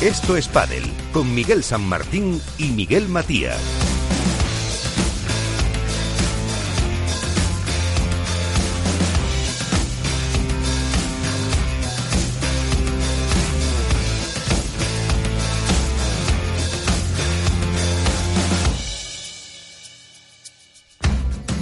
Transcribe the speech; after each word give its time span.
Esto 0.00 0.34
es 0.38 0.48
Padel 0.48 0.84
con 1.12 1.34
Miguel 1.34 1.62
San 1.62 1.82
Martín 1.82 2.40
y 2.56 2.70
Miguel 2.70 3.06
Matías. 3.10 3.60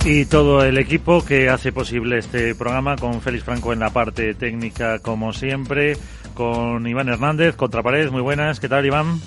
Y 0.04 0.26
todo 0.26 0.64
el 0.64 0.78
equipo 0.78 1.24
que 1.24 1.48
hace 1.50 1.72
posible 1.72 2.18
este 2.18 2.54
programa 2.54 2.96
con 2.96 3.20
Félix 3.20 3.42
Franco 3.42 3.72
en 3.72 3.80
la 3.80 3.90
parte 3.90 4.32
técnica 4.34 5.00
como 5.00 5.32
siempre, 5.32 5.96
con 6.38 6.86
Iván 6.86 7.08
Hernández, 7.08 7.56
Contrapared, 7.56 8.12
muy 8.12 8.22
buenas, 8.22 8.60
¿qué 8.60 8.68
tal 8.68 8.86
Iván? 8.86 9.20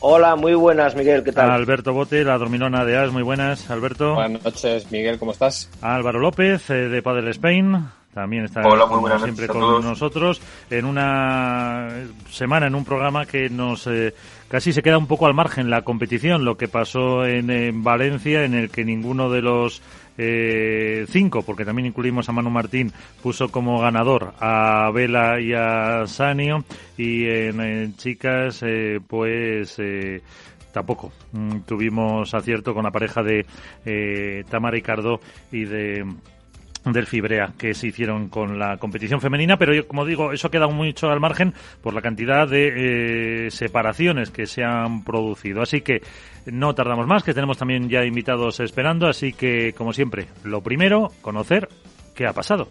Hola, 0.00 0.34
muy 0.34 0.54
buenas 0.54 0.96
Miguel, 0.96 1.22
¿qué 1.22 1.30
tal? 1.30 1.48
Alberto 1.48 1.92
Bote, 1.92 2.24
la 2.24 2.38
dormilona 2.38 2.84
de 2.84 2.98
As, 2.98 3.12
muy 3.12 3.22
buenas, 3.22 3.70
Alberto. 3.70 4.14
Buenas 4.14 4.44
noches 4.44 4.90
Miguel, 4.90 5.16
¿cómo 5.20 5.30
estás? 5.30 5.70
Álvaro 5.80 6.18
López, 6.18 6.68
eh, 6.70 6.88
de 6.88 7.02
Padel 7.02 7.28
Spain. 7.28 7.86
También 8.12 8.46
está 8.46 8.62
siempre 9.20 9.46
con 9.46 9.84
nosotros 9.84 10.40
en 10.68 10.86
una 10.86 11.88
semana, 12.30 12.66
en 12.66 12.74
un 12.74 12.84
programa 12.84 13.26
que 13.26 13.48
nos 13.48 13.86
eh, 13.86 14.12
casi 14.48 14.72
se 14.72 14.82
queda 14.82 14.98
un 14.98 15.06
poco 15.06 15.26
al 15.26 15.34
margen 15.34 15.70
la 15.70 15.82
competición, 15.82 16.44
lo 16.44 16.56
que 16.56 16.66
pasó 16.66 17.24
en 17.26 17.84
Valencia, 17.84 18.42
en 18.42 18.54
el 18.54 18.70
que 18.70 18.84
ninguno 18.84 19.30
de 19.30 19.42
los 19.42 19.82
eh, 20.18 21.06
cinco, 21.08 21.42
porque 21.42 21.64
también 21.64 21.86
incluimos 21.86 22.28
a 22.28 22.32
Manu 22.32 22.50
Martín, 22.50 22.92
puso 23.22 23.48
como 23.48 23.80
ganador 23.80 24.34
a 24.40 24.90
Vela 24.92 25.40
y 25.40 25.52
a 25.52 26.06
Sanio. 26.06 26.64
Y 26.96 27.26
en, 27.26 27.96
chicas, 27.96 28.62
eh, 28.64 29.00
pues 29.06 29.78
eh, 29.78 30.22
tampoco. 30.72 31.12
Mm, 31.32 31.60
tuvimos 31.60 32.34
acierto 32.34 32.74
con 32.74 32.84
la 32.84 32.90
pareja 32.90 33.22
de 33.22 33.46
eh, 33.84 34.44
Tamara 34.50 34.76
y 34.76 34.82
y 35.52 35.64
de 35.64 36.04
del 36.92 37.06
Fibrea 37.06 37.52
que 37.58 37.74
se 37.74 37.88
hicieron 37.88 38.28
con 38.28 38.58
la 38.58 38.76
competición 38.78 39.20
femenina, 39.20 39.56
pero 39.56 39.74
yo, 39.74 39.86
como 39.86 40.04
digo, 40.04 40.32
eso 40.32 40.50
queda 40.50 40.66
mucho 40.68 41.08
al 41.08 41.20
margen 41.20 41.54
por 41.82 41.94
la 41.94 42.02
cantidad 42.02 42.48
de 42.48 43.46
eh, 43.46 43.50
separaciones 43.50 44.30
que 44.30 44.46
se 44.46 44.64
han 44.64 45.04
producido. 45.04 45.62
Así 45.62 45.80
que 45.80 46.02
no 46.46 46.74
tardamos 46.74 47.06
más, 47.06 47.22
que 47.22 47.34
tenemos 47.34 47.58
también 47.58 47.88
ya 47.88 48.04
invitados 48.04 48.60
esperando, 48.60 49.06
así 49.06 49.32
que, 49.32 49.72
como 49.72 49.92
siempre, 49.92 50.26
lo 50.44 50.62
primero, 50.62 51.12
conocer 51.22 51.68
qué 52.14 52.26
ha 52.26 52.32
pasado. 52.32 52.68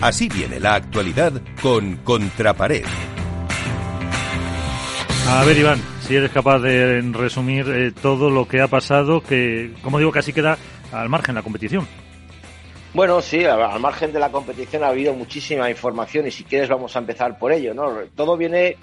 Así 0.00 0.28
viene 0.28 0.58
la 0.58 0.74
actualidad 0.74 1.32
con 1.62 1.96
Contrapared. 1.98 2.84
A 5.28 5.44
ver, 5.44 5.56
Iván, 5.56 5.80
si 6.02 6.16
eres 6.16 6.30
capaz 6.30 6.58
de 6.58 7.00
resumir 7.12 7.66
eh, 7.68 7.92
todo 7.92 8.28
lo 8.28 8.46
que 8.46 8.60
ha 8.60 8.68
pasado, 8.68 9.20
que, 9.20 9.72
como 9.82 9.98
digo, 9.98 10.10
casi 10.10 10.32
queda 10.32 10.58
al 10.92 11.08
margen 11.08 11.34
la 11.34 11.42
competición. 11.42 11.86
Bueno, 12.92 13.22
sí, 13.22 13.44
al 13.44 13.80
margen 13.80 14.12
de 14.12 14.18
la 14.18 14.30
competición 14.30 14.82
ha 14.84 14.88
habido 14.88 15.14
muchísima 15.14 15.70
información 15.70 16.26
y 16.26 16.30
si 16.30 16.44
quieres 16.44 16.68
vamos 16.68 16.94
a 16.94 16.98
empezar 16.98 17.38
por 17.38 17.52
ello, 17.52 17.72
¿no? 17.72 17.90
Todo 18.14 18.36
viene, 18.36 18.76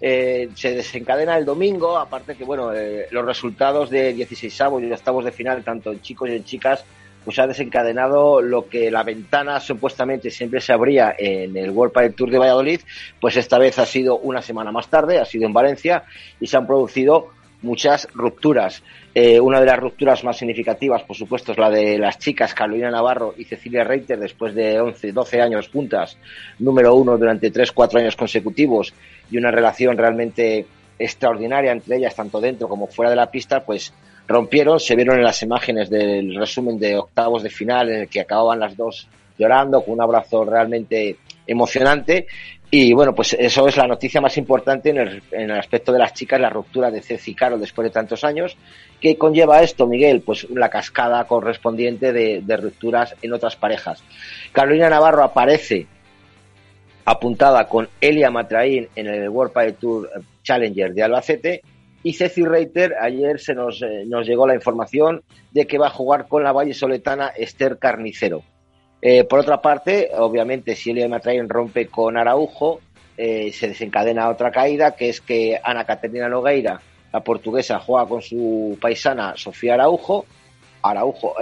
eh, 0.00 0.50
se 0.54 0.72
desencadena 0.72 1.36
el 1.36 1.44
domingo, 1.44 1.98
aparte 1.98 2.36
que, 2.36 2.44
bueno, 2.44 2.72
eh, 2.72 3.08
los 3.10 3.24
resultados 3.24 3.90
de 3.90 4.12
16 4.12 4.60
avos 4.60 4.82
y 4.82 4.92
octavos 4.92 5.24
de 5.24 5.32
final, 5.32 5.64
tanto 5.64 5.90
en 5.90 6.00
chicos 6.00 6.28
y 6.28 6.36
en 6.36 6.44
chicas, 6.44 6.84
pues 7.26 7.40
ha 7.40 7.46
desencadenado 7.48 8.40
lo 8.40 8.68
que 8.68 8.88
la 8.88 9.02
ventana 9.02 9.58
supuestamente 9.58 10.30
siempre 10.30 10.60
se 10.60 10.72
abría 10.72 11.12
en 11.18 11.56
el 11.56 11.70
World 11.70 11.92
Padel 11.92 12.14
Tour 12.14 12.30
de 12.30 12.38
Valladolid, 12.38 12.80
pues 13.20 13.36
esta 13.36 13.58
vez 13.58 13.80
ha 13.80 13.84
sido 13.84 14.16
una 14.18 14.40
semana 14.40 14.70
más 14.70 14.86
tarde, 14.86 15.18
ha 15.18 15.24
sido 15.24 15.44
en 15.44 15.52
Valencia 15.52 16.04
y 16.38 16.46
se 16.46 16.56
han 16.56 16.68
producido 16.68 17.30
muchas 17.62 18.06
rupturas. 18.14 18.84
Eh, 19.12 19.40
una 19.40 19.58
de 19.58 19.66
las 19.66 19.76
rupturas 19.76 20.22
más 20.22 20.36
significativas, 20.36 21.02
por 21.02 21.16
supuesto, 21.16 21.50
es 21.50 21.58
la 21.58 21.68
de 21.68 21.98
las 21.98 22.16
chicas 22.20 22.54
Carolina 22.54 22.92
Navarro 22.92 23.34
y 23.36 23.42
Cecilia 23.42 23.82
Reiter, 23.82 24.20
después 24.20 24.54
de 24.54 24.80
11, 24.80 25.10
12 25.10 25.40
años 25.40 25.68
juntas, 25.68 26.16
número 26.60 26.94
uno 26.94 27.18
durante 27.18 27.50
3, 27.50 27.72
4 27.72 27.98
años 27.98 28.14
consecutivos, 28.14 28.94
y 29.32 29.36
una 29.36 29.50
relación 29.50 29.98
realmente 29.98 30.64
extraordinaria 30.96 31.72
entre 31.72 31.96
ellas, 31.96 32.14
tanto 32.14 32.40
dentro 32.40 32.68
como 32.68 32.86
fuera 32.86 33.10
de 33.10 33.16
la 33.16 33.32
pista, 33.32 33.64
pues 33.64 33.92
rompieron, 34.26 34.80
se 34.80 34.96
vieron 34.96 35.16
en 35.16 35.24
las 35.24 35.42
imágenes 35.42 35.90
del 35.90 36.34
resumen 36.36 36.78
de 36.78 36.96
octavos 36.96 37.42
de 37.42 37.50
final 37.50 37.90
en 37.90 38.00
el 38.02 38.08
que 38.08 38.20
acababan 38.20 38.60
las 38.60 38.76
dos 38.76 39.08
llorando 39.38 39.82
con 39.82 39.94
un 39.94 40.02
abrazo 40.02 40.44
realmente 40.44 41.16
emocionante 41.46 42.26
y 42.70 42.92
bueno, 42.92 43.14
pues 43.14 43.36
eso 43.38 43.68
es 43.68 43.76
la 43.76 43.86
noticia 43.86 44.20
más 44.20 44.36
importante 44.36 44.90
en 44.90 44.98
el, 44.98 45.22
en 45.30 45.50
el 45.50 45.58
aspecto 45.58 45.92
de 45.92 46.00
las 46.00 46.14
chicas, 46.14 46.40
la 46.40 46.50
ruptura 46.50 46.90
de 46.90 47.00
Ceci 47.00 47.30
y 47.30 47.34
Caro 47.34 47.58
después 47.58 47.86
de 47.86 47.92
tantos 47.92 48.24
años. 48.24 48.56
¿Qué 49.00 49.16
conlleva 49.16 49.62
esto, 49.62 49.86
Miguel? 49.86 50.22
Pues 50.22 50.48
la 50.50 50.68
cascada 50.68 51.24
correspondiente 51.24 52.12
de, 52.12 52.42
de 52.44 52.56
rupturas 52.56 53.14
en 53.22 53.32
otras 53.32 53.54
parejas. 53.54 54.02
Carolina 54.52 54.90
Navarro 54.90 55.22
aparece 55.22 55.86
apuntada 57.04 57.68
con 57.68 57.88
Elia 58.00 58.30
Matraín 58.30 58.88
en 58.96 59.06
el 59.06 59.28
World 59.28 59.52
Padel 59.52 59.74
Tour 59.74 60.10
Challenger 60.42 60.92
de 60.92 61.02
Albacete 61.04 61.62
y 62.02 62.12
Ceci 62.12 62.44
Reiter, 62.44 62.94
ayer 63.00 63.40
se 63.40 63.54
nos, 63.54 63.82
eh, 63.82 64.04
nos, 64.06 64.26
llegó 64.26 64.46
la 64.46 64.54
información 64.54 65.22
de 65.50 65.66
que 65.66 65.78
va 65.78 65.88
a 65.88 65.90
jugar 65.90 66.28
con 66.28 66.44
la 66.44 66.52
Valle 66.52 66.74
Soletana 66.74 67.28
Esther 67.28 67.78
Carnicero. 67.78 68.42
Eh, 69.02 69.24
por 69.24 69.40
otra 69.40 69.60
parte, 69.60 70.10
obviamente, 70.16 70.74
si 70.74 70.90
Elia 70.90 71.08
Matrain 71.08 71.48
rompe 71.48 71.88
con 71.88 72.16
Araujo, 72.16 72.80
eh, 73.16 73.50
se 73.52 73.68
desencadena 73.68 74.28
otra 74.28 74.50
caída, 74.50 74.94
que 74.94 75.08
es 75.08 75.20
que 75.20 75.58
Ana 75.62 75.84
Caterina 75.84 76.28
Nogueira, 76.28 76.80
la 77.12 77.20
portuguesa, 77.20 77.78
juega 77.78 78.06
con 78.06 78.22
su 78.22 78.78
paisana 78.80 79.34
Sofía 79.36 79.74
Araujo. 79.74 80.26
Araujo, 80.82 81.34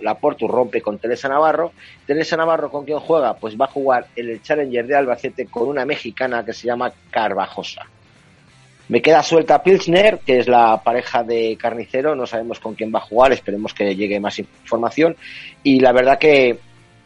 la 0.00 0.18
Portu 0.18 0.48
rompe 0.48 0.80
con 0.80 0.98
Teresa 0.98 1.28
Navarro. 1.28 1.72
Teresa 2.04 2.36
Navarro, 2.36 2.68
¿con 2.70 2.84
quién 2.84 2.98
juega? 2.98 3.34
Pues 3.34 3.56
va 3.56 3.66
a 3.66 3.68
jugar 3.68 4.06
en 4.16 4.28
el 4.28 4.42
Challenger 4.42 4.86
de 4.86 4.96
Albacete 4.96 5.46
con 5.46 5.68
una 5.68 5.84
mexicana 5.84 6.44
que 6.44 6.52
se 6.52 6.66
llama 6.66 6.92
Carvajosa. 7.10 7.86
Me 8.88 9.00
queda 9.00 9.22
suelta 9.22 9.62
Pilsner, 9.62 10.20
que 10.24 10.38
es 10.38 10.48
la 10.48 10.82
pareja 10.82 11.22
de 11.22 11.56
Carnicero, 11.60 12.14
no 12.14 12.26
sabemos 12.26 12.60
con 12.60 12.74
quién 12.74 12.92
va 12.94 12.98
a 12.98 13.02
jugar, 13.02 13.32
esperemos 13.32 13.72
que 13.72 13.94
llegue 13.94 14.20
más 14.20 14.38
información. 14.38 15.16
Y 15.62 15.80
la 15.80 15.92
verdad 15.92 16.18
que 16.18 16.58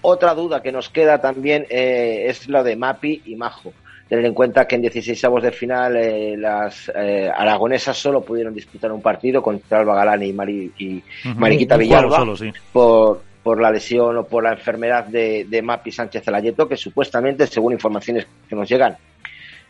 otra 0.02 0.34
duda 0.34 0.62
que 0.62 0.72
nos 0.72 0.88
queda 0.88 1.20
también 1.20 1.66
eh, 1.68 2.26
es 2.28 2.48
la 2.48 2.62
de 2.62 2.76
Mapi 2.76 3.22
y 3.26 3.36
Majo. 3.36 3.72
Tener 4.08 4.24
en 4.24 4.34
cuenta 4.34 4.66
que 4.66 4.76
en 4.76 4.82
16 4.82 5.24
avos 5.24 5.42
de 5.42 5.50
final 5.50 5.96
eh, 5.96 6.36
las 6.36 6.90
eh, 6.94 7.28
aragonesas 7.28 7.96
solo 7.96 8.20
pudieron 8.20 8.54
disputar 8.54 8.92
un 8.92 9.02
partido 9.02 9.42
contra 9.42 9.80
Alba 9.80 9.96
Galani 9.96 10.28
y, 10.28 10.32
Mari, 10.32 10.72
y 10.78 11.02
Mariquita 11.36 11.76
Villalba 11.76 12.24
por, 12.72 13.20
por 13.42 13.60
la 13.60 13.72
lesión 13.72 14.16
o 14.16 14.24
por 14.24 14.44
la 14.44 14.52
enfermedad 14.52 15.06
de, 15.06 15.46
de 15.48 15.60
Mapi 15.60 15.90
Sánchez 15.90 16.24
Zelayeto, 16.24 16.68
que 16.68 16.76
supuestamente, 16.76 17.48
según 17.48 17.72
informaciones 17.72 18.28
que 18.48 18.54
nos 18.54 18.68
llegan, 18.68 18.96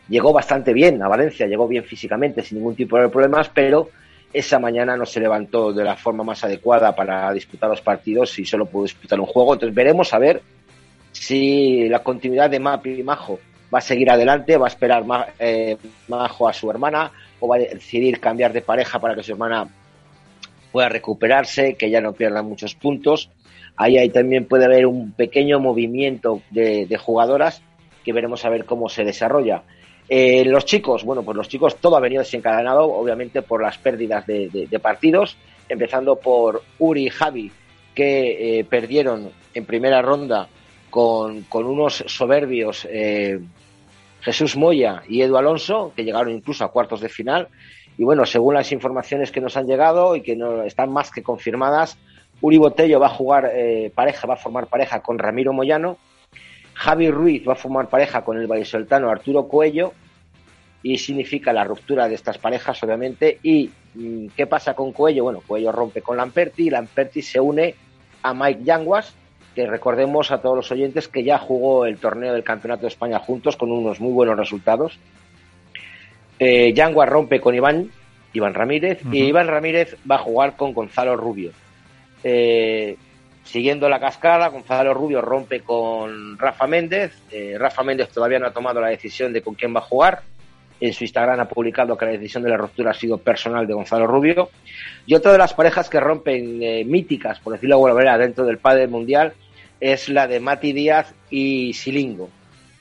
llegó 0.09 0.33
bastante 0.33 0.73
bien 0.73 1.01
a 1.01 1.07
Valencia, 1.07 1.47
llegó 1.47 1.67
bien 1.67 1.83
físicamente, 1.83 2.41
sin 2.41 2.57
ningún 2.59 2.75
tipo 2.75 2.97
de 2.99 3.09
problemas, 3.09 3.49
pero 3.49 3.89
esa 4.33 4.59
mañana 4.59 4.97
no 4.97 5.05
se 5.05 5.19
levantó 5.19 5.71
de 5.71 5.83
la 5.83 5.95
forma 5.95 6.23
más 6.23 6.43
adecuada 6.43 6.95
para 6.95 7.31
disputar 7.33 7.69
los 7.69 7.81
partidos 7.81 8.37
y 8.39 8.45
solo 8.45 8.65
pudo 8.65 8.83
disputar 8.83 9.19
un 9.19 9.25
juego. 9.25 9.53
Entonces 9.53 9.75
veremos 9.75 10.13
a 10.13 10.19
ver 10.19 10.41
si 11.11 11.87
la 11.89 11.99
continuidad 11.99 12.49
de 12.49 12.59
Mapi 12.59 12.99
y 12.99 13.03
Majo 13.03 13.39
va 13.73 13.79
a 13.79 13.81
seguir 13.81 14.09
adelante, 14.09 14.57
va 14.57 14.67
a 14.67 14.69
esperar 14.69 15.03
eh, 15.39 15.77
Majo 16.07 16.47
a 16.47 16.53
su 16.53 16.69
hermana 16.69 17.11
o 17.39 17.47
va 17.47 17.55
a 17.55 17.59
decidir 17.59 18.19
cambiar 18.19 18.53
de 18.53 18.61
pareja 18.61 18.99
para 18.99 19.15
que 19.15 19.23
su 19.23 19.31
hermana 19.31 19.67
pueda 20.71 20.89
recuperarse, 20.89 21.75
que 21.75 21.89
ya 21.89 22.01
no 22.01 22.13
pierda 22.13 22.41
muchos 22.41 22.75
puntos. 22.75 23.29
Ahí, 23.75 23.97
ahí 23.97 24.09
también 24.09 24.45
puede 24.45 24.65
haber 24.65 24.85
un 24.85 25.11
pequeño 25.11 25.59
movimiento 25.59 26.41
de, 26.49 26.85
de 26.85 26.97
jugadoras 26.97 27.61
que 28.03 28.13
veremos 28.13 28.43
a 28.45 28.49
ver 28.49 28.65
cómo 28.65 28.89
se 28.89 29.03
desarrolla. 29.03 29.63
Eh, 30.09 30.45
los 30.45 30.63
chicos, 30.65 31.03
bueno, 31.03 31.23
pues 31.23 31.35
los 31.35 31.49
chicos 31.49 31.75
todo 31.77 31.97
ha 31.97 31.99
venido 31.99 32.21
desencadenado, 32.21 32.85
obviamente, 32.85 33.41
por 33.41 33.61
las 33.61 33.77
pérdidas 33.77 34.25
de, 34.25 34.79
partidos, 34.81 35.35
empezando 35.67 36.15
por 36.15 36.63
Uri 36.79 37.07
y 37.07 37.09
Javi, 37.09 37.51
que 37.93 38.59
eh, 38.59 38.63
perdieron 38.63 39.31
en 39.53 39.65
primera 39.65 40.01
ronda 40.01 40.47
con, 40.89 41.45
unos 41.51 42.05
soberbios 42.07 42.87
eh, 42.89 43.39
Jesús 44.21 44.55
Moya 44.55 45.03
y 45.07 45.21
Edu 45.21 45.35
Alonso, 45.35 45.91
que 45.95 46.03
llegaron 46.03 46.31
incluso 46.31 46.63
a 46.63 46.71
cuartos 46.71 47.01
de 47.01 47.09
final. 47.09 47.49
Y 47.97 48.03
bueno, 48.03 48.25
según 48.25 48.53
las 48.53 48.71
informaciones 48.71 49.31
que 49.31 49.41
nos 49.41 49.57
han 49.57 49.67
llegado 49.67 50.15
y 50.15 50.21
que 50.21 50.35
no 50.35 50.63
están 50.63 50.91
más 50.91 51.11
que 51.11 51.23
confirmadas, 51.23 51.97
Uri 52.39 52.57
Botello 52.57 52.99
va 52.99 53.07
a 53.07 53.09
jugar 53.09 53.51
pareja, 53.95 54.27
va 54.27 54.35
a 54.35 54.37
formar 54.37 54.67
pareja 54.67 55.01
con 55.01 55.17
Ramiro 55.17 55.51
Moyano 55.51 55.97
Javi 56.77 57.09
Ruiz 57.09 57.47
va 57.47 57.53
a 57.53 57.55
formar 57.55 57.89
pareja 57.89 58.23
con 58.23 58.37
el 58.37 58.45
vallisoltano 58.45 59.09
Arturo 59.09 59.47
Coello 59.47 59.93
y 60.83 60.99
significa 60.99 61.51
la 61.51 61.63
ruptura 61.63 62.07
de 62.07 62.13
estas 62.13 62.37
parejas, 62.37 62.81
obviamente. 62.83 63.39
¿Y 63.41 63.71
mm, 63.95 64.27
qué 64.37 64.45
pasa 64.45 64.75
con 64.75 64.93
Coello? 64.93 65.23
Bueno, 65.23 65.41
Coello 65.45 65.71
rompe 65.71 66.03
con 66.03 66.17
Lamperti 66.17 66.67
y 66.67 66.69
Lamperti 66.69 67.23
se 67.23 67.39
une 67.39 67.73
a 68.21 68.33
Mike 68.35 68.63
Yanguas, 68.63 69.15
que 69.55 69.65
recordemos 69.65 70.29
a 70.29 70.39
todos 70.39 70.55
los 70.55 70.71
oyentes 70.71 71.07
que 71.07 71.23
ya 71.23 71.39
jugó 71.39 71.87
el 71.87 71.97
torneo 71.97 72.33
del 72.33 72.43
Campeonato 72.43 72.83
de 72.83 72.89
España 72.89 73.17
juntos 73.17 73.57
con 73.57 73.71
unos 73.71 73.99
muy 73.99 74.13
buenos 74.13 74.37
resultados. 74.37 74.99
Eh, 76.37 76.75
rompe 77.07 77.41
con 77.41 77.55
Iván, 77.55 77.89
Iván 78.33 78.53
Ramírez, 78.53 78.99
y 79.11 79.23
Iván 79.23 79.47
Ramírez 79.47 79.97
va 80.09 80.17
a 80.17 80.19
jugar 80.19 80.55
con 80.55 80.73
Gonzalo 80.73 81.17
Rubio. 81.17 81.53
Eh, 82.23 82.97
siguiendo 83.47 83.89
la 83.89 83.99
cascada, 83.99 84.49
Gonzalo 84.49 84.93
Rubio 84.93 85.21
rompe 85.21 85.61
con 85.61 86.37
Rafa 86.37 86.67
Méndez. 86.67 87.13
Eh, 87.31 87.55
Rafa 87.57 87.83
Méndez 87.83 88.09
todavía 88.09 88.39
no 88.39 88.47
ha 88.47 88.51
tomado 88.51 88.81
la 88.81 88.87
decisión 88.89 89.33
de 89.33 89.41
con 89.41 89.55
quién 89.55 89.75
va 89.75 89.79
a 89.79 89.83
jugar. 89.83 90.21
En 90.79 90.93
su 90.93 91.03
Instagram 91.03 91.39
ha 91.39 91.47
publicado 91.47 91.97
que 91.97 92.05
la 92.05 92.11
decisión 92.11 92.43
de 92.43 92.49
la 92.49 92.57
ruptura 92.57 92.91
ha 92.91 92.93
sido 92.93 93.17
personal 93.17 93.65
de 93.65 93.73
Gonzalo 93.73 94.05
Rubio. 94.05 94.49
Y 95.05 95.15
otra 95.15 95.31
de 95.31 95.37
las 95.39 95.53
parejas 95.53 95.89
que 95.89 95.99
rompen 95.99 96.61
eh, 96.61 96.83
míticas, 96.85 97.39
por 97.39 97.53
decirlo 97.53 97.75
de 97.75 97.77
alguna 97.77 97.93
manera, 97.93 98.17
dentro 98.17 98.45
del 98.45 98.59
padre 98.59 98.87
mundial 98.87 99.33
es 99.79 100.09
la 100.09 100.27
de 100.27 100.39
Mati 100.39 100.73
Díaz 100.73 101.13
y 101.29 101.73
Silingo. 101.73 102.29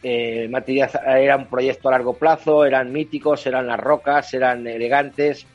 Eh, 0.03 0.49
Mati 0.51 0.73
Díaz 0.75 0.99
era 1.07 1.37
un 1.37 1.47
proyecto 1.47 1.89
a 1.89 1.93
largo 1.93 2.15
plazo, 2.15 2.65
eran 2.65 2.93
míticos, 2.93 3.47
eran 3.47 3.67
las 3.67 3.81
rocas, 3.81 4.33
eran 4.35 4.67
elegantes, 4.67 5.47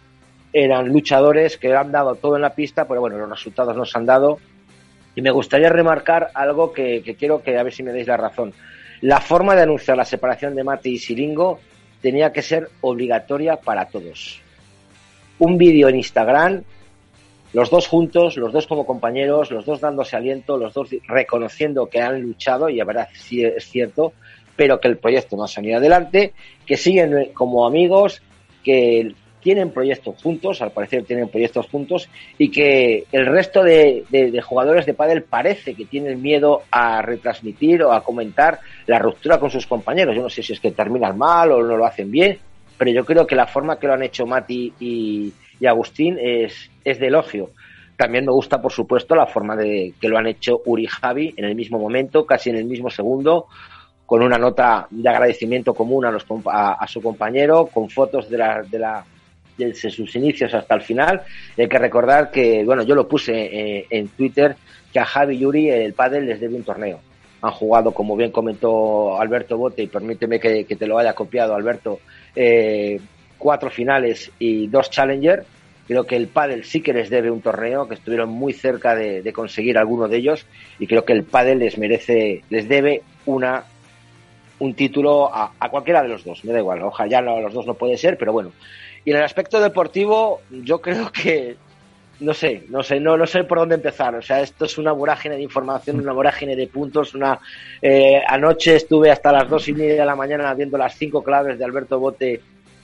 eran 0.54 0.90
luchadores 0.90 1.58
que 1.58 1.74
han 1.74 1.92
dado 1.92 2.16
todo 2.16 2.36
en 2.36 2.42
la 2.42 2.54
pista, 2.54 2.88
pero 2.88 3.02
bueno, 3.02 3.18
los 3.18 3.30
resultados 3.30 3.76
no 3.76 3.86
se 3.86 3.98
han 3.98 4.06
dado. 4.06 4.40
Y 5.16 5.22
me 5.22 5.32
gustaría 5.32 5.70
remarcar 5.70 6.30
algo 6.34 6.72
que, 6.72 7.02
quiero 7.18 7.42
que 7.42 7.58
a 7.58 7.64
ver 7.64 7.74
si 7.74 7.84
me 7.84 7.92
deis 7.92 8.08
la 8.08 8.18
razón. 8.18 8.54
La 9.02 9.20
forma 9.20 9.56
de 9.56 9.64
anunciar 9.64 9.98
la 9.98 10.06
separación 10.06 10.56
de 10.56 10.64
Mati 10.64 10.92
y 10.92 10.98
Silingo 10.98 11.60
tenía 12.02 12.32
que 12.32 12.42
ser 12.42 12.70
obligatoria 12.82 13.58
para 13.58 13.86
todos. 13.86 14.42
Un 15.40 15.58
vídeo 15.58 15.90
en 15.90 15.98
Instagram, 15.98 16.64
los 17.54 17.70
dos 17.70 17.88
juntos, 17.88 18.38
los 18.38 18.54
dos 18.54 18.68
como 18.68 18.86
compañeros, 18.86 19.52
los 19.52 19.66
dos 19.66 19.82
dándose 19.82 20.16
aliento, 20.16 20.58
los 20.58 20.74
dos 20.74 20.90
reconociendo 21.08 21.88
que 21.88 22.02
han 22.02 22.22
luchado, 22.22 22.70
y 22.70 22.78
la 22.78 22.86
verdad 22.86 23.10
sí 23.14 23.44
es 23.44 23.70
cierto, 23.70 24.14
pero 24.56 24.80
que 24.80 24.88
el 24.88 24.98
proyecto 24.98 25.36
no 25.36 25.44
ha 25.44 25.48
salido 25.48 25.78
adelante, 25.78 26.34
que 26.66 26.78
siguen 26.78 27.32
como 27.34 27.66
amigos, 27.66 28.22
que 28.64 29.14
tienen 29.42 29.72
proyectos 29.72 30.22
juntos, 30.22 30.62
al 30.62 30.72
parecer 30.72 31.04
tienen 31.04 31.30
proyectos 31.30 31.68
juntos, 31.68 32.10
y 32.38 32.50
que 32.50 33.06
el 33.12 33.26
resto 33.26 33.64
de, 33.64 34.06
jugadores 34.44 34.86
de 34.86 34.94
pádel 34.94 35.24
parece 35.24 35.74
que 35.74 35.86
tienen 35.86 36.22
miedo 36.22 36.64
a 36.72 37.02
retransmitir 37.02 37.84
o 37.84 37.92
a 37.92 38.04
comentar 38.04 38.60
la 38.88 39.00
ruptura 39.00 39.40
con 39.40 39.50
sus 39.50 39.68
compañeros. 39.68 40.16
Yo 40.16 40.22
no 40.22 40.30
sé 40.30 40.44
si 40.44 40.54
es 40.54 40.60
que 40.60 40.72
terminan 40.72 41.18
mal 41.18 41.52
o 41.52 41.64
no 41.64 41.78
lo 41.78 41.86
hacen 41.86 42.10
bien, 42.12 42.38
pero 42.78 42.92
yo 42.92 43.06
creo 43.06 43.28
que 43.28 43.36
la 43.36 43.48
forma 43.48 43.78
que 43.78 43.88
lo 43.88 43.94
han 43.94 44.04
hecho 44.04 44.26
Mati 44.26 44.74
y, 44.80 45.34
Agustín 45.68 46.18
es, 46.20 46.72
es 46.84 47.00
de 47.00 47.08
elogio. 47.08 47.52
También 47.96 48.26
me 48.26 48.32
gusta, 48.32 48.60
por 48.60 48.72
supuesto, 48.72 49.14
la 49.14 49.28
forma 49.28 49.56
de 49.56 49.94
que 50.02 50.08
lo 50.08 50.18
han 50.18 50.26
hecho 50.26 50.62
Uri 50.66 50.88
Javi 50.88 51.36
en 51.38 51.46
el 51.46 51.54
mismo 51.54 51.78
momento, 51.78 52.26
casi 52.26 52.50
en 52.50 52.56
el 52.56 52.66
mismo 52.66 52.90
segundo, 52.90 53.46
con 54.12 54.24
una 54.24 54.38
nota 54.38 54.88
de 54.90 55.10
agradecimiento 55.10 55.74
común 55.74 56.04
a, 56.04 56.12
los, 56.12 56.26
a, 56.48 56.86
su 56.86 57.02
compañero, 57.02 57.68
con 57.68 57.90
fotos 57.90 58.30
de 58.30 58.38
la, 58.40 58.62
de 58.62 58.78
la 58.78 59.06
desde 59.66 59.90
sus 59.90 60.16
inicios 60.16 60.54
hasta 60.54 60.76
el 60.76 60.82
final. 60.82 61.22
Hay 61.58 61.68
que 61.68 61.78
recordar 61.78 62.32
que, 62.32 62.64
bueno, 62.64 62.84
yo 62.84 62.96
lo 62.96 63.08
puse 63.08 63.34
eh, 63.34 63.88
en 63.90 64.08
Twitter, 64.10 64.56
que 64.92 65.00
a 65.00 65.06
Javi 65.06 65.38
Yuri 65.38 65.70
el 65.70 65.94
pádel 65.94 66.26
les 66.26 66.40
debe 66.40 66.56
un 66.56 66.64
torneo. 66.64 67.00
Han 67.42 67.52
jugado, 67.52 67.92
como 67.92 68.16
bien 68.16 68.32
comentó 68.32 69.20
Alberto 69.20 69.58
Bote, 69.58 69.84
y 69.84 69.88
permíteme 69.88 70.40
que, 70.40 70.64
te 70.64 70.88
lo 70.88 70.98
haya 70.98 71.14
copiado, 71.14 71.56
Alberto, 71.56 72.00
eh, 72.36 73.00
cuatro 73.38 73.70
finales 73.70 74.32
y 74.38 74.68
dos 74.68 74.92
challenger. 74.92 75.44
Creo 75.88 76.06
que 76.06 76.16
el 76.16 76.28
pádel 76.28 76.64
sí 76.64 76.82
que 76.82 76.94
les 76.94 77.10
debe 77.10 77.32
un 77.32 77.42
torneo, 77.42 77.88
que 77.88 77.96
estuvieron 77.96 78.30
muy 78.30 78.54
cerca 78.54 78.96
de, 78.96 79.34
conseguir 79.34 79.78
alguno 79.78 80.08
de 80.08 80.18
ellos, 80.18 80.46
y 80.80 80.88
creo 80.88 81.04
que 81.04 81.14
el 81.14 81.24
pádel 81.24 81.60
les 81.60 81.78
merece, 81.78 82.44
les 82.50 82.70
debe 82.70 83.02
una 83.26 83.66
un 84.62 84.74
título 84.76 85.34
a, 85.34 85.54
a, 85.60 85.70
cualquiera 85.70 86.02
de 86.02 86.10
los 86.10 86.24
dos, 86.24 86.44
me 86.46 86.54
da 86.54 86.60
igual, 86.60 86.82
ojalá 86.84 87.10
ya 87.10 87.22
los 87.22 87.54
dos 87.54 87.66
no 87.66 87.74
puede 87.74 87.98
ser, 87.98 88.18
pero 88.18 88.32
bueno, 88.32 88.52
y 89.04 89.12
en 89.12 89.18
el 89.18 89.24
aspecto 89.24 89.60
deportivo, 89.60 90.42
yo 90.52 90.80
creo 90.82 91.12
que 91.12 91.58
no 92.20 92.36
sé, 92.36 92.66
no 92.70 92.84
sé, 92.84 93.00
no, 93.00 93.18
no 93.18 93.26
sé 93.26 93.44
por 93.44 93.58
dónde 93.58 93.76
empezar. 93.76 94.14
O 94.16 94.22
sea, 94.22 94.42
esto 94.42 94.66
es 94.66 94.78
una 94.78 94.92
vorágine 94.92 95.38
de 95.38 95.42
información, 95.42 96.00
una 96.00 96.14
vorágine 96.14 96.56
de 96.56 96.68
puntos. 96.68 97.16
Una 97.16 97.40
eh, 97.82 98.22
anoche 98.28 98.76
estuve 98.76 99.10
hasta 99.10 99.32
las 99.32 99.50
dos 99.50 99.68
y 99.68 99.74
media 99.74 100.02
de 100.02 100.06
la 100.06 100.16
mañana 100.16 100.54
viendo 100.54 100.78
las 100.78 100.96
cinco 100.96 101.24
claves 101.24 101.58
de 101.58 101.66
Alberto 101.66 102.00
Bote 102.00 102.42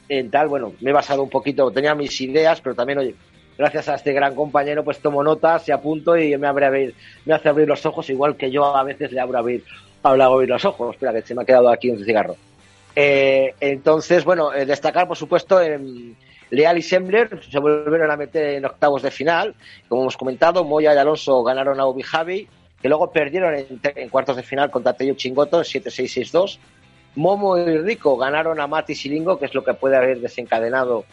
en 0.09 0.31
tal. 0.31 0.47
Bueno, 0.47 0.73
me 0.81 0.89
he 0.89 0.93
basado 0.93 1.21
un 1.21 1.29
poquito, 1.29 1.69
tenía 1.69 1.93
mis 1.93 2.19
ideas, 2.19 2.61
pero 2.61 2.73
también, 2.73 2.97
oye, 2.97 3.13
gracias 3.57 3.87
a 3.89 3.95
este 3.95 4.11
gran 4.11 4.33
compañero, 4.33 4.83
pues 4.83 4.99
tomo 4.99 5.23
notas 5.23 5.67
y 5.69 5.71
apunto 5.71 6.17
y 6.17 6.35
me, 6.37 6.47
abre 6.47 6.93
me 7.25 7.33
hace 7.33 7.49
abrir 7.49 7.67
los 7.67 7.85
ojos, 7.85 8.09
igual 8.09 8.35
que 8.37 8.49
yo 8.49 8.75
a 8.75 8.83
veces 8.83 9.11
le 9.11 9.19
abro 9.19 9.37
abrir, 9.37 9.63
hablo 10.07 10.23
abrir 10.23 10.49
los 10.49 10.65
ojos. 10.65 10.95
Espera, 10.95 11.13
que 11.13 11.21
se 11.21 11.35
me 11.35 11.43
ha 11.43 11.45
quedado 11.45 11.69
aquí 11.69 11.89
un 11.89 12.03
cigarro. 12.03 12.35
Eh, 12.95 13.53
entonces, 13.59 14.25
bueno, 14.25 14.51
eh, 14.53 14.65
destacar, 14.65 15.07
por 15.07 15.17
supuesto, 15.17 15.61
en 15.61 16.15
Leal 16.49 16.79
y 16.79 16.81
Sembler 16.81 17.41
se 17.47 17.59
volvieron 17.59 18.09
a 18.09 18.17
meter 18.17 18.55
en 18.55 18.65
octavos 18.65 19.03
de 19.03 19.11
final. 19.11 19.53
Como 19.87 20.01
hemos 20.01 20.17
comentado, 20.17 20.63
Moya 20.63 20.95
y 20.95 20.97
Alonso 20.97 21.43
ganaron 21.43 21.79
a 21.79 21.85
Obi 21.85 22.01
Javi, 22.01 22.47
que 22.81 22.89
luego 22.89 23.11
perdieron 23.11 23.53
en, 23.55 24.09
cuartos 24.09 24.35
de 24.35 24.41
final 24.41 24.71
contra 24.71 24.93
Tello 24.93 25.13
Chingoto 25.13 25.61
7-6-6-2. 25.61 26.57
Momo 27.15 27.57
y 27.57 27.77
Rico 27.77 28.17
ganaron 28.17 28.59
a 28.59 28.65
Mati 28.65 28.95
Silingo, 28.95 29.37
que 29.37 29.45
es 29.45 29.53
lo 29.53 29.63
que 29.63 29.75
puede 29.75 29.95
haber 29.95 30.19
desencadenado 30.19 31.05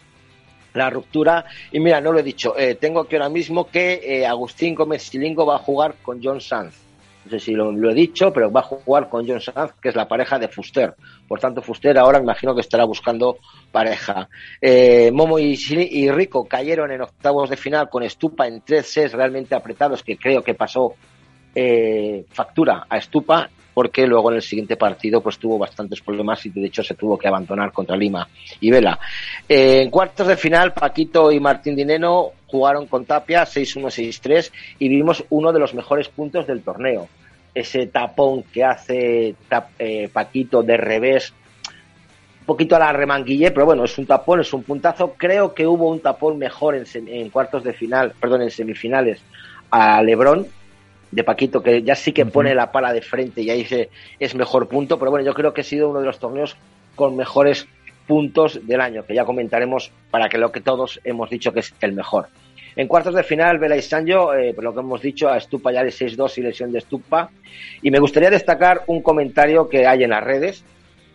la 0.73 0.89
ruptura. 0.89 1.45
Y 1.71 1.81
mira, 1.81 2.01
no 2.01 2.13
lo 2.13 2.19
he 2.19 2.23
dicho, 2.23 2.59
eh, 2.59 2.77
tengo 2.77 3.01
aquí 3.01 3.17
ahora 3.17 3.29
mismo 3.29 3.69
que 3.69 4.25
Agustín 4.27 4.75
Gómez 4.75 5.03
Silingo 5.03 5.45
va 5.45 5.57
a 5.57 5.59
jugar 5.59 5.97
con 6.03 6.23
John 6.23 6.41
Sanz 6.41 6.84
no 7.25 7.31
sé 7.31 7.41
si 7.41 7.53
lo, 7.53 7.91
he 7.91 7.95
dicho, 7.95 8.33
pero 8.33 8.51
va 8.53 8.61
a 8.61 8.65
jugar 8.65 9.09
con 9.09 9.27
John 9.27 9.41
Sanz, 9.41 9.73
que 9.81 9.89
es 9.89 9.97
la 9.97 10.07
pareja 10.07 10.39
de 10.39 10.49
Fuster. 10.49 10.95
Por 11.27 11.41
tanto, 11.41 11.63
Fuster 11.63 11.97
ahora 11.99 12.19
imagino 12.19 12.55
que 12.55 12.61
estará 12.61 12.85
buscando 12.85 13.39
pareja. 13.73 14.29
Eh, 14.61 15.11
Momo 15.13 15.39
y, 15.39 15.59
y, 15.69 16.11
Rico 16.11 16.45
cayeron 16.45 16.91
en 16.91 17.03
octavos 17.03 17.49
de 17.49 17.57
final 17.57 17.89
con 17.89 18.03
Estupa 18.03 18.47
en 18.47 18.61
tres 18.61 18.87
sets 18.87 19.13
realmente 19.13 19.55
apretados, 19.55 20.03
que 20.03 20.17
creo 20.17 20.43
que 20.43 20.55
pasó 20.55 20.95
eh, 21.55 22.27
factura 22.31 22.87
a 22.89 22.99
Estupa, 22.99 23.49
porque 23.73 24.07
luego 24.07 24.31
en 24.31 24.37
el 24.37 24.43
siguiente 24.43 24.77
partido 24.77 25.21
pues 25.21 25.39
tuvo 25.39 25.59
bastantes 25.59 26.01
problemas 26.01 26.45
y 26.47 26.51
de 26.51 26.67
hecho 26.67 26.83
se 26.83 26.95
tuvo 26.95 27.19
que 27.19 27.29
abandonar 27.29 27.73
contra 27.73 27.97
Lima 27.97 28.29
y 28.61 28.71
Vela. 28.71 28.99
Eh, 29.49 29.83
en 29.83 29.91
cuartos 29.91 30.27
de 30.27 30.37
final, 30.37 30.73
Paquito 30.73 31.33
y 31.33 31.41
Martín 31.41 31.75
Dineno 31.75 32.31
jugaron 32.55 32.87
con 32.87 33.05
Tapia 33.05 33.43
6-1-6-3 33.43 34.53
y 34.79 34.89
vimos 34.89 35.25
uno 35.29 35.53
de 35.53 35.59
los 35.59 35.75
mejores 35.75 36.09
puntos 36.09 36.47
del 36.47 36.63
torneo. 36.63 37.09
Ese 37.53 37.89
tapón 37.89 38.45
que 38.45 38.63
hace 38.63 39.35
eh, 39.81 40.09
Paquito 40.13 40.63
de 40.63 40.77
revés, 40.77 41.33
un 42.39 42.47
poquito 42.47 42.77
a 42.77 42.79
la 42.79 42.93
remanguille, 42.93 43.51
pero 43.51 43.67
bueno, 43.67 43.83
es 43.83 43.99
un 43.99 44.07
tapón, 44.07 44.41
es 44.41 44.53
un 44.53 44.63
puntazo. 44.63 45.15
Creo 45.19 45.53
que 45.53 45.67
hubo 45.67 45.91
un 45.91 45.99
tapón 45.99 46.39
mejor 46.39 46.77
en, 46.77 46.87
en 47.09 47.29
cuartos 47.31 47.65
de 47.65 47.73
final, 47.73 48.13
perdón, 48.21 48.43
en 48.43 48.53
semifinales 48.53 49.21
a 49.73 50.01
Lebron, 50.01 50.47
de 51.11 51.25
Paquito, 51.25 51.61
que 51.61 51.83
ya 51.83 51.97
sí 51.97 52.13
que 52.13 52.25
pone 52.25 52.55
la 52.55 52.71
pala 52.71 52.93
de 52.93 53.03
frente 53.03 53.43
y 53.43 53.51
ahí 53.51 53.67
es 54.21 54.35
mejor 54.37 54.69
punto, 54.69 54.97
pero 54.97 55.11
bueno, 55.11 55.27
yo 55.27 55.35
creo 55.35 55.53
que 55.53 55.63
ha 55.63 55.65
sido 55.65 55.91
uno 55.91 55.99
de 55.99 56.07
los 56.07 56.21
torneos 56.21 56.57
con 56.95 57.17
mejores 57.17 57.67
puntos 58.07 58.65
del 58.65 58.81
año, 58.81 59.05
que 59.05 59.15
ya 59.15 59.25
comentaremos 59.25 59.91
para 60.13 60.29
que 60.29 60.39
lo 60.39 60.53
que 60.53 60.61
todos 60.61 61.01
hemos 61.03 61.31
dicho 61.31 61.53
que 61.53 61.61
es 61.61 61.75
el 61.81 61.93
mejor. 61.93 62.29
En 62.77 62.89
cuartos 62.89 63.15
de 63.15 63.23
final, 63.23 63.59
Vela 63.59 63.77
y 63.77 63.83
Sancho, 63.83 64.35
eh, 64.35 64.53
por 64.53 64.65
lo 64.65 64.75
que 64.75 64.81
hemos 64.81 65.01
dicho, 65.01 65.29
a 65.29 65.37
Estupa 65.37 65.73
ya 65.73 65.85
de 65.85 65.91
6-2 65.91 66.39
y 66.39 66.43
lesión 66.43 66.73
de 66.73 66.79
Estupa. 66.79 67.31
Y 67.83 67.91
me 67.91 68.01
gustaría 68.01 68.31
destacar 68.31 68.83
un 68.89 69.01
comentario 69.01 69.69
que 69.69 69.87
hay 69.87 70.03
en 70.03 70.11
las 70.11 70.25
redes, 70.25 70.65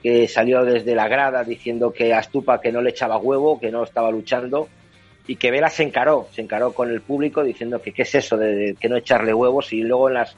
que 0.01 0.27
salió 0.27 0.63
desde 0.63 0.95
la 0.95 1.09
grada 1.09 1.43
diciendo 1.43 1.91
que 1.91 2.13
a 2.13 2.19
Estupa 2.19 2.61
que 2.61 2.71
no 2.71 2.81
le 2.81 2.91
echaba 2.91 3.17
huevo, 3.17 3.59
que 3.59 3.71
no 3.71 3.83
estaba 3.83 4.09
luchando, 4.09 4.69
y 5.27 5.35
que 5.35 5.51
Vela 5.51 5.69
se 5.69 5.83
encaró, 5.83 6.27
se 6.31 6.41
encaró 6.41 6.73
con 6.73 6.89
el 6.89 7.01
público 7.01 7.43
diciendo 7.43 7.81
que 7.81 7.91
qué 7.91 8.01
es 8.01 8.15
eso 8.15 8.35
de, 8.35 8.75
que 8.79 8.89
no 8.89 8.97
echarle 8.97 9.31
huevos 9.31 9.71
y 9.73 9.81
luego 9.81 10.07
en 10.07 10.15
las 10.15 10.35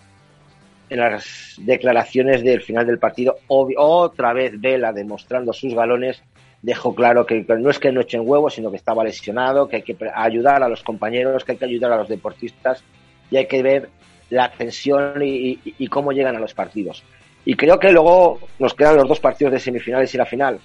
en 0.90 1.00
las 1.00 1.56
declaraciones 1.60 2.44
del 2.44 2.62
final 2.62 2.86
del 2.86 3.00
partido 3.00 3.38
otra 3.48 4.34
vez 4.34 4.60
Vela 4.60 4.92
demostrando 4.92 5.54
sus 5.54 5.74
galones 5.74 6.22
dejó 6.62 6.94
claro 6.94 7.25
que, 7.25 7.46
no 7.60 7.70
es 7.70 7.80
que 7.80 7.91
no 7.91 8.01
echen 8.01 8.22
huevos, 8.24 8.53
sino 8.53 8.70
que 8.70 8.77
estaba 8.77 9.03
lesionado, 9.03 9.68
que 9.68 9.77
hay 9.77 9.82
que 9.82 9.98
ayudar 10.13 10.62
a 10.63 10.70
los 10.70 10.84
compañeros, 10.84 11.44
que 11.44 11.53
hay 11.53 11.58
que 11.58 11.65
ayudar 11.65 11.91
a 11.91 11.98
los 11.98 12.08
deportistas 12.08 12.84
y 13.30 13.38
hay 13.38 13.48
que 13.48 13.63
ver 13.63 13.89
la 14.30 14.51
tensión 14.51 15.22
y, 15.24 15.88
cómo 15.88 16.12
llegan 16.12 16.36
a 16.36 16.39
los 16.39 16.53
partidos. 16.53 17.03
Y 17.44 17.56
creo 17.56 17.80
que 17.80 17.91
luego 17.91 18.39
nos 18.60 18.74
quedan 18.74 18.98
los 18.98 19.08
dos 19.08 19.20
partidos 19.20 19.53
de 19.53 19.60
semifinales 19.60 20.13
y 20.13 20.18
la 20.18 20.25
final. 20.25 20.60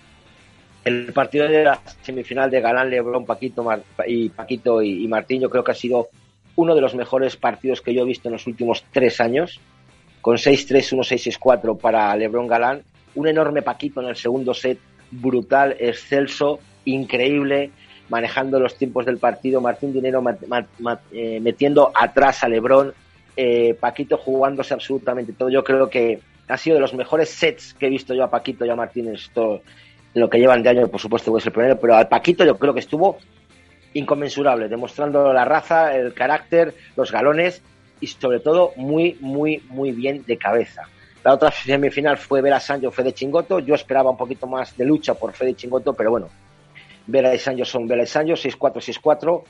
El 0.84 1.12
partido 1.12 1.48
de 1.48 1.64
la 1.64 1.80
semifinal 2.02 2.50
de 2.50 2.60
Galán, 2.60 2.90
Lebron, 2.90 3.24
Paquito 3.24 3.66
y 4.06 4.28
Paquito 4.28 4.82
y, 4.82 5.08
Martín, 5.08 5.40
yo 5.40 5.50
creo 5.50 5.64
que 5.64 5.72
ha 5.72 5.74
sido 5.74 6.08
uno 6.54 6.74
de 6.74 6.80
los 6.80 6.94
mejores 6.94 7.36
partidos 7.36 7.80
que 7.80 7.92
yo 7.92 8.02
he 8.02 8.06
visto 8.06 8.28
en 8.28 8.34
los 8.34 8.46
últimos 8.46 8.84
tres 8.92 9.20
años, 9.20 9.60
con 10.20 10.36
6-3, 10.36 10.96
1-6, 10.96 11.38
6-4 11.38 11.78
para 11.78 12.14
Lebron 12.16 12.46
Galán, 12.46 12.82
un 13.14 13.26
enorme 13.26 13.62
Paquito 13.62 14.00
en 14.00 14.08
el 14.08 14.16
segundo 14.16 14.54
set 14.54 14.78
brutal, 15.10 15.76
excelso, 15.78 16.60
increíble, 16.84 17.70
manejando 18.08 18.60
los 18.60 18.76
tiempos 18.76 19.06
del 19.06 19.18
partido, 19.18 19.60
Martín 19.60 19.92
Dinero 19.92 20.22
eh, 21.12 21.40
metiendo 21.40 21.90
atrás 21.94 22.44
a 22.44 22.48
Lebrón, 22.48 22.94
eh, 23.36 23.76
Paquito 23.78 24.16
jugándose 24.16 24.74
absolutamente 24.74 25.32
todo. 25.32 25.48
Yo 25.50 25.64
creo 25.64 25.90
que 25.90 26.20
ha 26.48 26.56
sido 26.56 26.74
de 26.74 26.80
los 26.80 26.94
mejores 26.94 27.28
sets 27.30 27.74
que 27.74 27.86
he 27.86 27.90
visto 27.90 28.14
yo 28.14 28.24
a 28.24 28.30
Paquito 28.30 28.64
y 28.64 28.70
a 28.70 28.76
Martínez 28.76 29.30
todo 29.34 29.62
lo 30.14 30.30
que 30.30 30.38
llevan 30.38 30.62
de 30.62 30.70
año, 30.70 30.88
por 30.88 31.00
supuesto, 31.00 31.36
es 31.36 31.44
el 31.44 31.52
primero, 31.52 31.78
pero 31.78 31.94
al 31.94 32.08
Paquito 32.08 32.44
yo 32.44 32.56
creo 32.56 32.72
que 32.72 32.80
estuvo 32.80 33.18
inconmensurable, 33.92 34.68
demostrando 34.68 35.32
la 35.32 35.44
raza, 35.44 35.94
el 35.94 36.14
carácter, 36.14 36.74
los 36.96 37.12
galones 37.12 37.62
y 38.00 38.06
sobre 38.06 38.40
todo 38.40 38.72
muy, 38.76 39.16
muy, 39.20 39.62
muy 39.68 39.92
bien 39.92 40.24
de 40.26 40.38
cabeza. 40.38 40.82
La 41.26 41.34
otra 41.34 41.50
semifinal 41.50 42.18
fue 42.18 42.40
Vera 42.40 42.60
Sancho, 42.60 42.92
Fede 42.92 43.12
Chingoto. 43.12 43.58
Yo 43.58 43.74
esperaba 43.74 44.10
un 44.10 44.16
poquito 44.16 44.46
más 44.46 44.76
de 44.76 44.84
lucha 44.84 45.14
por 45.14 45.32
Fede 45.32 45.56
Chingoto, 45.56 45.92
pero 45.92 46.12
bueno, 46.12 46.28
Vera 47.08 47.34
y 47.34 47.38
Sancho 47.40 47.64
son 47.64 47.88
Vera 47.88 48.04
y 48.04 48.06
Sancho, 48.06 48.34
6-4, 48.34 49.02
6-4, 49.02 49.42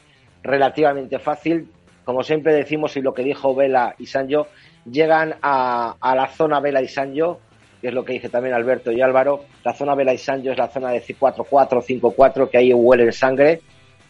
relativamente 0.43 1.19
fácil. 1.19 1.71
Como 2.03 2.23
siempre 2.23 2.55
decimos 2.55 2.97
y 2.97 3.03
lo 3.03 3.13
que 3.13 3.23
dijo 3.23 3.55
Vela 3.55 3.95
y 3.99 4.07
Sancho, 4.07 4.47
llegan 4.91 5.35
a, 5.43 5.97
la 6.03 6.29
zona 6.29 6.61
Vela 6.61 6.81
y 6.81 6.89
Sancho, 6.89 7.41
que 7.83 7.89
es 7.89 7.93
lo 7.93 8.07
que 8.07 8.15
dice 8.15 8.31
también 8.31 8.55
Alberto 8.55 8.91
y 8.91 9.03
Álvaro. 9.03 9.45
La 9.63 9.75
zona 9.75 9.95
Vela 9.95 10.15
y 10.15 10.19
Sancho 10.19 10.53
es 10.53 10.57
la 10.57 10.69
zona 10.69 10.93
de 10.93 11.05
4-4, 11.05 11.47
5-4, 11.47 12.49
que 12.49 12.57
ahí 12.57 12.73
huele 12.73 13.13
sangre 13.13 13.61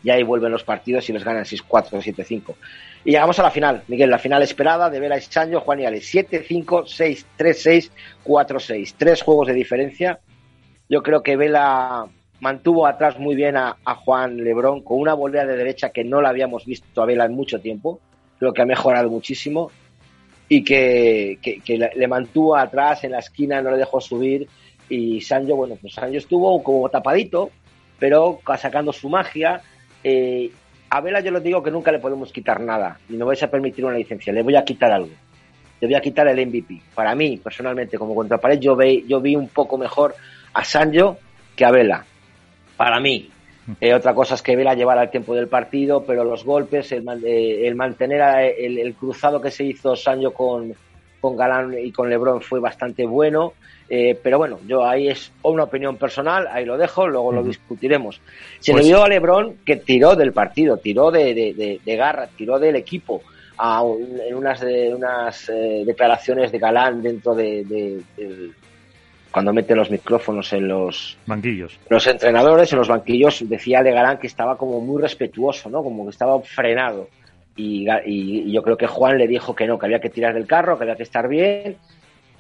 y 0.03 0.11
ahí 0.11 0.23
vuelven 0.23 0.53
los 0.53 0.65
partidos 0.65 1.09
y 1.09 1.13
les 1.13 1.25
ganan 1.25 1.45
6-4, 1.45 2.01
7-5. 2.01 2.55
Y 3.05 3.13
llegamos 3.13 3.39
a 3.39 3.45
la 3.45 3.51
final, 3.51 3.83
Miguel, 3.89 4.11
la 4.11 4.19
final 4.19 4.43
esperada 4.43 4.91
de 4.91 4.99
Vela 5.01 5.17
y 5.17 5.55
Juan 5.55 5.81
y 5.81 5.87
Ale, 5.87 5.99
7-5, 5.99 6.87
6, 6.87 7.27
3-6, 7.39 7.91
4-6. 8.25 8.95
Tres 8.97 9.23
juegos 9.23 9.47
de 9.47 9.55
diferencia. 9.55 10.19
Yo 10.89 11.03
creo 11.03 11.23
que 11.23 11.37
Vela 11.37 12.07
mantuvo 12.41 12.87
atrás 12.87 13.19
muy 13.19 13.35
bien 13.35 13.57
a, 13.57 13.77
Juan 14.05 14.37
Lebrón 14.39 14.83
con 14.83 14.99
una 14.99 15.15
volea 15.15 15.47
de 15.47 15.57
derecha 15.57 15.91
que 15.91 16.05
no 16.05 16.21
la 16.21 16.31
habíamos 16.31 16.65
visto 16.65 17.03
a 17.03 17.07
Vela 17.07 17.25
en 17.25 17.33
mucho 17.33 17.61
tiempo. 17.61 18.01
Creo 18.39 18.53
que 18.53 18.63
ha 18.63 18.67
mejorado 18.67 19.09
muchísimo 19.09 19.71
y 20.49 20.63
que, 20.63 21.39
le 21.95 22.09
mantuvo 22.09 22.57
atrás 22.57 23.05
en 23.05 23.13
la 23.13 23.21
esquina, 23.21 23.63
no 23.63 23.71
le 23.71 23.79
dejó 23.79 24.01
subir. 24.01 24.49
Y 24.89 25.21
Sancho, 25.21 25.57
bueno, 25.57 25.77
pues 25.81 25.95
Sancho 25.95 26.19
estuvo 26.19 26.63
como 26.63 26.89
tapadito, 26.89 27.51
pero 27.99 28.41
sacando 28.59 28.93
su 28.93 29.09
magia. 29.09 29.63
Eh, 30.09 30.53
a 30.89 31.01
Vela 31.01 31.19
yo 31.19 31.33
les 31.33 31.43
digo 31.43 31.61
que 31.65 31.71
nunca 31.73 31.91
le 31.91 31.99
podemos 31.99 32.33
quitar 32.33 32.61
nada, 32.61 32.97
y 33.09 33.15
no 33.15 33.27
vais 33.27 33.43
a 33.43 33.51
permitir 33.51 33.85
una 33.85 33.97
licencia, 33.97 34.33
le 34.33 34.45
voy 34.45 34.55
a 34.55 34.65
quitar 34.65 34.93
algo. 34.93 35.11
Le 35.81 35.89
voy 35.89 35.97
a 35.97 36.01
quitar 36.01 36.29
el 36.29 36.47
MVP. 36.47 36.81
Para 36.95 37.17
mí, 37.17 37.39
personalmente, 37.39 37.99
como 37.99 38.15
contrapared, 38.15 38.61
yo, 38.61 38.77
ve, 38.77 39.03
yo 39.09 39.21
vi 39.21 39.35
un 39.35 39.49
poco 39.49 39.77
mejor 39.77 40.15
a 40.55 40.63
Sancho 40.63 41.19
que 41.57 41.65
a 41.65 41.73
Vela 41.73 42.05
para 42.77 43.01
mí. 43.01 43.29
Eh, 43.81 43.95
otra 43.95 44.15
cosa 44.15 44.37
es 44.37 44.43
que 44.43 44.55
Vela 44.55 44.75
llevara 44.75 45.03
el 45.03 45.11
tiempo 45.11 45.35
del 45.35 45.49
partido, 45.49 46.05
pero 46.05 46.23
los 46.23 46.45
golpes, 46.45 46.93
el, 46.93 47.05
eh, 47.25 47.75
mantener 47.75 48.55
el, 48.57 48.95
cruzado 48.95 49.41
que 49.41 49.51
se 49.51 49.65
hizo 49.65 49.97
Sancho 49.97 50.33
con, 50.33 50.73
con 51.21 51.37
Galán 51.37 51.75
y 51.77 51.91
con 51.91 52.09
Lebron 52.09 52.41
fue 52.41 52.61
bastante 52.61 53.05
bueno. 53.05 53.55
Eh, 53.89 54.19
pero 54.21 54.39
bueno, 54.39 54.59
yo 54.67 54.85
ahí 54.85 55.09
es 55.09 55.33
una 55.43 55.65
opinión 55.65 55.97
personal, 55.97 56.49
ahí 56.51 56.65
lo 56.65 56.77
dejo, 56.77 57.07
luego 57.07 57.33
lo 57.33 57.43
discutiremos. 57.43 58.21
Se 58.59 58.73
le 58.73 58.79
pues 58.79 58.89
vio 58.89 59.05
a 59.05 59.09
Lebron 59.09 59.59
que 59.65 59.77
tiró 59.77 60.17
del 60.17 60.33
partido, 60.33 60.77
tiró 60.79 61.11
de, 61.11 61.81
de, 61.85 61.97
garra, 61.97 62.29
tiró 62.37 62.59
del 62.59 62.77
equipo. 62.77 63.23
A 63.59 63.83
en 64.29 64.35
unas, 64.35 64.61
de, 64.61 64.95
unas 64.95 65.47
declaraciones 65.87 66.53
de 66.53 66.59
Galán 66.59 67.01
dentro 67.01 67.35
de, 67.35 68.03
cuando 69.37 69.53
mete 69.53 69.77
los 69.77 69.91
micrófonos 69.91 70.51
en 70.55 70.67
los 70.67 71.19
banquillos. 71.27 71.79
Los 71.91 72.07
entrenadores 72.07 72.73
en 72.73 72.79
los 72.79 72.89
banquillos 72.89 73.47
decía 73.47 73.83
Legarán 73.83 74.17
que 74.17 74.29
estaba 74.29 74.57
como 74.57 74.81
muy 74.81 75.03
respetuoso, 75.03 75.69
¿no? 75.69 75.83
Como 75.83 76.05
que 76.05 76.11
estaba 76.11 76.41
frenado. 76.41 77.11
Y, 77.55 77.85
yo 78.51 78.63
creo 78.63 78.79
que 78.79 78.87
Juan 78.87 79.19
le 79.19 79.29
dijo 79.29 79.55
que 79.55 79.67
no, 79.67 79.79
que 79.79 79.85
había 79.85 80.01
que 80.01 80.09
tirar 80.09 80.33
del 80.33 80.47
carro, 80.47 80.79
que 80.79 80.85
había 80.85 80.97
que 80.97 81.03
estar 81.03 81.29
bien. 81.29 81.77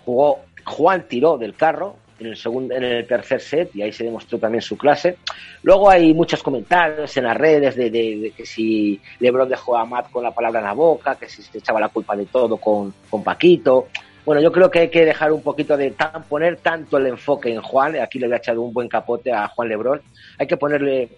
Jugó, 0.06 0.38
Juan 0.64 1.04
tiró 1.08 1.36
del 1.36 1.56
carro 1.56 1.96
en 2.20 2.28
el 2.28 2.36
segundo, 2.36 2.74
en 2.76 2.84
el 2.84 3.06
tercer 3.08 3.40
set 3.40 3.74
y 3.74 3.82
ahí 3.82 3.92
se 3.92 4.04
demostró 4.04 4.38
también 4.38 4.62
su 4.62 4.78
clase. 4.78 5.16
Luego 5.64 5.90
hay 5.90 6.14
muchos 6.14 6.44
comentarios 6.44 7.16
en 7.16 7.24
las 7.24 7.36
redes 7.36 7.74
de, 7.74 8.32
que 8.36 8.46
si 8.46 9.00
LeBron 9.18 9.48
dejó 9.48 9.76
a 9.76 9.84
Matt 9.84 10.12
con 10.12 10.22
la 10.22 10.30
palabra 10.30 10.60
en 10.60 10.66
la 10.66 10.74
boca, 10.74 11.16
que 11.16 11.28
si 11.28 11.42
se 11.42 11.58
echaba 11.58 11.80
la 11.80 11.88
culpa 11.88 12.14
de 12.14 12.26
todo 12.26 12.56
con, 12.56 12.94
con 13.10 13.24
Paquito. 13.24 13.88
Bueno, 14.24 14.40
yo 14.40 14.52
creo 14.52 14.70
que 14.70 14.78
hay 14.78 14.90
que 14.90 15.04
dejar 15.04 15.32
un 15.32 15.42
poquito 15.42 15.76
de 15.76 15.90
tan, 15.90 16.22
poner 16.22 16.58
tanto 16.58 16.98
el 16.98 17.08
enfoque 17.08 17.52
en 17.52 17.62
Juan. 17.62 17.96
Aquí 17.96 18.20
le 18.20 18.26
voy 18.26 18.34
a 18.34 18.38
echar 18.38 18.56
un 18.58 18.72
buen 18.72 18.88
capote 18.88 19.32
a 19.32 19.48
Juan 19.48 19.68
Lebrón. 19.68 20.02
Hay 20.38 20.46
que 20.46 20.56
ponerle 20.56 21.10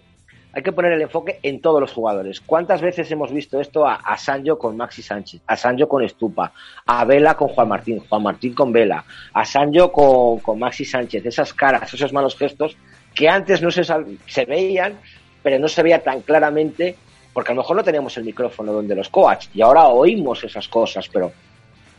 hay 0.51 0.63
que 0.63 0.71
poner 0.71 0.93
el 0.93 1.01
enfoque 1.01 1.39
en 1.43 1.61
todos 1.61 1.79
los 1.79 1.91
jugadores. 1.93 2.41
¿Cuántas 2.41 2.81
veces 2.81 3.09
hemos 3.11 3.31
visto 3.31 3.59
esto 3.59 3.87
a, 3.87 3.95
a, 3.95 4.17
Sancho 4.17 4.57
con 4.57 4.75
Maxi 4.75 5.01
Sánchez, 5.01 5.41
a 5.45 5.55
Sancho 5.55 5.87
con 5.87 6.03
Estupa, 6.03 6.51
a 6.85 7.05
Vela 7.05 7.35
con 7.35 7.49
Juan 7.49 7.67
Martín, 7.67 7.99
Juan 7.99 8.23
Martín 8.23 8.53
con 8.53 8.71
Vela, 8.71 9.03
a 9.33 9.45
Sancho 9.45 9.91
con, 9.91 10.39
con 10.39 10.57
Maxi 10.57 10.85
Sánchez? 10.85 11.25
Esas 11.25 11.53
caras, 11.53 11.93
esos 11.93 12.13
malos 12.13 12.35
gestos 12.35 12.75
que 13.13 13.29
antes 13.29 13.61
no 13.61 13.69
se, 13.69 13.83
se 13.83 14.45
veían, 14.45 14.99
pero 15.43 15.59
no 15.59 15.67
se 15.67 15.83
veía 15.83 16.01
tan 16.03 16.21
claramente 16.21 16.95
porque 17.33 17.51
a 17.51 17.55
lo 17.55 17.61
mejor 17.61 17.77
no 17.77 17.83
teníamos 17.83 18.17
el 18.17 18.25
micrófono 18.25 18.73
donde 18.73 18.95
los 18.95 19.09
coaches 19.09 19.51
y 19.53 19.61
ahora 19.61 19.87
oímos 19.87 20.43
esas 20.43 20.67
cosas, 20.67 21.07
pero 21.09 21.31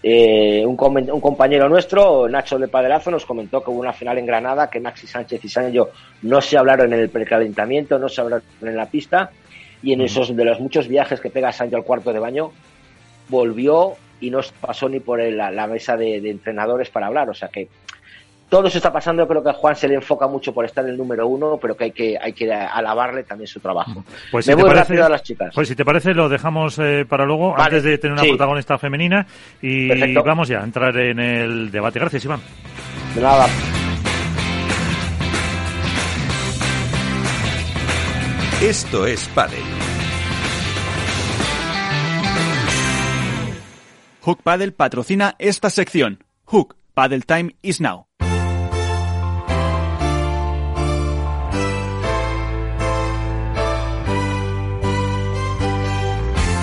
eh, 0.03 0.65
un, 0.65 0.79
un, 1.11 1.21
compañero 1.21 1.69
nuestro, 1.69 2.29
Nacho 2.29 2.59
de 2.59 2.69
Padelazo, 2.69 3.11
nos 3.11 3.27
comentó 3.27 3.63
que 3.63 3.71
hubo 3.71 3.81
una 3.81 3.93
final 3.93 4.17
en 4.19 4.27
Granada 4.27 4.71
que 4.71 4.81
Maxi 4.81 5.07
Sánchez 5.07 5.45
y 5.45 5.49
Sancho 5.49 5.91
no 6.23 6.41
se 6.41 6.57
hablaron 6.57 6.93
en 6.93 7.01
el 7.01 7.11
precalentamiento, 7.11 7.99
no 7.99 8.09
se 8.09 8.21
hablaron 8.21 8.45
en 8.63 8.77
la 8.77 8.87
pista 8.87 9.31
y 9.83 9.93
en 9.93 10.01
esos 10.01 10.35
de 10.35 10.45
los 10.45 10.61
muchos 10.61 10.89
viajes 10.89 11.21
que 11.21 11.31
pega 11.31 11.53
Sancho 11.53 11.77
al 11.77 11.85
cuarto 11.85 12.13
de 12.13 12.19
baño 12.19 12.53
volvió 13.29 13.97
y 14.21 14.31
no 14.31 14.41
pasó 14.61 14.89
ni 14.89 15.01
por 15.01 15.21
la, 15.21 15.67
mesa 15.67 15.97
de, 15.97 16.17
entrenadores 16.17 16.91
para 16.91 17.07
hablar. 17.07 17.31
O 17.31 17.35
sea 17.35 17.49
que 17.49 17.69
todo 18.51 18.67
eso 18.67 18.79
está 18.79 18.93
pasando. 18.93 19.27
creo 19.27 19.43
que 19.43 19.51
a 19.51 19.55
Juan 19.55 19.77
se 19.77 19.89
le 19.89 19.95
enfoca 19.95 20.27
mucho 20.27 20.53
por 20.53 20.65
estar 20.65 20.85
en 20.85 20.91
el 20.91 20.99
número 20.99 21.27
uno, 21.27 21.59
pero 21.63 21.77
que 21.77 21.85
hay 21.85 21.93
que, 21.93 22.19
hay 22.21 22.33
que 22.33 22.53
alabarle 22.53 23.23
también 23.23 23.47
su 23.47 23.61
trabajo. 23.61 24.05
Pues 24.31 24.45
si 24.45 24.55
Me 24.55 24.63
voy 24.63 24.71
rápido 24.75 25.07
a 25.07 25.09
las 25.09 25.23
chicas. 25.23 25.53
Pues 25.55 25.69
si 25.69 25.77
te 25.77 25.85
parece, 25.85 26.13
lo 26.13 26.29
dejamos 26.29 26.79
eh, 26.79 27.07
para 27.09 27.25
luego, 27.25 27.59
antes 27.59 27.83
de 27.85 27.97
tener 27.97 28.15
una 28.15 28.25
protagonista 28.25 28.77
femenina. 28.77 29.27
Y 29.63 30.15
vamos 30.15 30.49
ya 30.49 30.61
a 30.61 30.65
entrar 30.65 30.97
en 30.99 31.21
el 31.21 31.71
debate. 31.71 32.01
Gracias, 32.01 32.25
Iván. 32.25 32.41
De 33.15 33.21
nada. 33.21 33.47
Esto 38.63 39.07
es 39.07 39.27
Padel. 39.29 39.63
Hook 44.21 44.43
Paddle 44.43 44.73
patrocina 44.73 45.35
esta 45.39 45.71
sección. 45.71 46.25
Hook 46.45 46.77
Paddle 46.93 47.23
Time 47.23 47.57
is 47.63 47.81
now. 47.81 48.10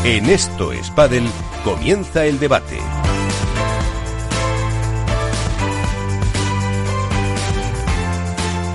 En 0.10 0.30
Esto 0.30 0.72
es 0.72 0.90
comienza 1.66 2.26
el 2.26 2.40
debate. 2.40 2.80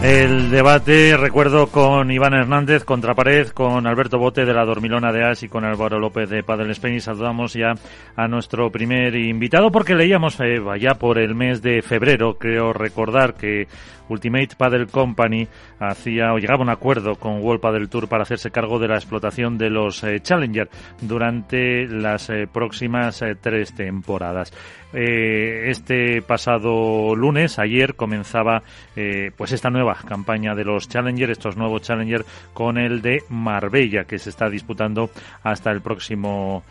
El 0.02 0.50
debate, 0.50 1.16
recuerdo, 1.16 1.68
con 1.68 2.10
Iván 2.10 2.34
Hernández, 2.34 2.82
Contrapared, 2.84 3.50
con 3.50 3.86
Alberto 3.86 4.18
Bote 4.18 4.44
de 4.44 4.52
la 4.52 4.64
Dormilona 4.64 5.12
de 5.12 5.24
As 5.24 5.44
y 5.44 5.48
con 5.48 5.64
Álvaro 5.64 6.00
López 6.00 6.28
de 6.28 6.42
Padel 6.42 6.72
Spain. 6.72 6.96
Y 6.96 7.00
saludamos 7.00 7.52
ya 7.52 7.74
a 8.16 8.26
nuestro 8.26 8.72
primer 8.72 9.14
invitado 9.14 9.70
porque 9.70 9.94
leíamos 9.94 10.40
eh, 10.40 10.60
ya 10.80 10.94
por 10.94 11.18
el 11.18 11.36
mes 11.36 11.62
de 11.62 11.82
febrero, 11.82 12.36
creo 12.36 12.72
recordar 12.72 13.34
que 13.34 13.68
Ultimate 14.08 14.56
Paddle 14.56 14.86
Company 14.86 15.48
hacía 15.78 16.32
o 16.32 16.38
llegaba 16.38 16.60
a 16.60 16.62
un 16.62 16.70
acuerdo 16.70 17.16
con 17.16 17.40
World 17.40 17.60
Paddle 17.60 17.88
Tour 17.88 18.08
para 18.08 18.22
hacerse 18.22 18.50
cargo 18.50 18.78
de 18.78 18.88
la 18.88 18.96
explotación 18.96 19.58
de 19.58 19.70
los 19.70 20.02
eh, 20.04 20.20
Challenger 20.20 20.68
durante 21.00 21.86
las 21.86 22.28
eh, 22.30 22.46
próximas 22.52 23.22
eh, 23.22 23.36
tres 23.40 23.74
temporadas. 23.74 24.52
Este 24.92 26.22
pasado 26.22 27.14
lunes, 27.14 27.58
ayer, 27.58 27.94
comenzaba 27.94 28.62
pues 29.36 29.52
esta 29.52 29.70
nueva 29.70 29.96
campaña 30.06 30.54
de 30.54 30.64
los 30.64 30.88
Challenger, 30.88 31.30
estos 31.30 31.56
nuevos 31.56 31.82
Challenger 31.82 32.24
con 32.52 32.78
el 32.78 33.00
de 33.00 33.22
Marbella 33.28 34.04
que 34.04 34.18
se 34.18 34.30
está 34.30 34.48
disputando 34.48 35.10
hasta 35.42 35.70
el 35.70 35.80
próximo 35.80 36.62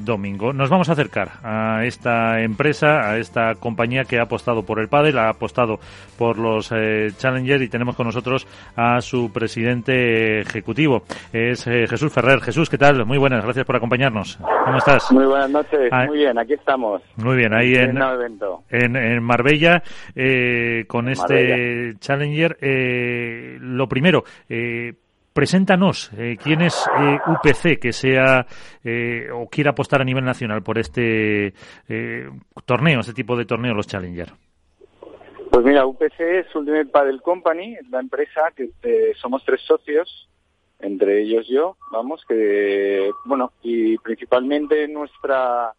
domingo. 0.00 0.52
Nos 0.52 0.70
vamos 0.70 0.88
a 0.88 0.92
acercar 0.92 1.32
a 1.42 1.84
esta 1.84 2.40
empresa, 2.42 3.10
a 3.10 3.18
esta 3.18 3.54
compañía 3.54 4.04
que 4.04 4.18
ha 4.18 4.22
apostado 4.22 4.62
por 4.62 4.80
el 4.80 4.88
pádel, 4.88 5.18
ha 5.18 5.28
apostado 5.28 5.78
por 6.18 6.38
los 6.38 6.70
eh, 6.72 7.08
Challenger 7.16 7.62
y 7.62 7.68
tenemos 7.68 7.96
con 7.96 8.06
nosotros 8.06 8.46
a 8.76 9.00
su 9.00 9.32
presidente 9.32 10.40
ejecutivo. 10.40 11.02
Es 11.32 11.66
eh, 11.66 11.86
Jesús 11.88 12.12
Ferrer. 12.12 12.40
Jesús, 12.40 12.68
¿qué 12.70 12.78
tal? 12.78 13.04
Muy 13.04 13.18
buenas, 13.18 13.44
gracias 13.44 13.64
por 13.66 13.76
acompañarnos. 13.76 14.38
¿Cómo 14.64 14.78
estás? 14.78 15.10
Muy 15.12 15.26
buenas 15.26 15.50
noches, 15.50 15.88
ah, 15.92 16.04
muy 16.06 16.18
bien, 16.18 16.38
aquí 16.38 16.54
estamos. 16.54 17.02
Muy 17.16 17.36
bien, 17.36 17.53
ahí 17.54 17.74
en, 17.74 18.96
en, 18.96 19.22
Marbella 19.22 19.82
eh, 20.14 20.84
con 20.86 21.08
este 21.08 21.94
Challenger. 21.98 22.58
lo 23.60 23.88
primero, 23.88 24.24
preséntanos 25.32 26.10
quién 26.42 26.62
es 26.62 26.86
UPC 27.26 27.78
que 27.80 27.92
sea 27.92 28.46
o 29.34 29.48
quiera 29.48 29.70
apostar 29.70 30.00
a 30.00 30.04
nivel 30.04 30.24
nacional 30.24 30.62
por 30.62 30.78
este 30.78 31.54
torneo, 32.64 33.00
este 33.00 33.14
tipo 33.14 33.36
de 33.36 33.44
torneo, 33.44 33.74
los 33.74 33.86
Challenger. 33.86 34.32
Pues 35.50 35.64
mira, 35.64 35.86
UPC 35.86 36.20
es 36.20 36.54
Ultimate 36.54 36.86
Paddle 36.86 37.20
Company, 37.20 37.76
la 37.90 38.00
empresa 38.00 38.52
que 38.56 38.70
somos 39.14 39.44
tres 39.44 39.60
socios 39.60 40.28
entre 40.84 41.22
ellos 41.22 41.46
yo, 41.48 41.76
vamos, 41.90 42.24
que, 42.28 43.10
bueno, 43.24 43.52
y 43.62 43.96
principalmente 43.98 44.86
nuestra, 44.88 45.72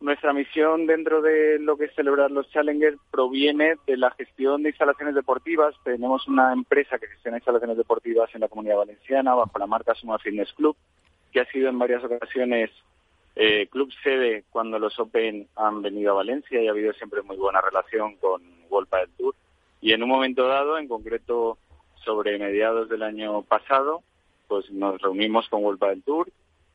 nuestra 0.00 0.32
misión 0.32 0.86
dentro 0.86 1.20
de 1.20 1.58
lo 1.58 1.76
que 1.76 1.84
es 1.84 1.94
celebrar 1.94 2.30
los 2.30 2.50
Challengers 2.50 2.98
proviene 3.10 3.76
de 3.86 3.96
la 3.98 4.10
gestión 4.12 4.62
de 4.62 4.70
instalaciones 4.70 5.14
deportivas. 5.14 5.74
Tenemos 5.84 6.26
una 6.26 6.52
empresa 6.52 6.98
que 6.98 7.06
gestiona 7.06 7.36
instalaciones 7.36 7.76
deportivas 7.76 8.34
en 8.34 8.40
la 8.40 8.48
Comunidad 8.48 8.78
Valenciana 8.78 9.34
bajo 9.34 9.58
la 9.58 9.66
marca 9.66 9.94
Suma 9.94 10.18
Fitness 10.18 10.52
Club, 10.54 10.76
que 11.32 11.40
ha 11.40 11.44
sido 11.46 11.68
en 11.68 11.78
varias 11.78 12.02
ocasiones 12.02 12.70
eh, 13.36 13.68
club 13.70 13.92
sede 14.02 14.44
cuando 14.50 14.78
los 14.78 14.98
Open 14.98 15.46
han 15.54 15.82
venido 15.82 16.12
a 16.12 16.16
Valencia 16.16 16.60
y 16.60 16.66
ha 16.66 16.72
habido 16.72 16.92
siempre 16.94 17.22
muy 17.22 17.36
buena 17.36 17.60
relación 17.60 18.16
con 18.16 18.42
World 18.70 18.90
del 18.90 19.10
Tour. 19.16 19.34
Y 19.82 19.92
en 19.92 20.02
un 20.02 20.08
momento 20.08 20.46
dado, 20.46 20.78
en 20.78 20.88
concreto 20.88 21.58
sobre 22.04 22.38
mediados 22.38 22.88
del 22.88 23.02
año 23.02 23.42
pasado, 23.42 24.02
pues 24.48 24.70
nos 24.70 25.00
reunimos 25.00 25.48
con 25.48 25.62
World 25.62 25.80
del 25.80 26.02
Tour 26.02 26.28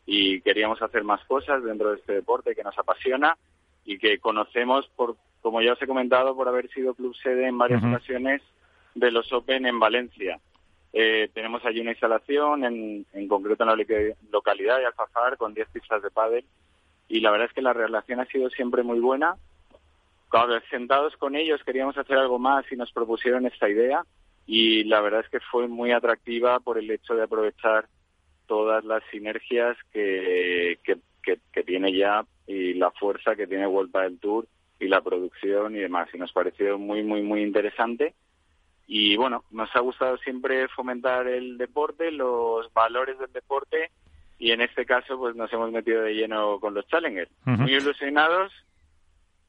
y 0.06 0.42
queríamos 0.42 0.82
hacer 0.82 1.04
más 1.04 1.24
cosas 1.26 1.64
dentro 1.64 1.92
de 1.92 1.98
este 1.98 2.14
deporte 2.14 2.56
que 2.56 2.64
nos 2.64 2.78
apasiona 2.78 3.38
y 3.84 3.98
que 3.98 4.20
conocemos 4.20 4.88
por, 4.96 5.16
como 5.42 5.62
ya 5.62 5.74
os 5.74 5.82
he 5.82 5.88
comentado, 5.88 6.36
por 6.36 6.48
haber 6.48 6.70
sido 6.70 6.94
club 6.94 7.16
sede 7.16 7.48
en 7.48 7.58
varias 7.58 7.84
ocasiones 7.84 8.42
de 8.94 9.12
los 9.12 9.32
Open 9.34 9.66
en 9.66 9.80
Valencia. 9.80 10.40
Eh, 10.94 11.30
tenemos 11.34 11.64
allí 11.66 11.82
una 11.82 11.92
instalación, 11.92 12.64
en, 12.64 13.06
en 13.14 13.28
concreto 13.28 13.64
en 13.64 13.70
la 13.70 13.86
localidad 14.32 14.78
de 14.78 14.86
Alfafar, 14.86 15.38
con 15.38 15.54
10 15.54 15.68
pistas 15.70 16.02
de 16.02 16.10
pádel, 16.10 16.46
y 17.10 17.20
la 17.20 17.32
verdad 17.32 17.48
es 17.48 17.54
que 17.54 17.62
la 17.62 17.74
relación 17.74 18.20
ha 18.20 18.26
sido 18.26 18.50
siempre 18.50 18.82
muy 18.82 19.00
buena. 19.00 19.36
Cuando 20.30 20.60
sentados 20.70 21.16
con 21.18 21.36
ellos 21.36 21.62
queríamos 21.64 21.98
hacer 21.98 22.18
algo 22.18 22.40
más 22.40 22.66
y 22.72 22.76
nos 22.76 22.92
propusieron 22.92 23.46
esta 23.46 23.70
idea, 23.70 24.04
y 24.48 24.84
la 24.86 25.02
verdad 25.02 25.22
es 25.22 25.30
que 25.30 25.40
fue 25.40 25.68
muy 25.68 25.92
atractiva 25.92 26.60
por 26.60 26.78
el 26.78 26.90
hecho 26.90 27.16
de 27.16 27.24
aprovechar 27.24 27.88
todas 28.48 28.84
las 28.86 29.04
sinergias 29.12 29.78
que, 29.92 30.80
que, 30.84 31.64
tiene 31.64 31.96
ya 31.96 32.26
y 32.48 32.74
la 32.76 32.92
fuerza 32.92 33.36
que 33.36 33.48
tiene 33.48 33.66
Vuelta 33.66 34.02
del 34.02 34.20
Tour 34.20 34.48
y 34.80 34.88
la 34.88 35.02
producción 35.02 35.76
y 35.76 35.80
demás. 35.80 36.10
Y 36.14 36.18
nos 36.18 36.32
pareció 36.32 36.78
muy, 36.78 37.04
muy, 37.04 37.22
muy 37.22 37.42
interesante. 37.42 38.14
Y 38.88 39.16
bueno, 39.16 39.44
nos 39.52 39.76
ha 39.76 39.80
gustado 39.80 40.18
siempre 40.18 40.68
fomentar 40.68 41.28
el 41.28 41.58
deporte, 41.58 42.12
los 42.12 42.72
valores 42.74 43.18
del 43.18 43.32
deporte 43.34 43.92
y 44.38 44.52
en 44.52 44.62
este 44.62 44.86
caso 44.86 45.18
pues 45.18 45.36
nos 45.36 45.52
hemos 45.54 45.72
metido 45.72 46.04
de 46.04 46.14
lleno 46.14 46.60
con 46.60 46.74
los 46.74 46.88
Challengers. 46.88 47.32
Muy 47.46 47.74
ilusionados 47.74 48.52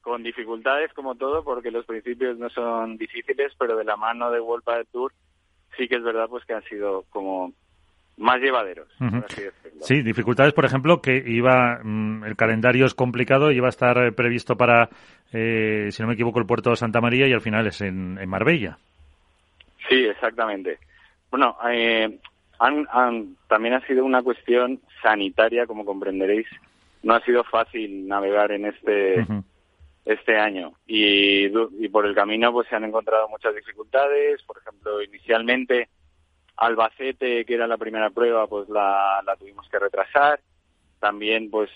con 0.01 0.23
dificultades 0.23 0.93
como 0.93 1.15
todo, 1.15 1.43
porque 1.43 1.69
los 1.69 1.85
principios 1.85 2.37
no 2.37 2.49
son 2.49 2.97
difíciles, 2.97 3.51
pero 3.59 3.75
de 3.75 3.83
la 3.83 3.97
mano 3.97 4.31
de 4.31 4.39
World 4.39 4.63
del 4.65 4.87
Tour 4.87 5.13
sí 5.75 5.87
que 5.87 5.95
es 5.95 6.03
verdad 6.03 6.27
pues 6.29 6.45
que 6.45 6.53
han 6.53 6.63
sido 6.63 7.03
como 7.09 7.53
más 8.17 8.41
llevaderos. 8.41 8.87
sí, 9.81 10.01
dificultades, 10.01 10.53
por 10.53 10.65
ejemplo, 10.65 11.01
que 11.01 11.23
iba 11.25 11.79
mm, 11.83 12.25
el 12.25 12.35
calendario 12.35 12.85
es 12.85 12.93
complicado, 12.93 13.51
iba 13.51 13.67
a 13.67 13.69
estar 13.69 13.97
eh, 13.97 14.11
previsto 14.11 14.57
para, 14.57 14.89
eh, 15.31 15.87
si 15.91 16.01
no 16.01 16.07
me 16.07 16.15
equivoco, 16.15 16.39
el 16.39 16.45
puerto 16.45 16.71
de 16.71 16.75
Santa 16.75 16.99
María 16.99 17.27
y 17.27 17.33
al 17.33 17.41
final 17.41 17.67
es 17.67 17.81
en, 17.81 18.27
Marbella. 18.27 18.77
Sí, 19.87 20.05
exactamente. 20.05 20.79
Bueno, 21.29 21.57
eh, 21.69 22.19
también 23.47 23.75
ha 23.75 23.85
sido 23.85 24.03
una 24.03 24.23
cuestión 24.23 24.81
sanitaria, 25.01 25.65
como 25.65 25.85
comprenderéis. 25.85 26.47
No 27.03 27.13
ha 27.13 27.21
sido 27.21 27.43
fácil 27.43 28.07
navegar 28.07 28.51
en 28.51 28.65
este 28.65 29.25
este 30.07 30.37
año 30.37 30.71
y, 30.87 31.49
por 31.89 32.05
el 32.05 32.15
camino 32.15 32.51
pues 32.53 32.67
se 32.69 32.75
han 32.77 32.85
encontrado 32.85 33.27
muchas 33.27 33.53
dificultades 33.53 34.41
por 34.43 34.57
ejemplo 34.57 35.01
inicialmente 35.01 35.89
Albacete 36.57 37.45
que 37.45 37.53
era 37.53 37.67
la 37.67 37.77
primera 37.77 38.09
prueba 38.09 38.47
pues 38.47 38.67
la, 38.69 39.23
tuvimos 39.39 39.67
que 39.69 39.79
retrasar. 39.79 40.39
También 40.99 41.49
pues 41.49 41.69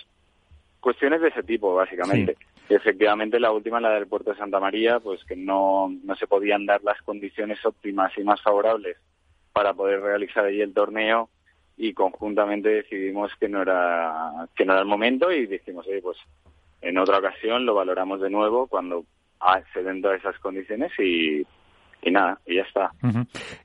cuestiones 0.79 1.21
de 1.21 1.29
ese 1.29 1.43
tipo 1.43 1.73
básicamente. 1.75 2.37
Efectivamente 2.69 3.39
la 3.39 3.51
última 3.51 3.79
la 3.79 3.91
del 3.91 4.07
puerto 4.07 4.31
de 4.31 4.37
Santa 4.37 4.59
María 4.59 4.99
pues 4.99 5.23
que 5.25 5.35
no 5.35 5.93
no 6.03 6.15
se 6.15 6.27
podían 6.27 6.65
dar 6.65 6.83
las 6.83 7.01
condiciones 7.01 7.63
óptimas 7.65 8.11
y 8.17 8.23
más 8.23 8.41
favorables 8.41 8.97
para 9.53 9.73
poder 9.73 10.01
realizar 10.01 10.45
allí 10.45 10.61
el 10.61 10.73
torneo 10.73 11.29
y 11.77 11.93
conjuntamente 11.93 12.69
decidimos 12.69 13.31
que 13.39 13.49
no 13.49 13.61
era 13.61 14.47
que 14.55 14.65
no 14.65 14.73
era 14.73 14.81
el 14.81 14.87
momento 14.87 15.31
y 15.31 15.47
dijimos 15.47 15.85
oye 15.87 16.01
pues 16.01 16.17
en 16.81 16.97
otra 16.97 17.19
ocasión 17.19 17.65
lo 17.65 17.75
valoramos 17.75 18.21
de 18.21 18.29
nuevo 18.29 18.67
cuando 18.67 19.05
se 19.73 19.83
den 19.83 20.01
todas 20.01 20.19
esas 20.19 20.37
condiciones 20.39 20.91
y, 20.99 21.45
y 22.01 22.11
nada, 22.11 22.39
y 22.45 22.55
ya 22.55 22.63
está. 22.63 22.91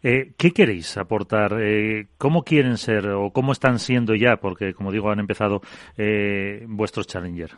Eh, 0.02 0.32
¿Qué 0.36 0.50
queréis 0.52 0.96
aportar? 0.96 1.56
Eh, 1.60 2.06
¿Cómo 2.18 2.42
quieren 2.42 2.76
ser 2.76 3.08
o 3.08 3.30
cómo 3.30 3.52
están 3.52 3.78
siendo 3.78 4.14
ya? 4.14 4.36
Porque, 4.36 4.74
como 4.74 4.92
digo, 4.92 5.10
han 5.10 5.20
empezado 5.20 5.60
eh, 5.96 6.64
vuestros 6.68 7.06
Challenger. 7.06 7.52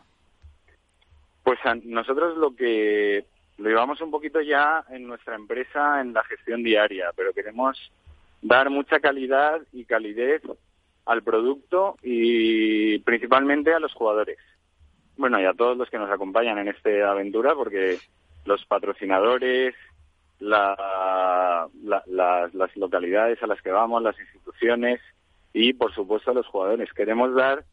Pues 1.42 1.58
nosotros 1.84 2.36
lo 2.36 2.54
que 2.54 3.24
lo 3.56 3.68
llevamos 3.68 4.00
un 4.00 4.10
poquito 4.10 4.40
ya 4.40 4.84
en 4.90 5.06
nuestra 5.06 5.34
empresa 5.34 6.00
en 6.00 6.12
la 6.12 6.22
gestión 6.24 6.62
diaria, 6.62 7.10
pero 7.16 7.32
queremos 7.32 7.76
dar 8.42 8.70
mucha 8.70 9.00
calidad 9.00 9.60
y 9.72 9.84
calidez 9.84 10.42
al 11.06 11.22
producto 11.22 11.96
y 12.02 12.98
principalmente 13.00 13.72
a 13.72 13.80
los 13.80 13.92
jugadores 13.94 14.38
bueno, 15.18 15.40
y 15.40 15.44
a 15.44 15.52
todos 15.52 15.76
los 15.76 15.90
que 15.90 15.98
nos 15.98 16.10
acompañan 16.10 16.58
en 16.58 16.68
esta 16.68 17.10
aventura, 17.10 17.54
porque 17.54 17.98
los 18.46 18.64
patrocinadores, 18.64 19.74
la, 20.38 21.68
las 21.82 22.76
localidades 22.76 23.42
a 23.42 23.46
las 23.46 23.60
que 23.62 23.70
vamos, 23.70 24.02
las 24.02 24.18
instituciones 24.18 25.00
y, 25.52 25.72
por 25.72 25.94
supuesto, 25.94 26.30
a 26.30 26.34
los 26.34 26.46
jugadores. 26.46 26.92
Queremos 26.92 27.34
dar 27.34 27.64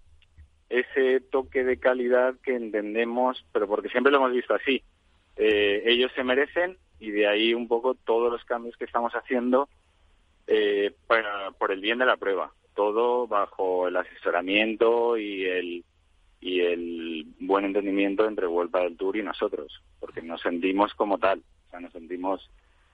ese 0.69 1.21
toque 1.21 1.63
de 1.63 1.77
calidad 1.77 2.35
que 2.43 2.55
entendemos, 2.55 3.45
pero 3.51 3.67
porque 3.67 3.89
siempre 3.89 4.11
lo 4.11 4.17
hemos 4.17 4.31
visto 4.31 4.53
así. 4.53 4.83
Eh, 5.35 5.83
ellos 5.85 6.11
se 6.15 6.23
merecen 6.23 6.77
y 6.99 7.11
de 7.11 7.27
ahí 7.27 7.53
un 7.53 7.67
poco 7.67 7.93
todos 7.93 8.31
los 8.31 8.43
cambios 8.45 8.77
que 8.77 8.85
estamos 8.85 9.13
haciendo 9.13 9.69
eh, 10.47 10.93
para, 11.07 11.51
por 11.51 11.71
el 11.71 11.81
bien 11.81 11.99
de 11.99 12.05
la 12.05 12.17
prueba. 12.17 12.51
Todo 12.73 13.27
bajo 13.27 13.87
el 13.87 13.97
asesoramiento 13.97 15.17
y 15.17 15.45
el 15.45 15.83
y 16.41 16.61
el 16.61 17.25
buen 17.39 17.65
entendimiento 17.65 18.27
entre 18.27 18.45
Vuelta 18.45 18.79
del 18.81 18.95
Tour 18.97 19.17
y 19.17 19.23
nosotros, 19.23 19.81
porque 19.99 20.21
nos 20.21 20.41
sentimos 20.41 20.93
como 20.93 21.17
tal, 21.17 21.41
nos 21.79 21.91
sentimos 21.91 22.49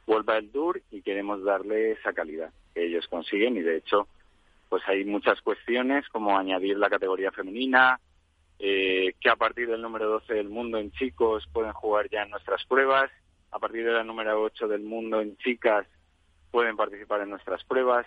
Vuelta 0.06 0.34
del 0.34 0.52
Tour 0.52 0.82
y 0.92 1.02
queremos 1.02 1.44
darle 1.44 1.92
esa 1.92 2.14
calidad 2.14 2.52
que 2.74 2.86
ellos 2.86 3.08
consiguen 3.08 3.58
y 3.58 3.62
de 3.62 3.78
hecho 3.78 4.08
pues 4.70 4.84
hay 4.88 5.04
muchas 5.04 5.42
cuestiones 5.42 6.08
como 6.10 6.38
añadir 6.38 6.78
la 6.78 6.90
categoría 6.90 7.32
femenina, 7.32 8.00
eh, 8.58 9.16
que 9.20 9.30
a 9.30 9.36
partir 9.36 9.68
del 9.68 9.82
número 9.82 10.08
12 10.08 10.34
del 10.34 10.48
mundo 10.48 10.78
en 10.78 10.92
chicos 10.92 11.46
pueden 11.52 11.74
jugar 11.74 12.10
ya 12.10 12.24
en 12.24 12.30
nuestras 12.30 12.64
pruebas, 12.66 13.12
a 13.52 13.60
partir 13.60 13.84
de 13.84 13.92
la 13.92 14.04
número 14.04 14.42
8 14.42 14.70
del 14.70 14.84
mundo 14.84 15.20
en 15.20 15.36
chicas 15.38 15.86
pueden 16.52 16.78
participar 16.78 17.22
en 17.22 17.32
nuestras 17.32 17.64
pruebas. 17.66 18.06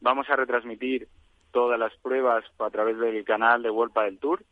Vamos 0.00 0.28
a 0.28 0.36
retransmitir 0.36 1.08
todas 1.52 1.78
las 1.78 1.94
pruebas 1.96 2.44
a 2.58 2.70
través 2.70 2.98
del 2.98 3.24
canal 3.24 3.62
de 3.62 3.70
Vuelta 3.70 4.02
del 4.02 4.18
Tour, 4.18 4.44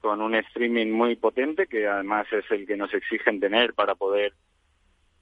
con 0.00 0.20
un 0.20 0.34
streaming 0.34 0.92
muy 0.92 1.16
potente 1.16 1.66
que 1.66 1.88
además 1.88 2.26
es 2.32 2.48
el 2.50 2.66
que 2.66 2.76
nos 2.76 2.94
exigen 2.94 3.40
tener 3.40 3.74
para 3.74 3.94
poder 3.94 4.32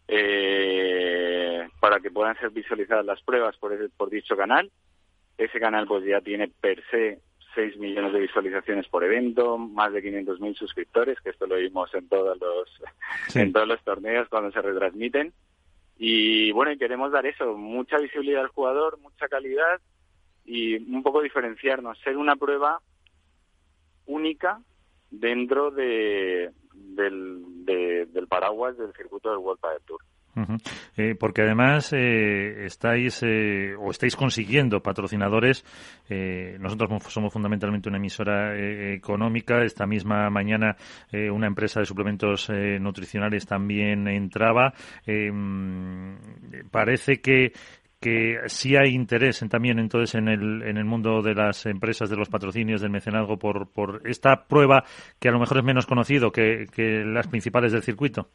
eh, 0.09 1.68
para 1.81 2.01
que 2.01 2.11
puedan 2.11 2.37
ser 2.38 2.51
visualizadas 2.51 3.05
las 3.05 3.23
pruebas 3.23 3.57
por, 3.59 3.73
por 3.90 4.11
dicho 4.11 4.37
canal. 4.37 4.71
Ese 5.37 5.61
canal 5.61 5.87
pues 5.87 6.05
ya 6.05 6.21
tiene 6.21 6.49
per 6.49 6.83
se 6.90 7.21
6 7.55 7.77
millones 7.79 8.12
de 8.12 8.21
visualizaciones 8.21 8.87
por 8.88 9.05
evento, 9.05 9.59
más 9.59 9.92
de 9.92 10.03
500.000 10.03 10.55
suscriptores, 10.55 11.21
que 11.21 11.31
esto 11.31 11.47
lo 11.47 11.57
vimos 11.57 11.92
en 11.94 12.09
todos 12.09 12.38
los 12.38 13.37
en 13.37 13.53
todos 13.53 13.68
los 13.68 13.83
torneos 13.83 14.29
cuando 14.29 14.51
se 14.53 14.62
retransmiten. 14.62 15.33
Y 15.99 16.53
bueno, 16.53 16.71
y 16.73 16.79
queremos 16.79 17.11
dar 17.11 17.27
eso, 17.27 17.57
mucha 17.57 17.99
visibilidad 17.99 18.42
al 18.42 18.49
jugador, 18.49 18.99
mucha 19.01 19.29
calidad 19.29 19.81
y 20.44 20.77
un 20.77 21.03
poco 21.03 21.21
diferenciarnos, 21.21 21.99
ser 21.99 22.16
una 22.16 22.37
prueba 22.37 22.81
única 24.07 24.61
dentro 25.11 25.71
de, 25.71 26.51
del, 26.75 27.64
del 27.64 28.29
paraguas 28.29 28.77
del 28.77 28.92
circuito 28.94 29.31
del 29.31 29.38
World 29.38 29.61
Padel 29.61 29.83
Tour. 29.87 30.01
Eh, 30.97 31.14
porque 31.18 31.42
además 31.42 31.92
eh, 31.92 32.64
estáis 32.64 33.23
eh, 33.23 33.75
o 33.79 33.90
estáis 33.90 34.16
consiguiendo 34.16 34.83
patrocinadores. 34.83 35.64
nosotros 36.59 37.03
somos 37.09 37.33
fundamentalmente 37.33 37.88
una 37.88 37.99
emisora 37.99 38.57
económica. 38.57 39.62
Esta 39.62 39.87
misma 39.87 40.31
mañana 40.31 40.77
una 41.12 41.47
empresa 41.47 41.81
de 41.81 41.87
suplementos 41.87 42.51
nutricionales 42.81 43.47
también 43.47 44.09
entraba. 44.09 44.73
parece 46.71 47.21
que 47.21 47.53
que 48.01 48.39
sí 48.47 48.77
hay 48.77 48.95
interés 48.95 49.45
también 49.49 49.79
entonces 49.79 50.15
en 50.15 50.29
el, 50.29 50.63
en 50.63 50.77
el 50.77 50.85
mundo 50.85 51.21
de 51.21 51.35
las 51.35 51.67
empresas, 51.67 52.09
de 52.09 52.17
los 52.17 52.29
patrocinios, 52.29 52.81
del 52.81 52.91
mecenazgo, 52.91 53.39
por, 53.39 53.71
por 53.73 54.03
esta 54.05 54.45
prueba 54.45 54.85
que 55.19 55.29
a 55.29 55.33
lo 55.33 55.41
mejor 55.41 55.59
es 55.59 55.65
menos 55.65 55.87
conocido 55.87 56.31
que, 56.31 56.67
las 57.05 57.27
principales 57.27 57.73
del 57.73 57.83
circuito. 57.83 58.29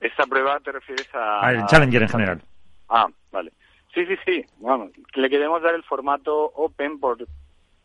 ¿Esta 0.00 0.24
prueba 0.26 0.60
te 0.60 0.72
refieres 0.72 1.08
a...? 1.14 1.40
Al 1.40 1.66
Challenger 1.66 2.02
en 2.02 2.08
general. 2.08 2.42
Ah, 2.88 3.06
vale. 3.32 3.52
Sí, 3.92 4.06
sí, 4.06 4.14
sí. 4.24 4.44
Vamos, 4.60 4.90
le 5.14 5.30
queremos 5.30 5.62
dar 5.62 5.74
el 5.74 5.82
formato 5.82 6.52
open 6.54 7.00
por... 7.00 7.18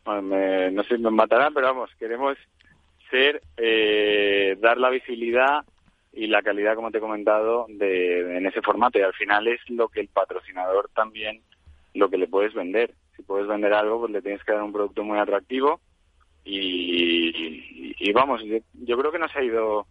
no 0.06 0.82
sé 0.84 0.96
si 0.96 1.02
me 1.02 1.10
matarán, 1.10 1.52
pero 1.54 1.68
vamos, 1.68 1.90
queremos 1.98 2.36
ser, 3.10 3.42
eh, 3.56 4.56
dar 4.60 4.78
la 4.78 4.90
visibilidad 4.90 5.64
y 6.12 6.26
la 6.26 6.42
calidad, 6.42 6.74
como 6.74 6.90
te 6.90 6.98
he 6.98 7.00
comentado, 7.00 7.66
de, 7.68 8.36
en 8.36 8.46
ese 8.46 8.62
formato. 8.62 8.98
Y 8.98 9.02
al 9.02 9.14
final 9.14 9.46
es 9.46 9.60
lo 9.68 9.88
que 9.88 10.00
el 10.00 10.08
patrocinador 10.08 10.90
también, 10.94 11.40
lo 11.94 12.10
que 12.10 12.18
le 12.18 12.26
puedes 12.26 12.52
vender. 12.54 12.94
Si 13.16 13.22
puedes 13.22 13.46
vender 13.46 13.72
algo, 13.72 14.00
pues 14.00 14.12
le 14.12 14.22
tienes 14.22 14.42
que 14.44 14.52
dar 14.52 14.62
un 14.62 14.72
producto 14.72 15.04
muy 15.04 15.18
atractivo. 15.18 15.80
Y, 16.44 18.12
vamos, 18.12 18.42
yo, 18.44 18.98
creo 18.98 19.12
que 19.12 19.18
nos 19.18 19.34
ha 19.36 19.42
ido, 19.42 19.86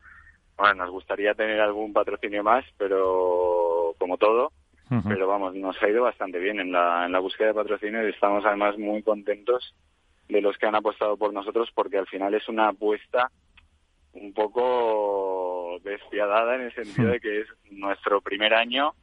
bueno, 0.58 0.84
nos 0.84 0.92
gustaría 0.92 1.34
tener 1.34 1.60
algún 1.62 1.94
patrocinio 1.94 2.44
más, 2.44 2.66
pero 2.78 3.96
como 3.98 4.18
todo, 4.18 4.52
pero 5.08 5.28
vamos, 5.28 5.56
nos 5.56 5.82
ha 5.82 5.88
ido 5.88 6.04
bastante 6.04 6.40
bien 6.40 6.60
en 6.60 6.72
la, 6.72 7.06
en 7.06 7.12
la 7.12 7.20
búsqueda 7.20 7.50
de 7.50 7.54
patrocinio 7.54 8.06
y 8.06 8.12
estamos 8.12 8.44
además 8.46 8.78
muy 8.78 9.04
contentos 9.04 9.76
de 10.28 10.42
los 10.42 10.58
que 10.58 10.66
han 10.66 10.76
apostado 10.76 11.16
por 11.16 11.32
nosotros 11.32 11.70
porque 11.74 12.00
al 12.00 12.08
final 12.08 12.34
es 12.34 12.48
una 12.50 12.70
apuesta 12.70 13.32
un 14.13 14.34
poco 14.34 15.80
despiadada 15.84 16.56
en 16.56 16.62
el 16.62 16.74
sentido 16.74 17.10
hmm. 17.10 17.12
de 17.12 17.19
que 17.19 17.39
es 17.41 17.48
nuestro 17.72 18.22
primer 18.22 18.54
año 18.54 18.93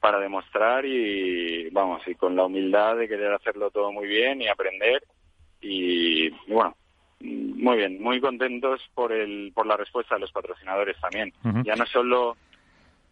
para 0.00 0.18
demostrar 0.18 0.84
y 0.86 1.68
vamos 1.70 2.02
y 2.08 2.14
con 2.14 2.34
la 2.34 2.46
humildad 2.46 2.96
de 2.96 3.08
querer 3.08 3.32
hacerlo 3.32 3.70
todo 3.70 3.92
muy 3.92 4.08
bien 4.08 4.40
y 4.40 4.48
aprender 4.48 5.02
y, 5.60 6.30
bueno 6.48 6.74
muy 7.20 7.76
bien 7.76 8.02
muy 8.02 8.18
contentos 8.18 8.80
por 8.94 9.12
el 9.12 9.52
por 9.54 9.66
la 9.66 9.76
respuesta 9.76 10.14
de 10.14 10.22
los 10.22 10.32
patrocinadores 10.32 10.98
también 11.00 11.34
ya 11.64 11.76
no 11.76 11.84
solo 11.84 12.38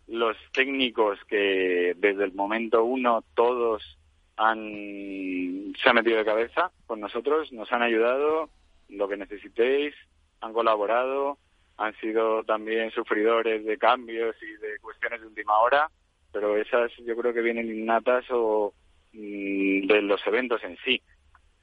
los 0.07 0.35
técnicos 0.53 1.19
que 1.29 1.95
desde 1.99 2.25
el 2.25 2.33
momento 2.33 2.85
uno 2.85 3.23
todos 3.35 3.99
han 4.39 5.75
se 5.83 5.89
han 5.91 5.95
metido 5.95 6.17
de 6.17 6.25
cabeza 6.25 6.71
con 6.87 7.01
nosotros 7.01 7.53
nos 7.53 7.71
han 7.71 7.83
ayudado 7.83 8.49
lo 8.89 9.09
que 9.09 9.19
necesitéis 9.19 9.95
han 10.41 10.53
colaborado, 10.53 11.39
han 11.77 11.95
sido 11.97 12.43
también 12.45 12.91
sufridores 12.91 13.65
de 13.65 13.79
cambios 13.79 14.37
y 14.43 14.53
de 14.61 14.79
cuestiones 14.81 15.21
de 15.21 15.27
última 15.27 15.59
hora, 15.61 15.91
pero 16.33 16.57
esas 16.57 16.91
yo 17.05 17.17
creo 17.17 17.33
que 17.33 17.41
vienen 17.41 17.71
innatas 17.71 18.25
o 18.31 18.75
mm, 19.13 19.87
de 19.87 20.03
los 20.03 20.27
eventos 20.27 20.63
en 20.65 20.77
sí. 20.85 21.01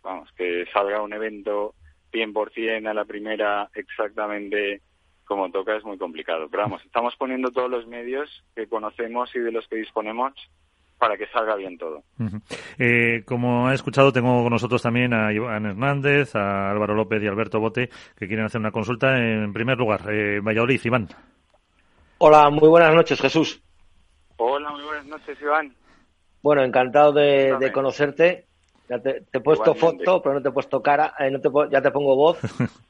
Vamos, 0.01 0.29
que 0.33 0.65
salga 0.71 1.01
un 1.01 1.13
evento 1.13 1.73
100% 2.11 2.87
a 2.87 2.93
la 2.93 3.05
primera 3.05 3.69
exactamente 3.73 4.81
como 5.25 5.51
toca 5.51 5.75
es 5.75 5.83
muy 5.83 5.97
complicado. 5.97 6.47
Pero 6.49 6.63
vamos, 6.63 6.85
estamos 6.85 7.15
poniendo 7.17 7.51
todos 7.51 7.69
los 7.69 7.87
medios 7.87 8.29
que 8.55 8.67
conocemos 8.67 9.35
y 9.35 9.39
de 9.39 9.51
los 9.51 9.67
que 9.67 9.77
disponemos 9.77 10.33
para 10.97 11.17
que 11.17 11.27
salga 11.27 11.55
bien 11.55 11.77
todo. 11.77 12.03
eh, 12.77 13.23
como 13.25 13.67
ha 13.67 13.73
escuchado, 13.73 14.11
tengo 14.11 14.41
con 14.41 14.51
nosotros 14.51 14.81
también 14.81 15.13
a 15.13 15.31
Iván 15.33 15.65
Hernández, 15.65 16.35
a 16.35 16.71
Álvaro 16.71 16.95
López 16.95 17.21
y 17.21 17.27
Alberto 17.27 17.59
Bote, 17.59 17.89
que 18.17 18.27
quieren 18.27 18.45
hacer 18.45 18.59
una 18.61 18.71
consulta. 18.71 19.17
En 19.17 19.53
primer 19.53 19.77
lugar, 19.77 20.01
eh, 20.09 20.39
Valladolid, 20.39 20.81
Iván. 20.83 21.09
Hola, 22.17 22.49
muy 22.49 22.69
buenas 22.69 22.93
noches, 22.93 23.19
Jesús. 23.19 23.61
Hola, 24.37 24.71
muy 24.71 24.83
buenas 24.83 25.05
noches, 25.05 25.37
Iván. 25.41 25.73
Bueno, 26.41 26.63
encantado 26.63 27.11
de, 27.11 27.71
conocerte. 27.73 28.45
Ya 28.87 28.99
te, 28.99 29.23
he 29.33 29.39
puesto 29.39 29.73
foto, 29.73 30.21
pero 30.21 30.35
no 30.35 30.41
te 30.41 30.49
he 30.49 30.51
puesto 30.51 30.81
cara, 30.81 31.15
eh, 31.17 31.31
no 31.31 31.41
te, 31.41 31.49
ya 31.71 31.81
te 31.81 31.91
pongo 31.91 32.15
voz. 32.15 32.39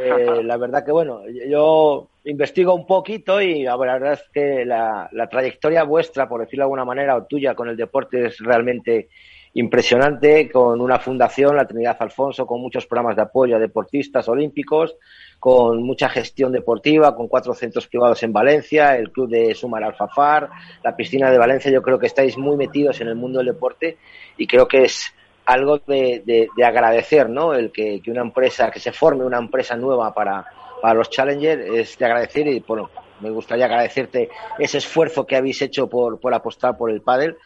Eh, 0.00 0.42
la 0.42 0.56
verdad 0.56 0.84
que, 0.84 0.90
bueno, 0.90 1.20
yo 1.48 2.09
investigo 2.24 2.74
un 2.74 2.86
poquito 2.86 3.40
y 3.40 3.62
la 3.62 3.76
verdad 3.76 4.14
es 4.14 4.24
que 4.32 4.64
la, 4.64 5.08
trayectoria 5.30 5.84
vuestra, 5.84 6.28
por 6.28 6.40
decirlo 6.40 6.62
de 6.62 6.66
alguna 6.66 6.84
manera, 6.84 7.16
o 7.16 7.24
tuya 7.24 7.54
con 7.54 7.68
el 7.68 7.76
deporte 7.76 8.26
es 8.26 8.38
realmente 8.38 9.08
impresionante, 9.54 10.48
con 10.50 10.80
una 10.80 10.98
fundación, 11.00 11.56
la 11.56 11.66
Trinidad 11.66 11.96
Alfonso, 11.98 12.46
con 12.46 12.60
muchos 12.60 12.86
programas 12.86 13.16
de 13.16 13.22
apoyo 13.22 13.56
a 13.56 13.58
deportistas 13.58 14.28
olímpicos, 14.28 14.96
con 15.40 15.82
mucha 15.82 16.08
gestión 16.08 16.52
deportiva, 16.52 17.16
con 17.16 17.26
cuatro 17.26 17.52
centros 17.54 17.88
privados 17.88 18.22
en 18.22 18.32
Valencia, 18.32 18.96
el 18.96 19.10
club 19.10 19.28
de 19.28 19.54
Sumar 19.54 19.82
Alfafar, 19.82 20.50
la 20.84 20.94
piscina 20.94 21.30
de 21.30 21.38
Valencia. 21.38 21.70
Yo 21.72 21.82
creo 21.82 21.98
que 21.98 22.06
estáis 22.06 22.38
muy 22.38 22.56
metidos 22.56 23.00
en 23.00 23.08
el 23.08 23.16
mundo 23.16 23.38
del 23.38 23.48
deporte 23.48 23.96
y 24.36 24.46
creo 24.46 24.68
que 24.68 24.84
es 24.84 25.12
algo 25.46 25.78
de, 25.78 26.48
agradecer, 26.64 27.28
¿no? 27.28 27.54
El 27.54 27.72
que, 27.72 28.00
una 28.06 28.20
empresa, 28.20 28.70
que 28.70 28.78
se 28.78 28.92
forme 28.92 29.24
una 29.24 29.38
empresa 29.38 29.76
nueva 29.76 30.14
para, 30.14 30.46
para 30.80 30.94
los 30.94 31.10
Challengers 31.10 31.62
es 31.74 31.98
de 31.98 32.04
agradecer 32.04 32.46
y, 32.46 32.60
bueno, 32.60 32.90
me 33.20 33.30
gustaría 33.30 33.66
agradecerte 33.66 34.28
ese 34.58 34.78
esfuerzo 34.78 35.26
que 35.26 35.36
habéis 35.36 35.60
hecho 35.62 35.88
por, 35.88 36.18
por 36.20 36.34
apostar 36.34 36.76
por 36.76 36.90
el 36.90 37.02
pádel. 37.02 37.36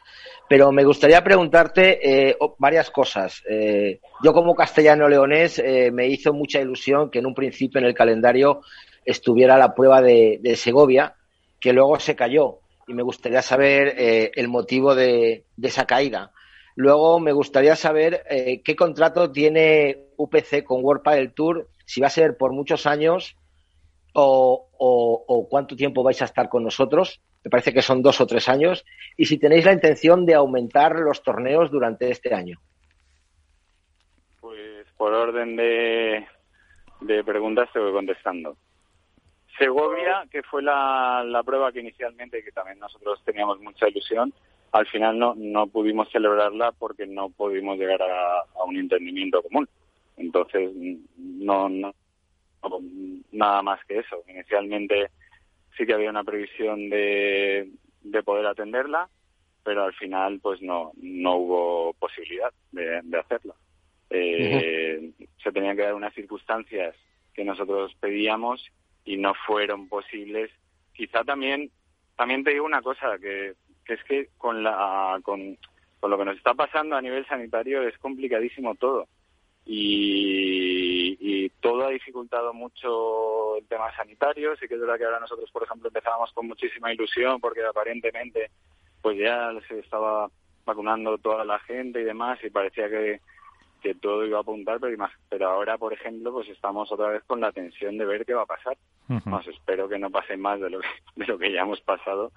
Pero 0.49 0.73
me 0.73 0.85
gustaría 0.85 1.25
preguntarte 1.25 2.29
eh, 2.29 2.37
varias 2.59 2.91
cosas. 2.91 3.43
Eh, 3.49 4.01
yo 4.23 4.33
como 4.33 4.55
castellano 4.55 5.09
leonés 5.09 5.59
eh, 5.59 5.91
me 5.91 6.07
hizo 6.07 6.35
mucha 6.35 6.61
ilusión 6.61 7.11
que 7.11 7.21
en 7.21 7.27
un 7.27 7.35
principio 7.35 7.79
en 7.79 7.87
el 7.87 7.95
calendario 7.95 8.61
estuviera 9.05 9.57
la 9.57 9.75
prueba 9.75 10.03
de, 10.03 10.39
de 10.43 10.57
Segovia, 10.57 11.15
que 11.61 11.73
luego 11.73 11.99
se 11.99 12.15
cayó. 12.15 12.59
Y 12.87 12.93
me 12.93 13.03
gustaría 13.03 13.41
saber 13.41 13.95
el 13.97 14.49
motivo 14.49 14.95
de, 14.95 15.45
de 15.57 15.69
esa 15.69 15.87
caída. 15.87 16.33
Luego 16.77 17.21
me 17.21 17.33
gustaría 17.33 17.77
saber 17.77 18.25
eh, 18.29 18.61
qué 18.65 18.75
contrato 18.75 19.31
tiene 19.31 20.09
UPC 20.17 20.65
con 20.65 20.85
World 20.85 21.03
Padel 21.03 21.33
Tour, 21.33 21.69
si 21.85 22.01
va 22.01 22.09
a 22.09 22.11
ser 22.11 22.37
por 22.37 22.53
muchos 22.53 22.87
años 22.87 23.37
o, 24.13 24.69
o, 24.79 25.49
cuánto 25.49 25.77
tiempo 25.77 26.03
vais 26.03 26.21
a 26.23 26.27
estar 26.27 26.49
con 26.49 26.63
nosotros. 26.63 27.21
Me 27.43 27.51
parece 27.51 27.73
que 27.73 27.83
son 27.83 28.03
dos 28.03 28.21
o 28.21 28.27
tres 28.27 28.49
años. 28.49 28.85
Y 29.17 29.27
si 29.27 29.39
tenéis 29.39 29.65
la 29.65 29.73
intención 29.73 30.25
de 30.25 30.35
aumentar 30.35 30.97
los 30.97 31.23
torneos 31.23 31.71
durante 31.71 32.11
este 32.11 32.35
año. 32.35 32.59
Pues 34.41 34.87
por 34.97 35.13
orden 35.13 35.57
de, 35.57 36.27
de 37.01 37.25
preguntas 37.25 37.69
te 37.73 37.81
voy 37.81 37.93
contestando. 37.93 38.57
Segovia, 39.59 40.25
que 40.31 40.43
fue 40.43 40.63
la, 40.63 41.23
la 41.25 41.43
prueba 41.43 41.71
que 41.73 41.81
inicialmente, 41.81 42.43
que 42.43 42.51
también 42.51 42.79
nosotros 42.79 43.23
teníamos 43.25 43.61
mucha 43.61 43.89
ilusión, 43.89 44.33
al 44.75 44.87
final 44.89 45.17
no, 45.17 45.35
no 45.37 45.69
pudimos 45.69 46.11
celebrarla 46.11 46.73
porque 46.73 47.07
no 47.07 47.31
pudimos 47.31 47.79
llegar 47.79 48.03
a, 48.03 48.65
un 48.65 48.77
entendimiento 48.77 49.41
común. 49.43 49.69
Entonces, 50.17 50.71
no, 51.17 51.69
no, 51.69 51.95
nada 53.33 53.63
más 53.63 53.85
que 53.87 53.99
eso. 53.99 54.23
Inicialmente 54.29 55.11
sí 55.77 55.87
que 55.87 55.95
había 55.95 56.11
una 56.11 56.25
previsión 56.25 56.89
de, 56.89 57.71
de 58.03 58.23
poder 58.23 58.47
atenderla, 58.47 59.09
pero 59.63 59.85
al 59.85 59.95
final 59.95 60.41
pues 60.41 60.61
no, 60.63 60.93
no 60.97 61.37
hubo 61.37 61.95
posibilidad 61.95 62.53
de, 62.73 63.01
de 63.03 63.19
hacerla. 63.19 63.55
Eh, 64.11 65.11
se 65.43 65.53
tenían 65.53 65.77
que 65.77 65.83
dar 65.83 65.95
unas 65.95 66.15
circunstancias 66.15 66.95
que 67.33 67.45
nosotros 67.45 67.95
pedíamos 67.99 68.65
y 69.05 69.17
no 69.17 69.35
fueron 69.47 69.89
posibles. 69.89 70.51
Quizá 70.93 71.25
también, 71.25 71.71
también 72.17 72.45
te 72.45 72.51
digo 72.51 72.65
una 72.65 72.83
cosa, 72.83 73.19
que 73.19 73.55
que 73.85 73.95
es 73.95 74.05
que 74.05 74.29
con, 74.39 74.63
la, 74.63 75.21
con, 75.23 75.59
lo 76.03 76.19
que 76.19 76.25
nos 76.25 76.37
está 76.37 76.55
pasando 76.55 76.97
a 76.97 77.03
nivel 77.03 77.27
sanitario 77.27 77.83
es 77.83 77.97
complicadísimo 77.99 78.75
todo. 78.75 79.07
Y, 79.67 81.17
y, 81.21 81.49
todo 81.61 81.87
ha 81.87 81.91
dificultado 81.91 82.53
mucho 82.53 83.57
el 83.57 83.67
tema 83.67 83.95
sanitario. 83.97 84.55
Sí 84.57 84.69
que 84.69 84.75
es 84.75 84.81
verdad 84.81 84.99
que 84.99 85.05
ahora 85.05 85.21
nosotros, 85.21 85.51
por 85.51 85.63
ejemplo, 85.63 85.89
empezábamos 85.89 86.31
con 86.33 86.47
muchísima 86.47 86.93
ilusión 86.93 87.41
porque 87.41 87.65
aparentemente 87.65 88.51
pues 89.01 89.19
ya 89.19 89.51
se 89.69 89.79
estaba 89.79 90.31
vacunando 90.67 91.19
toda 91.19 91.45
la 91.45 91.59
gente 91.61 92.01
y 92.01 92.05
demás 92.05 92.39
y 92.43 92.51
parecía 92.51 92.89
que, 92.89 93.21
que 93.83 93.95
todo 93.95 94.27
iba 94.27 94.39
a 94.39 94.43
apuntar, 94.43 94.79
pero, 94.81 94.97
pero 95.29 95.49
ahora, 95.49 95.79
por 95.79 95.93
ejemplo, 95.93 96.33
pues 96.33 96.49
estamos 96.49 96.91
otra 96.93 97.09
vez 97.09 97.23
con 97.25 97.41
la 97.41 97.53
tensión 97.53 97.97
de 97.99 98.05
ver 98.05 98.25
qué 98.25 98.35
va 98.35 98.43
a 98.43 98.47
pasar. 98.47 98.77
espero 99.47 99.89
que 99.89 99.99
no 99.99 100.11
pase 100.11 100.37
más 100.37 100.61
de 100.61 100.71
lo 100.71 100.81
de 101.17 101.27
lo 101.27 101.39
que 101.39 101.53
ya 101.53 101.63
hemos 101.63 101.81
pasado 101.81 102.33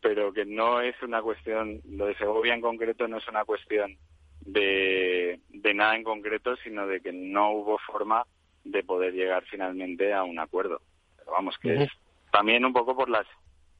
pero 0.00 0.32
que 0.32 0.44
no 0.44 0.80
es 0.80 1.00
una 1.02 1.22
cuestión, 1.22 1.80
lo 1.88 2.06
de 2.06 2.16
Segovia 2.16 2.54
en 2.54 2.60
concreto 2.60 3.06
no 3.06 3.18
es 3.18 3.28
una 3.28 3.44
cuestión 3.44 3.96
de, 4.40 5.40
de 5.48 5.74
nada 5.74 5.96
en 5.96 6.04
concreto, 6.04 6.56
sino 6.56 6.86
de 6.86 7.00
que 7.00 7.12
no 7.12 7.52
hubo 7.52 7.78
forma 7.78 8.24
de 8.64 8.82
poder 8.82 9.14
llegar 9.14 9.44
finalmente 9.50 10.12
a 10.12 10.22
un 10.22 10.38
acuerdo. 10.38 10.80
Pero 11.16 11.32
vamos, 11.32 11.56
que 11.58 11.84
es 11.84 11.90
también 12.30 12.64
un 12.64 12.72
poco 12.72 12.96
por 12.96 13.08
las 13.08 13.26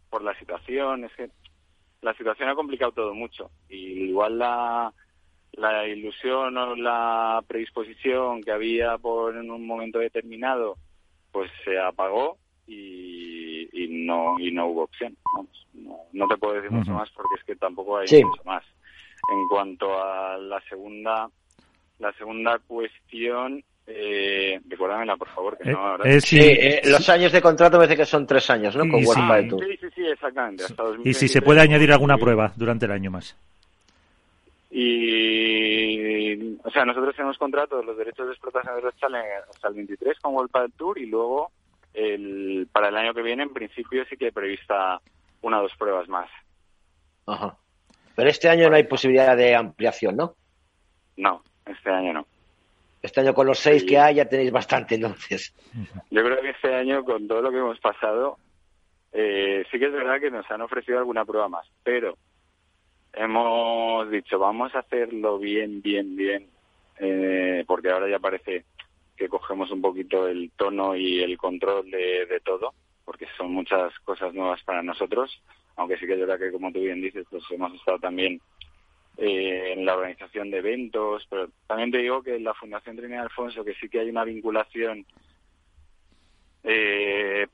por 0.08 0.22
la 0.22 0.36
situación, 0.38 1.04
es 1.04 1.12
que 1.12 1.30
la 2.02 2.14
situación 2.14 2.48
ha 2.48 2.54
complicado 2.54 2.92
todo 2.92 3.14
mucho 3.14 3.50
y 3.68 4.08
igual 4.08 4.38
la 4.38 4.92
la 5.52 5.86
ilusión 5.86 6.56
o 6.56 6.76
la 6.76 7.42
predisposición 7.46 8.42
que 8.42 8.52
había 8.52 8.98
por 8.98 9.36
en 9.36 9.50
un 9.50 9.66
momento 9.66 9.98
determinado 9.98 10.76
pues 11.32 11.50
se 11.64 11.78
apagó 11.78 12.38
y, 12.66 13.68
y, 13.72 13.88
no 13.88 14.38
y 14.38 14.52
no 14.52 14.66
hubo 14.66 14.84
opción. 14.84 15.16
no, 16.12 16.28
te 16.28 16.36
puedo 16.36 16.54
decir 16.54 16.70
mucho 16.70 16.92
más 16.92 17.10
porque 17.10 17.34
es 17.38 17.44
que 17.44 17.56
tampoco 17.56 17.98
hay 17.98 18.06
mucho 18.22 18.42
más. 18.44 18.64
En 19.28 19.48
cuanto 19.48 20.02
a 20.02 20.38
la 20.38 20.60
segunda 20.68 21.28
la 22.00 22.12
segunda 22.14 22.58
cuestión, 22.66 23.62
eh, 23.86 24.60
recuérdamela, 24.68 25.16
por 25.16 25.28
favor, 25.28 25.58
que 25.58 25.68
eh, 25.68 25.72
no 25.72 25.78
ahora. 25.78 26.10
Eh, 26.10 26.20
sí, 26.20 26.38
eh, 26.40 26.80
los 26.84 27.08
años 27.08 27.32
de 27.32 27.42
contrato 27.42 27.76
me 27.76 27.84
parece 27.84 28.00
que 28.00 28.06
son 28.06 28.26
tres 28.26 28.48
años, 28.50 28.74
¿no? 28.74 28.88
Con 28.90 29.00
sí. 29.00 29.76
sí, 29.80 29.88
sí, 29.94 30.06
exactamente. 30.06 30.64
y 31.04 31.12
si 31.12 31.28
se 31.28 31.42
puede 31.42 31.60
añadir 31.60 31.92
alguna 31.92 32.16
prueba 32.16 32.52
durante 32.56 32.86
el 32.86 32.92
año 32.92 33.10
más. 33.10 33.36
Y, 34.70 36.56
o 36.62 36.70
sea, 36.70 36.84
nosotros 36.84 37.14
tenemos 37.16 37.36
contratos, 37.36 37.84
los 37.84 37.96
derechos 37.96 38.26
de 38.26 38.32
explotación 38.32 38.76
de 38.76 38.82
los 38.82 38.96
challenges 38.96 39.42
hasta 39.50 39.68
el 39.68 39.74
23 39.74 40.20
con 40.20 40.34
World 40.34 40.50
Padel 40.50 40.72
Tour 40.72 40.98
y 40.98 41.06
luego 41.06 41.50
el, 41.92 42.68
para 42.72 42.88
el 42.88 42.96
año 42.96 43.12
que 43.12 43.22
viene, 43.22 43.42
en 43.42 43.52
principio, 43.52 44.04
sí 44.08 44.16
que 44.16 44.26
hay 44.26 44.30
prevista 44.30 45.00
una 45.42 45.58
o 45.58 45.62
dos 45.62 45.72
pruebas 45.76 46.08
más. 46.08 46.30
Ajá. 47.26 47.56
Pero 48.14 48.28
este 48.28 48.48
año 48.48 48.68
no 48.68 48.76
hay 48.76 48.84
posibilidad 48.84 49.36
de 49.36 49.54
ampliación, 49.54 50.16
¿no? 50.16 50.34
No, 51.16 51.42
este 51.66 51.90
año 51.90 52.12
no. 52.12 52.26
Este 53.02 53.20
año 53.20 53.32
con 53.32 53.46
los 53.46 53.58
seis 53.58 53.84
que 53.84 53.98
hay 53.98 54.16
ya 54.16 54.28
tenéis 54.28 54.52
bastante, 54.52 54.94
entonces. 54.96 55.54
Yo 56.10 56.22
creo 56.22 56.40
que 56.40 56.50
este 56.50 56.74
año, 56.74 57.04
con 57.04 57.26
todo 57.26 57.40
lo 57.40 57.50
que 57.50 57.58
hemos 57.58 57.78
pasado, 57.80 58.36
eh, 59.12 59.64
sí 59.70 59.78
que 59.78 59.86
es 59.86 59.92
verdad 59.92 60.20
que 60.20 60.30
nos 60.30 60.48
han 60.50 60.60
ofrecido 60.60 60.98
alguna 60.98 61.24
prueba 61.24 61.48
más, 61.48 61.66
pero 61.82 62.16
hemos 63.12 64.10
dicho, 64.10 64.38
vamos 64.38 64.74
a 64.74 64.80
hacerlo 64.80 65.38
bien, 65.38 65.82
bien, 65.82 66.14
bien, 66.14 66.46
eh, 66.98 67.64
porque 67.66 67.90
ahora 67.90 68.08
ya 68.08 68.18
parece 68.18 68.64
que 69.16 69.28
cogemos 69.28 69.70
un 69.70 69.80
poquito 69.80 70.28
el 70.28 70.50
tono 70.56 70.94
y 70.94 71.22
el 71.22 71.36
control 71.38 71.90
de, 71.90 72.26
de 72.26 72.40
todo, 72.40 72.74
porque 73.04 73.26
son 73.36 73.52
muchas 73.52 73.98
cosas 74.00 74.32
nuevas 74.32 74.62
para 74.62 74.82
nosotros, 74.82 75.42
aunque 75.80 75.96
sí 75.96 76.06
que 76.06 76.12
es 76.12 76.20
verdad 76.20 76.38
que, 76.38 76.52
como 76.52 76.70
tú 76.70 76.80
bien 76.80 77.00
dices, 77.00 77.26
pues 77.30 77.42
hemos 77.50 77.72
estado 77.74 77.98
también 77.98 78.38
eh, 79.16 79.72
en 79.72 79.86
la 79.86 79.94
organización 79.94 80.50
de 80.50 80.58
eventos, 80.58 81.26
pero 81.30 81.48
también 81.66 81.90
te 81.90 81.98
digo 81.98 82.22
que 82.22 82.36
en 82.36 82.44
la 82.44 82.52
Fundación 82.52 82.96
Trinidad 82.96 83.22
Alfonso, 83.22 83.64
que 83.64 83.72
sí 83.74 83.88
que 83.88 84.00
hay 84.00 84.10
una 84.10 84.24
vinculación 84.24 85.06
eh, 86.62 87.46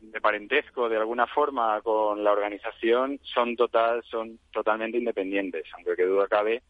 de 0.00 0.20
parentesco 0.20 0.88
de 0.88 0.96
alguna 0.96 1.26
forma 1.26 1.80
con 1.80 2.22
la 2.22 2.30
organización, 2.30 3.18
son 3.34 3.56
total, 3.56 4.04
son 4.04 4.38
totalmente 4.52 4.98
independientes, 4.98 5.64
aunque 5.74 5.96
que 5.96 6.06
duda 6.06 6.28
cabe, 6.28 6.62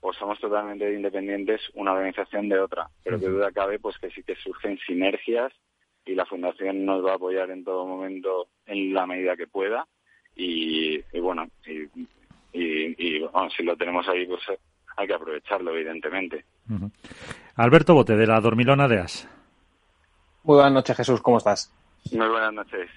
o 0.00 0.12
somos 0.12 0.40
totalmente 0.40 0.92
independientes 0.92 1.60
una 1.74 1.92
organización 1.92 2.48
de 2.48 2.58
otra, 2.58 2.88
pero 3.04 3.20
que 3.20 3.28
duda 3.28 3.52
cabe 3.52 3.78
pues 3.78 3.96
que 3.98 4.10
sí 4.10 4.24
que 4.24 4.34
surgen 4.34 4.76
sinergias 4.78 5.52
y 6.04 6.16
la 6.16 6.26
fundación 6.26 6.84
nos 6.84 7.06
va 7.06 7.12
a 7.12 7.14
apoyar 7.14 7.48
en 7.52 7.62
todo 7.62 7.86
momento 7.86 8.48
en 8.66 8.92
la 8.92 9.06
medida 9.06 9.36
que 9.36 9.46
pueda 9.46 9.86
y, 10.36 10.96
y 11.12 11.20
bueno 11.20 11.46
y 11.66 11.88
y, 12.52 13.18
y 13.18 13.28
si 13.56 13.62
lo 13.62 13.76
tenemos 13.76 14.06
ahí, 14.08 14.26
pues 14.26 14.40
eh, 14.50 14.58
hay 14.96 15.06
que 15.06 15.14
aprovecharlo, 15.14 15.74
evidentemente. 15.74 16.44
Alberto 17.56 17.94
Bote, 17.94 18.16
de 18.16 18.26
la 18.26 18.40
Dormilona 18.40 18.88
de 18.88 19.00
As. 19.00 19.28
Muy 20.44 20.56
buenas 20.56 20.72
noches, 20.72 20.96
Jesús, 20.96 21.20
¿cómo 21.22 21.38
estás? 21.38 21.72
Muy 22.12 22.28
buenas 22.28 22.52
noches. 22.52 22.90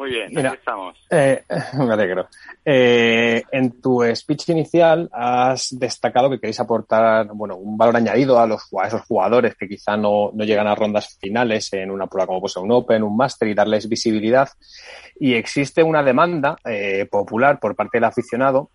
Muy 0.00 0.12
bien, 0.12 0.46
aquí 0.46 0.56
estamos. 0.56 0.96
Eh, 1.10 1.44
me 1.74 1.92
alegro. 1.92 2.26
Eh, 2.64 3.42
en 3.52 3.82
tu 3.82 4.02
speech 4.14 4.48
inicial 4.48 5.10
has 5.12 5.78
destacado 5.78 6.30
que 6.30 6.40
queréis 6.40 6.58
aportar 6.58 7.26
bueno, 7.34 7.56
un 7.56 7.76
valor 7.76 7.96
añadido 7.96 8.40
a, 8.40 8.46
los, 8.46 8.62
a 8.82 8.86
esos 8.86 9.02
jugadores 9.02 9.56
que 9.56 9.68
quizá 9.68 9.98
no, 9.98 10.30
no 10.32 10.44
llegan 10.44 10.66
a 10.68 10.74
rondas 10.74 11.18
finales 11.20 11.70
en 11.74 11.90
una 11.90 12.06
prueba 12.06 12.28
como 12.28 12.40
pues, 12.40 12.56
un 12.56 12.72
Open, 12.72 13.02
un 13.02 13.14
Master 13.14 13.46
y 13.48 13.52
darles 13.52 13.90
visibilidad. 13.90 14.48
Y 15.18 15.34
existe 15.34 15.82
una 15.82 16.02
demanda 16.02 16.56
eh, 16.64 17.04
popular 17.04 17.60
por 17.60 17.76
parte 17.76 17.98
del 17.98 18.04
aficionado 18.04 18.70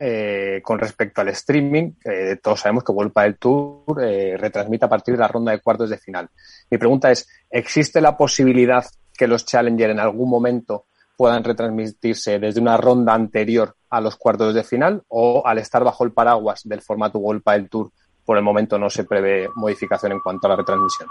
eh, 0.00 0.60
con 0.62 0.78
respecto 0.78 1.22
al 1.22 1.28
streaming, 1.30 1.90
eh, 2.04 2.36
todos 2.40 2.60
sabemos 2.60 2.84
que 2.84 2.92
World 2.92 3.12
del 3.12 3.36
Tour 3.36 4.00
eh, 4.00 4.36
retransmite 4.36 4.84
a 4.84 4.88
partir 4.88 5.14
de 5.14 5.20
la 5.20 5.26
ronda 5.26 5.50
de 5.50 5.58
cuartos 5.58 5.90
de 5.90 5.98
final. 5.98 6.28
Mi 6.70 6.78
pregunta 6.78 7.10
es, 7.10 7.28
¿existe 7.50 8.00
la 8.00 8.16
posibilidad 8.16 8.84
que 9.18 9.26
los 9.26 9.44
Challenger 9.44 9.90
en 9.90 10.00
algún 10.00 10.30
momento 10.30 10.86
puedan 11.16 11.44
retransmitirse 11.44 12.38
desde 12.38 12.60
una 12.60 12.76
ronda 12.76 13.12
anterior 13.12 13.74
a 13.90 14.00
los 14.00 14.16
cuartos 14.16 14.54
de 14.54 14.64
final 14.64 15.02
o 15.08 15.42
al 15.44 15.58
estar 15.58 15.84
bajo 15.84 16.04
el 16.04 16.12
paraguas 16.12 16.62
del 16.64 16.80
formato 16.80 17.18
World 17.18 17.42
del 17.44 17.68
Tour 17.68 17.90
por 18.24 18.36
el 18.36 18.44
momento 18.44 18.78
no 18.78 18.88
se 18.88 19.04
prevé 19.04 19.48
modificación 19.56 20.12
en 20.12 20.20
cuanto 20.20 20.46
a 20.46 20.50
la 20.50 20.56
retransmisión? 20.56 21.08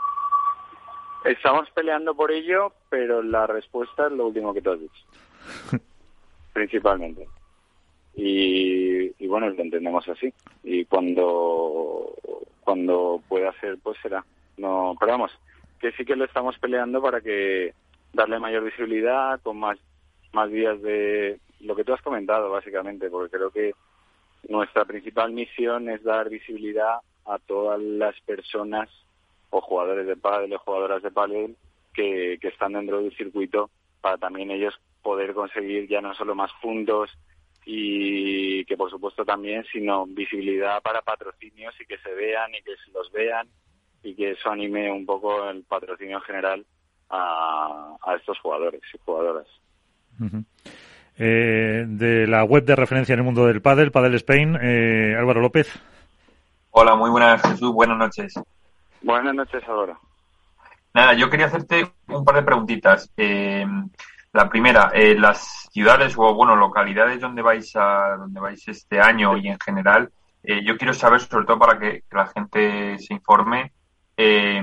Estamos 1.26 1.70
peleando 1.72 2.16
por 2.16 2.32
ello, 2.32 2.72
pero 2.90 3.22
la 3.22 3.46
respuesta 3.46 4.08
es 4.08 4.14
lo 4.14 4.28
último 4.28 4.54
que 4.54 4.62
tú 4.62 4.72
has 4.72 4.80
dicho. 4.80 5.04
Principalmente 6.54 7.28
y, 8.20 9.28
bueno, 9.28 9.50
lo 9.50 9.62
entendemos 9.62 10.08
así. 10.10 10.34
Y 10.64 10.86
cuando, 10.86 12.14
cuando 12.62 13.22
pueda 13.30 13.54
ser, 13.60 13.78
pues 13.82 13.98
será. 14.02 14.26
No, 14.58 14.96
pero 15.00 15.12
vamos, 15.12 15.32
que 15.80 15.92
sí 15.92 16.04
que 16.04 16.16
lo 16.16 16.26
estamos 16.26 16.58
peleando 16.58 17.00
para 17.00 17.22
que 17.22 17.76
darle 18.18 18.40
mayor 18.40 18.64
visibilidad, 18.64 19.40
con 19.42 19.60
más, 19.60 19.78
más 20.34 20.52
días 20.52 20.82
de 20.82 21.40
lo 21.62 21.76
que 21.76 21.84
tú 21.84 21.94
has 21.94 22.02
comentado, 22.02 22.50
básicamente, 22.50 23.10
porque 23.10 23.38
creo 23.38 23.52
que 23.52 23.74
nuestra 24.50 24.86
principal 24.86 25.32
misión 25.32 25.88
es 25.90 26.04
dar 26.04 26.30
visibilidad 26.30 26.98
a 27.26 27.38
todas 27.40 27.80
las 27.80 28.20
personas 28.22 28.90
o 29.52 29.62
jugadores 29.62 30.08
de 30.08 30.18
pádel 30.18 30.54
o 30.54 30.60
jugadoras 30.60 31.04
de 31.04 31.12
pádel 31.12 31.56
que, 31.94 32.40
están 32.42 32.74
dentro 32.74 33.02
del 33.02 33.16
circuito 33.16 33.70
para 34.02 34.18
también 34.18 34.52
ellos 34.52 34.74
poder 35.02 35.34
conseguir 35.34 35.88
ya 35.88 36.02
no 36.02 36.14
solo 36.14 36.36
más 36.36 36.52
puntos 36.62 37.10
y 37.66 38.64
que 38.66 38.78
por 38.78 38.90
supuesto 38.90 39.26
también, 39.26 39.66
sino 39.72 40.06
visibilidad 40.06 40.82
para 40.82 41.02
patrocinios 41.02 41.76
y 41.80 41.86
que 41.86 41.98
se 42.00 42.14
vean 42.14 42.54
y 42.56 42.62
que 42.62 42.76
los 42.94 43.12
vean 43.12 43.48
y 44.04 44.16
que 44.16 44.32
eso 44.32 44.50
anime 44.50 44.92
un 44.92 45.06
poco 45.06 45.50
el 45.50 45.64
patrocinio 45.64 46.20
general 46.22 46.66
a, 47.10 47.96
estos 48.20 48.40
jugadores 48.40 48.82
y 48.94 48.98
jugadoras. 49.06 49.48
Eh, 51.18 51.86
de 51.88 52.28
la 52.28 52.44
web 52.44 52.64
de 52.64 52.76
referencia 52.76 53.14
en 53.14 53.20
el 53.20 53.26
mundo 53.26 53.46
del 53.46 53.62
pádel, 53.62 53.92
Padel 53.92 54.16
Spain, 54.16 54.58
eh, 54.62 55.16
Álvaro 55.18 55.42
López. 55.42 55.68
Hola, 56.72 56.96
muy 56.96 57.10
buenas 57.10 57.42
Jesús, 57.42 57.74
buenas 57.74 57.98
noches. 57.98 58.34
Buenas 59.02 59.34
noches, 59.34 59.64
Álvaro. 59.68 60.00
Nada, 60.94 61.14
yo 61.14 61.30
quería 61.30 61.48
hacerte 61.48 61.92
un 62.08 62.26
par 62.26 62.36
de 62.36 62.44
preguntitas. 62.44 63.12
Eh, 63.18 63.66
la 64.34 64.50
primera, 64.50 64.92
eh, 64.94 65.16
las 65.18 65.68
ciudades 65.72 66.14
o 66.18 66.34
bueno 66.34 66.56
localidades 66.56 67.20
donde 67.20 67.42
vais 67.42 67.76
a 67.76 68.18
donde 68.18 68.40
vais 68.40 68.68
este 68.68 69.00
año 69.00 69.36
y 69.38 69.48
en 69.48 69.60
general, 69.60 70.12
eh, 70.44 70.64
yo 70.64 70.78
quiero 70.78 70.94
saber 70.94 71.22
sobre 71.22 71.46
todo 71.46 71.58
para 71.58 71.80
que, 71.80 72.04
la 72.12 72.28
gente 72.28 73.00
se 73.00 73.14
informe. 73.14 73.72
Eh, 74.16 74.62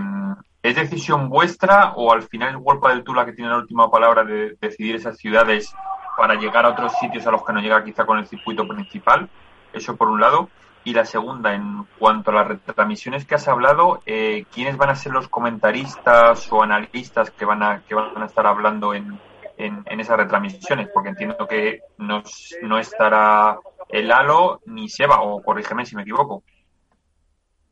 ¿Es 0.64 0.76
decisión 0.76 1.28
vuestra 1.28 1.92
o 1.94 2.10
al 2.10 2.22
final 2.22 2.54
es 2.54 2.56
World 2.58 2.86
del 2.86 3.04
Tour 3.04 3.18
la 3.18 3.26
que 3.26 3.34
tiene 3.34 3.50
la 3.50 3.58
última 3.58 3.90
palabra 3.90 4.24
de 4.24 4.56
decidir 4.58 4.96
esas 4.96 5.18
ciudades 5.18 5.70
para 6.16 6.36
llegar 6.36 6.64
a 6.64 6.70
otros 6.70 6.94
sitios 6.94 7.26
a 7.26 7.30
los 7.30 7.44
que 7.44 7.52
no 7.52 7.60
llega 7.60 7.84
quizá 7.84 8.06
con 8.06 8.16
el 8.16 8.26
circuito 8.26 8.66
principal? 8.66 9.28
Eso 9.74 9.94
por 9.94 10.08
un 10.08 10.22
lado. 10.22 10.48
Y 10.82 10.94
la 10.94 11.04
segunda, 11.04 11.54
en 11.54 11.84
cuanto 11.98 12.30
a 12.30 12.34
las 12.36 12.48
retransmisiones 12.48 13.26
que 13.26 13.34
has 13.34 13.46
hablado, 13.46 14.00
¿quiénes 14.06 14.78
van 14.78 14.88
a 14.88 14.94
ser 14.94 15.12
los 15.12 15.28
comentaristas 15.28 16.50
o 16.50 16.62
analistas 16.62 17.30
que 17.30 17.44
van 17.44 17.62
a, 17.62 17.82
que 17.86 17.94
van 17.94 18.22
a 18.22 18.24
estar 18.24 18.46
hablando 18.46 18.94
en, 18.94 19.20
en, 19.58 20.00
esas 20.00 20.16
retransmisiones, 20.16 20.88
porque 20.88 21.10
entiendo 21.10 21.46
que 21.46 21.80
no, 21.98 22.22
no 22.62 22.78
estará 22.78 23.58
el 23.90 24.10
Halo 24.10 24.62
ni 24.64 24.88
Seba, 24.88 25.20
o 25.20 25.42
corrígeme 25.42 25.84
si 25.84 25.94
me 25.94 26.02
equivoco. 26.02 26.42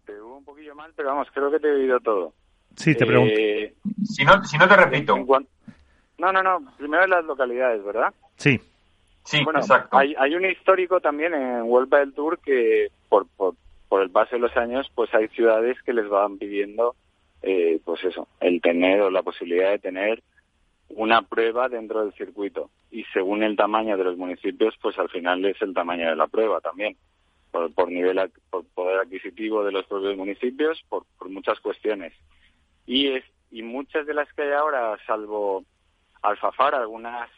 Te 0.05 0.21
hubo 0.21 0.37
un 0.37 0.45
poquillo 0.45 0.75
mal, 0.75 0.93
pero 0.95 1.09
vamos, 1.09 1.29
creo 1.33 1.51
que 1.51 1.59
te 1.59 1.69
he 1.69 1.73
oído 1.73 1.99
todo. 1.99 2.35
Sí, 2.77 2.95
te 2.95 3.07
pregunto. 3.07 3.35
Eh, 3.37 3.75
si, 4.05 4.25
no, 4.25 4.43
si 4.45 4.57
no 4.59 4.69
te 4.69 4.77
repito. 4.77 5.17
No, 6.19 6.33
no, 6.33 6.43
no. 6.43 6.73
Primero 6.79 7.07
las 7.07 7.25
localidades, 7.25 7.85
¿verdad? 7.85 8.13
Sí. 8.37 8.61
Sí, 9.25 9.39
exacto. 9.39 9.97
Hay, 9.97 10.15
hay 10.19 10.35
un 10.35 10.45
histórico 10.45 11.01
también 11.01 11.33
en 11.35 11.65
Vuelta 11.65 11.99
del 11.99 12.13
Tour 12.13 12.41
que 12.41 12.89
por, 13.09 13.27
por, 13.37 13.55
por 13.89 14.03
el 14.03 14.11
paso 14.11 14.37
de 14.37 14.41
los 14.41 14.57
años, 14.57 14.91
pues 14.95 15.15
hay 15.15 15.29
ciudades 15.29 15.77
que 15.83 15.93
les 15.93 16.09
van 16.09 16.39
pidiendo, 16.39 16.97
eh, 17.43 17.79
pues 17.85 18.03
eso, 18.05 18.27
el 18.41 18.61
tener 18.61 19.01
o 19.03 19.11
la 19.11 19.23
posibilidad 19.23 19.71
de 19.71 19.79
tener 19.79 20.23
una 20.89 21.23
prueba 21.23 21.69
dentro 21.69 22.03
del 22.03 22.13
circuito 22.15 22.71
y 22.91 23.05
según 23.13 23.43
el 23.43 23.57
tamaño 23.57 23.97
de 23.97 24.05
los 24.05 24.17
municipios, 24.17 24.75
pues 24.81 24.99
al 24.99 25.09
final 25.09 25.45
es 25.45 25.61
el 25.63 25.75
tamaño 25.75 26.09
de 26.09 26.17
la 26.17 26.27
prueba 26.27 26.61
también, 26.61 26.97
por, 27.51 27.91
nivel, 27.91 28.19
por 28.51 28.65
poder 28.75 29.01
adquisitivo 29.01 29.65
de 29.65 29.73
los 29.73 29.87
propios 29.87 30.17
municipios, 30.17 30.83
por, 30.89 31.05
muchas 31.29 31.59
cuestiones. 31.61 32.13
Y, 32.87 33.09
es, 33.09 33.25
y 33.51 33.63
muchas 33.63 34.07
de 34.07 34.15
las 34.15 34.33
que 34.33 34.43
hay 34.43 34.53
ahora, 34.53 34.97
salvo 35.07 35.65
Alfafar, 36.23 36.75
algunas, 36.75 37.29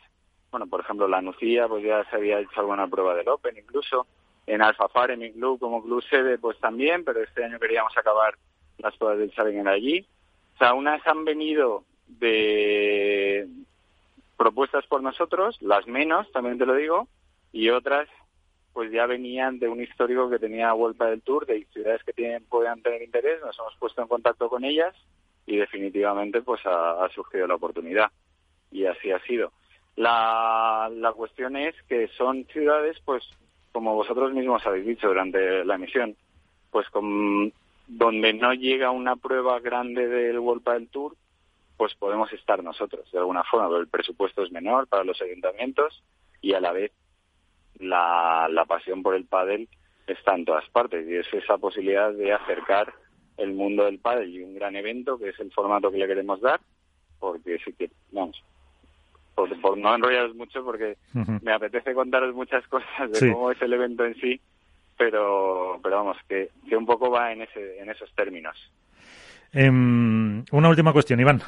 bueno, 0.50 0.66
por 0.66 0.80
ejemplo, 0.80 1.08
la 1.08 1.22
Nucía, 1.22 1.68
pues 1.68 1.84
ya 1.84 2.04
se 2.10 2.16
había 2.16 2.40
hecho 2.40 2.60
alguna 2.60 2.86
prueba 2.86 3.14
del 3.14 3.28
Open 3.28 3.56
incluso, 3.56 4.06
en 4.46 4.62
Alfafar, 4.62 5.10
en 5.10 5.20
mi 5.20 5.32
club, 5.32 5.58
como 5.58 5.82
club 5.82 6.02
sede, 6.04 6.38
pues 6.38 6.58
también, 6.60 7.04
pero 7.04 7.22
este 7.22 7.44
año 7.44 7.58
queríamos 7.58 7.96
acabar 7.96 8.36
las 8.78 8.96
pruebas 8.96 9.18
del 9.18 9.32
Challenger 9.32 9.68
allí. 9.68 10.06
O 10.54 10.58
sea, 10.58 10.74
unas 10.74 11.04
han 11.06 11.24
venido 11.24 11.84
de 12.06 13.48
propuestas 14.36 14.86
por 14.86 15.02
nosotros, 15.02 15.60
las 15.62 15.86
menos, 15.86 16.30
también 16.32 16.58
te 16.58 16.66
lo 16.66 16.74
digo, 16.74 17.08
y 17.52 17.70
otras 17.70 18.08
pues 18.74 18.90
ya 18.90 19.06
venían 19.06 19.60
de 19.60 19.68
un 19.68 19.80
histórico 19.80 20.28
que 20.28 20.40
tenía 20.40 20.72
Vuelta 20.72 21.06
del 21.06 21.22
Tour, 21.22 21.46
de 21.46 21.64
ciudades 21.72 22.02
que 22.02 22.12
tienen, 22.12 22.44
puedan 22.44 22.82
tener 22.82 23.02
interés, 23.02 23.40
nos 23.40 23.56
hemos 23.58 23.76
puesto 23.76 24.02
en 24.02 24.08
contacto 24.08 24.48
con 24.48 24.64
ellas 24.64 24.94
y 25.46 25.56
definitivamente 25.56 26.42
pues 26.42 26.60
ha, 26.64 27.08
surgido 27.14 27.46
la 27.46 27.56
oportunidad. 27.56 28.10
Y 28.70 28.86
así 28.86 29.10
ha 29.10 29.20
sido. 29.20 29.52
La, 29.96 30.90
la 30.92 31.12
cuestión 31.12 31.56
es 31.56 31.74
que 31.88 32.08
son 32.16 32.44
ciudades, 32.46 32.98
pues 33.04 33.22
como 33.72 33.94
vosotros 33.94 34.32
mismos 34.32 34.66
habéis 34.66 34.86
dicho 34.86 35.08
durante 35.08 35.64
la 35.64 35.76
emisión, 35.76 36.16
pues 36.70 36.86
donde 36.92 38.32
no 38.32 38.54
llega 38.54 38.90
una 38.90 39.16
prueba 39.16 39.60
grande 39.60 40.08
del 40.08 40.38
World 40.38 40.64
del 40.64 40.88
Tour, 40.88 41.16
pues 41.76 41.94
podemos 41.94 42.32
estar 42.32 42.62
nosotros 42.62 43.10
de 43.10 43.18
alguna 43.18 43.44
forma, 43.44 43.68
pero 43.68 43.80
el 43.80 43.88
presupuesto 43.88 44.42
es 44.42 44.52
menor 44.52 44.86
para 44.86 45.04
los 45.04 45.20
ayuntamientos 45.20 46.02
y 46.40 46.54
a 46.54 46.60
la 46.60 46.72
vez 46.72 46.92
la, 47.78 48.48
la 48.50 48.64
pasión 48.64 49.02
por 49.02 49.14
el 49.14 49.24
pádel 49.24 49.68
está 50.06 50.34
en 50.34 50.44
todas 50.44 50.68
partes. 50.70 51.08
Y 51.08 51.16
es 51.16 51.26
esa 51.32 51.58
posibilidad 51.58 52.12
de 52.12 52.32
acercar 52.32 52.92
el 53.36 53.52
mundo 53.52 53.84
del 53.84 53.98
pádel 53.98 54.34
y 54.34 54.42
un 54.42 54.54
gran 54.54 54.76
evento 54.76 55.18
que 55.18 55.30
es 55.30 55.40
el 55.40 55.52
formato 55.52 55.90
que 55.90 55.98
le 55.98 56.06
queremos 56.06 56.40
dar 56.40 56.60
porque 57.18 57.58
sí 57.64 57.72
que 57.72 57.90
vamos 58.12 58.42
por, 59.34 59.76
no 59.76 59.94
enrollaros 59.94 60.34
mucho 60.36 60.64
porque 60.64 60.96
me 61.42 61.52
apetece 61.52 61.92
contaros 61.94 62.34
muchas 62.34 62.66
cosas 62.68 63.10
de 63.12 63.32
cómo 63.32 63.50
es 63.50 63.60
el 63.62 63.72
evento 63.72 64.04
en 64.04 64.14
sí 64.16 64.40
pero 64.96 65.80
pero 65.82 65.96
vamos 65.96 66.16
que, 66.28 66.50
que 66.68 66.76
un 66.76 66.86
poco 66.86 67.10
va 67.10 67.32
en 67.32 67.42
ese 67.42 67.78
en 67.78 67.90
esos 67.90 68.12
términos. 68.14 68.56
Em, 69.52 70.44
una 70.52 70.68
última 70.68 70.92
cuestión 70.92 71.20
Iván. 71.20 71.40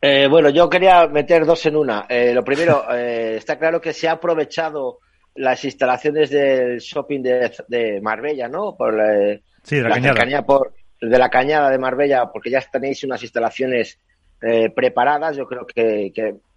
Eh, 0.00 0.26
bueno 0.28 0.50
yo 0.50 0.68
quería 0.68 1.06
meter 1.06 1.44
dos 1.46 1.64
en 1.66 1.76
una. 1.76 2.06
Eh, 2.08 2.32
lo 2.34 2.44
primero 2.44 2.84
eh, 2.92 3.36
está 3.36 3.58
claro 3.58 3.80
que 3.80 3.92
se 3.92 4.08
ha 4.08 4.12
aprovechado 4.12 4.98
las 5.36 5.64
instalaciones 5.64 6.30
del 6.30 6.78
shopping 6.78 7.22
de, 7.22 8.00
Marbella, 8.00 8.48
¿no? 8.48 8.76
Por 8.76 8.94
la, 8.94 9.36
sí, 9.62 9.76
de 9.76 9.82
la, 9.82 10.14
cañada. 10.14 10.46
por, 10.46 10.72
de 11.10 11.18
la 11.18 11.30
cañada 11.30 11.70
de 11.70 11.78
Marbella, 11.78 12.30
porque 12.32 12.50
ya 12.50 12.60
tenéis 12.60 13.04
unas 13.04 13.22
instalaciones 13.22 13.98
eh, 14.42 14.70
preparadas. 14.70 15.36
Yo 15.36 15.46
creo 15.46 15.66
que, 15.66 16.12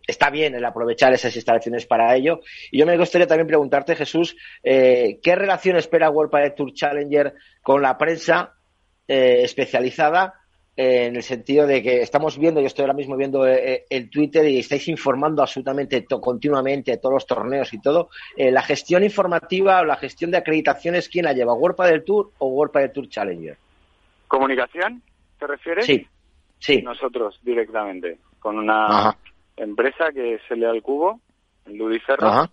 está 0.05 0.29
bien 0.29 0.55
el 0.55 0.63
aprovechar 0.63 1.13
esas 1.13 1.35
instalaciones 1.35 1.85
para 1.85 2.15
ello. 2.15 2.39
Y 2.71 2.79
yo 2.79 2.85
me 2.85 2.97
gustaría 2.97 3.27
también 3.27 3.47
preguntarte, 3.47 3.95
Jesús, 3.95 4.37
eh, 4.63 5.19
¿qué 5.21 5.35
relación 5.35 5.75
espera 5.75 6.09
World 6.09 6.31
Padel 6.31 6.53
Tour 6.53 6.73
Challenger 6.73 7.33
con 7.61 7.81
la 7.81 7.97
prensa 7.97 8.53
eh, 9.07 9.41
especializada 9.43 10.33
en 10.77 11.15
el 11.15 11.23
sentido 11.23 11.65
de 11.65 11.81
que 11.81 12.01
estamos 12.01 12.37
viendo, 12.37 12.61
yo 12.61 12.67
estoy 12.67 12.83
ahora 12.83 12.93
mismo 12.93 13.17
viendo 13.17 13.47
eh, 13.47 13.73
eh, 13.73 13.85
el 13.89 14.11
Twitter 14.11 14.47
y 14.47 14.59
estáis 14.59 14.87
informando 14.87 15.41
absolutamente 15.41 16.05
continuamente 16.05 16.97
todos 16.97 17.13
los 17.13 17.25
torneos 17.25 17.73
y 17.73 17.81
todo. 17.81 18.09
Eh, 18.35 18.51
la 18.51 18.61
gestión 18.61 19.03
informativa 19.03 19.81
o 19.81 19.85
la 19.85 19.95
gestión 19.95 20.29
de 20.29 20.37
acreditaciones, 20.37 21.09
¿quién 21.09 21.25
la 21.25 21.33
lleva? 21.33 21.55
¿World 21.55 21.81
del 21.81 22.03
Tour 22.03 22.31
o 22.37 22.47
World 22.49 22.73
del 22.73 22.91
Tour 22.91 23.09
Challenger? 23.09 23.57
¿Comunicación? 24.27 25.01
¿Te 25.39 25.47
refieres? 25.47 25.85
Sí, 25.85 26.07
sí. 26.59 26.81
Nosotros 26.81 27.39
directamente, 27.43 28.19
con 28.39 28.57
una 28.57 29.15
empresa 29.55 30.11
que 30.11 30.35
es 30.35 30.41
al 30.51 30.81
Cubo, 30.81 31.19
en 31.65 31.77
Ludiferro, 31.77 32.49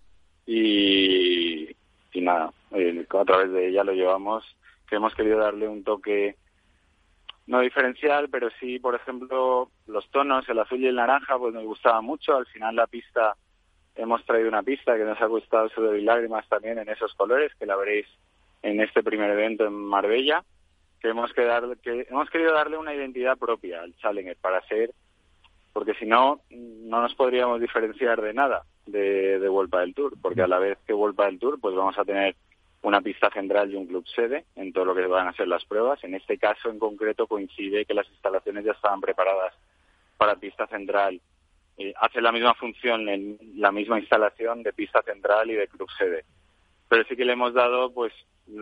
y, 0.46 1.68
y 2.12 2.20
nada, 2.20 2.52
a 2.70 3.24
través 3.24 3.52
de 3.52 3.68
ella 3.68 3.84
lo 3.84 3.92
llevamos, 3.92 4.44
que 4.88 4.96
hemos 4.96 5.14
querido 5.14 5.38
darle 5.38 5.68
un 5.68 5.82
toque 5.84 6.36
no 7.46 7.60
diferencial, 7.60 8.28
pero 8.30 8.48
sí, 8.58 8.78
por 8.78 8.94
ejemplo, 8.94 9.70
los 9.86 10.08
tonos, 10.10 10.48
el 10.48 10.58
azul 10.58 10.80
y 10.80 10.86
el 10.86 10.96
naranja, 10.96 11.38
pues 11.38 11.52
nos 11.52 11.64
gustaba 11.64 12.00
mucho. 12.00 12.36
Al 12.36 12.46
final 12.46 12.74
la 12.74 12.86
pista, 12.86 13.36
hemos 13.94 14.24
traído 14.24 14.48
una 14.48 14.62
pista 14.62 14.96
que 14.96 15.04
nos 15.04 15.20
ha 15.20 15.26
gustado 15.26 15.68
sudor 15.68 15.98
y 15.98 16.02
lágrimas 16.02 16.48
también 16.48 16.78
en 16.78 16.88
esos 16.88 17.12
colores, 17.14 17.52
que 17.58 17.66
la 17.66 17.76
veréis 17.76 18.06
en 18.62 18.80
este 18.80 19.02
primer 19.02 19.30
evento 19.30 19.66
en 19.66 19.74
Marbella, 19.74 20.42
hemos, 21.08 21.32
que 21.32 21.42
que 21.82 22.06
hemos 22.08 22.30
querido 22.30 22.52
darle 22.52 22.76
una 22.76 22.94
identidad 22.94 23.36
propia 23.36 23.82
al 23.82 23.96
Challenger 23.96 24.36
para 24.36 24.66
ser, 24.66 24.90
porque 25.72 25.94
si 25.94 26.06
no, 26.06 26.40
no 26.50 27.02
nos 27.02 27.14
podríamos 27.14 27.60
diferenciar 27.60 28.20
de 28.20 28.32
nada 28.32 28.64
de, 28.86 29.38
de 29.38 29.48
del 29.48 29.94
Tour, 29.94 30.14
porque 30.20 30.42
a 30.42 30.46
la 30.46 30.58
vez 30.58 30.78
que 30.86 30.92
Vuelta 30.92 31.26
del 31.26 31.38
Tour, 31.38 31.58
pues 31.60 31.74
vamos 31.74 31.98
a 31.98 32.04
tener 32.04 32.36
una 32.82 33.00
pista 33.00 33.30
central 33.30 33.72
y 33.72 33.76
un 33.76 33.86
club 33.86 34.06
sede 34.06 34.44
en 34.56 34.72
todo 34.72 34.84
lo 34.84 34.94
que 34.94 35.06
van 35.06 35.26
a 35.26 35.32
ser 35.32 35.48
las 35.48 35.64
pruebas. 35.64 36.02
En 36.04 36.14
este 36.14 36.38
caso 36.38 36.68
en 36.68 36.78
concreto 36.78 37.26
coincide 37.26 37.86
que 37.86 37.94
las 37.94 38.08
instalaciones 38.10 38.64
ya 38.64 38.72
estaban 38.72 39.00
preparadas 39.00 39.54
para 40.18 40.36
pista 40.36 40.66
central. 40.66 41.20
Eh, 41.78 41.94
hace 41.96 42.20
la 42.20 42.30
misma 42.30 42.54
función 42.54 43.08
en 43.08 43.38
la 43.56 43.72
misma 43.72 43.98
instalación 43.98 44.62
de 44.62 44.72
pista 44.72 45.02
central 45.02 45.50
y 45.50 45.54
de 45.54 45.66
club 45.66 45.88
sede. 45.96 46.24
Pero 46.88 47.04
sí 47.08 47.16
que 47.16 47.24
le 47.24 47.32
hemos 47.32 47.54
dado, 47.54 47.92
pues 47.92 48.12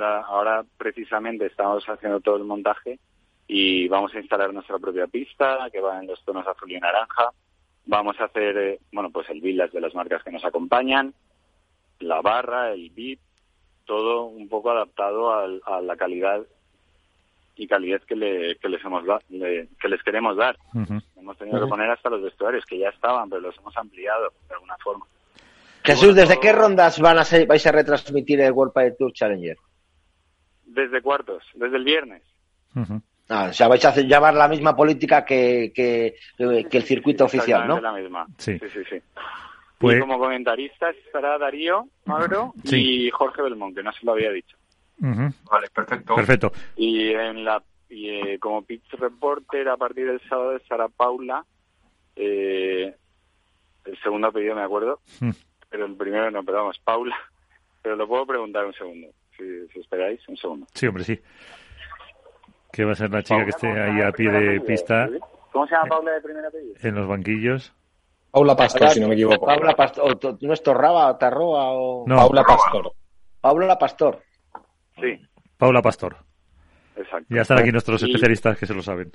ahora 0.01 0.64
precisamente 0.77 1.47
estamos 1.47 1.85
haciendo 1.88 2.21
todo 2.21 2.37
el 2.37 2.45
montaje 2.45 2.99
y 3.47 3.88
vamos 3.88 4.14
a 4.14 4.21
instalar 4.21 4.53
nuestra 4.53 4.79
propia 4.79 5.07
pista 5.07 5.68
que 5.73 5.81
va 5.81 6.01
en 6.01 6.07
los 6.07 6.25
tonos 6.25 6.47
azul 6.47 6.71
y 6.71 6.79
naranja. 6.79 7.31
Vamos 7.85 8.18
a 8.21 8.25
hacer, 8.25 8.57
eh, 8.57 8.79
bueno, 8.92 9.11
pues 9.11 9.29
el 9.31 9.40
village 9.40 9.73
de 9.73 9.81
las 9.81 9.95
marcas 9.95 10.23
que 10.23 10.31
nos 10.31 10.45
acompañan, 10.45 11.12
la 11.99 12.21
barra, 12.21 12.73
el 12.73 12.90
VIP, 12.90 13.21
todo 13.85 14.27
un 14.27 14.49
poco 14.49 14.71
adaptado 14.71 15.33
a 15.33 15.81
la 15.81 15.97
calidad 15.97 16.47
y 17.57 17.66
calidez 17.66 18.05
que, 18.07 18.16
le, 18.16 18.57
que 18.57 18.68
les 18.68 18.85
hemos 18.85 19.05
que 19.29 19.88
les 19.88 20.03
queremos 20.03 20.37
dar. 20.37 20.57
Hemos 21.16 21.37
tenido 21.37 21.61
que 21.61 21.66
poner 21.66 21.90
hasta 21.90 22.11
los 22.11 22.23
vestuarios 22.23 22.64
que 22.64 22.79
ya 22.79 22.88
estaban, 22.88 23.29
pero 23.29 23.42
los 23.42 23.57
hemos 23.59 23.77
ampliado 23.77 24.33
de 24.49 24.55
alguna 24.55 24.77
forma. 24.79 25.07
Jesús, 25.85 26.14
¿desde 26.14 26.38
qué 26.38 26.53
rondas 26.53 27.01
van 27.01 27.18
a 27.18 27.25
ser, 27.25 27.47
vais 27.47 27.66
a 27.66 27.73
retransmitir 27.73 28.40
el 28.40 28.53
World 28.53 28.73
Padel 28.73 28.97
Tour 28.97 29.12
Challenger? 29.12 29.57
Desde 30.75 31.03
cuartos, 31.03 31.45
desde 31.55 31.77
el 31.77 31.85
viernes. 31.85 32.23
ah, 33.29 33.49
o 33.51 33.53
sea, 33.53 33.69
vais 33.69 33.85
a 33.85 33.95
llevar 33.95 34.35
la 34.35 34.49
misma 34.49 34.75
política 34.75 35.25
que, 35.25 35.73
que, 35.75 36.15
que 36.37 36.77
el 36.77 36.85
circuito 36.85 37.25
oficial, 37.25 37.67
¿no? 37.69 37.81
la 37.81 37.93
misma. 37.93 38.27
Sí, 38.39 38.59
sí, 38.59 38.67
sí. 38.73 38.81
sí. 38.89 39.03
Pues... 39.79 39.97
Y 39.97 40.01
como 40.01 40.19
comentaristas 40.19 40.95
estará 41.05 41.39
Darío 41.39 41.89
Magro 42.05 42.55
y 42.65 43.11
Jorge 43.11 43.43
Belmont, 43.43 43.75
que 43.75 43.83
no 43.83 43.93
se 43.93 44.07
lo 44.07 44.13
había 44.13 44.31
dicho. 44.31 44.57
Vale, 44.99 45.69
perfecto. 45.75 46.15
Perfecto. 46.15 46.53
Y 46.77 47.11
en 47.11 47.45
la 47.45 47.61
y, 47.89 48.09
eh, 48.09 48.39
como 48.39 48.63
pitch 48.63 48.93
reporter 48.93 49.69
a 49.69 49.77
partir 49.77 50.07
del 50.07 50.21
sábado 50.29 50.57
estará 50.57 50.89
Paula. 50.89 51.45
Eh, 52.17 52.95
el 53.85 53.99
segundo 54.03 54.29
apellido 54.29 54.55
me 54.55 54.63
acuerdo, 54.63 55.01
mm. 55.21 55.31
pero 55.69 55.87
el 55.87 55.97
primero 55.97 56.31
no, 56.31 56.45
pero 56.45 56.59
vamos, 56.59 56.79
Paula. 56.79 57.17
Pero 57.83 57.97
lo 57.97 58.07
puedo 58.07 58.25
preguntar 58.25 58.65
un 58.65 58.75
segundo, 58.75 59.09
si, 59.37 59.81
esperáis, 59.81 60.21
un 60.29 60.37
segundo. 60.37 60.66
Sí, 60.75 60.87
hombre, 60.87 61.05
sí. 61.05 61.21
¿Qué 62.73 62.85
va 62.85 62.92
a 62.92 62.95
ser 62.95 63.11
la 63.11 63.23
chica 63.23 63.45
que 63.45 63.51
esté 63.51 63.68
ahí 63.68 64.01
a 64.01 64.12
pie 64.12 64.31
de 64.31 64.61
pista? 64.61 65.09
¿Cómo 65.53 65.66
se 65.66 65.75
llama 65.75 65.88
Paula 65.88 66.12
de 66.12 66.21
primer 66.23 66.47
apellido? 66.47 66.75
En 66.83 66.95
los 66.95 67.07
banquillos. 67.07 67.73
Paula 68.31 68.57
Pastor, 68.57 68.88
si 68.88 69.01
no 69.01 69.09
me 69.09 69.14
equivoco. 69.14 69.45
Paula 69.45 69.75
Pastor, 69.75 70.18
¿no 70.40 70.53
es 70.55 70.62
Torraba 70.62 71.11
o 71.11 71.16
Tarroa 71.16 71.73
o...? 71.73 72.05
No, 72.07 72.16
Paula 72.16 72.45
Pastor. 72.45 72.92
Paula 73.40 73.79
Pastor. 73.79 74.23
Sí. 74.99 75.21
Paula 75.59 75.83
Pastor. 75.83 76.16
Exacto. 76.97 77.27
Ya 77.29 77.42
están 77.42 77.59
aquí 77.59 77.71
nuestros 77.71 78.03
especialistas 78.03 78.57
que 78.57 78.66
se 78.66 78.75
lo 78.75 78.83
saben. 78.83 79.12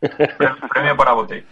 Premio 0.70 0.96
para 0.96 1.14
bote. 1.14 1.44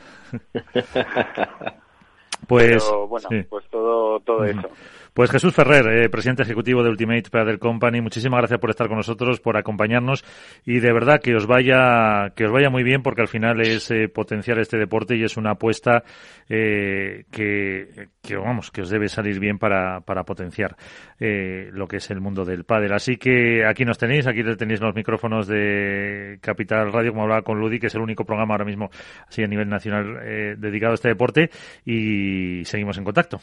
pues, 2.46 2.88
bueno, 3.08 3.28
pues 3.48 3.68
todo, 3.68 4.20
todo 4.20 4.44
eso. 4.44 4.70
Pues 5.14 5.30
Jesús 5.30 5.54
Ferrer, 5.54 6.04
eh, 6.04 6.08
presidente 6.08 6.42
ejecutivo 6.42 6.82
de 6.82 6.88
Ultimate 6.88 7.28
Padel 7.30 7.58
Company, 7.58 8.00
muchísimas 8.00 8.38
gracias 8.38 8.58
por 8.58 8.70
estar 8.70 8.88
con 8.88 8.96
nosotros, 8.96 9.40
por 9.40 9.58
acompañarnos 9.58 10.24
y 10.64 10.80
de 10.80 10.90
verdad 10.90 11.20
que 11.20 11.34
os 11.34 11.46
vaya 11.46 12.30
que 12.34 12.46
os 12.46 12.50
vaya 12.50 12.70
muy 12.70 12.82
bien 12.82 13.02
porque 13.02 13.20
al 13.20 13.28
final 13.28 13.60
es 13.60 13.90
eh, 13.90 14.08
potenciar 14.08 14.58
este 14.58 14.78
deporte 14.78 15.14
y 15.14 15.22
es 15.22 15.36
una 15.36 15.50
apuesta 15.50 16.02
eh, 16.48 17.26
que, 17.30 18.08
que, 18.22 18.36
vamos 18.36 18.70
que 18.70 18.80
os 18.80 18.88
debe 18.88 19.10
salir 19.10 19.38
bien 19.38 19.58
para, 19.58 20.00
para 20.00 20.24
potenciar 20.24 20.76
lo 21.18 21.86
que 21.86 21.98
es 21.98 22.10
el 22.10 22.20
mundo 22.20 22.44
del 22.44 22.64
pádel. 22.64 22.92
Así 22.94 23.16
que 23.16 23.64
aquí 23.66 23.84
nos 23.84 23.98
tenéis, 23.98 24.26
aquí 24.26 24.42
tenéis 24.56 24.80
los 24.80 24.94
micrófonos 24.94 25.46
de 25.46 26.38
Capital 26.40 26.90
Radio, 26.90 27.12
como 27.12 27.22
hablaba 27.22 27.42
con 27.42 27.60
Ludi, 27.60 27.78
que 27.78 27.86
es 27.86 27.94
el 27.94 28.00
único 28.00 28.24
programa 28.24 28.54
ahora 28.54 28.64
mismo 28.64 28.90
así 29.28 29.42
a 29.42 29.46
nivel 29.46 29.68
nacional 29.68 30.18
dedicado 30.58 30.92
a 30.92 30.94
este 30.94 31.08
deporte 31.08 31.50
y 31.84 32.64
seguimos 32.64 32.96
en 32.98 33.04
contacto 33.04 33.40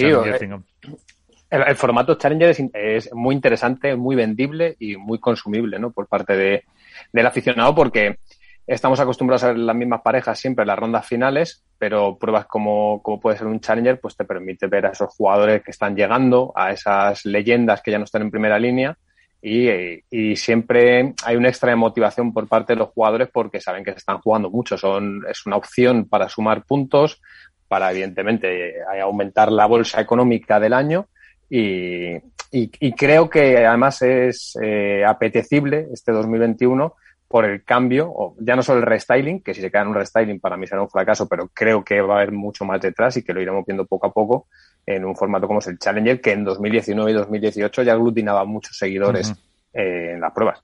el, 1.49 1.75
formato 1.75 2.15
Challenger 2.15 2.55
es, 2.73 3.13
muy 3.13 3.35
interesante, 3.35 3.95
muy 3.95 4.15
vendible 4.15 4.75
y 4.79 4.97
muy 4.97 5.19
consumible 5.19 5.79
¿no? 5.79 5.91
por 5.91 6.07
parte 6.07 6.35
de, 6.35 6.63
del 7.11 7.25
aficionado 7.25 7.73
porque 7.73 8.19
estamos 8.67 8.99
acostumbrados 8.99 9.43
a 9.43 9.47
ver 9.47 9.57
las 9.57 9.75
mismas 9.75 10.01
parejas 10.01 10.39
siempre 10.39 10.61
en 10.63 10.67
las 10.67 10.77
rondas 10.77 11.07
finales, 11.07 11.63
pero 11.77 12.17
pruebas 12.19 12.45
como, 12.45 13.01
puede 13.19 13.37
ser 13.37 13.47
un 13.47 13.59
Challenger, 13.59 13.99
pues 13.99 14.15
te 14.15 14.25
permite 14.25 14.67
ver 14.67 14.85
a 14.85 14.91
esos 14.91 15.13
jugadores 15.15 15.63
que 15.63 15.71
están 15.71 15.95
llegando, 15.95 16.53
a 16.55 16.71
esas 16.71 17.25
leyendas 17.25 17.81
que 17.81 17.91
ya 17.91 17.97
no 17.97 18.03
están 18.03 18.21
en 18.23 18.31
primera 18.31 18.59
línea. 18.59 18.95
Y, 19.41 20.35
siempre 20.35 21.13
hay 21.25 21.37
una 21.37 21.47
extra 21.47 21.69
de 21.69 21.77
motivación 21.77 22.33
por 22.33 22.47
parte 22.47 22.73
de 22.73 22.79
los 22.79 22.89
jugadores 22.89 23.29
porque 23.31 23.61
saben 23.61 23.85
que 23.85 23.91
se 23.91 23.99
están 23.99 24.19
jugando 24.19 24.49
mucho. 24.49 24.77
Son, 24.77 25.23
es 25.27 25.45
una 25.45 25.55
opción 25.55 26.09
para 26.09 26.27
sumar 26.27 26.63
puntos, 26.65 27.21
para 27.69 27.89
evidentemente 27.89 28.75
aumentar 29.01 29.51
la 29.51 29.65
bolsa 29.65 30.01
económica 30.01 30.59
del 30.59 30.73
año 30.73 31.07
y, 31.49 32.17
y, 32.51 32.91
creo 32.93 33.29
que 33.29 33.65
además 33.65 34.01
es 34.01 34.57
eh, 34.61 35.03
apetecible 35.05 35.87
este 35.91 36.11
2021 36.11 36.95
por 37.27 37.45
el 37.45 37.63
cambio, 37.63 38.11
o 38.11 38.35
ya 38.39 38.55
no 38.55 38.63
solo 38.63 38.79
el 38.79 38.87
restyling, 38.87 39.41
que 39.41 39.53
si 39.53 39.61
se 39.61 39.69
queda 39.69 39.83
en 39.83 39.89
un 39.89 39.95
restyling 39.95 40.39
para 40.39 40.57
mí 40.57 40.65
será 40.65 40.81
un 40.81 40.89
fracaso, 40.89 41.27
pero 41.27 41.47
creo 41.53 41.83
que 41.83 42.01
va 42.01 42.15
a 42.15 42.17
haber 42.17 42.31
mucho 42.31 42.65
más 42.65 42.81
detrás 42.81 43.17
y 43.17 43.23
que 43.23 43.33
lo 43.33 43.41
iremos 43.41 43.65
viendo 43.67 43.85
poco 43.85 44.07
a 44.07 44.11
poco 44.11 44.47
en 44.83 45.05
un 45.05 45.15
formato 45.15 45.45
como 45.45 45.59
es 45.59 45.67
el 45.67 45.77
Challenger, 45.77 46.19
que 46.21 46.31
en 46.31 46.43
2019 46.43 47.11
y 47.11 47.13
2018 47.13 47.83
ya 47.83 47.93
aglutinaba 47.93 48.45
muchos 48.45 48.75
seguidores 48.75 49.31
eh, 49.73 50.13
en 50.13 50.21
las 50.21 50.33
pruebas. 50.33 50.59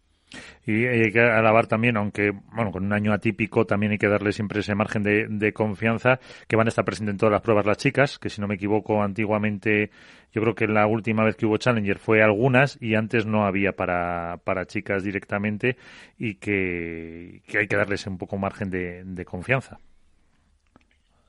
Y 0.66 0.86
hay 0.86 1.12
que 1.12 1.20
alabar 1.20 1.68
también, 1.68 1.96
aunque 1.96 2.32
bueno, 2.32 2.72
con 2.72 2.86
un 2.86 2.94
año 2.94 3.14
atípico 3.14 3.66
también 3.66 3.92
hay 3.92 3.98
que 4.00 4.08
darle 4.08 4.32
siempre 4.32 4.62
ese 4.62 4.74
margen 4.74 5.04
de, 5.04 5.28
de, 5.30 5.54
confianza, 5.54 6.20
que 6.48 6.56
van 6.56 6.68
a 6.68 6.70
estar 6.70 6.84
presentes 6.84 7.14
en 7.14 7.18
todas 7.18 7.34
las 7.34 7.42
pruebas 7.42 7.68
las 7.68 7.78
chicas, 7.78 8.18
que 8.18 8.30
si 8.30 8.42
no 8.42 8.48
me 8.48 8.56
equivoco 8.56 9.04
antiguamente, 9.04 9.92
yo 10.34 10.42
creo 10.42 10.56
que 10.56 10.68
la 10.68 10.88
última 10.88 11.24
vez 11.24 11.36
que 11.36 11.46
hubo 11.46 11.58
Challenger 11.58 12.00
fue 12.00 12.24
algunas 12.24 12.82
y 12.82 12.96
antes 12.96 13.28
no 13.28 13.46
había 13.46 13.74
para, 13.74 14.38
para 14.44 14.66
chicas 14.66 15.04
directamente 15.04 15.78
y 16.18 16.36
que, 16.36 17.44
que 17.48 17.60
hay 17.60 17.68
que 17.68 17.76
darles 17.76 18.08
un 18.08 18.18
poco 18.18 18.38
margen 18.38 18.72
de, 18.72 19.04
de 19.04 19.26
confianza. 19.26 19.80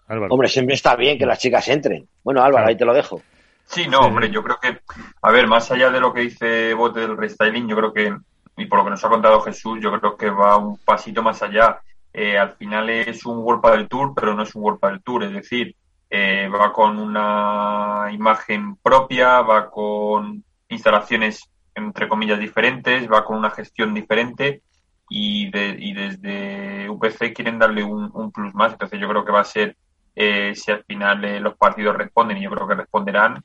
Álvaro. 0.08 0.32
Hombre, 0.32 0.48
siempre 0.48 0.74
está 0.74 0.96
bien 0.96 1.18
que 1.18 1.26
las 1.26 1.38
chicas 1.38 1.68
entren. 1.68 2.08
Bueno, 2.22 2.42
Álvaro, 2.42 2.66
ahí 2.68 2.76
te 2.76 2.84
lo 2.84 2.94
dejo. 2.94 3.20
Sí, 3.66 3.86
no, 3.88 4.00
hombre, 4.00 4.30
yo 4.30 4.42
creo 4.42 4.58
que, 4.62 4.78
a 5.22 5.32
ver, 5.32 5.48
más 5.48 5.70
allá 5.72 5.90
de 5.90 6.00
lo 6.00 6.12
que 6.12 6.20
dice 6.20 6.72
Bote 6.74 7.00
del 7.00 7.16
restyling, 7.16 7.68
yo 7.68 7.76
creo 7.76 7.92
que 7.92 8.16
y 8.56 8.66
por 8.66 8.78
lo 8.78 8.84
que 8.84 8.90
nos 8.90 9.04
ha 9.04 9.08
contado 9.08 9.40
Jesús, 9.42 9.78
yo 9.82 9.92
creo 9.98 10.16
que 10.16 10.30
va 10.30 10.56
un 10.56 10.78
pasito 10.78 11.22
más 11.22 11.42
allá. 11.42 11.80
Eh, 12.12 12.38
al 12.38 12.52
final 12.52 12.88
es 12.88 13.26
un 13.26 13.38
World 13.38 13.62
del 13.72 13.88
Tour, 13.88 14.14
pero 14.14 14.34
no 14.34 14.42
es 14.42 14.54
un 14.54 14.62
World 14.62 14.80
del 14.80 15.02
Tour, 15.02 15.24
es 15.24 15.32
decir, 15.32 15.76
eh, 16.08 16.48
va 16.48 16.72
con 16.72 16.98
una 16.98 18.08
imagen 18.10 18.76
propia, 18.76 19.42
va 19.42 19.68
con 19.68 20.42
instalaciones 20.68 21.50
entre 21.74 22.08
comillas 22.08 22.38
diferentes, 22.38 23.06
va 23.10 23.22
con 23.22 23.36
una 23.36 23.50
gestión 23.50 23.92
diferente 23.92 24.62
y, 25.10 25.50
y 25.54 25.92
desde 25.92 26.88
UPC 26.88 27.34
quieren 27.34 27.58
darle 27.58 27.84
un, 27.84 28.32
plus 28.32 28.54
más. 28.54 28.72
Entonces 28.72 28.98
yo 28.98 29.08
creo 29.08 29.26
que 29.26 29.32
va 29.32 29.40
a 29.40 29.44
ser, 29.44 29.76
eh, 30.14 30.54
si 30.54 30.72
al 30.72 30.82
final 30.84 31.42
los 31.42 31.54
partidos 31.58 31.98
responden, 31.98 32.38
y 32.38 32.44
yo 32.44 32.50
creo 32.50 32.66
que 32.66 32.76
responderán, 32.76 33.44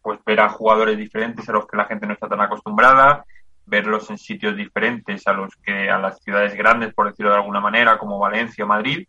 pues 0.00 0.18
ver 0.24 0.40
a 0.40 0.48
jugadores 0.48 0.96
diferentes 0.96 1.46
a 1.46 1.52
los 1.52 1.66
que 1.66 1.76
la 1.76 1.84
gente 1.84 2.06
no 2.06 2.14
está 2.14 2.26
tan 2.26 2.40
acostumbrada, 2.40 3.26
verlos 3.66 4.10
en 4.10 4.18
sitios 4.18 4.56
diferentes 4.56 5.26
a 5.26 5.32
los 5.32 5.54
que 5.56 5.90
a 5.90 5.98
las 5.98 6.20
ciudades 6.22 6.54
grandes, 6.54 6.94
por 6.94 7.08
decirlo 7.08 7.32
de 7.32 7.38
alguna 7.38 7.60
manera, 7.60 7.98
como 7.98 8.18
Valencia 8.18 8.64
o 8.64 8.68
Madrid. 8.68 9.06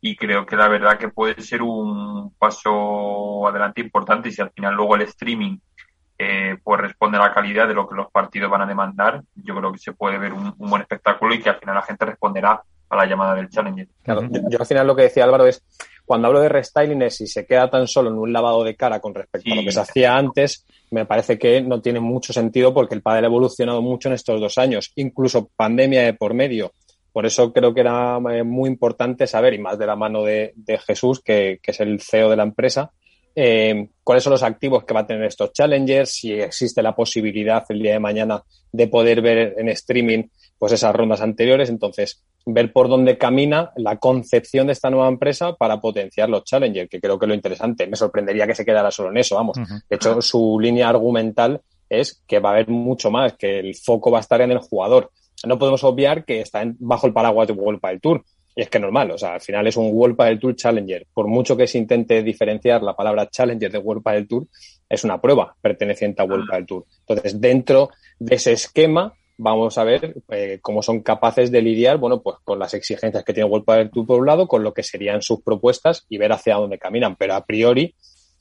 Y 0.00 0.16
creo 0.16 0.44
que 0.44 0.56
la 0.56 0.68
verdad 0.68 0.98
que 0.98 1.08
puede 1.08 1.40
ser 1.40 1.62
un 1.62 2.34
paso 2.38 3.46
adelante 3.48 3.80
importante 3.80 4.28
y 4.28 4.32
si 4.32 4.42
al 4.42 4.50
final 4.50 4.74
luego 4.74 4.96
el 4.96 5.02
streaming 5.02 5.58
eh, 6.18 6.56
pues 6.62 6.80
responde 6.80 7.18
a 7.18 7.22
la 7.22 7.34
calidad 7.34 7.66
de 7.66 7.74
lo 7.74 7.88
que 7.88 7.96
los 7.96 8.10
partidos 8.10 8.50
van 8.50 8.62
a 8.62 8.66
demandar, 8.66 9.22
yo 9.34 9.56
creo 9.56 9.72
que 9.72 9.78
se 9.78 9.92
puede 9.92 10.18
ver 10.18 10.32
un, 10.32 10.54
buen 10.58 10.82
espectáculo 10.82 11.34
y 11.34 11.40
que 11.40 11.50
al 11.50 11.58
final 11.58 11.74
la 11.74 11.82
gente 11.82 12.04
responderá 12.04 12.62
a 12.88 12.96
la 12.96 13.06
llamada 13.06 13.34
del 13.34 13.48
Challenger. 13.48 13.88
Claro, 14.02 14.28
yo 14.30 14.60
al 14.60 14.66
final 14.66 14.86
lo 14.86 14.94
que 14.94 15.02
decía 15.02 15.24
Álvaro 15.24 15.46
es 15.46 15.64
cuando 16.04 16.28
hablo 16.28 16.40
de 16.40 16.48
restyling 16.48 17.02
es 17.02 17.16
si 17.16 17.26
se 17.26 17.46
queda 17.46 17.70
tan 17.70 17.88
solo 17.88 18.10
en 18.10 18.16
un 18.16 18.32
lavado 18.32 18.62
de 18.62 18.76
cara 18.76 19.00
con 19.00 19.14
respecto 19.14 19.52
a 19.52 19.56
lo 19.56 19.62
que 19.62 19.72
se 19.72 19.80
hacía 19.80 20.16
antes, 20.16 20.66
me 20.90 21.06
parece 21.06 21.38
que 21.38 21.62
no 21.62 21.80
tiene 21.80 22.00
mucho 22.00 22.32
sentido 22.32 22.74
porque 22.74 22.94
el 22.94 23.02
pádel 23.02 23.24
ha 23.24 23.28
evolucionado 23.28 23.80
mucho 23.82 24.08
en 24.08 24.14
estos 24.14 24.40
dos 24.40 24.58
años, 24.58 24.92
incluso 24.96 25.50
pandemia 25.56 26.02
de 26.02 26.14
por 26.14 26.34
medio. 26.34 26.72
Por 27.12 27.26
eso 27.26 27.52
creo 27.52 27.72
que 27.72 27.80
era 27.80 28.18
eh, 28.32 28.42
muy 28.42 28.68
importante 28.68 29.26
saber, 29.26 29.54
y 29.54 29.58
más 29.58 29.78
de 29.78 29.86
la 29.86 29.96
mano 29.96 30.24
de, 30.24 30.52
Jesús, 30.86 31.20
que, 31.20 31.60
es 31.62 31.80
el 31.80 32.00
CEO 32.00 32.28
de 32.28 32.36
la 32.36 32.42
empresa, 32.42 32.90
eh, 33.36 33.88
cuáles 34.02 34.24
son 34.24 34.32
los 34.32 34.42
activos 34.42 34.84
que 34.84 34.94
va 34.94 35.00
a 35.00 35.06
tener 35.06 35.24
estos 35.24 35.52
challengers, 35.52 36.10
si 36.10 36.32
existe 36.32 36.82
la 36.82 36.94
posibilidad 36.94 37.64
el 37.68 37.80
día 37.80 37.92
de 37.92 38.00
mañana 38.00 38.42
de 38.72 38.88
poder 38.88 39.22
ver 39.22 39.54
en 39.56 39.68
streaming 39.68 40.24
pues 40.58 40.72
esas 40.72 40.94
rondas 40.94 41.20
anteriores. 41.20 41.68
Entonces, 41.68 42.22
ver 42.46 42.72
por 42.72 42.88
dónde 42.88 43.16
camina 43.16 43.72
la 43.76 43.96
concepción 43.96 44.66
de 44.66 44.74
esta 44.74 44.90
nueva 44.90 45.08
empresa 45.08 45.54
para 45.54 45.80
potenciar 45.80 46.28
los 46.28 46.44
challengers, 46.44 46.90
que 46.90 47.00
creo 47.00 47.18
que 47.18 47.26
es 47.26 47.28
lo 47.28 47.34
interesante. 47.34 47.86
Me 47.86 47.96
sorprendería 47.96 48.46
que 48.46 48.54
se 48.54 48.64
quedara 48.64 48.90
solo 48.90 49.10
en 49.10 49.18
eso, 49.18 49.36
vamos. 49.36 49.56
De 49.88 49.96
hecho, 49.96 50.20
su 50.20 50.58
línea 50.60 50.88
argumental 50.88 51.60
es 51.88 52.22
que 52.26 52.40
va 52.40 52.50
a 52.50 52.52
haber 52.52 52.68
mucho 52.68 53.10
más, 53.10 53.34
que 53.34 53.60
el 53.60 53.74
foco 53.74 54.10
va 54.10 54.18
a 54.18 54.20
estar 54.20 54.40
en 54.40 54.50
el 54.50 54.58
jugador. 54.58 55.10
No 55.46 55.58
podemos 55.58 55.84
obviar 55.84 56.24
que 56.24 56.40
está 56.40 56.64
bajo 56.78 57.06
el 57.06 57.12
paraguas 57.12 57.48
de 57.48 57.54
World 57.54 57.80
Padel 57.80 58.00
Tour. 58.00 58.24
Y 58.56 58.62
es 58.62 58.70
que 58.70 58.78
normal, 58.78 59.10
o 59.10 59.18
sea, 59.18 59.34
al 59.34 59.40
final 59.40 59.66
es 59.66 59.76
un 59.76 59.90
World 59.92 60.16
Padel 60.16 60.38
Tour 60.38 60.54
Challenger. 60.54 61.06
Por 61.12 61.26
mucho 61.26 61.56
que 61.56 61.66
se 61.66 61.78
intente 61.78 62.22
diferenciar 62.22 62.82
la 62.82 62.94
palabra 62.94 63.28
Challenger 63.28 63.70
de 63.70 63.78
World 63.78 64.02
Padel 64.02 64.28
Tour, 64.28 64.46
es 64.88 65.02
una 65.02 65.20
prueba 65.20 65.56
perteneciente 65.60 66.22
a 66.22 66.24
World 66.24 66.46
Padel 66.48 66.66
Tour. 66.66 66.86
Entonces, 67.00 67.40
dentro 67.40 67.90
de 68.18 68.36
ese 68.36 68.52
esquema, 68.52 69.12
vamos 69.36 69.78
a 69.78 69.84
ver 69.84 70.14
eh, 70.30 70.58
cómo 70.62 70.82
son 70.82 71.00
capaces 71.00 71.50
de 71.50 71.62
lidiar, 71.62 71.98
bueno, 71.98 72.22
pues 72.22 72.36
con 72.44 72.58
las 72.58 72.74
exigencias 72.74 73.24
que 73.24 73.32
tiene 73.32 73.48
World 73.48 73.64
Padel 73.64 73.90
Tour 73.90 74.06
por 74.06 74.20
un 74.20 74.26
lado, 74.26 74.46
con 74.46 74.62
lo 74.62 74.72
que 74.72 74.82
serían 74.82 75.22
sus 75.22 75.42
propuestas 75.42 76.04
y 76.08 76.18
ver 76.18 76.32
hacia 76.32 76.56
dónde 76.56 76.78
caminan. 76.78 77.16
Pero 77.16 77.34
a 77.34 77.44
priori 77.44 77.94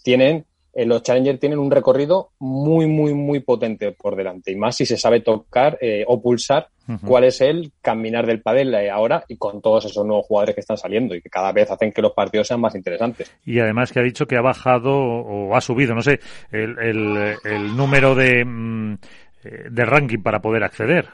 tienen, 0.04 0.46
eh, 0.74 0.86
los 0.86 1.02
Challenger 1.04 1.40
tienen 1.40 1.60
un 1.60 1.72
recorrido 1.72 2.32
muy, 2.40 2.88
muy, 2.88 3.14
muy 3.14 3.40
potente 3.40 3.92
por 3.92 4.16
delante. 4.16 4.52
Y 4.52 4.56
más 4.56 4.76
si 4.76 4.86
se 4.86 4.98
sabe 4.98 5.22
tocar 5.22 5.78
eh, 5.82 6.04
o 6.08 6.22
pulsar 6.22 6.70
cuál 7.06 7.24
es 7.24 7.40
el 7.40 7.72
caminar 7.82 8.26
del 8.28 8.42
padel 8.42 8.76
ahora 8.90 9.24
y 9.30 9.38
con 9.38 9.62
todos 9.62 9.86
esos 9.86 10.06
nuevos 10.06 10.26
jugadores 10.26 10.54
que 10.54 10.60
están 10.60 10.76
saliendo 10.76 11.16
y 11.16 11.22
que 11.22 11.30
cada 11.30 11.54
vez 11.54 11.72
hacen 11.72 11.94
que 11.94 12.02
los 12.02 12.12
partidos 12.12 12.50
sean 12.50 12.60
más 12.60 12.76
interesantes. 12.76 13.34
Y 13.46 13.60
además 13.60 13.94
que 13.94 14.02
ha 14.02 14.04
dicho 14.04 14.26
que 14.26 14.36
ha 14.36 14.42
bajado 14.42 14.92
o 14.94 15.56
ha 15.56 15.62
subido, 15.62 15.96
no 15.96 16.02
sé, 16.02 16.20
el, 16.52 16.78
el, 16.80 17.38
el 17.46 17.78
número 17.78 18.16
de... 18.16 18.44
Mm, 18.44 18.98
eh, 19.46 19.68
de 19.70 19.86
ranking 19.86 20.20
para 20.20 20.42
poder 20.42 20.64
acceder. 20.64 21.10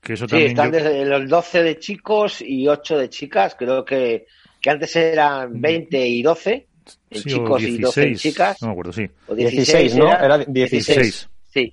Que 0.00 0.14
eso 0.14 0.26
sí, 0.26 0.44
están 0.44 0.70
desde 0.70 1.04
los 1.04 1.28
12 1.28 1.62
de 1.62 1.78
chicos 1.78 2.42
y 2.42 2.66
8 2.66 2.98
de 2.98 3.08
chicas. 3.10 3.54
Creo 3.58 3.84
que, 3.84 4.26
que 4.60 4.70
antes 4.70 4.96
eran 4.96 5.60
20 5.60 5.98
mm. 5.98 6.02
y 6.02 6.22
12 6.22 6.66
en 7.10 7.22
chicos 7.22 7.62
y 7.62 7.78
12 7.78 8.02
en 8.02 8.14
chicas. 8.14 8.62
No 8.62 8.68
me 8.68 8.72
acuerdo, 8.72 8.92
sí. 8.92 9.06
O 9.26 9.34
16, 9.34 9.96
¿no? 9.96 10.10
Era, 10.10 10.38
16. 10.38 11.28
Sí. 11.52 11.72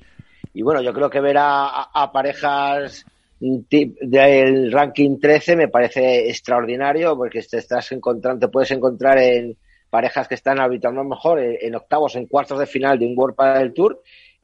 Y 0.54 0.62
bueno, 0.62 0.82
yo 0.82 0.94
creo 0.94 1.10
que 1.10 1.22
ver 1.22 1.38
a, 1.38 1.84
a, 1.84 2.12
parejas 2.12 3.06
del 3.40 4.72
ranking 4.72 5.20
13 5.20 5.56
me 5.56 5.68
parece 5.68 6.28
extraordinario 6.28 7.16
porque 7.16 7.42
te 7.44 7.60
estás 7.60 7.92
encontrando, 7.92 8.48
te 8.48 8.52
puedes 8.52 8.72
encontrar 8.72 9.20
en 9.20 9.56
parejas 9.90 10.28
que 10.28 10.36
están 10.36 10.60
habitualmente 10.60 11.10
mejor 11.10 11.40
en, 11.40 11.76
octavos, 11.76 12.16
en 12.16 12.26
cuartos 12.26 12.60
de 12.60 12.66
final 12.66 13.00
de 13.00 13.06
un 13.06 13.14
World 13.16 13.36
del 13.60 13.74
Tour 13.74 14.02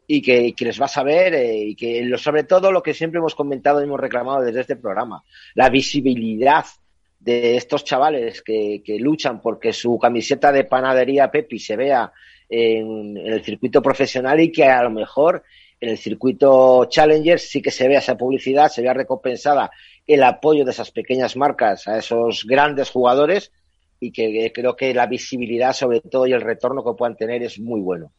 y 0.08 0.22
que, 0.22 0.54
les 0.58 0.78
vas 0.78 0.98
a 0.98 1.04
ver 1.04 1.34
eh, 1.34 1.58
y 1.58 1.76
que 1.76 2.04
lo, 2.04 2.18
sobre 2.18 2.44
todo 2.44 2.72
lo 2.72 2.84
que 2.84 2.94
siempre 2.94 3.20
hemos 3.20 3.36
comentado 3.36 3.80
y 3.80 3.86
hemos 3.86 4.00
reclamado 4.00 4.42
desde 4.42 4.62
este 4.62 4.76
programa, 4.76 5.24
la 5.56 5.70
visibilidad 5.70 6.66
de 7.20 7.56
estos 7.56 7.86
chavales 7.86 8.42
que, 8.42 8.82
que 8.84 9.00
luchan 9.00 9.42
porque 9.42 9.72
su 9.72 9.98
camiseta 9.98 10.52
de 10.52 10.66
panadería 10.66 11.32
Pepi 11.32 11.58
se 11.58 11.78
vea 11.78 12.12
en, 12.50 13.18
el 13.18 13.44
circuito 13.44 13.82
profesional 13.82 14.40
y 14.40 14.52
que 14.52 14.66
a 14.66 14.84
lo 14.84 14.92
mejor 14.92 15.44
en 15.80 15.90
el 15.90 15.98
circuito 15.98 16.86
Challenger 16.86 17.40
sí 17.40 17.62
que 17.62 17.72
se 17.72 17.88
vea 17.88 18.00
esa 18.00 18.18
publicidad, 18.18 18.70
se 18.70 18.82
vea 18.82 18.94
recompensada 18.94 19.72
el 20.06 20.24
apoyo 20.24 20.64
de 20.66 20.72
esas 20.72 20.92
pequeñas 20.92 21.36
marcas 21.36 21.88
a 21.88 21.98
esos 21.98 22.46
grandes 22.46 22.90
jugadores 22.90 23.52
y 24.00 24.12
que 24.12 24.52
creo 24.54 24.76
que 24.76 24.94
la 24.94 25.08
visibilidad 25.08 25.74
sobre 25.74 26.02
todo 26.02 26.28
y 26.28 26.34
el 26.34 26.42
retorno 26.42 26.84
que 26.84 26.98
puedan 26.98 27.16
tener 27.16 27.42
es 27.44 27.60
muy 27.60 27.82
bueno. 27.82 28.12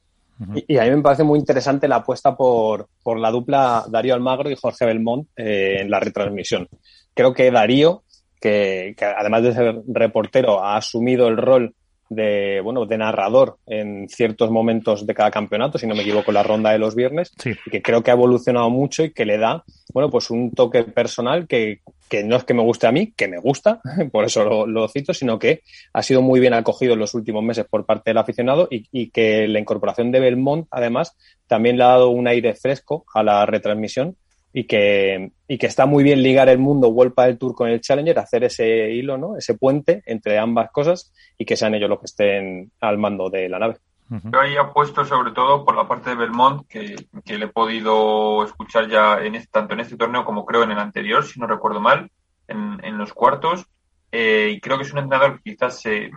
Y, 0.67 0.77
a 0.79 0.85
mí 0.85 0.91
me 0.91 1.03
parece 1.03 1.23
muy 1.23 1.39
interesante 1.39 1.89
la 1.89 1.97
apuesta 1.97 2.37
por, 2.37 2.89
por 3.03 3.19
la 3.19 3.31
dupla 3.31 3.85
Darío 3.89 4.15
Almagro 4.15 4.51
y 4.51 4.57
Jorge 4.57 4.85
Belmont 4.85 5.29
eh, 5.37 5.79
en 5.81 5.91
la 5.91 6.01
retransmisión. 6.01 6.69
Creo 7.15 7.33
que 7.33 7.51
Darío, 7.51 8.03
que, 8.41 8.95
que, 8.97 9.05
además 9.05 9.43
de 9.43 9.53
ser 9.53 9.83
reportero, 9.87 10.63
ha 10.63 10.77
asumido 10.77 11.29
el 11.29 11.37
rol 11.37 11.75
de, 12.15 12.61
bueno, 12.63 12.87
de 12.87 12.99
narrador 12.99 13.59
en 13.67 14.09
ciertos 14.09 14.51
momentos 14.51 15.07
de 15.07 15.15
cada 15.15 15.31
campeonato, 15.31 15.79
si 15.79 15.87
no 15.87 15.95
me 15.95 16.03
equivoco, 16.03 16.33
la 16.33 16.43
ronda 16.43 16.71
de 16.71 16.79
los 16.79 16.95
viernes, 16.95 17.33
y 17.45 17.71
que 17.71 17.83
creo 17.83 18.03
que 18.03 18.11
ha 18.11 18.15
evolucionado 18.15 18.71
mucho 18.71 19.05
y 19.05 19.13
que 19.13 19.25
le 19.25 19.39
da, 19.39 19.65
bueno, 19.93 20.11
pues 20.11 20.31
un 20.31 20.53
toque 20.53 20.85
personal 20.85 21.47
que, 21.47 21.81
que 22.09 22.25
no 22.25 22.37
es 22.37 22.45
que 22.45 22.55
me 22.55 22.63
guste 22.63 22.87
a 22.87 22.93
mí, 22.93 23.13
que 23.17 23.29
me 23.29 23.39
gusta, 23.39 23.81
por 24.13 24.25
eso 24.25 24.45
lo, 24.45 24.67
lo, 24.67 24.89
cito, 24.89 25.15
sino 25.15 25.39
que 25.39 25.63
ha 25.93 26.03
sido 26.03 26.23
muy 26.23 26.41
bien 26.41 26.55
acogido 26.55 26.95
en 26.95 27.01
los 27.01 27.15
últimos 27.15 27.43
meses 27.43 27.67
por 27.69 27.85
parte 27.87 28.11
del 28.11 28.19
aficionado 28.19 28.69
y, 28.71 28.87
y, 28.93 29.11
que 29.11 29.49
la 29.49 29.59
incorporación 29.59 30.13
de 30.13 30.21
Belmont, 30.21 30.67
además, 30.71 31.17
también 31.47 31.77
le 31.77 31.85
ha 31.85 31.89
dado 31.89 32.11
un 32.11 32.27
aire 32.29 32.55
fresco 32.55 33.05
a 33.15 33.23
la 33.23 33.47
retransmisión 33.47 34.17
y 34.57 34.65
que, 34.65 35.33
y 35.49 35.59
que 35.59 35.67
está 35.67 35.85
muy 35.85 36.05
bien 36.05 36.23
ligar 36.23 36.49
el 36.49 36.59
mundo 36.59 36.87
World 36.89 37.15
del 37.17 37.39
Tour 37.39 37.57
con 37.57 37.69
el 37.69 37.81
Challenger, 37.81 38.21
hacer 38.21 38.45
ese 38.45 38.93
hilo, 38.93 39.19
¿no? 39.19 39.37
ese 39.37 39.55
puente 39.55 40.05
entre 40.07 40.39
ambas 40.39 40.71
cosas 40.71 41.13
y 41.37 41.45
que 41.45 41.57
sean 41.57 41.75
ellos 41.75 41.91
los 41.91 41.99
que 41.99 42.07
estén 42.07 42.71
al 42.81 42.97
mando 42.97 43.29
de 43.29 43.49
la 43.49 43.59
nave. 43.59 43.79
Yo 44.09 44.41
ahí 44.41 44.55
apuesto 44.57 45.05
sobre 45.05 45.33
todo 45.33 45.65
por 45.65 45.75
la 45.75 45.89
parte 45.89 46.11
de 46.11 46.17
Belmont, 46.17 46.69
que, 46.69 46.95
que 47.25 47.37
le 47.37 47.47
he 47.47 47.49
podido 47.49 48.45
escuchar 48.45 48.89
ya 48.89 49.19
en 49.19 49.35
este, 49.35 49.49
tanto 49.51 49.75
en 49.75 49.81
este 49.81 49.97
torneo 49.97 50.25
como 50.25 50.45
creo 50.45 50.63
en 50.63 50.71
el 50.71 50.79
anterior, 50.79 51.25
si 51.25 51.41
no 51.41 51.49
recuerdo 51.49 51.81
mal, 51.81 52.09
en, 52.47 52.79
en 52.85 52.97
los 52.97 53.13
cuartos. 53.13 53.67
Eh, 54.13 54.53
y 54.55 54.61
creo 54.61 54.77
que 54.77 54.85
es 54.85 54.93
un 54.93 55.01
entrenador 55.01 55.43
que 55.43 55.51
quizás 55.51 55.85
eh, 55.87 56.13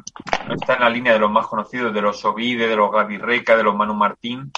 no 0.47 0.53
está 0.53 0.75
en 0.75 0.81
la 0.81 0.91
línea 0.91 1.13
de 1.13 1.19
los 1.19 1.31
más 1.31 1.47
conocidos, 1.47 1.91
de 1.91 2.01
los 2.03 2.23
Ovide, 2.23 2.67
de 2.67 2.75
los 2.75 2.91
Gaby 2.91 3.17
Reca, 3.17 3.57
de 3.57 3.63
los 3.63 3.75
Manu 3.75 3.95
Martín, 3.95 4.51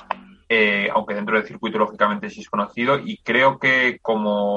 eh, 0.51 0.89
aunque 0.91 1.13
dentro 1.13 1.37
del 1.37 1.45
circuito 1.45 1.77
lógicamente 1.77 2.29
sí 2.29 2.41
es 2.41 2.49
conocido. 2.49 2.97
Y 2.97 3.17
creo 3.17 3.59
que 3.59 3.99
como 4.01 4.55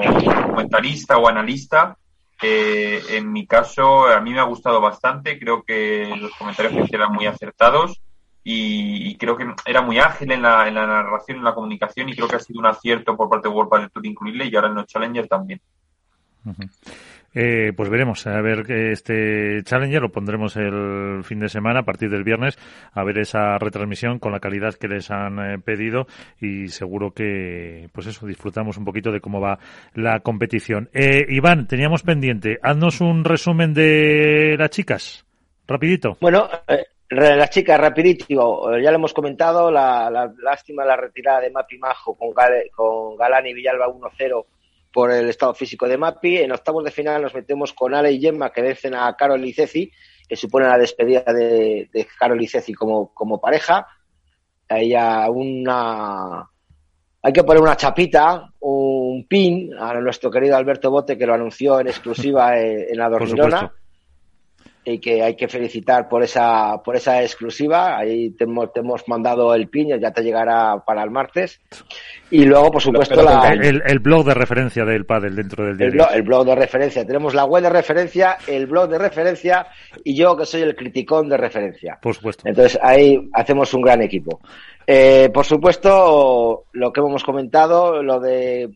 comentarista 0.49 1.17
o 1.17 1.27
analista, 1.27 1.95
eh, 2.41 3.01
en 3.11 3.31
mi 3.31 3.45
caso, 3.45 4.07
a 4.07 4.19
mí 4.19 4.31
me 4.31 4.39
ha 4.39 4.43
gustado 4.43 4.81
bastante. 4.81 5.39
Creo 5.39 5.61
que 5.61 6.11
los 6.17 6.31
comentarios 6.35 6.89
que 6.89 6.95
eran 6.95 7.13
muy 7.13 7.27
acertados 7.27 8.01
y, 8.43 9.15
creo 9.17 9.37
que 9.37 9.53
era 9.65 9.81
muy 9.81 9.99
ágil 9.99 10.31
en 10.31 10.41
la, 10.41 10.67
en 10.67 10.73
la 10.73 10.85
narración, 10.85 11.37
en 11.37 11.43
la 11.45 11.53
comunicación 11.53 12.09
y 12.09 12.15
creo 12.15 12.27
que 12.27 12.35
ha 12.35 12.39
sido 12.39 12.59
un 12.59 12.65
acierto 12.65 13.15
por 13.15 13.29
parte 13.29 13.47
de 13.47 13.53
World 13.53 13.69
Padel 13.69 13.91
Tour 13.91 14.05
incluirle 14.05 14.47
y 14.47 14.55
ahora 14.55 14.67
en 14.67 14.75
los 14.75 14.87
Challenger 14.87 15.27
también. 15.27 15.61
Eh, 17.33 17.73
pues 17.75 17.89
veremos, 17.89 18.27
a 18.27 18.41
ver 18.41 18.69
este 18.69 19.63
Challenger 19.63 20.01
lo 20.01 20.11
pondremos 20.11 20.55
el 20.55 21.23
fin 21.23 21.39
de 21.39 21.49
semana 21.49 21.79
a 21.79 21.83
partir 21.83 22.09
del 22.09 22.23
viernes 22.23 22.57
a 22.93 23.03
ver 23.03 23.17
esa 23.17 23.57
retransmisión 23.57 24.19
con 24.19 24.31
la 24.31 24.39
calidad 24.39 24.75
que 24.75 24.87
les 24.87 25.09
han 25.09 25.39
eh, 25.39 25.59
pedido 25.59 26.05
y 26.39 26.67
seguro 26.67 27.11
que, 27.11 27.89
pues 27.93 28.07
eso, 28.07 28.27
disfrutamos 28.27 28.77
un 28.77 28.85
poquito 28.85 29.11
de 29.11 29.21
cómo 29.21 29.41
va 29.41 29.59
la 29.93 30.19
competición. 30.19 30.89
Eh, 30.93 31.25
Iván, 31.29 31.67
teníamos 31.67 32.03
pendiente, 32.03 32.59
haznos 32.61 33.01
un 33.01 33.23
resumen 33.23 33.73
de 33.73 34.55
las 34.57 34.69
chicas, 34.69 35.25
rapidito. 35.67 36.17
Bueno, 36.21 36.47
eh, 36.67 36.85
las 37.09 37.49
chicas, 37.49 37.79
rapidito, 37.79 38.77
ya 38.77 38.91
lo 38.91 38.97
hemos 38.97 39.13
comentado, 39.13 39.71
la, 39.71 40.09
la 40.09 40.31
lástima 40.41 40.85
la 40.85 40.95
retirada 40.95 41.41
de 41.41 41.51
Mapi 41.51 41.77
Majo 41.77 42.15
con, 42.15 42.29
con 42.75 43.15
Galán 43.15 43.47
y 43.47 43.53
Villalba 43.53 43.87
1-0 43.87 44.45
por 44.93 45.11
el 45.11 45.27
estado 45.27 45.53
físico 45.53 45.87
de 45.87 45.97
Mapi. 45.97 46.37
En 46.37 46.51
octavos 46.51 46.83
de 46.83 46.91
final 46.91 47.21
nos 47.21 47.33
metemos 47.33 47.73
con 47.73 47.93
Ale 47.93 48.11
y 48.11 48.21
Gemma, 48.21 48.51
que 48.51 48.61
vencen 48.61 48.93
a 48.93 49.13
Carol 49.15 49.41
Liceci, 49.41 49.91
que 50.27 50.35
supone 50.35 50.67
la 50.67 50.77
despedida 50.77 51.23
de, 51.33 51.89
de 51.91 52.07
Carol 52.17 52.37
Liceci 52.37 52.73
como, 52.73 53.13
como 53.13 53.41
pareja. 53.41 53.87
Hay 54.69 54.93
una. 54.93 56.47
Hay 57.25 57.31
que 57.31 57.43
poner 57.43 57.61
una 57.61 57.77
chapita, 57.77 58.51
un 58.59 59.25
pin 59.27 59.73
a 59.79 59.93
nuestro 59.95 60.29
querido 60.29 60.57
Alberto 60.57 60.91
Bote, 60.91 61.17
que 61.17 61.25
lo 61.25 61.33
anunció 61.33 61.79
en 61.79 61.87
exclusiva 61.87 62.59
en 62.59 62.97
la 62.97 63.09
Dormirona 63.09 63.71
y 64.85 64.99
que 64.99 65.23
hay 65.23 65.35
que 65.35 65.47
felicitar 65.47 66.09
por 66.09 66.23
esa 66.23 66.81
por 66.83 66.95
esa 66.95 67.21
exclusiva. 67.21 67.97
Ahí 67.97 68.31
te 68.31 68.43
hemos, 68.43 68.73
te 68.73 68.81
hemos 68.81 69.07
mandado 69.07 69.53
el 69.55 69.69
pin, 69.69 69.97
ya 69.99 70.11
te 70.11 70.23
llegará 70.23 70.83
para 70.85 71.03
el 71.03 71.11
martes. 71.11 71.61
Y 72.29 72.45
luego, 72.45 72.71
por 72.71 72.81
supuesto, 72.81 73.21
la, 73.21 73.53
el, 73.53 73.81
el, 73.85 73.99
blog 73.99 74.25
de 74.25 74.33
referencia 74.33 74.83
del 74.83 75.05
pádel 75.05 75.35
dentro 75.35 75.65
del 75.65 75.77
diario. 75.77 75.93
El 75.93 75.97
blog, 75.97 76.15
el 76.15 76.21
blog, 76.23 76.45
de 76.45 76.55
referencia. 76.55 77.05
Tenemos 77.05 77.33
la 77.33 77.45
web 77.45 77.63
de 77.63 77.69
referencia, 77.69 78.37
el 78.47 78.65
blog 78.65 78.89
de 78.89 78.97
referencia 78.97 79.67
y 80.03 80.15
yo 80.15 80.35
que 80.35 80.45
soy 80.45 80.61
el 80.61 80.75
criticón 80.75 81.29
de 81.29 81.37
referencia. 81.37 81.97
Por 82.01 82.15
supuesto. 82.15 82.43
Entonces 82.45 82.79
ahí 82.81 83.29
hacemos 83.33 83.73
un 83.73 83.83
gran 83.83 84.01
equipo. 84.01 84.39
Eh, 84.85 85.29
por 85.33 85.45
supuesto, 85.45 86.65
lo 86.73 86.91
que 86.91 86.99
hemos 86.99 87.23
comentado, 87.23 88.03
lo 88.03 88.19
de... 88.19 88.69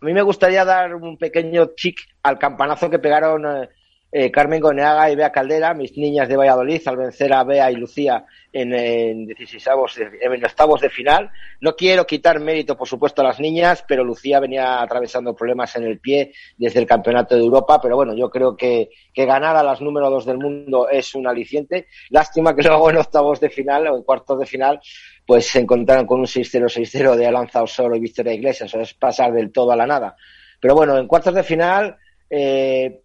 A 0.00 0.04
mí 0.04 0.12
me 0.12 0.22
gustaría 0.22 0.64
dar 0.64 0.94
un 0.94 1.16
pequeño 1.16 1.70
chic 1.76 1.96
al 2.22 2.38
campanazo 2.38 2.90
que 2.90 2.98
pegaron... 2.98 3.46
Eh, 3.46 3.68
eh, 4.16 4.30
Carmen 4.30 4.60
Goneaga 4.60 5.10
y 5.10 5.16
Bea 5.16 5.32
Caldera, 5.32 5.74
mis 5.74 5.96
niñas 5.96 6.28
de 6.28 6.36
Valladolid, 6.36 6.80
al 6.86 6.96
vencer 6.96 7.32
a 7.32 7.42
Bea 7.42 7.68
y 7.72 7.74
Lucía 7.74 8.24
en, 8.52 8.72
en, 8.72 9.28
en 9.28 10.44
octavos 10.44 10.80
de 10.80 10.88
final. 10.88 11.32
No 11.60 11.74
quiero 11.74 12.06
quitar 12.06 12.38
mérito, 12.38 12.76
por 12.76 12.86
supuesto, 12.86 13.22
a 13.22 13.24
las 13.24 13.40
niñas, 13.40 13.84
pero 13.88 14.04
Lucía 14.04 14.38
venía 14.38 14.80
atravesando 14.80 15.34
problemas 15.34 15.74
en 15.74 15.82
el 15.82 15.98
pie 15.98 16.32
desde 16.56 16.78
el 16.78 16.86
Campeonato 16.86 17.34
de 17.34 17.40
Europa, 17.40 17.80
pero 17.82 17.96
bueno, 17.96 18.14
yo 18.14 18.30
creo 18.30 18.56
que, 18.56 18.90
que 19.12 19.26
ganar 19.26 19.56
a 19.56 19.64
las 19.64 19.80
número 19.80 20.08
dos 20.08 20.26
del 20.26 20.38
mundo 20.38 20.88
es 20.88 21.16
un 21.16 21.26
aliciente. 21.26 21.88
Lástima 22.10 22.54
que 22.54 22.62
luego 22.62 22.90
en 22.90 22.98
octavos 22.98 23.40
de 23.40 23.50
final 23.50 23.88
o 23.88 23.96
en 23.96 24.04
cuartos 24.04 24.38
de 24.38 24.46
final 24.46 24.80
pues 25.26 25.46
se 25.46 25.58
encontraron 25.58 26.06
con 26.06 26.20
un 26.20 26.26
6-0, 26.26 26.66
6-0 26.66 27.16
de 27.16 27.26
Alanza 27.26 27.64
Osoro 27.64 27.96
y 27.96 28.00
Victoria 28.00 28.32
Iglesias, 28.32 28.72
o 28.76 28.80
es 28.80 28.94
pasar 28.94 29.32
del 29.32 29.50
todo 29.50 29.72
a 29.72 29.76
la 29.76 29.88
nada. 29.88 30.14
Pero 30.60 30.76
bueno, 30.76 30.96
en 30.98 31.08
cuartos 31.08 31.34
de 31.34 31.42
final, 31.42 31.96
eh, 32.30 33.00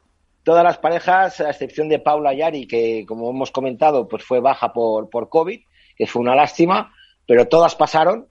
todas 0.50 0.64
las 0.64 0.80
parejas, 0.80 1.42
a 1.42 1.52
excepción 1.52 1.90
de 1.90 2.00
Paula 2.00 2.34
Yari, 2.34 2.66
que 2.66 3.06
como 3.08 3.30
hemos 3.30 3.52
comentado, 3.52 4.08
pues 4.08 4.24
fue 4.24 4.40
baja 4.40 4.74
por, 4.74 5.08
por 5.08 5.30
COVID, 5.30 5.62
que 5.96 6.08
fue 6.08 6.24
una 6.24 6.34
lástima, 6.34 6.92
pero 7.28 7.48
todas 7.48 7.76
pasaron. 7.76 8.30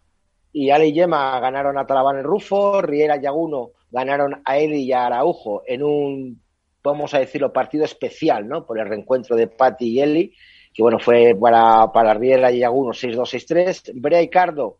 Y 0.53 0.71
Ale 0.71 0.89
y 0.89 0.95
Yema 0.95 1.39
ganaron 1.39 1.79
a 1.79 1.87
Talabán 1.87 2.19
en 2.19 2.25
Rufo, 2.25 2.83
Riera 2.83 3.21
y 3.23 3.27
Aguno 3.27 3.71
ganaron 3.93 4.43
a 4.45 4.59
Eli 4.59 4.83
y 4.83 4.93
a 4.93 5.07
Araujo 5.07 5.62
en 5.64 5.85
un, 5.85 6.43
vamos 6.83 7.14
a 7.14 7.21
decirlo, 7.21 7.53
partido 7.53 7.85
especial, 7.85 8.49
¿no? 8.49 8.66
Por 8.66 8.81
el 8.81 8.89
reencuentro 8.89 9.37
de 9.37 9.47
Patti 9.47 9.87
y 9.87 10.01
Eli, 10.01 10.35
que 10.75 10.83
bueno, 10.83 10.99
fue 10.99 11.37
para, 11.41 11.93
para 11.93 12.14
Riera 12.14 12.51
y 12.51 12.64
Aguno 12.64 12.91
6-2-6-3. 12.91 13.93
Brea 13.95 14.23
y 14.23 14.29
Cardo 14.29 14.79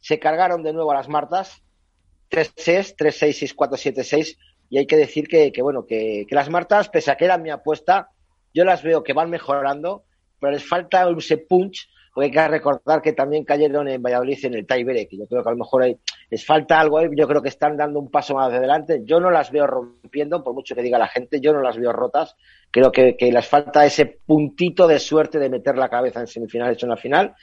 se 0.00 0.18
cargaron 0.18 0.64
de 0.64 0.72
nuevo 0.72 0.90
a 0.90 0.96
las 0.96 1.08
Martas, 1.08 1.62
3-6, 2.28 2.96
3-6, 2.98 3.54
6-4, 3.54 3.94
7-6, 3.94 4.36
y 4.68 4.78
hay 4.78 4.86
que 4.86 4.96
decir 4.96 5.28
que, 5.28 5.52
bueno, 5.62 5.86
que, 5.86 6.26
las 6.30 6.50
Martas, 6.50 6.88
pese 6.88 7.10
a 7.10 7.16
que 7.16 7.24
era 7.24 7.38
mi 7.38 7.50
apuesta, 7.50 8.10
yo 8.52 8.64
las 8.64 8.82
veo 8.82 9.02
que 9.02 9.12
van 9.12 9.30
mejorando, 9.30 10.04
pero 10.40 10.52
les 10.52 10.66
falta 10.66 11.08
ese 11.16 11.38
punch, 11.38 11.88
porque 12.12 12.26
hay 12.26 12.32
que 12.32 12.48
recordar 12.48 13.02
que 13.02 13.12
también 13.12 13.44
cayeron 13.44 13.88
en 13.88 14.02
Valladolid 14.02 14.38
en 14.44 14.54
el 14.54 14.66
Taibere, 14.66 15.06
que 15.06 15.18
yo 15.18 15.26
creo 15.26 15.42
que 15.42 15.48
a 15.48 15.52
lo 15.52 15.58
mejor 15.58 15.82
hay, 15.82 15.98
les 16.30 16.44
falta 16.44 16.80
algo 16.80 16.98
ahí, 16.98 17.08
yo 17.14 17.28
creo 17.28 17.42
que 17.42 17.50
están 17.50 17.76
dando 17.76 18.00
un 18.00 18.10
paso 18.10 18.34
más 18.34 18.52
adelante, 18.52 19.02
yo 19.04 19.20
no 19.20 19.30
las 19.30 19.50
veo 19.50 19.66
rompiendo, 19.66 20.42
por 20.42 20.54
mucho 20.54 20.74
que 20.74 20.82
diga 20.82 20.98
la 20.98 21.08
gente, 21.08 21.40
yo 21.40 21.52
no 21.52 21.60
las 21.60 21.78
veo 21.78 21.92
rotas, 21.92 22.34
creo 22.70 22.90
que, 22.90 23.16
les 23.20 23.46
falta 23.46 23.84
ese 23.84 24.06
puntito 24.06 24.88
de 24.88 24.98
suerte 24.98 25.38
de 25.38 25.50
meter 25.50 25.76
la 25.76 25.90
cabeza 25.90 26.20
en 26.20 26.26
semifinales 26.26 26.82
o 26.82 26.86
en 26.86 26.90
la 26.90 26.96
final, 26.96 27.34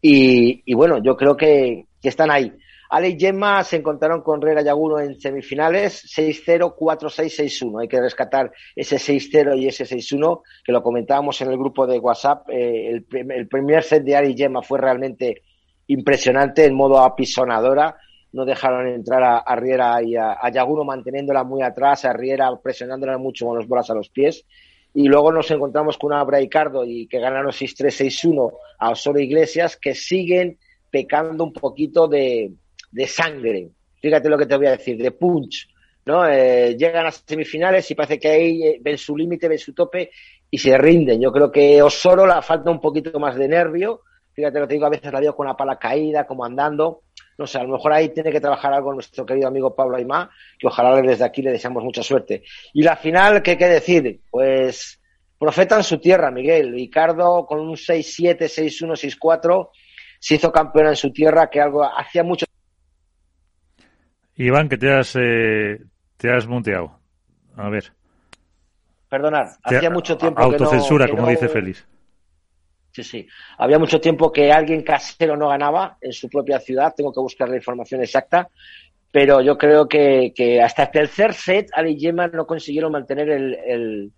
y, 0.00 0.74
bueno, 0.74 1.02
yo 1.02 1.16
creo 1.16 1.36
que 1.36 1.86
están 2.02 2.30
ahí. 2.30 2.52
Ale 2.90 3.10
y 3.10 3.18
Gemma 3.18 3.62
se 3.64 3.76
encontraron 3.76 4.22
con 4.22 4.40
Rera 4.40 4.62
Yaguno 4.62 4.98
en 4.98 5.20
semifinales 5.20 6.04
6-0, 6.16 6.74
4-6, 6.74 7.62
6-1. 7.62 7.82
Hay 7.82 7.88
que 7.88 8.00
rescatar 8.00 8.50
ese 8.74 8.96
6-0 8.96 9.58
y 9.58 9.68
ese 9.68 9.84
6-1 9.84 10.40
que 10.64 10.72
lo 10.72 10.82
comentábamos 10.82 11.40
en 11.42 11.50
el 11.50 11.58
grupo 11.58 11.86
de 11.86 11.98
WhatsApp. 11.98 12.48
Eh, 12.48 13.02
el, 13.10 13.48
primer 13.48 13.82
set 13.82 14.04
de 14.04 14.16
Ale 14.16 14.30
y 14.30 14.36
Gemma 14.36 14.62
fue 14.62 14.78
realmente 14.78 15.42
impresionante 15.86 16.64
en 16.64 16.74
modo 16.74 17.00
apisonadora. 17.00 17.94
No 18.32 18.46
dejaron 18.46 18.86
entrar 18.88 19.22
a, 19.22 19.56
Riera 19.56 20.02
y 20.02 20.16
a, 20.16 20.38
Yaguno 20.50 20.84
manteniéndola 20.84 21.44
muy 21.44 21.62
atrás, 21.62 22.06
a 22.06 22.12
Riera 22.14 22.50
presionándola 22.62 23.18
mucho 23.18 23.46
con 23.46 23.56
los 23.56 23.68
bolas 23.68 23.90
a 23.90 23.94
los 23.94 24.08
pies. 24.08 24.46
Y 24.94 25.08
luego 25.08 25.30
nos 25.30 25.50
encontramos 25.50 25.98
con 25.98 26.12
una 26.12 26.24
Braicardo 26.24 26.84
y 26.86 27.06
que 27.06 27.20
ganaron 27.20 27.52
6-3, 27.52 28.32
6-1 28.32 28.52
a 28.78 28.90
Osoro 28.90 29.20
Iglesias, 29.20 29.76
que 29.76 29.94
siguen 29.94 30.58
pecando 30.90 31.44
un 31.44 31.52
poquito 31.52 32.08
de, 32.08 32.52
de 32.90 33.06
sangre. 33.06 33.70
Fíjate 34.00 34.28
lo 34.28 34.38
que 34.38 34.46
te 34.46 34.56
voy 34.56 34.66
a 34.66 34.72
decir, 34.72 34.96
de 34.96 35.10
punch. 35.10 35.68
¿no? 36.06 36.26
Eh, 36.26 36.74
llegan 36.78 37.06
a 37.06 37.10
semifinales 37.10 37.90
y 37.90 37.94
parece 37.94 38.18
que 38.18 38.28
ahí 38.28 38.62
eh, 38.62 38.78
ven 38.80 38.96
su 38.96 39.16
límite, 39.16 39.48
ven 39.48 39.58
su 39.58 39.74
tope 39.74 40.10
y 40.50 40.56
se 40.56 40.76
rinden. 40.78 41.20
Yo 41.20 41.30
creo 41.30 41.52
que 41.52 41.82
Osoro 41.82 42.26
le 42.26 42.40
falta 42.40 42.70
un 42.70 42.80
poquito 42.80 43.18
más 43.20 43.36
de 43.36 43.48
nervio. 43.48 44.02
Fíjate 44.32 44.58
lo 44.58 44.66
que 44.66 44.74
digo, 44.74 44.86
a 44.86 44.90
veces 44.90 45.12
la 45.12 45.20
veo 45.20 45.36
con 45.36 45.46
la 45.46 45.56
pala 45.56 45.78
caída, 45.78 46.26
como 46.26 46.44
andando. 46.44 47.02
No 47.36 47.46
sé, 47.46 47.58
a 47.58 47.62
lo 47.62 47.70
mejor 47.70 47.92
ahí 47.92 48.08
tiene 48.08 48.32
que 48.32 48.40
trabajar 48.40 48.72
algo 48.72 48.92
nuestro 48.94 49.26
querido 49.26 49.48
amigo 49.48 49.74
Pablo 49.74 49.96
Aymá, 49.96 50.30
que 50.58 50.66
ojalá 50.66 51.00
desde 51.02 51.24
aquí 51.24 51.42
le 51.42 51.52
deseamos 51.52 51.84
mucha 51.84 52.02
suerte. 52.02 52.42
Y 52.72 52.82
la 52.82 52.96
final, 52.96 53.42
¿qué 53.42 53.52
hay 53.52 53.56
que 53.58 53.66
decir? 53.66 54.20
Pues 54.30 55.00
profeta 55.38 55.76
en 55.76 55.84
su 55.84 55.98
tierra, 55.98 56.30
Miguel. 56.30 56.72
Ricardo 56.72 57.44
con 57.46 57.60
un 57.60 57.76
6-7, 57.76 58.38
6-1, 58.38 59.18
6-4 59.18 59.68
se 60.20 60.34
hizo 60.34 60.50
campeona 60.50 60.90
en 60.90 60.96
su 60.96 61.12
tierra, 61.12 61.48
que 61.48 61.60
algo 61.60 61.84
hacía 61.84 62.22
mucho. 62.22 62.46
Iván, 64.38 64.68
que 64.68 64.78
te 64.78 64.92
has, 64.92 65.16
eh, 65.16 65.80
te 66.16 66.32
has 66.32 66.46
monteado. 66.46 66.98
A 67.56 67.68
ver. 67.68 67.92
Perdonar, 69.08 69.48
hacía 69.62 69.90
mucho 69.90 70.16
tiempo 70.16 70.40
autocensura, 70.40 71.06
que 71.06 71.12
no, 71.12 71.18
como 71.18 71.30
dice 71.30 71.48
Félix. 71.48 71.86
Sí, 72.92 73.02
sí. 73.02 73.28
Había 73.58 73.78
mucho 73.78 74.00
tiempo 74.00 74.32
que 74.32 74.52
alguien 74.52 74.82
casero 74.82 75.36
no 75.36 75.48
ganaba 75.48 75.98
en 76.00 76.12
su 76.12 76.28
propia 76.28 76.58
ciudad. 76.60 76.94
Tengo 76.96 77.12
que 77.12 77.20
buscar 77.20 77.48
la 77.48 77.56
información 77.56 78.00
exacta. 78.00 78.48
Pero 79.10 79.40
yo 79.40 79.56
creo 79.56 79.88
que, 79.88 80.60
hasta 80.62 80.84
el 80.84 80.90
tercer 80.90 81.32
set, 81.32 81.70
Ali 81.72 81.92
y 81.92 82.00
Gemma 82.00 82.28
no 82.28 82.46
consiguieron 82.46 82.92
mantener 82.92 83.30
el, 83.30 83.54
el 83.54 84.12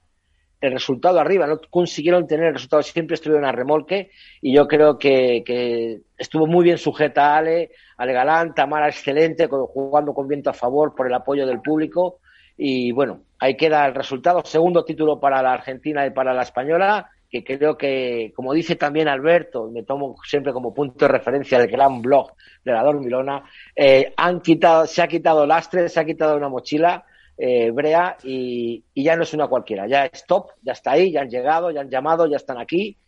resultado 0.60 1.18
arriba, 1.18 1.46
no 1.46 1.58
consiguieron 1.70 2.26
tener 2.26 2.48
el 2.48 2.54
resultado, 2.54 2.82
siempre 2.82 3.14
estuvieron 3.14 3.46
a 3.46 3.52
remolque 3.52 4.10
y 4.42 4.54
yo 4.54 4.68
creo 4.68 4.98
que, 4.98 6.02
estuvo 6.18 6.46
muy 6.46 6.64
bien 6.64 6.78
sujeta 6.78 7.36
Ale, 7.36 7.70
Ale 7.96 8.12
Galán, 8.12 8.54
Tamara 8.54 8.88
excelente, 8.88 9.48
jugando 9.48 10.12
con 10.12 10.28
viento 10.28 10.50
a 10.50 10.54
favor 10.54 10.94
por 10.94 11.06
el 11.06 11.14
apoyo 11.14 11.46
del 11.46 11.60
público. 11.60 12.18
Y 12.58 12.92
bueno, 12.92 13.22
ahí 13.38 13.56
queda 13.56 13.86
el 13.86 13.94
resultado, 13.94 14.42
segundo 14.44 14.84
título 14.84 15.18
para 15.18 15.42
la 15.42 15.54
Argentina 15.54 16.06
y 16.06 16.10
para 16.10 16.34
la 16.34 16.42
española, 16.42 17.08
que 17.30 17.42
creo 17.42 17.78
que, 17.78 18.32
como 18.36 18.52
dice 18.52 18.76
también 18.76 19.08
Alberto, 19.08 19.70
me 19.70 19.84
tomo 19.84 20.16
siempre 20.24 20.52
como 20.52 20.74
punto 20.74 21.06
de 21.06 21.12
referencia 21.12 21.58
el 21.58 21.68
gran 21.68 22.02
blog 22.02 22.32
de 22.64 22.72
la 22.72 22.82
Dormilona, 22.82 23.44
eh, 23.74 24.12
han 24.16 24.40
quitado, 24.40 24.86
se 24.86 25.00
ha 25.00 25.08
quitado 25.08 25.46
lastre, 25.46 25.88
se 25.88 26.00
ha 26.00 26.04
quitado 26.04 26.36
una 26.36 26.50
mochila 26.50 27.04
eh, 27.42 27.70
Brea 27.70 28.18
y, 28.22 28.84
ya 28.94 29.16
no 29.16 29.22
es 29.22 29.32
una 29.32 29.46
cualquiera, 29.46 29.86
ya 29.86 30.04
es 30.04 30.26
top, 30.26 30.50
ya 30.62 30.72
está 30.72 30.92
ahí, 30.92 31.10
ya 31.10 31.22
han 31.22 31.30
llegado, 31.30 31.70
ya 31.70 31.80
han 31.80 31.88
llamado, 31.88 32.26
ya 32.26 32.36
están 32.36 32.60
aquí 32.60 32.98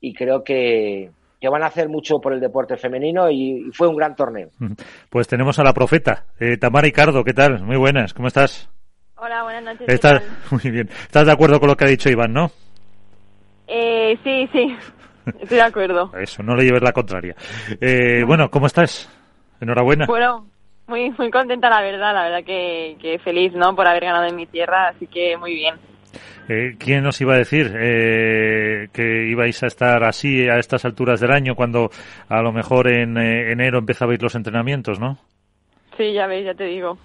y 0.00 0.14
creo 0.14 0.44
que, 0.44 1.10
van 1.42 1.64
a 1.64 1.66
hacer 1.66 1.88
mucho 1.88 2.20
por 2.20 2.32
el 2.32 2.38
deporte 2.38 2.76
femenino 2.76 3.28
y, 3.28 3.68
fue 3.72 3.88
un 3.88 3.96
gran 3.96 4.14
torneo. 4.14 4.50
Pues 5.10 5.26
tenemos 5.26 5.58
a 5.58 5.64
la 5.64 5.72
profeta, 5.72 6.26
eh, 6.38 6.56
Tamara 6.56 6.84
Ricardo, 6.84 7.24
¿qué 7.24 7.34
tal? 7.34 7.64
Muy 7.64 7.76
buenas, 7.76 8.14
¿cómo 8.14 8.28
estás? 8.28 8.70
Hola, 9.16 9.42
buenas 9.42 9.64
noches. 9.64 9.88
¿Estás? 9.88 10.22
Muy 10.52 10.70
bien. 10.70 10.88
¿Estás 10.88 11.26
de 11.26 11.32
acuerdo 11.32 11.58
con 11.58 11.68
lo 11.68 11.76
que 11.76 11.84
ha 11.84 11.88
dicho 11.88 12.08
Iván, 12.08 12.32
no? 12.32 12.50
Eh, 13.66 14.16
sí, 14.22 14.48
sí, 14.52 14.76
estoy 15.40 15.56
de 15.56 15.62
acuerdo. 15.62 16.12
Eso, 16.16 16.44
no 16.44 16.54
le 16.54 16.64
lleves 16.64 16.82
la 16.82 16.92
contraria. 16.92 17.34
Eh, 17.80 18.22
bueno, 18.24 18.50
¿cómo 18.50 18.66
estás? 18.66 19.10
Enhorabuena. 19.60 20.06
Bueno, 20.06 20.49
muy, 20.90 21.10
muy 21.16 21.30
contenta, 21.30 21.70
la 21.70 21.80
verdad, 21.80 22.12
la 22.12 22.24
verdad 22.24 22.44
que, 22.44 23.18
feliz, 23.24 23.54
¿no? 23.54 23.74
Por 23.74 23.86
haber 23.86 24.04
ganado 24.04 24.26
en 24.26 24.36
mi 24.36 24.46
tierra, 24.46 24.88
así 24.88 25.06
que 25.06 25.36
muy 25.38 25.54
bien. 25.54 25.76
Eh, 26.48 26.74
¿Quién 26.78 27.06
os 27.06 27.20
iba 27.20 27.34
a 27.34 27.38
decir 27.38 27.72
eh, 27.78 28.88
que 28.92 29.28
ibais 29.28 29.62
a 29.62 29.68
estar 29.68 30.02
así 30.02 30.48
a 30.48 30.58
estas 30.58 30.84
alturas 30.84 31.20
del 31.20 31.30
año 31.30 31.54
cuando 31.54 31.90
a 32.28 32.42
lo 32.42 32.52
mejor 32.52 32.88
en 32.88 33.16
eh, 33.16 33.52
enero 33.52 33.78
empezabais 33.78 34.20
los 34.20 34.34
entrenamientos, 34.34 34.98
no? 34.98 35.16
Sí, 35.96 36.12
ya 36.12 36.26
veis, 36.26 36.44
ya 36.44 36.54
te 36.54 36.64
digo. 36.64 36.98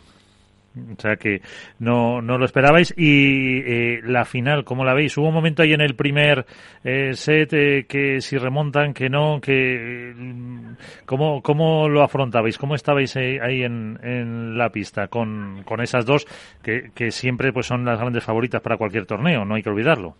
O 0.75 1.01
sea 1.01 1.15
que 1.15 1.41
no, 1.79 2.21
no 2.21 2.37
lo 2.37 2.45
esperabais. 2.45 2.93
Y 2.97 3.59
eh, 3.59 4.01
la 4.03 4.25
final, 4.25 4.63
¿cómo 4.63 4.83
la 4.83 4.93
veis? 4.93 5.17
Hubo 5.17 5.27
un 5.27 5.33
momento 5.33 5.63
ahí 5.63 5.73
en 5.73 5.81
el 5.81 5.95
primer 5.95 6.45
eh, 6.83 7.13
set 7.13 7.53
eh, 7.53 7.85
que 7.87 8.21
si 8.21 8.37
remontan, 8.37 8.93
que 8.93 9.09
no, 9.09 9.39
que 9.41 10.13
mm, 10.15 10.73
¿cómo, 11.05 11.41
cómo 11.41 11.87
lo 11.87 12.03
afrontabais? 12.03 12.57
¿Cómo 12.57 12.75
estabais 12.75 13.15
ahí 13.15 13.63
en, 13.63 13.99
en 14.03 14.57
la 14.57 14.69
pista 14.69 15.07
con, 15.07 15.63
con 15.63 15.81
esas 15.81 16.05
dos 16.05 16.25
que, 16.61 16.91
que 16.93 17.11
siempre 17.11 17.53
pues 17.53 17.67
son 17.67 17.85
las 17.85 17.99
grandes 17.99 18.23
favoritas 18.23 18.61
para 18.61 18.77
cualquier 18.77 19.05
torneo? 19.05 19.45
No 19.45 19.55
hay 19.55 19.63
que 19.63 19.69
olvidarlo. 19.69 20.15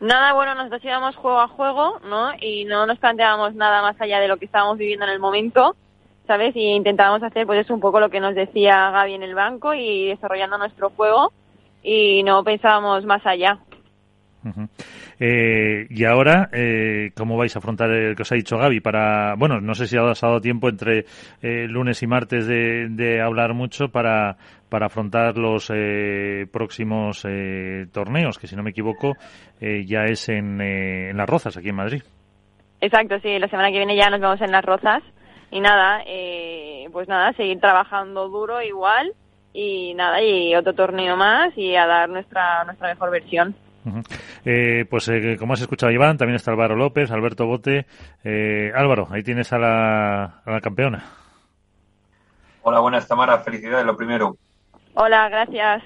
Nada, 0.00 0.34
bueno, 0.34 0.54
nosotros 0.54 0.84
íbamos 0.84 1.16
juego 1.16 1.40
a 1.40 1.48
juego, 1.48 2.00
¿no? 2.04 2.32
Y 2.40 2.64
no 2.64 2.84
nos 2.84 2.98
planteábamos 2.98 3.54
nada 3.54 3.80
más 3.80 3.98
allá 4.00 4.20
de 4.20 4.28
lo 4.28 4.36
que 4.36 4.44
estábamos 4.44 4.76
viviendo 4.76 5.06
en 5.06 5.12
el 5.12 5.20
momento 5.20 5.76
¿sabes? 6.26 6.54
Y 6.56 6.72
intentábamos 6.72 7.22
hacer 7.22 7.46
pues 7.46 7.68
un 7.70 7.80
poco 7.80 8.00
lo 8.00 8.10
que 8.10 8.20
nos 8.20 8.34
decía 8.34 8.90
Gaby 8.90 9.14
en 9.14 9.22
el 9.22 9.34
banco 9.34 9.74
y 9.74 10.08
desarrollando 10.08 10.58
nuestro 10.58 10.90
juego 10.90 11.32
y 11.82 12.22
no 12.22 12.42
pensábamos 12.42 13.04
más 13.04 13.24
allá. 13.26 13.58
eh, 15.20 15.86
y 15.88 16.04
ahora, 16.04 16.50
eh, 16.52 17.12
¿cómo 17.16 17.36
vais 17.36 17.54
a 17.56 17.58
afrontar 17.58 17.90
el 17.90 18.14
que 18.14 18.22
os 18.22 18.32
ha 18.32 18.34
dicho 18.34 18.58
Gaby? 18.58 18.80
Para, 18.80 19.34
bueno, 19.36 19.60
no 19.60 19.74
sé 19.74 19.86
si 19.86 19.96
ha 19.96 20.02
dado 20.02 20.40
tiempo 20.40 20.68
entre 20.68 21.06
eh, 21.40 21.66
lunes 21.66 22.02
y 22.02 22.06
martes 22.06 22.46
de, 22.46 22.88
de, 22.90 23.22
hablar 23.22 23.54
mucho 23.54 23.88
para, 23.88 24.36
para 24.68 24.86
afrontar 24.86 25.38
los 25.38 25.70
eh, 25.74 26.46
próximos 26.52 27.24
eh, 27.26 27.86
torneos, 27.92 28.38
que 28.38 28.46
si 28.46 28.56
no 28.56 28.62
me 28.62 28.70
equivoco 28.70 29.14
eh, 29.60 29.84
ya 29.86 30.04
es 30.04 30.28
en, 30.28 30.60
en 30.60 31.16
Las 31.16 31.28
Rozas, 31.28 31.56
aquí 31.56 31.68
en 31.70 31.76
Madrid. 31.76 32.02
Exacto, 32.80 33.18
sí, 33.20 33.38
la 33.38 33.48
semana 33.48 33.70
que 33.70 33.78
viene 33.78 33.96
ya 33.96 34.10
nos 34.10 34.20
vemos 34.20 34.40
en 34.42 34.50
Las 34.50 34.64
Rozas 34.64 35.02
y 35.54 35.60
nada, 35.60 36.02
eh, 36.04 36.88
pues 36.90 37.06
nada, 37.06 37.32
seguir 37.34 37.60
trabajando 37.60 38.28
duro 38.28 38.60
igual 38.60 39.12
y 39.52 39.94
nada, 39.94 40.20
y 40.20 40.52
otro 40.56 40.72
torneo 40.72 41.16
más 41.16 41.56
y 41.56 41.76
a 41.76 41.86
dar 41.86 42.08
nuestra, 42.08 42.64
nuestra 42.64 42.88
mejor 42.88 43.12
versión. 43.12 43.54
eh, 44.44 44.84
pues 44.90 45.08
eh, 45.10 45.36
como 45.38 45.52
has 45.52 45.60
escuchado 45.60 45.92
Iván, 45.92 46.18
también 46.18 46.34
está 46.34 46.50
Álvaro 46.50 46.74
López, 46.74 47.08
Alberto 47.12 47.46
Bote. 47.46 47.86
Eh, 48.24 48.72
Álvaro, 48.74 49.06
ahí 49.12 49.22
tienes 49.22 49.52
a 49.52 49.58
la, 49.58 50.24
a 50.44 50.50
la 50.50 50.60
campeona. 50.60 51.04
Hola, 52.62 52.80
buenas, 52.80 53.06
Tamara. 53.06 53.38
Felicidades, 53.38 53.86
lo 53.86 53.96
primero. 53.96 54.36
Hola, 54.94 55.28
gracias. 55.28 55.84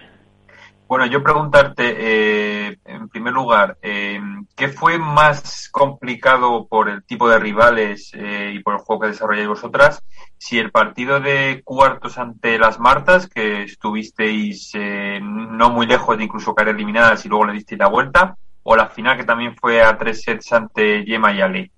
Bueno, 0.88 1.04
yo 1.04 1.22
preguntarte, 1.22 1.96
eh, 1.98 2.78
en 2.86 3.10
primer 3.10 3.34
lugar, 3.34 3.76
eh, 3.82 4.18
¿qué 4.56 4.68
fue 4.68 4.96
más 4.96 5.68
complicado 5.70 6.66
por 6.66 6.88
el 6.88 7.04
tipo 7.04 7.28
de 7.28 7.38
rivales 7.38 8.10
eh, 8.14 8.52
y 8.54 8.60
por 8.60 8.72
el 8.72 8.80
juego 8.80 9.02
que 9.02 9.08
desarrolláis 9.08 9.48
vosotras? 9.48 10.02
Si 10.38 10.58
el 10.58 10.70
partido 10.70 11.20
de 11.20 11.60
cuartos 11.62 12.16
ante 12.16 12.58
las 12.58 12.80
Martas, 12.80 13.28
que 13.28 13.64
estuvisteis 13.64 14.72
no 15.20 15.68
muy 15.68 15.86
lejos 15.86 16.16
de 16.16 16.24
incluso 16.24 16.54
caer 16.54 16.68
eliminadas 16.68 17.22
y 17.26 17.28
luego 17.28 17.44
le 17.44 17.52
disteis 17.52 17.78
la 17.78 17.88
vuelta, 17.88 18.38
o 18.62 18.74
la 18.74 18.86
final 18.88 19.18
que 19.18 19.24
también 19.24 19.56
fue 19.56 19.82
a 19.82 19.98
tres 19.98 20.22
sets 20.22 20.54
ante 20.54 21.04
Yema 21.04 21.34
y 21.34 21.42
Ali. 21.42 21.72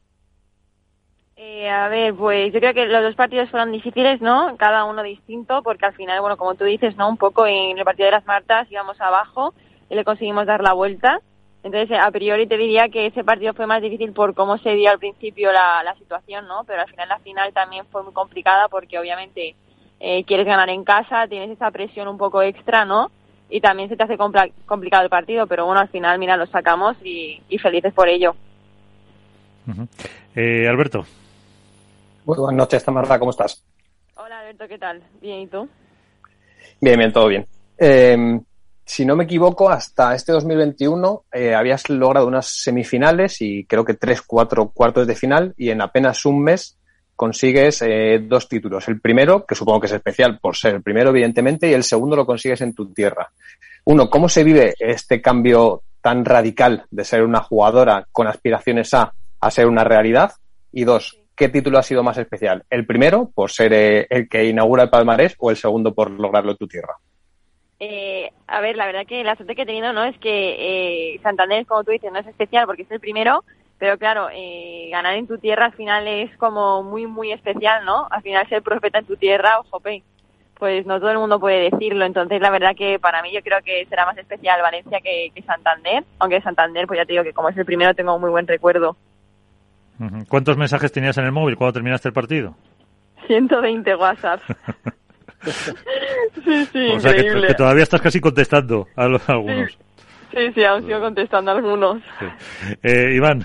Eh, 1.60 1.68
a 1.68 1.88
ver, 1.88 2.14
pues 2.14 2.54
yo 2.54 2.58
creo 2.58 2.72
que 2.72 2.86
los 2.86 3.02
dos 3.02 3.14
partidos 3.14 3.50
fueron 3.50 3.70
difíciles, 3.70 4.22
¿no? 4.22 4.56
Cada 4.56 4.86
uno 4.86 5.02
distinto, 5.02 5.62
porque 5.62 5.84
al 5.84 5.92
final, 5.92 6.18
bueno, 6.22 6.38
como 6.38 6.54
tú 6.54 6.64
dices, 6.64 6.96
¿no? 6.96 7.06
Un 7.06 7.18
poco 7.18 7.46
en 7.46 7.76
el 7.76 7.84
partido 7.84 8.06
de 8.06 8.12
las 8.12 8.24
Martas 8.24 8.66
íbamos 8.70 8.98
abajo 8.98 9.52
y 9.90 9.94
le 9.94 10.02
conseguimos 10.02 10.46
dar 10.46 10.62
la 10.62 10.72
vuelta. 10.72 11.20
Entonces, 11.62 11.98
a 12.00 12.10
priori 12.12 12.46
te 12.46 12.56
diría 12.56 12.88
que 12.88 13.04
ese 13.04 13.24
partido 13.24 13.52
fue 13.52 13.66
más 13.66 13.82
difícil 13.82 14.14
por 14.14 14.34
cómo 14.34 14.56
se 14.56 14.70
dio 14.70 14.90
al 14.90 14.98
principio 14.98 15.52
la, 15.52 15.82
la 15.84 15.94
situación, 15.96 16.48
¿no? 16.48 16.64
Pero 16.64 16.80
al 16.80 16.88
final 16.88 17.10
la 17.10 17.18
final 17.18 17.52
también 17.52 17.84
fue 17.92 18.04
muy 18.04 18.14
complicada 18.14 18.68
porque 18.68 18.98
obviamente 18.98 19.54
eh, 20.00 20.24
quieres 20.24 20.46
ganar 20.46 20.70
en 20.70 20.82
casa, 20.82 21.28
tienes 21.28 21.50
esa 21.50 21.70
presión 21.70 22.08
un 22.08 22.16
poco 22.16 22.40
extra, 22.40 22.86
¿no? 22.86 23.10
Y 23.50 23.60
también 23.60 23.90
se 23.90 23.98
te 23.98 24.02
hace 24.02 24.16
complicado 24.16 25.04
el 25.04 25.10
partido, 25.10 25.46
pero 25.46 25.66
bueno, 25.66 25.82
al 25.82 25.90
final, 25.90 26.18
mira, 26.18 26.38
lo 26.38 26.46
sacamos 26.46 26.96
y, 27.04 27.42
felices 27.60 27.92
por 27.92 28.08
ello. 28.08 28.34
eh, 30.34 30.66
Alberto. 30.66 31.04
Muy 32.30 32.38
buenas 32.38 32.58
noches, 32.58 32.84
Tamarra, 32.84 33.18
¿cómo 33.18 33.32
estás? 33.32 33.64
Hola, 34.14 34.38
Alberto, 34.38 34.68
¿qué 34.68 34.78
tal? 34.78 35.02
Bien, 35.20 35.40
¿y 35.40 35.46
tú? 35.48 35.68
Bien, 36.80 36.96
bien, 36.96 37.12
todo 37.12 37.26
bien. 37.26 37.44
Eh, 37.76 38.40
si 38.84 39.04
no 39.04 39.16
me 39.16 39.24
equivoco, 39.24 39.68
hasta 39.68 40.14
este 40.14 40.30
2021 40.30 41.24
eh, 41.32 41.56
habías 41.56 41.90
logrado 41.90 42.28
unas 42.28 42.46
semifinales 42.46 43.40
y 43.40 43.64
creo 43.64 43.84
que 43.84 43.94
tres, 43.94 44.22
cuatro 44.22 44.68
cuartos 44.68 45.08
de 45.08 45.16
final 45.16 45.54
y 45.56 45.70
en 45.70 45.82
apenas 45.82 46.24
un 46.24 46.44
mes 46.44 46.78
consigues 47.16 47.82
eh, 47.82 48.20
dos 48.22 48.48
títulos. 48.48 48.86
El 48.86 49.00
primero, 49.00 49.44
que 49.44 49.56
supongo 49.56 49.80
que 49.80 49.86
es 49.88 49.92
especial 49.94 50.38
por 50.38 50.54
ser 50.54 50.76
el 50.76 50.82
primero, 50.84 51.10
evidentemente, 51.10 51.68
y 51.68 51.72
el 51.72 51.82
segundo 51.82 52.14
lo 52.14 52.26
consigues 52.26 52.60
en 52.60 52.76
tu 52.76 52.92
tierra. 52.94 53.32
Uno, 53.86 54.08
¿cómo 54.08 54.28
se 54.28 54.44
vive 54.44 54.74
este 54.78 55.20
cambio 55.20 55.82
tan 56.00 56.24
radical 56.24 56.84
de 56.92 57.04
ser 57.04 57.24
una 57.24 57.40
jugadora 57.40 58.06
con 58.12 58.28
aspiraciones 58.28 58.94
a, 58.94 59.12
a 59.40 59.50
ser 59.50 59.66
una 59.66 59.82
realidad? 59.82 60.30
Y 60.72 60.84
dos, 60.84 61.19
¿qué 61.40 61.48
título 61.48 61.78
ha 61.78 61.82
sido 61.82 62.02
más 62.02 62.18
especial? 62.18 62.64
¿El 62.68 62.84
primero, 62.84 63.30
por 63.34 63.50
ser 63.50 63.72
eh, 63.72 64.06
el 64.10 64.28
que 64.28 64.44
inaugura 64.44 64.82
el 64.82 64.90
palmarés, 64.90 65.34
o 65.38 65.50
el 65.50 65.56
segundo, 65.56 65.94
por 65.94 66.10
lograrlo 66.10 66.50
en 66.50 66.58
tu 66.58 66.68
tierra? 66.68 66.96
Eh, 67.78 68.30
a 68.46 68.60
ver, 68.60 68.76
la 68.76 68.84
verdad 68.84 69.06
que 69.06 69.24
la 69.24 69.36
suerte 69.36 69.56
que 69.56 69.62
he 69.62 69.66
tenido 69.66 69.94
no 69.94 70.04
es 70.04 70.18
que 70.18 71.14
eh, 71.14 71.20
Santander, 71.22 71.64
como 71.64 71.82
tú 71.82 71.92
dices, 71.92 72.12
no 72.12 72.18
es 72.18 72.26
especial 72.26 72.66
porque 72.66 72.82
es 72.82 72.90
el 72.90 73.00
primero, 73.00 73.42
pero 73.78 73.96
claro, 73.96 74.28
eh, 74.30 74.88
ganar 74.90 75.14
en 75.14 75.26
tu 75.26 75.38
tierra 75.38 75.64
al 75.64 75.72
final 75.72 76.06
es 76.06 76.36
como 76.36 76.82
muy, 76.82 77.06
muy 77.06 77.32
especial, 77.32 77.86
¿no? 77.86 78.06
Al 78.10 78.20
final 78.20 78.46
ser 78.50 78.62
profeta 78.62 78.98
en 78.98 79.06
tu 79.06 79.16
tierra, 79.16 79.60
ojo, 79.60 79.80
pues 79.80 80.84
no 80.84 81.00
todo 81.00 81.10
el 81.10 81.18
mundo 81.18 81.40
puede 81.40 81.70
decirlo. 81.70 82.04
Entonces, 82.04 82.42
la 82.42 82.50
verdad 82.50 82.76
que 82.76 82.98
para 82.98 83.22
mí 83.22 83.32
yo 83.32 83.40
creo 83.40 83.62
que 83.64 83.86
será 83.86 84.04
más 84.04 84.18
especial 84.18 84.60
Valencia 84.60 85.00
que, 85.00 85.32
que 85.34 85.40
Santander, 85.40 86.04
aunque 86.18 86.42
Santander, 86.42 86.86
pues 86.86 86.98
ya 86.98 87.06
te 87.06 87.14
digo 87.14 87.24
que 87.24 87.32
como 87.32 87.48
es 87.48 87.56
el 87.56 87.64
primero 87.64 87.94
tengo 87.94 88.14
un 88.14 88.20
muy 88.20 88.28
buen 88.28 88.46
recuerdo. 88.46 88.94
¿Cuántos 90.28 90.56
mensajes 90.56 90.92
tenías 90.92 91.16
en 91.18 91.24
el 91.24 91.32
móvil 91.32 91.56
cuando 91.56 91.74
terminaste 91.74 92.08
el 92.08 92.14
partido? 92.14 92.54
120 93.26 93.94
WhatsApp. 93.96 94.40
sí, 96.44 96.66
sí, 96.72 96.90
o 96.90 97.00
sea 97.00 97.14
Que, 97.14 97.54
todavía 97.54 97.82
estás 97.82 98.00
casi 98.00 98.20
contestando 98.20 98.88
a, 98.96 99.06
los, 99.06 99.28
algunos. 99.28 99.76
Sí, 100.32 100.52
sí, 100.54 100.64
aún 100.64 100.86
sigo 100.86 101.00
contestando 101.00 101.50
a 101.50 101.54
algunos. 101.54 102.02
Eh, 102.82 103.14
Iván. 103.14 103.44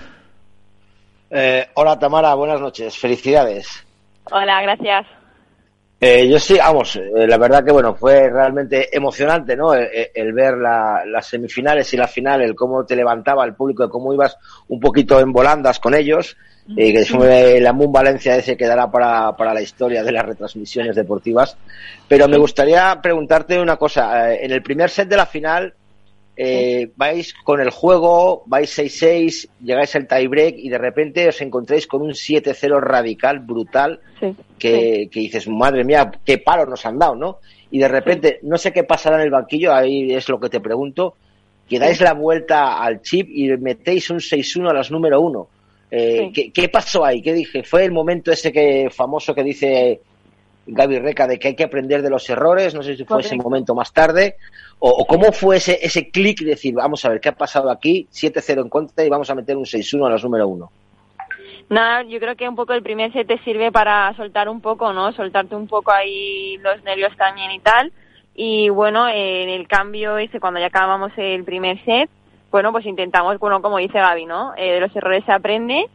Eh, 1.30 1.66
hola 1.74 1.98
Tamara, 1.98 2.34
buenas 2.34 2.60
noches, 2.60 2.96
felicidades. 2.96 3.86
Hola, 4.30 4.62
gracias. 4.62 5.06
Eh, 5.98 6.28
yo 6.28 6.38
sí, 6.38 6.58
vamos, 6.58 6.96
eh, 6.96 7.26
la 7.26 7.38
verdad 7.38 7.64
que 7.64 7.72
bueno, 7.72 7.94
fue 7.94 8.28
realmente 8.28 8.94
emocionante, 8.94 9.56
¿no? 9.56 9.72
El, 9.72 10.32
ver 10.34 10.58
las 10.58 11.26
semifinales 11.26 11.90
y 11.94 11.96
la 11.96 12.06
final, 12.06 12.42
el 12.42 12.54
cómo 12.54 12.84
te 12.84 12.94
levantaba 12.94 13.46
el 13.46 13.54
público, 13.54 13.84
el 13.84 13.88
cómo 13.88 14.12
ibas 14.12 14.36
un 14.68 14.78
poquito 14.78 15.18
en 15.20 15.32
volandas 15.32 15.80
con 15.80 15.94
ellos, 15.94 16.36
y 16.68 16.92
que 16.92 17.06
fue 17.06 17.60
la 17.60 17.72
Moon 17.72 17.92
Valencia 17.92 18.36
ese 18.36 18.56
quedará 18.56 18.90
para, 18.90 19.34
para 19.36 19.54
la 19.54 19.62
historia 19.62 20.02
de 20.02 20.12
las 20.12 20.26
retransmisiones 20.26 20.96
deportivas. 20.96 21.56
Pero 22.06 22.28
me 22.28 22.36
gustaría 22.36 23.00
preguntarte 23.00 23.58
una 23.58 23.76
cosa, 23.76 24.34
en 24.34 24.50
el 24.50 24.62
primer 24.62 24.90
set 24.90 25.08
de 25.08 25.16
la 25.16 25.26
final, 25.26 25.72
eh, 26.36 26.90
vais 26.96 27.32
con 27.32 27.60
el 27.60 27.70
juego, 27.70 28.42
vais 28.46 28.78
6-6, 28.78 29.48
llegáis 29.62 29.96
al 29.96 30.06
tiebreak 30.06 30.56
y 30.58 30.68
de 30.68 30.76
repente 30.76 31.28
os 31.28 31.40
encontráis 31.40 31.86
con 31.86 32.02
un 32.02 32.10
7-0 32.10 32.78
radical, 32.80 33.40
brutal, 33.40 34.00
que, 34.58 35.08
dices, 35.10 35.48
madre 35.48 35.82
mía, 35.82 36.10
qué 36.24 36.38
palo 36.38 36.66
nos 36.66 36.84
han 36.84 36.98
dado, 36.98 37.16
¿no? 37.16 37.38
Y 37.70 37.78
de 37.78 37.88
repente, 37.88 38.38
no 38.42 38.58
sé 38.58 38.72
qué 38.72 38.84
pasará 38.84 39.16
en 39.16 39.22
el 39.22 39.30
banquillo, 39.30 39.72
ahí 39.72 40.12
es 40.12 40.28
lo 40.28 40.38
que 40.38 40.50
te 40.50 40.60
pregunto, 40.60 41.14
que 41.68 41.78
dais 41.78 42.00
la 42.00 42.12
vuelta 42.12 42.82
al 42.82 43.00
chip 43.00 43.28
y 43.30 43.48
metéis 43.56 44.10
un 44.10 44.18
6-1 44.18 44.70
a 44.70 44.74
las 44.74 44.90
número 44.90 45.20
1. 45.20 45.48
Eh, 45.90 46.30
¿qué, 46.52 46.68
pasó 46.68 47.04
ahí? 47.04 47.22
¿Qué 47.22 47.32
dije? 47.32 47.62
¿Fue 47.62 47.84
el 47.84 47.92
momento 47.92 48.30
ese 48.30 48.52
que 48.52 48.88
famoso 48.90 49.34
que 49.34 49.42
dice 49.42 50.00
Gaby 50.66 50.98
Reca 50.98 51.26
de 51.26 51.38
que 51.38 51.48
hay 51.48 51.56
que 51.56 51.64
aprender 51.64 52.02
de 52.02 52.10
los 52.10 52.28
errores? 52.28 52.74
No 52.74 52.82
sé 52.82 52.96
si 52.96 53.04
fue 53.04 53.20
ese 53.20 53.36
momento 53.36 53.74
más 53.74 53.92
tarde 53.92 54.36
¿O, 54.78 55.06
cómo 55.06 55.32
fue 55.32 55.56
ese, 55.56 55.78
ese 55.80 56.10
clic 56.10 56.40
de 56.40 56.50
decir, 56.50 56.74
vamos 56.74 57.04
a 57.04 57.08
ver 57.08 57.20
qué 57.20 57.30
ha 57.30 57.34
pasado 57.34 57.70
aquí, 57.70 58.06
7-0 58.12 58.60
en 58.60 58.68
contra 58.68 59.04
y 59.04 59.08
vamos 59.08 59.30
a 59.30 59.34
meter 59.34 59.56
un 59.56 59.64
6-1 59.64 60.06
a 60.06 60.10
los 60.10 60.22
número 60.22 60.48
1? 60.48 60.70
Nada, 61.70 62.02
yo 62.02 62.20
creo 62.20 62.36
que 62.36 62.48
un 62.48 62.54
poco 62.54 62.74
el 62.74 62.82
primer 62.82 63.12
set 63.12 63.26
te 63.26 63.42
sirve 63.42 63.72
para 63.72 64.14
soltar 64.16 64.48
un 64.48 64.60
poco, 64.60 64.92
¿no? 64.92 65.12
Soltarte 65.12 65.56
un 65.56 65.66
poco 65.66 65.92
ahí 65.92 66.58
los 66.58 66.82
nervios 66.84 67.16
también 67.16 67.50
y 67.52 67.60
tal. 67.60 67.90
Y 68.34 68.68
bueno, 68.68 69.08
en 69.08 69.48
el 69.48 69.66
cambio 69.66 70.18
ese, 70.18 70.40
cuando 70.40 70.60
ya 70.60 70.66
acabamos 70.66 71.10
el 71.16 71.42
primer 71.44 71.82
set, 71.84 72.10
bueno, 72.50 72.70
pues 72.70 72.84
intentamos, 72.84 73.38
bueno, 73.38 73.62
como 73.62 73.78
dice 73.78 73.98
Gaby, 73.98 74.26
¿no? 74.26 74.52
Eh, 74.56 74.72
de 74.72 74.80
los 74.80 74.94
errores 74.94 75.24
se 75.24 75.32
aprende. 75.32 75.88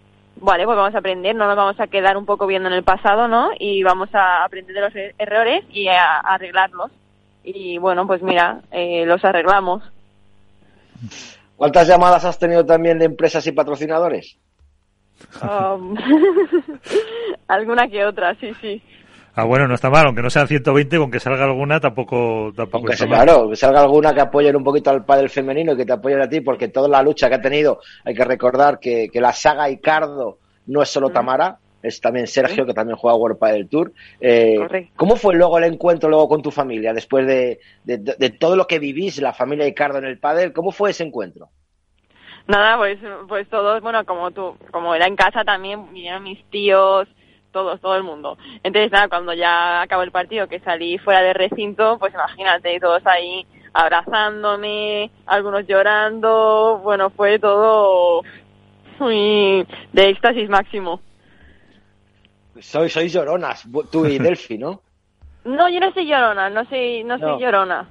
Vale, 0.43 0.65
pues 0.65 0.75
vamos 0.75 0.95
a 0.95 0.97
aprender, 0.97 1.35
no 1.35 1.45
nos 1.45 1.55
vamos 1.55 1.79
a 1.79 1.85
quedar 1.85 2.17
un 2.17 2.25
poco 2.25 2.47
viendo 2.47 2.67
en 2.67 2.73
el 2.73 2.83
pasado, 2.83 3.27
¿no? 3.27 3.51
Y 3.59 3.83
vamos 3.83 4.09
a 4.13 4.43
aprender 4.43 4.73
de 4.73 4.81
los 4.81 4.95
er-, 4.95 5.15
errores 5.19 5.63
y 5.69 5.87
a 5.87 6.17
arreglarlos 6.19 6.91
y 7.43 7.77
bueno, 7.77 8.05
pues 8.05 8.21
mira, 8.21 8.61
eh, 8.71 9.05
los 9.05 9.23
arreglamos. 9.23 9.83
¿Cuántas 11.55 11.87
llamadas 11.87 12.25
has 12.25 12.39
tenido 12.39 12.65
también 12.65 12.99
de 12.99 13.05
empresas 13.05 13.45
y 13.47 13.51
patrocinadores? 13.51 14.37
Um, 15.43 15.95
alguna 17.47 17.87
que 17.87 18.05
otra, 18.05 18.35
sí, 18.35 18.51
sí. 18.61 18.81
Ah, 19.33 19.45
bueno, 19.45 19.67
no 19.67 19.75
está 19.75 19.89
mal, 19.89 20.05
aunque 20.05 20.21
no 20.21 20.29
sean 20.29 20.47
120, 20.47 20.97
con 20.97 21.09
que 21.09 21.19
salga 21.19 21.45
alguna 21.45 21.79
tampoco, 21.79 22.51
tampoco 22.55 22.87
aunque 22.89 23.07
Claro, 23.07 23.49
que 23.49 23.55
salga 23.55 23.81
alguna 23.81 24.13
que 24.13 24.21
apoyen 24.21 24.55
un 24.55 24.63
poquito 24.63 24.89
al 24.89 25.05
padre 25.05 25.29
femenino 25.29 25.73
y 25.73 25.77
que 25.77 25.85
te 25.85 25.93
apoyen 25.93 26.21
a 26.21 26.27
ti, 26.27 26.41
porque 26.41 26.67
toda 26.67 26.89
la 26.89 27.01
lucha 27.01 27.29
que 27.29 27.35
ha 27.35 27.41
tenido, 27.41 27.79
hay 28.03 28.13
que 28.13 28.25
recordar 28.25 28.79
que, 28.79 29.07
que 29.11 29.21
la 29.21 29.31
saga 29.31 29.69
Icardo 29.69 30.39
no 30.67 30.81
es 30.81 30.89
solo 30.89 31.09
mm. 31.09 31.13
Tamara, 31.13 31.57
es 31.81 31.99
también 31.99 32.27
Sergio, 32.27 32.65
que 32.65 32.73
también 32.73 32.97
juega 32.97 33.17
World 33.17 33.39
Padel 33.39 33.67
Tour. 33.67 33.91
Eh, 34.19 34.89
¿Cómo 34.95 35.15
fue 35.15 35.35
luego 35.35 35.57
el 35.57 35.63
encuentro 35.63 36.09
luego 36.09 36.27
con 36.27 36.41
tu 36.41 36.51
familia, 36.51 36.93
después 36.93 37.25
de, 37.25 37.59
de, 37.83 38.29
todo 38.31 38.55
lo 38.55 38.67
que 38.67 38.79
vivís, 38.79 39.19
la 39.21 39.33
familia 39.33 39.65
Ricardo 39.65 39.97
en 39.97 40.05
el 40.05 40.19
pádel? 40.19 40.53
¿Cómo 40.53 40.71
fue 40.71 40.91
ese 40.91 41.03
encuentro? 41.03 41.49
Nada, 42.47 42.77
pues, 42.77 42.99
pues 43.27 43.47
todos, 43.49 43.81
bueno, 43.81 44.05
como 44.05 44.31
tú, 44.31 44.55
como 44.71 44.93
era 44.93 45.07
en 45.07 45.15
casa 45.15 45.43
también, 45.43 45.91
vinieron 45.93 46.23
mis 46.23 46.43
tíos, 46.49 47.07
todos, 47.51 47.79
todo 47.79 47.95
el 47.95 48.03
mundo. 48.03 48.37
Entonces, 48.63 48.91
nada, 48.91 49.07
cuando 49.07 49.33
ya 49.33 49.81
acabó 49.81 50.03
el 50.03 50.11
partido, 50.11 50.47
que 50.47 50.59
salí 50.59 50.97
fuera 50.97 51.21
del 51.21 51.35
recinto, 51.35 51.97
pues 51.99 52.13
imagínate, 52.13 52.79
todos 52.79 53.05
ahí 53.05 53.45
abrazándome, 53.73 55.11
algunos 55.25 55.65
llorando, 55.65 56.79
bueno, 56.83 57.09
fue 57.09 57.39
todo 57.39 58.21
muy 58.99 59.65
de 59.93 60.09
éxtasis 60.09 60.49
máximo. 60.49 61.01
Soy, 62.59 62.89
soy 62.89 63.07
lloronas, 63.09 63.65
tú 63.91 64.05
y 64.05 64.19
Delphi, 64.19 64.57
¿no? 64.57 64.81
No, 65.43 65.67
yo 65.69 65.79
no 65.79 65.91
soy 65.91 66.05
llorona, 66.05 66.51
no 66.51 66.65
soy, 66.65 67.03
no 67.03 67.17
soy 67.17 67.41
llorona. 67.41 67.89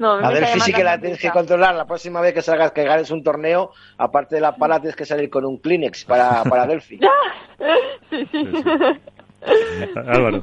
No, 0.00 0.12
a 0.12 0.30
Delphi 0.32 0.60
sí 0.60 0.72
que 0.72 0.82
la 0.82 0.98
tienes 0.98 1.20
que 1.20 1.30
controlar. 1.30 1.74
La 1.74 1.86
próxima 1.86 2.22
vez 2.22 2.32
que 2.32 2.40
salgas, 2.40 2.72
que 2.72 2.84
ganes 2.84 3.10
un 3.10 3.22
torneo, 3.22 3.72
aparte 3.98 4.36
de 4.36 4.40
la 4.40 4.56
pala, 4.56 4.80
tienes 4.80 4.96
que 4.96 5.04
salir 5.04 5.28
con 5.28 5.44
un 5.44 5.58
Kleenex 5.58 6.06
para, 6.06 6.42
para 6.44 6.66
Delphi. 6.66 6.98
sí, 8.10 8.28
sí. 8.32 8.44
Álvaro. 9.94 10.42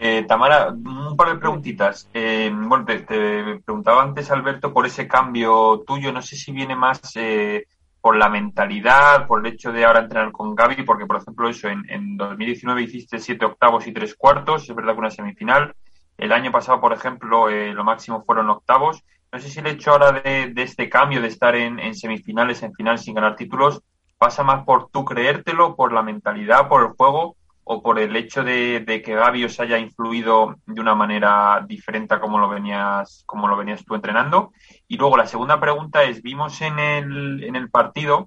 Eh, 0.00 0.24
Tamara, 0.28 0.68
un 0.68 1.16
par 1.16 1.30
de 1.30 1.38
preguntitas. 1.38 2.08
Eh, 2.14 2.48
bueno, 2.54 2.84
te, 2.84 3.00
preguntaba 3.00 4.04
antes, 4.04 4.30
Alberto, 4.30 4.72
por 4.72 4.86
ese 4.86 5.08
cambio 5.08 5.82
tuyo. 5.84 6.12
No 6.12 6.22
sé 6.22 6.36
si 6.36 6.52
viene 6.52 6.76
más 6.76 7.00
eh, 7.16 7.66
por 8.00 8.16
la 8.16 8.28
mentalidad, 8.28 9.26
por 9.26 9.44
el 9.44 9.52
hecho 9.52 9.72
de 9.72 9.84
ahora 9.84 10.02
entrenar 10.02 10.30
con 10.30 10.54
Gaby, 10.54 10.84
porque 10.84 11.06
por 11.06 11.16
ejemplo 11.16 11.48
eso, 11.48 11.66
en, 11.66 11.82
en 11.88 12.16
2019 12.16 12.82
hiciste 12.82 13.18
siete 13.18 13.44
octavos 13.44 13.88
y 13.88 13.92
tres 13.92 14.14
cuartos, 14.14 14.70
es 14.70 14.76
verdad 14.76 14.92
que 14.92 15.00
una 15.00 15.10
semifinal. 15.10 15.74
El 16.18 16.32
año 16.32 16.50
pasado, 16.50 16.80
por 16.80 16.92
ejemplo, 16.92 17.48
eh, 17.48 17.72
lo 17.72 17.84
máximo 17.84 18.24
fueron 18.24 18.50
octavos. 18.50 19.04
No 19.32 19.38
sé 19.38 19.50
si 19.50 19.60
el 19.60 19.66
hecho 19.66 19.92
ahora 19.92 20.12
de, 20.12 20.52
este 20.56 20.88
cambio, 20.88 21.20
de 21.20 21.28
estar 21.28 21.54
en, 21.56 21.94
semifinales, 21.94 22.62
en 22.62 22.72
final 22.72 22.98
sin 22.98 23.14
ganar 23.14 23.36
títulos, 23.36 23.82
pasa 24.18 24.42
más 24.42 24.64
por 24.64 24.88
tú 24.90 25.04
creértelo, 25.04 25.76
por 25.76 25.92
la 25.92 26.02
mentalidad, 26.02 26.68
por 26.68 26.82
el 26.82 26.88
juego, 26.96 27.36
o 27.64 27.82
por 27.82 27.98
el 27.98 28.14
hecho 28.14 28.44
de, 28.44 29.02
que 29.04 29.14
Gaby 29.14 29.44
os 29.44 29.58
haya 29.58 29.78
influido 29.78 30.54
de 30.66 30.80
una 30.80 30.94
manera 30.94 31.64
diferente 31.66 32.14
a 32.14 32.20
como 32.20 32.38
lo 32.38 32.48
venías, 32.48 33.24
como 33.26 33.48
lo 33.48 33.56
venías 33.56 33.84
tú 33.84 33.94
entrenando. 33.94 34.52
Y 34.86 34.96
luego 34.96 35.16
la 35.16 35.26
segunda 35.26 35.60
pregunta 35.60 36.04
es, 36.04 36.22
vimos 36.22 36.62
en 36.62 36.78
el, 36.78 37.42
en 37.42 37.56
el 37.56 37.68
partido, 37.68 38.24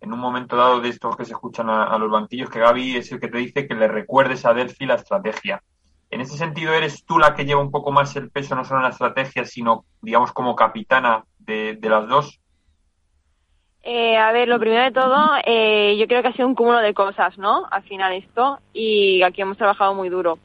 en 0.00 0.12
un 0.12 0.18
momento 0.18 0.56
dado 0.56 0.80
de 0.80 0.88
estos 0.88 1.16
que 1.16 1.24
se 1.24 1.32
escuchan 1.32 1.68
a, 1.68 1.96
los 1.98 2.10
banquillos, 2.10 2.50
que 2.50 2.60
Gaby 2.60 2.96
es 2.96 3.12
el 3.12 3.20
que 3.20 3.28
te 3.28 3.38
dice 3.38 3.66
que 3.66 3.74
le 3.74 3.88
recuerdes 3.88 4.44
a 4.44 4.54
Delphi 4.54 4.86
la 4.86 4.94
estrategia. 4.94 5.62
En 6.10 6.20
ese 6.20 6.38
sentido, 6.38 6.72
¿eres 6.72 7.04
tú 7.04 7.18
la 7.18 7.34
que 7.34 7.44
lleva 7.44 7.60
un 7.60 7.70
poco 7.70 7.92
más 7.92 8.16
el 8.16 8.30
peso, 8.30 8.54
no 8.54 8.64
solo 8.64 8.80
en 8.80 8.84
la 8.84 8.90
estrategia, 8.90 9.44
sino, 9.44 9.84
digamos, 10.00 10.32
como 10.32 10.56
capitana 10.56 11.24
de, 11.38 11.76
de 11.78 11.88
las 11.88 12.08
dos? 12.08 12.40
Eh, 13.82 14.16
a 14.16 14.32
ver, 14.32 14.48
lo 14.48 14.58
primero 14.58 14.82
de 14.84 14.90
todo, 14.90 15.30
eh, 15.46 15.96
yo 15.98 16.06
creo 16.06 16.20
que 16.20 16.28
ha 16.28 16.32
sido 16.32 16.48
un 16.48 16.54
cúmulo 16.54 16.78
de 16.78 16.94
cosas, 16.94 17.38
¿no? 17.38 17.66
Al 17.70 17.82
final 17.84 18.12
esto, 18.12 18.58
y 18.72 19.22
aquí 19.22 19.40
hemos 19.40 19.56
trabajado 19.56 19.94
muy 19.94 20.08
duro. 20.08 20.38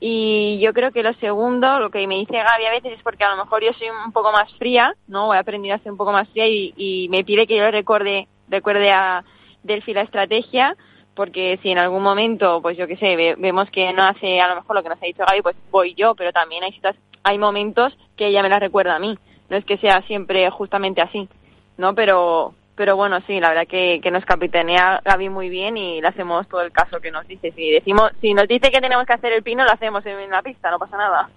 Y 0.00 0.58
yo 0.60 0.72
creo 0.72 0.92
que 0.92 1.02
lo 1.02 1.12
segundo, 1.14 1.78
lo 1.78 1.90
que 1.90 2.06
me 2.06 2.16
dice 2.16 2.32
Gaby 2.32 2.64
a 2.64 2.70
veces 2.70 2.92
es 2.92 3.02
porque 3.02 3.24
a 3.24 3.34
lo 3.34 3.44
mejor 3.44 3.62
yo 3.62 3.72
soy 3.74 3.88
un 3.88 4.12
poco 4.12 4.32
más 4.32 4.52
fría, 4.54 4.94
¿no? 5.06 5.32
He 5.34 5.38
aprendido 5.38 5.74
a 5.74 5.78
ser 5.78 5.92
un 5.92 5.98
poco 5.98 6.12
más 6.12 6.28
fría 6.30 6.46
y, 6.46 7.08
me 7.10 7.22
pide 7.22 7.46
que 7.46 7.56
yo 7.56 7.70
recuerde, 7.70 8.26
recuerde 8.48 8.90
a 8.90 9.24
Delphi 9.62 9.92
la 9.92 10.02
estrategia, 10.02 10.76
porque 11.14 11.58
si 11.62 11.70
en 11.70 11.78
algún 11.78 12.02
momento, 12.02 12.60
pues 12.62 12.76
yo 12.76 12.86
qué 12.86 12.96
sé, 12.96 13.36
vemos 13.36 13.70
que 13.70 13.92
no 13.92 14.04
hace 14.04 14.40
a 14.40 14.48
lo 14.48 14.56
mejor 14.56 14.76
lo 14.76 14.82
que 14.82 14.88
nos 14.88 15.02
ha 15.02 15.06
dicho 15.06 15.24
Gaby, 15.26 15.42
pues 15.42 15.56
voy 15.70 15.94
yo, 15.94 16.14
pero 16.14 16.32
también 16.32 16.64
hay, 16.64 16.80
hay 17.22 17.38
momentos 17.38 17.96
que 18.16 18.28
ella 18.28 18.42
me 18.42 18.48
la 18.48 18.58
recuerda 18.58 18.96
a 18.96 18.98
mí. 18.98 19.18
No 19.48 19.56
es 19.56 19.64
que 19.64 19.78
sea 19.78 20.02
siempre 20.02 20.48
justamente 20.50 21.02
así, 21.02 21.28
¿no? 21.76 21.94
Pero, 21.94 22.54
pero 22.76 22.96
bueno, 22.96 23.20
sí, 23.26 23.40
la 23.40 23.48
verdad 23.48 23.66
que, 23.66 24.00
que 24.00 24.10
nos 24.10 24.24
capitanea 24.24 25.02
Gaby 25.04 25.28
muy 25.28 25.48
bien 25.48 25.76
y 25.76 26.00
le 26.00 26.08
hacemos 26.08 26.48
todo 26.48 26.62
el 26.62 26.70
caso 26.70 27.00
que 27.00 27.10
nos 27.10 27.26
dice. 27.26 27.50
Si 27.52 27.70
decimos, 27.70 28.12
si 28.20 28.32
nos 28.32 28.46
dice 28.46 28.70
que 28.70 28.80
tenemos 28.80 29.04
que 29.04 29.12
hacer 29.12 29.32
el 29.32 29.42
pino, 29.42 29.64
lo 29.64 29.72
hacemos 29.72 30.06
en 30.06 30.30
la 30.30 30.42
pista, 30.42 30.70
no 30.70 30.78
pasa 30.78 30.96
nada. 30.96 31.28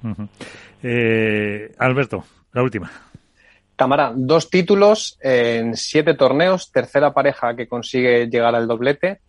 Eh, 0.83 1.73
Alberto, 1.79 2.23
la 2.51 2.61
última. 2.61 2.91
Cámara, 3.75 4.13
dos 4.15 4.49
títulos 4.51 5.17
en 5.19 5.75
siete 5.75 6.13
torneos, 6.13 6.71
tercera 6.71 7.11
pareja 7.13 7.55
que 7.55 7.67
consigue 7.67 8.27
llegar 8.27 8.53
al 8.53 8.67
doblete. 8.67 9.19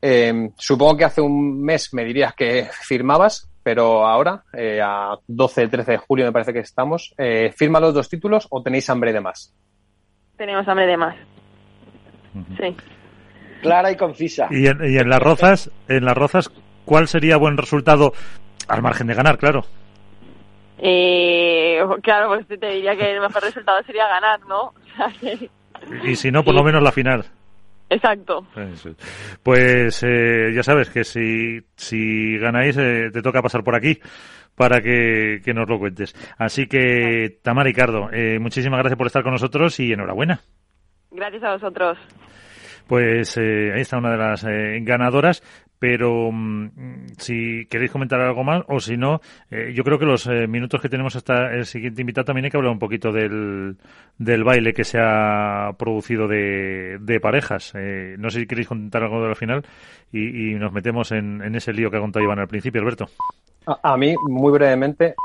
Eh, 0.00 0.50
supongo 0.56 0.96
que 0.96 1.04
hace 1.04 1.20
un 1.20 1.62
mes 1.62 1.92
me 1.92 2.04
dirías 2.04 2.34
que 2.34 2.68
firmabas, 2.70 3.48
pero 3.62 4.06
ahora, 4.06 4.44
eh, 4.52 4.80
a 4.82 5.16
12, 5.26 5.68
13 5.68 5.92
de 5.92 5.98
julio 5.98 6.24
me 6.26 6.32
parece 6.32 6.52
que 6.52 6.60
estamos, 6.60 7.14
¿firma 7.56 7.80
los 7.80 7.94
dos 7.94 8.08
títulos 8.08 8.46
o 8.50 8.62
tenéis 8.62 8.88
hambre 8.90 9.12
de 9.12 9.20
más? 9.20 9.54
tenemos 10.42 10.66
hambre 10.66 10.86
de 10.88 10.96
más. 10.96 11.16
Sí. 12.56 12.76
Clara 13.60 13.92
y 13.92 13.96
concisa. 13.96 14.48
Y 14.50 14.66
en, 14.66 15.08
las 15.08 15.20
rozas, 15.20 15.70
en 15.86 16.04
las 16.04 16.16
rozas, 16.16 16.50
¿cuál 16.84 17.06
sería 17.06 17.36
buen 17.36 17.56
resultado 17.56 18.12
al 18.66 18.82
margen 18.82 19.06
de 19.06 19.14
ganar, 19.14 19.38
claro? 19.38 19.64
Eh, 20.78 21.80
claro, 22.02 22.28
pues 22.28 22.48
te 22.58 22.70
diría 22.70 22.96
que 22.96 23.12
el 23.12 23.20
mejor 23.20 23.40
resultado 23.40 23.80
sería 23.84 24.08
ganar, 24.08 24.40
¿no? 24.48 24.74
y 26.04 26.16
si 26.16 26.32
no, 26.32 26.42
por 26.42 26.54
lo 26.54 26.64
menos 26.64 26.82
la 26.82 26.90
final. 26.90 27.24
Exacto. 27.92 28.46
Pues 29.42 30.02
eh, 30.02 30.52
ya 30.54 30.62
sabes 30.62 30.88
que 30.88 31.04
si, 31.04 31.60
si 31.76 32.38
ganáis, 32.38 32.76
eh, 32.78 33.10
te 33.12 33.20
toca 33.20 33.42
pasar 33.42 33.62
por 33.62 33.76
aquí 33.76 33.98
para 34.56 34.80
que, 34.80 35.40
nos 35.54 35.68
lo 35.68 35.78
cuentes. 35.78 36.14
Así 36.38 36.66
que, 36.66 37.38
Tamara 37.42 37.68
Ricardo, 37.68 38.08
eh, 38.12 38.38
muchísimas 38.38 38.78
gracias 38.78 38.96
por 38.96 39.06
estar 39.06 39.22
con 39.22 39.32
nosotros 39.32 39.78
y 39.80 39.92
enhorabuena. 39.92 40.40
Gracias 41.10 41.42
a 41.42 41.52
vosotros. 41.52 41.98
Pues 42.86 43.36
eh, 43.36 43.72
ahí 43.74 43.82
está 43.82 43.98
una 43.98 44.10
de 44.10 44.16
las 44.16 44.44
eh, 44.44 44.78
ganadoras, 44.82 45.42
pero 45.82 46.30
mm, 46.30 46.68
si 47.18 47.66
queréis 47.66 47.90
comentar 47.90 48.20
algo 48.20 48.44
más 48.44 48.62
o 48.68 48.78
si 48.78 48.96
no, 48.96 49.20
eh, 49.50 49.72
yo 49.74 49.82
creo 49.82 49.98
que 49.98 50.06
los 50.06 50.28
minutos 50.28 50.80
que 50.80 50.88
tenemos 50.88 51.16
hasta 51.16 51.52
el 51.52 51.66
siguiente 51.66 52.02
invitado 52.02 52.26
también 52.26 52.44
hay 52.44 52.52
que 52.52 52.56
hablar 52.56 52.70
un 52.70 52.78
poquito 52.78 53.10
del, 53.10 53.76
del 54.16 54.44
baile 54.44 54.74
que 54.74 54.84
se 54.84 55.00
ha 55.00 55.72
producido 55.76 56.28
de, 56.28 56.98
de 57.00 57.18
parejas. 57.18 57.72
no 57.74 58.30
sé 58.30 58.38
si 58.38 58.46
queréis 58.46 58.68
contar 58.68 59.02
algo 59.02 59.20
de 59.22 59.28
la 59.30 59.34
final 59.34 59.66
y, 60.12 60.54
nos 60.54 60.72
metemos 60.72 61.10
en, 61.10 61.42
en, 61.42 61.56
ese 61.56 61.72
lío 61.72 61.90
que 61.90 61.96
ha 61.96 62.00
contado 62.00 62.24
Iván 62.24 62.38
al 62.38 62.46
principio, 62.46 62.80
Alberto. 62.80 63.08
A, 63.66 63.94
a 63.94 63.96
mí, 63.96 64.14
muy 64.28 64.52
brevemente, 64.52 65.16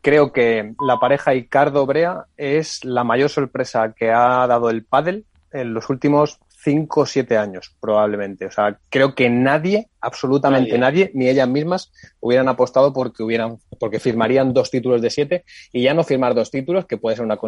creo 0.00 0.32
que 0.32 0.72
la 0.80 0.98
pareja 0.98 1.34
Icardo-Brea 1.34 2.24
es 2.38 2.82
la 2.82 3.04
mayor 3.04 3.28
sorpresa 3.28 3.92
que 3.92 4.10
ha 4.10 4.46
dado 4.46 4.70
el 4.70 4.86
pádel 4.86 5.26
en 5.52 5.74
los 5.74 5.90
últimos 5.90 6.40
cinco 6.64 7.02
o 7.02 7.06
siete 7.06 7.36
años, 7.36 7.76
probablemente. 7.78 8.46
O 8.46 8.50
sea, 8.50 8.78
creo 8.88 9.14
que 9.14 9.28
nadie, 9.28 9.88
absolutamente 10.00 10.78
nadie. 10.78 11.10
ni 11.14 11.28
ellas 11.28 11.48
mismas, 11.48 11.92
hubieran 12.20 12.48
apostado 12.48 12.92
porque 12.92 13.22
hubieran, 13.22 13.58
porque 13.78 14.00
firmarían 14.00 14.54
dos 14.54 14.70
títulos 14.70 15.02
de 15.02 15.10
siete 15.10 15.44
y 15.72 15.82
ya 15.82 15.92
no 15.92 16.02
firmar 16.02 16.34
dos 16.34 16.50
títulos, 16.50 16.86
que 16.86 16.96
puede 16.96 17.16
ser 17.16 17.26
una, 17.26 17.38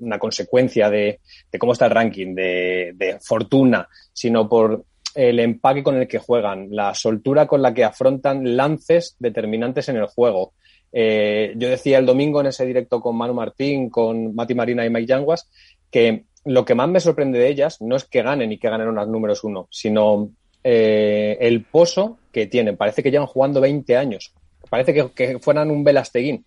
una 0.00 0.18
consecuencia 0.18 0.90
de, 0.90 1.20
de, 1.50 1.58
cómo 1.58 1.72
está 1.72 1.86
el 1.86 1.92
ranking, 1.92 2.34
de, 2.34 2.92
de 2.96 3.18
fortuna, 3.20 3.88
sino 4.12 4.48
por 4.48 4.84
el 5.14 5.38
empaque 5.38 5.84
con 5.84 5.96
el 5.96 6.08
que 6.08 6.18
juegan, 6.18 6.68
la 6.70 6.92
soltura 6.94 7.46
con 7.46 7.62
la 7.62 7.72
que 7.72 7.84
afrontan 7.84 8.56
lances 8.56 9.14
determinantes 9.20 9.88
en 9.88 9.96
el 9.96 10.06
juego. 10.06 10.54
Eh, 10.92 11.54
yo 11.56 11.68
decía 11.68 11.98
el 11.98 12.06
domingo 12.06 12.40
en 12.40 12.46
ese 12.46 12.66
directo 12.66 13.00
con 13.00 13.16
Manu 13.16 13.34
Martín, 13.34 13.90
con 13.90 14.34
Mati 14.34 14.54
Marina 14.54 14.84
y 14.84 14.90
Mike 14.90 15.06
Yanguas, 15.06 15.48
que 15.90 16.24
lo 16.44 16.64
que 16.64 16.74
más 16.74 16.88
me 16.88 17.00
sorprende 17.00 17.38
de 17.38 17.48
ellas 17.48 17.80
no 17.80 17.96
es 17.96 18.04
que 18.04 18.22
ganen 18.22 18.52
y 18.52 18.58
que 18.58 18.68
ganen 18.68 18.88
unos 18.88 19.08
números 19.08 19.44
uno, 19.44 19.68
sino 19.70 20.30
eh, 20.62 21.36
el 21.40 21.64
pozo 21.64 22.18
que 22.32 22.46
tienen. 22.46 22.76
Parece 22.76 23.02
que 23.02 23.10
llevan 23.10 23.26
jugando 23.26 23.60
20 23.60 23.96
años. 23.96 24.32
Parece 24.68 25.10
que, 25.14 25.38
fueran 25.38 25.70
un 25.70 25.84
Velasteguín 25.84 26.44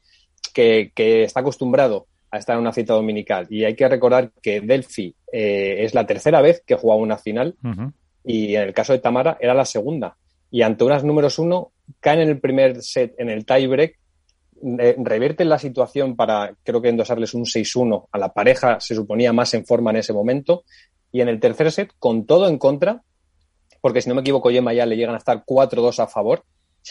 que, 0.54 0.92
que, 0.94 1.24
está 1.24 1.40
acostumbrado 1.40 2.08
a 2.32 2.38
estar 2.38 2.56
en 2.56 2.62
una 2.62 2.74
cita 2.74 2.94
dominical. 2.94 3.48
Y 3.50 3.64
hay 3.64 3.76
que 3.76 3.88
recordar 3.88 4.32
que 4.42 4.62
Delphi 4.62 5.16
eh, 5.32 5.78
es 5.80 5.94
la 5.94 6.06
tercera 6.06 6.42
vez 6.42 6.64
que 6.66 6.76
juega 6.76 6.98
una 6.98 7.18
final 7.18 7.56
y 8.24 8.56
en 8.56 8.64
el 8.64 8.74
caso 8.74 8.94
de 8.94 9.00
Tamara 9.00 9.38
era 9.40 9.54
la 9.54 9.66
segunda. 9.66 10.18
Y 10.52 10.62
ante 10.62 10.84
unas 10.84 11.04
números 11.04 11.40
uno 11.40 11.72
caen 12.00 12.22
en 12.22 12.30
el 12.30 12.40
primer 12.40 12.82
set 12.82 13.16
en 13.18 13.30
el 13.30 13.46
tiebreak 13.46 13.98
revierten 14.62 15.50
la 15.50 15.60
situación 15.60 16.16
para, 16.16 16.56
creo 16.64 16.82
que 16.82 16.90
endosarles 16.90 17.34
un 17.34 17.46
6-1 17.46 18.08
a 18.12 18.18
la 18.18 18.34
pareja, 18.34 18.80
se 18.80 18.96
suponía 18.96 19.34
más 19.34 19.54
en 19.54 19.66
forma 19.66 19.92
en 19.92 19.98
ese 19.98 20.14
momento. 20.14 20.64
Y 21.12 21.22
en 21.22 21.30
el 21.30 21.40
tercer 21.40 21.72
set, 21.72 21.92
con 22.00 22.26
todo 22.26 22.48
en 22.48 22.58
contra, 22.58 23.02
porque 23.82 24.02
si 24.02 24.10
no 24.10 24.16
me 24.16 24.22
equivoco, 24.22 24.52
Yema 24.52 24.74
ya 24.74 24.86
le 24.86 24.98
llegan 24.98 25.16
a 25.16 25.20
estar 25.20 25.44
4-2 25.46 26.00
a 26.00 26.08
favor, 26.08 26.44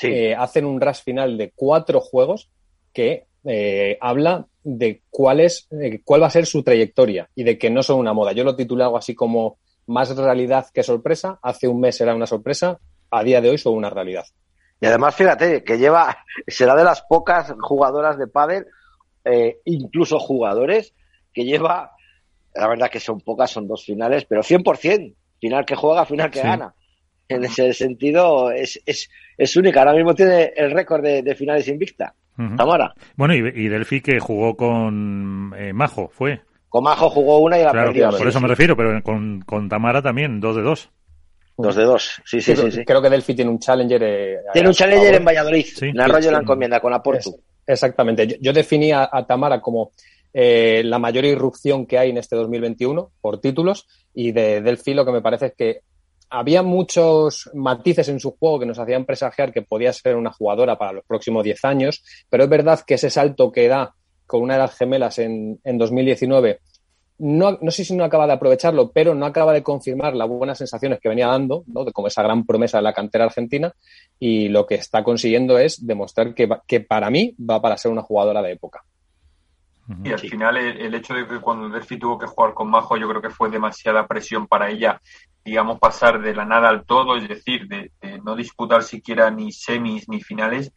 eh, 0.02 0.34
hacen 0.34 0.64
un 0.64 0.80
rush 0.80 1.02
final 1.02 1.38
de 1.38 1.52
cuatro 1.54 2.00
juegos 2.00 2.50
que 2.92 3.26
eh, 3.44 3.96
habla 4.00 4.46
de 4.62 5.02
cuál, 5.10 5.40
es, 5.40 5.68
cuál 6.04 6.22
va 6.22 6.26
a 6.26 6.30
ser 6.30 6.46
su 6.46 6.62
trayectoria 6.62 7.30
y 7.34 7.44
de 7.44 7.58
que 7.58 7.70
no 7.70 7.82
son 7.82 7.98
una 7.98 8.12
moda. 8.12 8.32
Yo 8.32 8.44
lo 8.44 8.56
titulé 8.56 8.84
algo 8.84 8.96
así 8.96 9.14
como 9.14 9.58
más 9.86 10.14
realidad 10.16 10.66
que 10.72 10.82
sorpresa. 10.82 11.38
Hace 11.42 11.68
un 11.68 11.80
mes 11.80 12.00
era 12.00 12.14
una 12.14 12.26
sorpresa, 12.26 12.78
a 13.10 13.22
día 13.22 13.40
de 13.40 13.50
hoy 13.50 13.58
son 13.58 13.74
una 13.74 13.90
realidad. 13.90 14.24
Y 14.80 14.86
además, 14.86 15.14
fíjate, 15.14 15.64
que 15.64 15.78
lleva, 15.78 16.18
será 16.46 16.74
de 16.74 16.84
las 16.84 17.02
pocas 17.02 17.54
jugadoras 17.60 18.18
de 18.18 18.26
pádel, 18.26 18.66
eh, 19.24 19.58
incluso 19.64 20.18
jugadores, 20.18 20.94
que 21.32 21.44
lleva, 21.44 21.92
la 22.54 22.68
verdad 22.68 22.90
que 22.90 23.00
son 23.00 23.20
pocas, 23.20 23.50
son 23.50 23.66
dos 23.66 23.84
finales, 23.84 24.24
pero 24.24 24.42
100%, 24.42 25.14
final 25.40 25.64
que 25.64 25.76
juega, 25.76 26.06
final 26.06 26.30
que 26.30 26.42
gana. 26.42 26.74
En 27.28 27.42
ese 27.42 27.72
sentido, 27.72 28.52
es, 28.52 28.80
es, 28.86 29.10
es 29.36 29.56
única. 29.56 29.80
Ahora 29.80 29.94
mismo 29.94 30.14
tiene 30.14 30.52
el 30.56 30.70
récord 30.70 31.02
de, 31.02 31.34
finales 31.34 31.66
invicta. 31.66 32.14
Tamara. 32.56 32.94
Bueno, 33.16 33.34
y, 33.34 33.38
y, 33.38 33.68
Delphi 33.68 34.02
que 34.02 34.20
jugó 34.20 34.56
con 34.56 35.52
eh, 35.56 35.72
Majo, 35.72 36.08
fue. 36.12 36.42
Con 36.68 36.84
Majo 36.84 37.08
jugó 37.08 37.38
una 37.38 37.58
y 37.58 37.64
la 37.64 37.72
perdió. 37.72 38.10
Por 38.10 38.28
eso 38.28 38.40
me 38.40 38.48
refiero, 38.48 38.76
pero 38.76 39.02
con, 39.02 39.40
con 39.40 39.68
Tamara 39.68 40.02
también, 40.02 40.38
dos 40.38 40.54
de 40.54 40.62
dos. 40.62 40.90
Dos 41.58 41.74
de 41.74 41.84
dos, 41.84 42.20
sí, 42.24 42.40
sí, 42.40 42.54
sí. 42.54 42.84
Creo 42.84 43.00
que 43.00 43.08
Delphi 43.08 43.34
tiene 43.34 43.50
un 43.50 43.58
challenger. 43.58 44.02
Eh, 44.02 44.36
tiene 44.52 44.68
un 44.68 44.74
challenger 44.74 45.14
en 45.14 45.24
Valladolid, 45.24 45.66
en 45.80 46.00
Arroyo 46.00 46.26
de 46.26 46.32
la 46.32 46.38
Encomienda, 46.40 46.80
con 46.80 46.92
Aportu. 46.92 47.40
exactamente. 47.66 48.38
Yo, 48.40 48.52
definí 48.52 48.92
a, 48.92 49.08
Tamara 49.26 49.60
como 49.62 49.92
eh, 50.34 50.82
la 50.84 50.98
mayor 50.98 51.24
irrupción 51.24 51.86
que 51.86 51.98
hay 51.98 52.10
en 52.10 52.18
este 52.18 52.36
2021 52.36 53.10
por 53.22 53.40
títulos 53.40 53.86
y 54.12 54.32
de 54.32 54.60
Delphi 54.60 54.92
lo 54.92 55.06
que 55.06 55.12
me 55.12 55.22
parece 55.22 55.46
es 55.46 55.54
que 55.56 55.80
había 56.28 56.62
muchos 56.62 57.48
matices 57.54 58.08
en 58.08 58.20
su 58.20 58.32
juego 58.32 58.60
que 58.60 58.66
nos 58.66 58.78
hacían 58.78 59.06
presagiar 59.06 59.52
que 59.52 59.62
podía 59.62 59.92
ser 59.94 60.16
una 60.16 60.32
jugadora 60.32 60.76
para 60.76 60.92
los 60.92 61.04
próximos 61.04 61.42
10 61.42 61.64
años, 61.64 62.02
pero 62.28 62.44
es 62.44 62.50
verdad 62.50 62.80
que 62.86 62.94
ese 62.94 63.08
salto 63.08 63.50
que 63.50 63.68
da 63.68 63.94
con 64.26 64.42
una 64.42 64.54
de 64.54 64.60
las 64.60 64.76
gemelas 64.76 65.18
en, 65.20 65.58
en 65.64 65.78
2019 65.78 66.60
no, 67.18 67.58
no 67.60 67.70
sé 67.70 67.84
si 67.84 67.94
no 67.94 68.04
acaba 68.04 68.26
de 68.26 68.34
aprovecharlo, 68.34 68.90
pero 68.92 69.14
no 69.14 69.26
acaba 69.26 69.52
de 69.52 69.62
confirmar 69.62 70.14
las 70.14 70.28
buenas 70.28 70.58
sensaciones 70.58 71.00
que 71.00 71.08
venía 71.08 71.28
dando, 71.28 71.64
¿no? 71.66 71.84
de 71.84 71.92
como 71.92 72.08
esa 72.08 72.22
gran 72.22 72.44
promesa 72.44 72.78
de 72.78 72.82
la 72.82 72.92
cantera 72.92 73.24
argentina, 73.24 73.72
y 74.18 74.48
lo 74.48 74.66
que 74.66 74.76
está 74.76 75.02
consiguiendo 75.02 75.58
es 75.58 75.86
demostrar 75.86 76.34
que, 76.34 76.48
que 76.66 76.80
para 76.80 77.10
mí 77.10 77.34
va 77.38 77.60
para 77.62 77.78
ser 77.78 77.90
una 77.90 78.02
jugadora 78.02 78.42
de 78.42 78.52
época. 78.52 78.84
Y 80.02 80.10
al 80.10 80.18
final 80.18 80.56
el, 80.56 80.94
hecho 80.96 81.14
de 81.14 81.28
que 81.28 81.38
cuando 81.38 81.68
Delphi 81.68 81.96
tuvo 81.96 82.18
que 82.18 82.26
jugar 82.26 82.54
con 82.54 82.68
Majo, 82.68 82.96
yo 82.96 83.08
creo 83.08 83.22
que 83.22 83.30
fue 83.30 83.50
demasiada 83.50 84.08
presión 84.08 84.48
para 84.48 84.68
ella, 84.68 85.00
digamos, 85.44 85.78
pasar 85.78 86.20
de 86.20 86.34
la 86.34 86.44
nada 86.44 86.68
al 86.68 86.84
todo, 86.84 87.16
es 87.16 87.28
decir, 87.28 87.68
de 87.68 87.92
no 88.24 88.34
disputar 88.34 88.82
siquiera 88.82 89.30
ni 89.30 89.52
semis 89.52 90.08
ni 90.08 90.20
finales, 90.20 90.72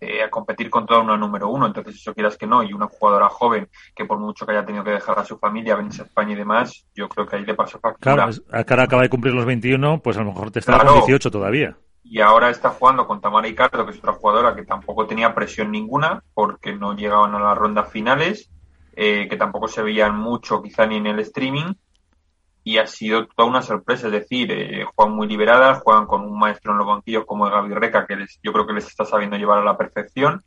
eh, 0.00 0.22
a 0.22 0.30
competir 0.30 0.70
contra 0.70 0.98
una 0.98 1.16
número 1.16 1.48
uno. 1.48 1.66
Entonces, 1.66 1.96
eso 1.96 2.14
quieras 2.14 2.36
que 2.36 2.46
no, 2.46 2.62
y 2.62 2.72
una 2.72 2.86
jugadora 2.86 3.28
joven 3.28 3.68
que 3.94 4.04
por 4.04 4.18
mucho 4.18 4.46
que 4.46 4.52
haya 4.52 4.64
tenido 4.64 4.84
que 4.84 4.90
dejar 4.90 5.18
a 5.18 5.24
su 5.24 5.38
familia, 5.38 5.76
venirse 5.76 6.02
a 6.02 6.04
España 6.06 6.32
y 6.32 6.36
demás, 6.36 6.86
yo 6.94 7.08
creo 7.08 7.26
que 7.26 7.36
ahí 7.36 7.44
le 7.44 7.54
pasó 7.54 7.78
factura. 7.78 8.14
Claro, 8.14 8.64
cara 8.66 8.82
acaba 8.84 9.02
de 9.02 9.08
cumplir 9.08 9.34
los 9.34 9.44
21, 9.44 10.00
pues 10.00 10.16
a 10.16 10.20
lo 10.20 10.26
mejor 10.26 10.50
te 10.50 10.60
está 10.60 10.74
claro, 10.74 10.94
18 10.94 11.30
todavía. 11.30 11.76
Y 12.02 12.20
ahora 12.20 12.50
está 12.50 12.70
jugando 12.70 13.06
con 13.06 13.20
Tamara 13.20 13.48
Icardo, 13.48 13.84
que 13.84 13.90
es 13.90 13.98
otra 13.98 14.12
jugadora 14.12 14.54
que 14.54 14.64
tampoco 14.64 15.06
tenía 15.06 15.34
presión 15.34 15.72
ninguna, 15.72 16.22
porque 16.34 16.72
no 16.72 16.94
llegaban 16.94 17.34
a 17.34 17.40
las 17.40 17.58
rondas 17.58 17.90
finales, 17.90 18.48
eh, 18.94 19.26
que 19.28 19.36
tampoco 19.36 19.66
se 19.66 19.82
veían 19.82 20.16
mucho 20.16 20.62
quizá 20.62 20.86
ni 20.86 20.96
en 20.96 21.06
el 21.06 21.18
streaming, 21.18 21.74
y 22.66 22.78
ha 22.78 22.86
sido 22.88 23.28
toda 23.28 23.48
una 23.48 23.62
sorpresa. 23.62 24.08
Es 24.08 24.12
decir, 24.12 24.50
eh, 24.50 24.84
juegan 24.92 25.14
muy 25.14 25.28
liberadas, 25.28 25.82
juegan 25.84 26.04
con 26.06 26.22
un 26.22 26.36
maestro 26.36 26.72
en 26.72 26.78
los 26.78 26.86
banquillos 26.88 27.24
como 27.24 27.46
el 27.46 27.52
Gaby 27.52 27.74
Reca, 27.74 28.04
que 28.08 28.16
les, 28.16 28.40
yo 28.42 28.52
creo 28.52 28.66
que 28.66 28.72
les 28.72 28.88
está 28.88 29.04
sabiendo 29.04 29.36
llevar 29.36 29.58
a 29.58 29.64
la 29.64 29.78
perfección. 29.78 30.42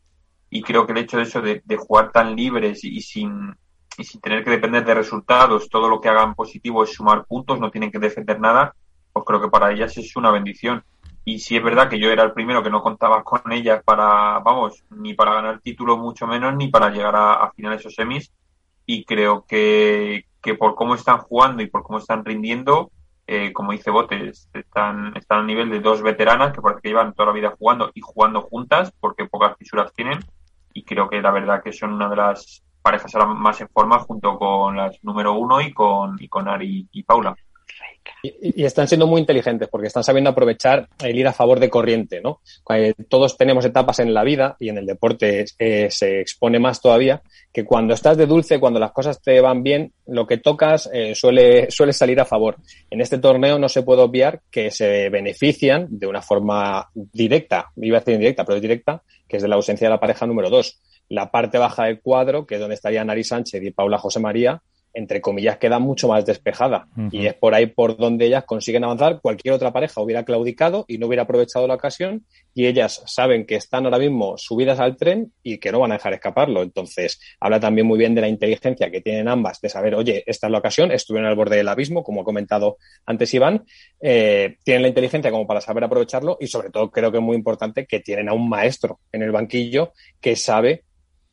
Y 0.50 0.62
creo 0.62 0.86
que 0.86 0.92
el 0.92 0.98
hecho 0.98 1.16
de 1.16 1.24
eso, 1.24 1.42
de, 1.42 1.64
jugar 1.78 2.12
tan 2.12 2.36
libres 2.36 2.84
y, 2.84 3.00
sin, 3.00 3.56
y 3.98 4.04
sin 4.04 4.20
tener 4.20 4.44
que 4.44 4.50
depender 4.50 4.84
de 4.84 4.96
resultados, 4.96 5.70
todo 5.70 5.88
lo 5.88 6.02
que 6.02 6.10
hagan 6.10 6.36
positivo 6.36 6.84
es 6.84 6.94
sumar 6.94 7.24
puntos, 7.24 7.58
no 7.58 7.72
tienen 7.72 7.90
que 7.90 8.00
defender 8.00 8.38
nada, 8.38 8.76
pues 9.14 9.26
creo 9.26 9.40
que 9.40 9.48
para 9.48 9.72
ellas 9.72 9.98
es 9.98 10.14
una 10.18 10.30
bendición. 10.30 10.84
Y 11.24 11.40
sí 11.40 11.56
es 11.56 11.64
verdad 11.64 11.88
que 11.88 12.00
yo 12.00 12.12
era 12.12 12.24
el 12.24 12.34
primero 12.34 12.62
que 12.62 12.70
no 12.70 12.82
contaba 12.82 13.24
con 13.24 13.50
ellas 13.54 13.82
para, 13.86 14.40
vamos, 14.40 14.84
ni 14.90 15.14
para 15.14 15.36
ganar 15.36 15.62
título, 15.62 15.96
mucho 15.96 16.28
menos, 16.28 16.54
ni 16.54 16.68
para 16.68 16.90
llegar 16.90 17.16
a, 17.16 17.36
a 17.36 17.52
finales 17.54 17.86
o 17.86 17.90
semis. 17.90 18.30
Y 18.86 19.06
creo 19.06 19.46
que, 19.48 20.26
que 20.42 20.56
por 20.56 20.76
cómo 20.76 20.96
están 20.96 21.20
jugando 21.20 21.62
y 21.62 21.68
por 21.68 21.84
cómo 21.84 22.00
están 22.00 22.24
rindiendo, 22.26 22.92
eh, 23.28 23.54
como 23.54 23.72
dice 23.72 23.92
Botes, 23.92 24.50
están, 24.54 25.16
están 25.16 25.40
a 25.40 25.44
nivel 25.44 25.70
de 25.70 25.80
dos 25.80 26.02
veteranas 26.02 26.52
que 26.54 26.62
parece 26.62 26.82
que 26.82 26.90
llevan 26.90 27.14
toda 27.14 27.28
la 27.28 27.34
vida 27.34 27.56
jugando 27.58 27.92
y 27.94 28.02
jugando 28.02 28.42
juntas 28.42 28.92
porque 29.00 29.26
pocas 29.26 29.56
fisuras 29.58 29.94
tienen 29.94 30.20
y 30.74 30.84
creo 30.84 31.10
que 31.10 31.22
la 31.22 31.32
verdad 31.32 31.62
que 31.64 31.74
son 31.74 31.94
una 31.94 32.10
de 32.10 32.16
las 32.16 32.64
parejas 32.82 33.14
más 33.28 33.62
en 33.62 33.70
forma 33.70 34.00
junto 34.00 34.38
con 34.38 34.78
las 34.78 35.04
número 35.04 35.34
uno 35.34 35.62
y 35.62 35.74
con, 35.74 36.16
y 36.20 36.28
con 36.28 36.48
Ari 36.48 36.88
y 36.92 37.04
Paula. 37.04 37.36
Y, 38.22 38.64
están 38.64 38.88
siendo 38.88 39.08
muy 39.08 39.22
inteligentes 39.22 39.70
porque 39.70 39.88
están 39.88 40.04
sabiendo 40.04 40.30
aprovechar 40.30 40.90
el 41.04 41.18
ir 41.18 41.28
a 41.28 41.34
favor 41.34 41.60
de 41.60 41.70
corriente, 41.70 42.22
¿no? 42.22 42.42
Eh, 42.70 42.94
todos 43.08 43.38
tenemos 43.38 43.64
etapas 43.66 44.00
en 44.00 44.14
la 44.14 44.24
vida 44.24 44.58
y 44.60 44.70
en 44.70 44.78
el 44.78 44.86
deporte 44.86 45.46
eh, 45.58 45.88
se 45.90 46.20
expone 46.20 46.60
más 46.60 46.82
todavía 46.82 47.22
que 47.54 47.66
cuando 47.66 47.94
estás 47.94 48.18
de 48.18 48.26
dulce, 48.26 48.60
cuando 48.60 48.80
las 48.80 48.92
cosas 48.92 49.22
te 49.22 49.40
van 49.42 49.64
bien, 49.64 49.94
lo 50.06 50.28
que 50.28 50.38
tocas 50.38 50.90
eh, 50.94 51.16
suele, 51.16 51.72
suele 51.72 51.94
salir 51.94 52.20
a 52.20 52.26
favor. 52.26 52.58
En 52.90 53.02
este 53.02 53.18
torneo 53.18 53.58
no 53.58 53.70
se 53.70 53.84
puede 53.84 54.02
obviar 54.02 54.42
que 54.52 54.70
se 54.72 55.10
benefician 55.10 55.88
de 55.90 56.08
una 56.08 56.22
forma 56.22 56.90
directa, 56.94 57.72
iba 57.78 57.98
a 57.98 58.00
decir 58.02 58.16
indirecta, 58.16 58.44
pero 58.44 58.58
es 58.58 58.62
directa, 58.62 59.02
que 59.28 59.38
es 59.38 59.44
de 59.44 59.50
la 59.50 59.56
ausencia 59.56 59.88
de 59.88 59.94
la 59.94 60.00
pareja 60.00 60.26
número 60.26 60.50
dos. 60.50 60.80
La 61.08 61.32
parte 61.32 61.58
baja 61.58 61.86
del 61.86 62.02
cuadro, 62.02 62.46
que 62.46 62.56
es 62.56 62.62
donde 62.62 62.76
estarían 62.76 63.10
Ari 63.10 63.24
Sánchez 63.24 63.64
y 63.64 63.72
Paula 63.72 63.98
José 63.98 64.20
María, 64.20 64.62
entre 64.94 65.22
comillas, 65.22 65.58
queda 65.58 65.80
mucho 65.80 66.08
más 66.08 66.26
despejada. 66.26 66.88
Y 67.12 67.28
es 67.28 67.34
por 67.34 67.54
ahí 67.54 67.68
por 67.68 67.98
donde 67.98 68.26
ellas 68.26 68.44
consiguen 68.46 68.84
avanzar. 68.84 69.20
Cualquier 69.22 69.54
otra 69.54 69.72
pareja 69.72 70.02
hubiera 70.02 70.24
claudicado 70.24 70.86
y 70.88 70.98
no 70.98 71.08
hubiera 71.08 71.24
aprovechado 71.24 71.68
la 71.68 71.76
ocasión. 71.76 72.26
Y 72.54 72.66
ellas 72.66 73.04
saben 73.06 73.46
que 73.46 73.56
están 73.56 73.86
ahora 73.86 74.00
mismo 74.00 74.38
subidas 74.38 74.80
al 74.80 74.98
tren 74.98 75.32
y 75.44 75.60
que 75.60 75.72
no 75.72 75.80
van 75.80 75.92
a 75.92 75.96
dejar 75.96 76.14
escaparlo. 76.14 76.64
Entonces, 76.64 77.20
habla 77.40 77.60
también 77.60 77.88
muy 77.88 77.98
bien 77.98 78.16
de 78.16 78.22
la 78.22 78.28
inteligencia 78.28 78.90
que 78.90 79.02
tienen 79.02 79.28
ambas, 79.28 79.62
de 79.62 79.70
saber, 79.70 79.96
oye, 79.96 80.24
esta 80.26 80.48
es 80.48 80.52
la 80.52 80.58
ocasión, 80.58 80.92
estuvieron 80.92 81.30
al 81.30 81.36
borde 81.36 81.58
del 81.58 81.68
abismo, 81.68 82.04
como 82.04 82.22
ha 82.22 82.26
comentado 82.26 82.78
antes 83.06 83.34
Iván. 83.34 83.66
Eh, 84.02 84.58
tienen 84.64 84.82
la 84.82 84.88
inteligencia 84.90 85.32
como 85.32 85.48
para 85.48 85.62
saber 85.62 85.84
aprovecharlo 85.84 86.38
y, 86.40 86.48
sobre 86.48 86.70
todo, 86.70 86.90
creo 86.92 87.12
que 87.12 87.18
es 87.18 87.24
muy 87.24 87.36
importante 87.36 87.86
que 87.86 88.00
tienen 88.00 88.30
a 88.30 88.34
un 88.34 88.50
maestro 88.50 89.00
en 89.12 89.24
el 89.24 89.32
banquillo 89.32 89.94
que 90.20 90.36
sabe 90.36 90.84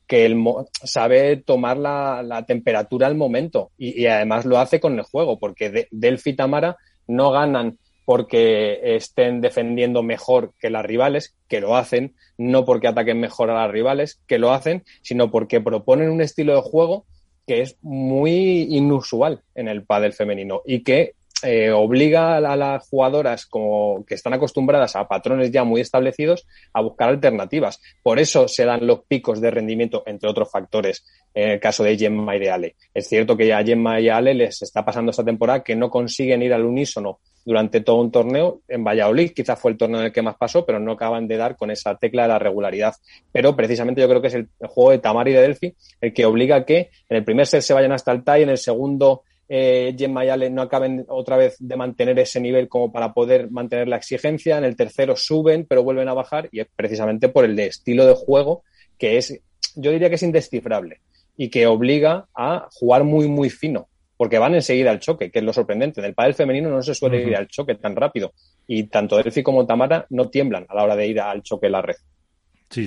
que 0.07 0.25
él 0.25 0.41
sabe 0.83 1.35
tomar 1.37 1.77
la, 1.77 2.45
temperatura 2.47 3.07
al 3.07 3.15
momento 3.15 3.71
y, 3.77 4.05
además 4.05 4.45
lo 4.45 4.57
hace 4.57 4.79
con 4.79 4.97
el 4.97 5.03
juego, 5.03 5.37
porque 5.37 5.87
Delphi 5.91 6.31
y 6.31 6.35
Tamara 6.35 6.77
no 7.07 7.31
ganan 7.31 7.77
porque 8.05 8.95
estén 8.95 9.41
defendiendo 9.41 10.01
mejor 10.01 10.53
que 10.59 10.69
las 10.69 10.85
rivales, 10.85 11.35
que 11.49 11.59
lo 11.59 11.75
hacen, 11.75 12.15
no 12.37 12.63
porque 12.63 12.87
ataquen 12.87 13.19
mejor 13.19 13.49
a 13.49 13.65
las 13.65 13.71
rivales, 13.71 14.21
que 14.27 14.39
lo 14.39 14.53
hacen, 14.53 14.85
sino 15.01 15.29
porque 15.29 15.59
proponen 15.59 16.09
un 16.09 16.21
estilo 16.21 16.55
de 16.55 16.61
juego 16.61 17.05
que 17.45 17.61
es 17.61 17.77
muy 17.81 18.67
inusual 18.69 19.41
en 19.55 19.67
el 19.67 19.83
pádel 19.83 20.13
femenino 20.13 20.61
y 20.65 20.83
que 20.83 21.15
eh, 21.43 21.69
obliga 21.71 22.37
a, 22.37 22.55
las 22.55 22.87
jugadoras 22.89 23.45
como 23.45 24.03
que 24.05 24.15
están 24.15 24.33
acostumbradas 24.33 24.95
a 24.95 25.07
patrones 25.07 25.51
ya 25.51 25.63
muy 25.63 25.81
establecidos 25.81 26.47
a 26.73 26.81
buscar 26.81 27.09
alternativas. 27.09 27.79
Por 28.01 28.19
eso 28.19 28.47
se 28.47 28.65
dan 28.65 28.87
los 28.87 29.01
picos 29.05 29.39
de 29.39 29.51
rendimiento, 29.51 30.03
entre 30.07 30.29
otros 30.29 30.49
factores, 30.49 31.05
en 31.35 31.51
el 31.51 31.59
caso 31.59 31.83
de 31.83 31.97
Gemma 31.97 32.35
y 32.35 32.39
de 32.39 32.49
Ale. 32.49 32.75
Es 32.93 33.07
cierto 33.07 33.37
que 33.37 33.53
a 33.53 33.63
Gemma 33.63 33.99
y 33.99 34.09
a 34.09 34.17
Ale 34.17 34.33
les 34.33 34.61
está 34.63 34.83
pasando 34.83 35.11
esta 35.11 35.23
temporada 35.23 35.63
que 35.63 35.75
no 35.75 35.91
consiguen 35.91 36.41
ir 36.41 36.53
al 36.53 36.65
unísono 36.65 37.19
durante 37.47 37.79
todo 37.79 38.01
un 38.01 38.11
torneo. 38.11 38.61
En 38.67 38.83
Valladolid 38.83 39.31
quizás 39.31 39.57
fue 39.57 39.71
el 39.71 39.77
torneo 39.77 40.01
en 40.01 40.07
el 40.07 40.11
que 40.11 40.21
más 40.21 40.35
pasó, 40.35 40.65
pero 40.65 40.81
no 40.81 40.91
acaban 40.91 41.29
de 41.29 41.37
dar 41.37 41.55
con 41.55 41.71
esa 41.71 41.95
tecla 41.95 42.23
de 42.23 42.27
la 42.27 42.39
regularidad. 42.39 42.95
Pero 43.31 43.55
precisamente 43.55 44.01
yo 44.01 44.09
creo 44.09 44.21
que 44.21 44.27
es 44.27 44.33
el, 44.33 44.49
juego 44.67 44.91
de 44.91 44.97
Tamar 44.99 45.29
y 45.29 45.33
de 45.33 45.41
Delphi 45.41 45.73
el 46.01 46.13
que 46.13 46.25
obliga 46.25 46.57
a 46.57 46.65
que 46.65 46.89
en 47.07 47.17
el 47.17 47.23
primer 47.23 47.47
set 47.47 47.61
se 47.61 47.73
vayan 47.73 47.93
hasta 47.93 48.11
el 48.11 48.25
tie, 48.25 48.41
en 48.41 48.49
el 48.49 48.57
segundo 48.57 49.23
eh, 49.49 49.95
Gemma 49.97 50.25
y 50.25 50.49
no 50.49 50.61
acaben 50.61 51.05
otra 51.07 51.37
vez 51.37 51.55
de 51.59 51.75
mantener 51.75 52.19
ese 52.19 52.39
nivel 52.39 52.67
como 52.67 52.91
para 52.91 53.13
poder 53.13 53.49
mantener 53.51 53.87
la 53.87 53.97
exigencia. 53.97 54.57
En 54.57 54.63
el 54.63 54.75
tercero 54.75 55.15
suben, 55.15 55.65
pero 55.67 55.83
vuelven 55.83 56.09
a 56.09 56.13
bajar 56.13 56.49
y 56.51 56.59
es 56.59 56.67
precisamente 56.75 57.29
por 57.29 57.45
el 57.45 57.55
de 57.55 57.67
estilo 57.67 58.05
de 58.05 58.13
juego 58.13 58.63
que 58.97 59.17
es, 59.17 59.39
yo 59.75 59.91
diría 59.91 60.09
que 60.09 60.15
es 60.15 60.23
indescifrable 60.23 61.01
y 61.35 61.49
que 61.49 61.67
obliga 61.67 62.27
a 62.35 62.67
jugar 62.71 63.03
muy, 63.03 63.27
muy 63.27 63.49
fino, 63.49 63.87
porque 64.17 64.39
van 64.39 64.55
enseguida 64.55 64.89
al 64.89 64.99
choque, 64.99 65.29
que 65.29 65.39
es 65.39 65.45
lo 65.45 65.53
sorprendente. 65.53 66.01
En 66.01 66.05
el 66.07 66.15
pádel 66.15 66.33
femenino 66.33 66.69
no 66.69 66.81
se 66.81 66.95
suele 66.95 67.21
ir 67.21 67.35
al 67.35 67.47
choque 67.47 67.75
tan 67.75 67.95
rápido 67.95 68.33
y 68.65 68.83
tanto 68.85 69.17
Delphi 69.17 69.43
como 69.43 69.65
Tamara 69.65 70.07
no 70.09 70.29
tiemblan 70.29 70.65
a 70.67 70.75
la 70.75 70.83
hora 70.83 70.95
de 70.95 71.07
ir 71.07 71.21
al 71.21 71.43
choque 71.43 71.67
en 71.67 71.71
la 71.73 71.81
red. 71.81 71.95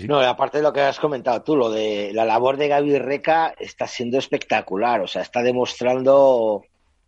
No, 0.06 0.20
aparte 0.20 0.58
de 0.58 0.62
lo 0.62 0.72
que 0.72 0.80
has 0.80 1.00
comentado 1.00 1.42
tú, 1.42 1.56
lo 1.56 1.70
de 1.70 2.12
la 2.12 2.24
labor 2.24 2.56
de 2.58 2.68
Gaby 2.68 2.98
Reca 2.98 3.54
está 3.58 3.86
siendo 3.86 4.18
espectacular. 4.18 5.00
O 5.00 5.06
sea, 5.06 5.22
está 5.22 5.42
demostrando 5.42 6.62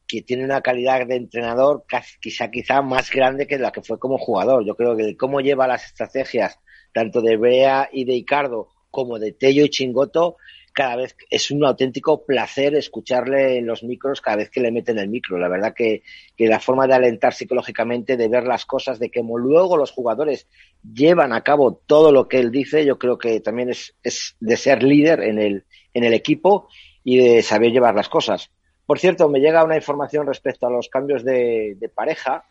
que 0.08 0.22
tiene 0.22 0.44
una 0.44 0.62
calidad 0.62 1.06
de 1.06 1.16
entrenador 1.16 1.84
quizá, 2.20 2.50
quizá 2.50 2.82
más 2.82 3.10
grande 3.10 3.46
que 3.46 3.58
la 3.58 3.72
que 3.72 3.82
fue 3.82 3.98
como 3.98 4.18
jugador. 4.18 4.64
Yo 4.64 4.74
creo 4.74 4.96
que 4.96 5.16
cómo 5.16 5.40
lleva 5.40 5.66
las 5.66 5.84
estrategias 5.84 6.58
tanto 6.92 7.20
de 7.20 7.36
Brea 7.36 7.88
y 7.92 8.04
de 8.04 8.14
Icardo 8.14 8.68
como 8.90 9.18
de 9.18 9.32
Tello 9.32 9.64
y 9.64 9.70
Chingoto 9.70 10.36
cada 10.72 10.96
vez 10.96 11.16
es 11.30 11.50
un 11.50 11.64
auténtico 11.64 12.24
placer 12.24 12.74
escucharle 12.74 13.58
en 13.58 13.66
los 13.66 13.82
micros 13.82 14.20
cada 14.20 14.38
vez 14.38 14.50
que 14.50 14.60
le 14.60 14.72
meten 14.72 14.98
el 14.98 15.08
micro. 15.08 15.38
La 15.38 15.48
verdad 15.48 15.74
que, 15.74 16.02
la 16.38 16.60
forma 16.60 16.86
de 16.86 16.94
alentar 16.94 17.34
psicológicamente, 17.34 18.16
de 18.16 18.28
ver 18.28 18.44
las 18.44 18.66
cosas, 18.66 18.98
de 18.98 19.10
que 19.10 19.22
luego 19.22 19.76
los 19.76 19.92
jugadores 19.92 20.48
llevan 20.82 21.32
a 21.32 21.42
cabo 21.42 21.80
todo 21.86 22.10
lo 22.12 22.28
que 22.28 22.38
él 22.38 22.50
dice, 22.50 22.84
yo 22.84 22.98
creo 22.98 23.18
que 23.18 23.40
también 23.40 23.70
es, 23.70 23.94
es 24.02 24.36
de 24.40 24.56
ser 24.56 24.82
líder 24.82 25.22
en 25.22 25.38
el, 25.38 25.64
en 25.94 26.04
el 26.04 26.14
equipo 26.14 26.68
y 27.04 27.18
de 27.18 27.42
saber 27.42 27.72
llevar 27.72 27.94
las 27.94 28.08
cosas. 28.08 28.50
Por 28.86 28.98
cierto, 28.98 29.28
me 29.28 29.40
llega 29.40 29.64
una 29.64 29.76
información 29.76 30.26
respecto 30.26 30.66
a 30.66 30.70
los 30.70 30.88
cambios 30.88 31.24
de, 31.24 31.90
pareja. 31.94 32.44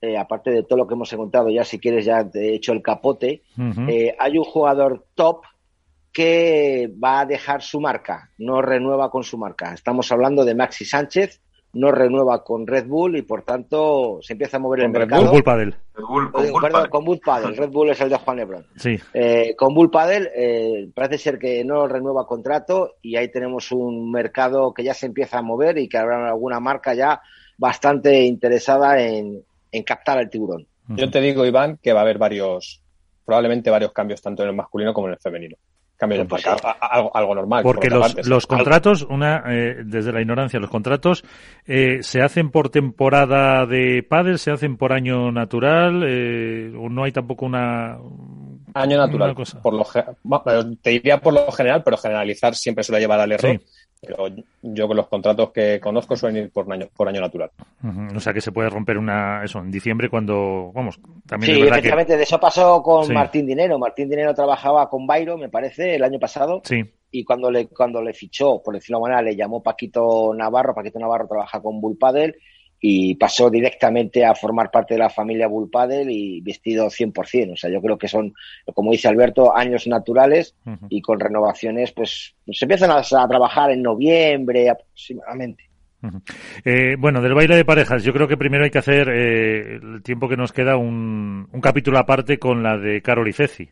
Eh, 0.00 0.18
aparte 0.18 0.50
de 0.50 0.62
todo 0.62 0.78
lo 0.78 0.86
que 0.86 0.94
hemos 0.94 1.12
encontrado 1.12 1.48
ya, 1.48 1.64
si 1.64 1.78
quieres 1.78 2.04
ya 2.04 2.28
te 2.28 2.50
he 2.50 2.54
hecho 2.56 2.72
el 2.72 2.82
capote, 2.82 3.42
eh, 3.88 4.14
hay 4.18 4.36
un 4.36 4.44
jugador 4.44 5.06
top 5.14 5.42
que 6.14 6.88
va 7.02 7.20
a 7.20 7.26
dejar 7.26 7.60
su 7.60 7.80
marca, 7.80 8.30
no 8.38 8.62
renueva 8.62 9.10
con 9.10 9.24
su 9.24 9.36
marca. 9.36 9.74
Estamos 9.74 10.10
hablando 10.12 10.44
de 10.44 10.54
Maxi 10.54 10.84
Sánchez, 10.84 11.40
no 11.72 11.90
renueva 11.90 12.44
con 12.44 12.68
Red 12.68 12.86
Bull 12.86 13.16
y 13.16 13.22
por 13.22 13.42
tanto 13.42 14.20
se 14.22 14.34
empieza 14.34 14.58
a 14.58 14.60
mover 14.60 14.84
el 14.84 14.90
mercado. 14.90 15.28
Bull 15.28 15.42
Padel. 15.42 15.74
con, 15.92 17.04
Bull 17.04 17.18
Padel. 17.18 17.56
Red 17.56 17.70
Bull 17.70 17.90
es 17.90 18.00
el 18.00 18.10
de 18.10 18.16
Juan 18.16 18.36
Lebron. 18.36 18.64
Sí. 18.76 18.96
Eh, 19.12 19.56
con 19.56 19.74
Bull 19.74 19.90
Padel 19.90 20.30
eh, 20.36 20.88
parece 20.94 21.18
ser 21.18 21.36
que 21.36 21.64
no 21.64 21.88
renueva 21.88 22.28
contrato 22.28 22.92
y 23.02 23.16
ahí 23.16 23.28
tenemos 23.28 23.72
un 23.72 24.12
mercado 24.12 24.72
que 24.72 24.84
ya 24.84 24.94
se 24.94 25.06
empieza 25.06 25.38
a 25.38 25.42
mover 25.42 25.78
y 25.78 25.88
que 25.88 25.98
habrá 25.98 26.28
alguna 26.28 26.60
marca 26.60 26.94
ya 26.94 27.20
bastante 27.58 28.22
interesada 28.22 29.00
en, 29.02 29.42
en 29.72 29.82
captar 29.82 30.18
al 30.18 30.30
tiburón. 30.30 30.64
Yo 30.90 31.10
te 31.10 31.20
digo, 31.20 31.44
Iván, 31.44 31.80
que 31.82 31.92
va 31.92 32.00
a 32.00 32.02
haber 32.02 32.18
varios, 32.18 32.80
probablemente 33.24 33.70
varios 33.70 33.90
cambios 33.90 34.22
tanto 34.22 34.44
en 34.44 34.50
el 34.50 34.54
masculino 34.54 34.94
como 34.94 35.08
en 35.08 35.14
el 35.14 35.18
femenino 35.18 35.56
cambio 36.04 36.24
de 36.24 36.56
algo, 37.12 37.34
normal. 37.34 37.62
Porque 37.62 37.88
los, 37.88 38.26
los 38.26 38.46
contratos, 38.46 39.02
una 39.08 39.44
eh, 39.48 39.82
desde 39.84 40.12
la 40.12 40.20
ignorancia, 40.20 40.60
los 40.60 40.70
contratos 40.70 41.24
eh, 41.66 42.02
se 42.02 42.22
hacen 42.22 42.50
por 42.50 42.68
temporada 42.68 43.66
de 43.66 44.02
pádel, 44.02 44.38
se 44.38 44.50
hacen 44.50 44.76
por 44.76 44.92
año 44.92 45.32
natural, 45.32 46.04
eh, 46.06 46.72
o 46.78 46.88
no 46.88 47.04
hay 47.04 47.12
tampoco 47.12 47.46
una 47.46 47.98
año 48.74 48.98
natural. 48.98 49.34
Por 49.62 49.74
lo, 49.74 49.86
te 50.82 50.90
diría 50.90 51.20
por 51.20 51.32
lo 51.32 51.50
general, 51.52 51.82
pero 51.84 51.96
generalizar 51.96 52.54
siempre 52.54 52.84
suele 52.84 53.00
llevar 53.00 53.20
al 53.20 53.32
error. 53.32 53.60
Pero 54.06 54.28
yo 54.62 54.86
con 54.86 54.96
los 54.96 55.08
contratos 55.08 55.50
que 55.50 55.80
conozco 55.80 56.16
suelen 56.16 56.44
ir 56.44 56.50
por 56.50 56.70
año, 56.72 56.88
por 56.94 57.08
año 57.08 57.20
natural. 57.20 57.50
O 58.14 58.20
sea 58.20 58.32
que 58.32 58.40
se 58.40 58.52
puede 58.52 58.70
romper 58.70 58.98
una 58.98 59.42
eso 59.44 59.58
en 59.58 59.70
diciembre 59.70 60.08
cuando, 60.08 60.72
vamos, 60.74 61.00
también 61.26 61.56
sí, 61.56 61.62
efectivamente, 61.62 62.16
de 62.16 62.22
eso 62.22 62.38
pasó 62.38 62.82
con 62.82 63.12
Martín 63.12 63.46
Dinero. 63.46 63.78
Martín 63.78 64.08
Dinero 64.08 64.34
trabajaba 64.34 64.88
con 64.88 65.06
Bairo, 65.06 65.36
me 65.36 65.48
parece, 65.48 65.94
el 65.96 66.04
año 66.04 66.18
pasado. 66.18 66.60
Sí. 66.64 66.82
Y 67.10 67.24
cuando 67.24 67.50
le, 67.50 67.68
cuando 67.68 68.02
le 68.02 68.12
fichó, 68.12 68.60
por 68.62 68.74
decirlo 68.74 68.98
de 68.98 69.02
manera, 69.02 69.22
le 69.22 69.36
llamó 69.36 69.62
Paquito 69.62 70.34
Navarro, 70.34 70.74
Paquito 70.74 70.98
Navarro 70.98 71.28
trabaja 71.28 71.60
con 71.60 71.80
Bull 71.80 71.96
y 72.86 73.14
pasó 73.14 73.48
directamente 73.48 74.26
a 74.26 74.34
formar 74.34 74.70
parte 74.70 74.92
de 74.92 75.00
la 75.00 75.08
familia 75.08 75.48
Bullpadel 75.48 76.10
y 76.10 76.42
vestido 76.42 76.88
100%. 76.88 77.54
O 77.54 77.56
sea, 77.56 77.70
yo 77.70 77.80
creo 77.80 77.96
que 77.96 78.08
son, 78.08 78.34
como 78.74 78.92
dice 78.92 79.08
Alberto, 79.08 79.56
años 79.56 79.86
naturales 79.86 80.54
y 80.90 81.00
con 81.00 81.18
renovaciones, 81.18 81.92
pues 81.92 82.34
se 82.46 82.64
empiezan 82.66 82.90
a, 82.90 83.00
trabajar 83.26 83.70
en 83.70 83.80
noviembre 83.80 84.68
aproximadamente. 84.68 85.64
Eh, 86.66 86.96
bueno, 86.98 87.22
del 87.22 87.32
baile 87.32 87.56
de 87.56 87.64
parejas, 87.64 88.04
yo 88.04 88.12
creo 88.12 88.28
que 88.28 88.36
primero 88.36 88.64
hay 88.64 88.70
que 88.70 88.80
hacer, 88.80 89.08
eh, 89.08 89.76
el 89.76 90.02
tiempo 90.02 90.28
que 90.28 90.36
nos 90.36 90.52
queda, 90.52 90.76
un, 90.76 91.48
un 91.50 91.60
capítulo 91.62 91.98
aparte 91.98 92.38
con 92.38 92.62
la 92.62 92.76
de 92.76 93.00
Carol 93.00 93.26
y 93.26 93.32
Ceci 93.32 93.70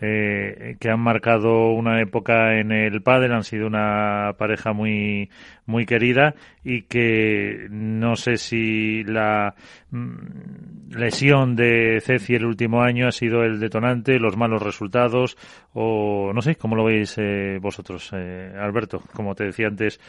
eh, 0.00 0.76
que 0.78 0.90
han 0.90 1.00
marcado 1.00 1.70
una 1.72 2.00
época 2.00 2.58
en 2.58 2.72
el 2.72 3.02
pádel, 3.02 3.32
han 3.32 3.44
sido 3.44 3.66
una 3.66 4.34
pareja 4.38 4.72
muy 4.72 5.30
muy 5.66 5.84
querida 5.84 6.34
y 6.64 6.82
que 6.82 7.66
no 7.70 8.16
sé 8.16 8.36
si 8.36 9.04
la 9.04 9.54
mm, 9.90 10.96
lesión 10.96 11.56
de 11.56 12.00
Ceci 12.00 12.34
el 12.34 12.46
último 12.46 12.82
año 12.82 13.06
ha 13.08 13.12
sido 13.12 13.42
el 13.44 13.60
detonante, 13.60 14.18
los 14.18 14.36
malos 14.36 14.62
resultados 14.62 15.36
o 15.74 16.32
no 16.32 16.40
sé, 16.42 16.56
¿cómo 16.56 16.74
lo 16.74 16.84
veis 16.84 17.16
eh, 17.18 17.58
vosotros, 17.60 18.10
eh, 18.14 18.52
Alberto? 18.58 19.02
Como 19.12 19.34
te 19.34 19.44
decía 19.44 19.66
antes, 19.66 20.00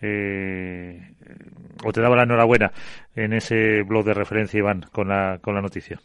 eh, 0.00 1.14
o 1.84 1.92
te 1.92 2.00
daba 2.00 2.16
la 2.16 2.22
enhorabuena 2.22 2.70
en 3.14 3.32
ese 3.32 3.82
blog 3.82 4.04
de 4.04 4.14
referencia, 4.14 4.58
Iván, 4.58 4.82
con 4.92 5.08
la, 5.08 5.38
con 5.40 5.54
la 5.54 5.62
noticia. 5.62 5.98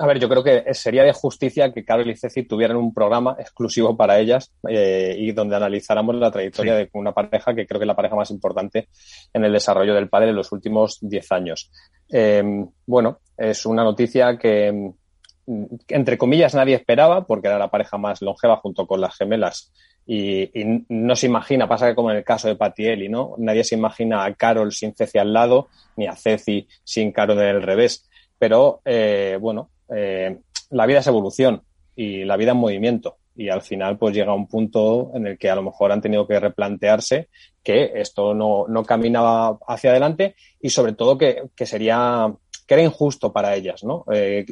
A 0.00 0.06
ver, 0.06 0.18
yo 0.18 0.30
creo 0.30 0.42
que 0.42 0.72
sería 0.72 1.04
de 1.04 1.12
justicia 1.12 1.74
que 1.74 1.84
Carol 1.84 2.08
y 2.08 2.16
Ceci 2.16 2.44
tuvieran 2.44 2.78
un 2.78 2.94
programa 2.94 3.36
exclusivo 3.38 3.98
para 3.98 4.18
ellas 4.18 4.50
eh, 4.66 5.14
y 5.18 5.32
donde 5.32 5.56
analizáramos 5.56 6.14
la 6.14 6.30
trayectoria 6.30 6.74
de 6.74 6.88
una 6.94 7.12
pareja 7.12 7.54
que 7.54 7.66
creo 7.66 7.78
que 7.78 7.84
es 7.84 7.86
la 7.86 7.94
pareja 7.94 8.16
más 8.16 8.30
importante 8.30 8.88
en 9.34 9.44
el 9.44 9.52
desarrollo 9.52 9.92
del 9.92 10.08
padre 10.08 10.30
en 10.30 10.36
los 10.36 10.52
últimos 10.52 10.96
10 11.02 11.32
años. 11.32 11.70
Eh, 12.10 12.42
bueno, 12.86 13.18
es 13.36 13.66
una 13.66 13.84
noticia 13.84 14.38
que, 14.38 14.72
mm, 14.72 15.64
entre 15.88 16.16
comillas, 16.16 16.54
nadie 16.54 16.76
esperaba 16.76 17.26
porque 17.26 17.48
era 17.48 17.58
la 17.58 17.70
pareja 17.70 17.98
más 17.98 18.22
longeva 18.22 18.56
junto 18.56 18.86
con 18.86 19.02
las 19.02 19.14
gemelas 19.18 19.70
y, 20.06 20.50
no 20.88 21.14
se 21.14 21.26
imagina, 21.26 21.68
pasa 21.68 21.88
que 21.88 21.94
como 21.94 22.10
en 22.10 22.16
el 22.16 22.24
caso 22.24 22.48
de 22.48 22.56
Patielli, 22.56 23.10
¿no? 23.10 23.34
Nadie 23.36 23.64
se 23.64 23.74
imagina 23.74 24.24
a 24.24 24.32
Carol 24.32 24.72
sin 24.72 24.94
Ceci 24.94 25.18
al 25.18 25.34
lado 25.34 25.68
ni 25.96 26.06
a 26.06 26.16
Ceci 26.16 26.66
sin 26.82 27.12
Carol 27.12 27.36
del 27.36 27.62
revés. 27.62 28.08
Pero, 28.38 28.80
eh, 28.86 29.36
bueno, 29.38 29.68
eh, 29.94 30.38
la 30.70 30.86
vida 30.86 31.00
es 31.00 31.06
evolución 31.06 31.62
y 31.96 32.24
la 32.24 32.36
vida 32.36 32.52
es 32.52 32.56
movimiento. 32.56 33.16
y 33.36 33.48
al 33.48 33.62
final 33.62 33.96
pues 33.96 34.14
llega 34.14 34.34
un 34.34 34.48
punto 34.48 35.12
en 35.14 35.26
el 35.26 35.38
que 35.38 35.48
a 35.48 35.54
lo 35.54 35.62
mejor 35.62 35.92
han 35.92 36.00
tenido 36.00 36.26
que 36.26 36.38
replantearse 36.38 37.28
que 37.62 37.92
esto 37.94 38.34
no, 38.34 38.66
no 38.68 38.84
caminaba 38.84 39.58
hacia 39.66 39.90
adelante 39.90 40.34
y 40.60 40.70
sobre 40.70 40.92
todo 40.92 41.16
que, 41.16 41.44
que 41.54 41.66
sería 41.66 42.32
que 42.66 42.74
era 42.74 42.84
injusto 42.84 43.32
para 43.32 43.56
ellas, 43.56 43.82
¿no? 43.82 44.04
Eh, 44.12 44.46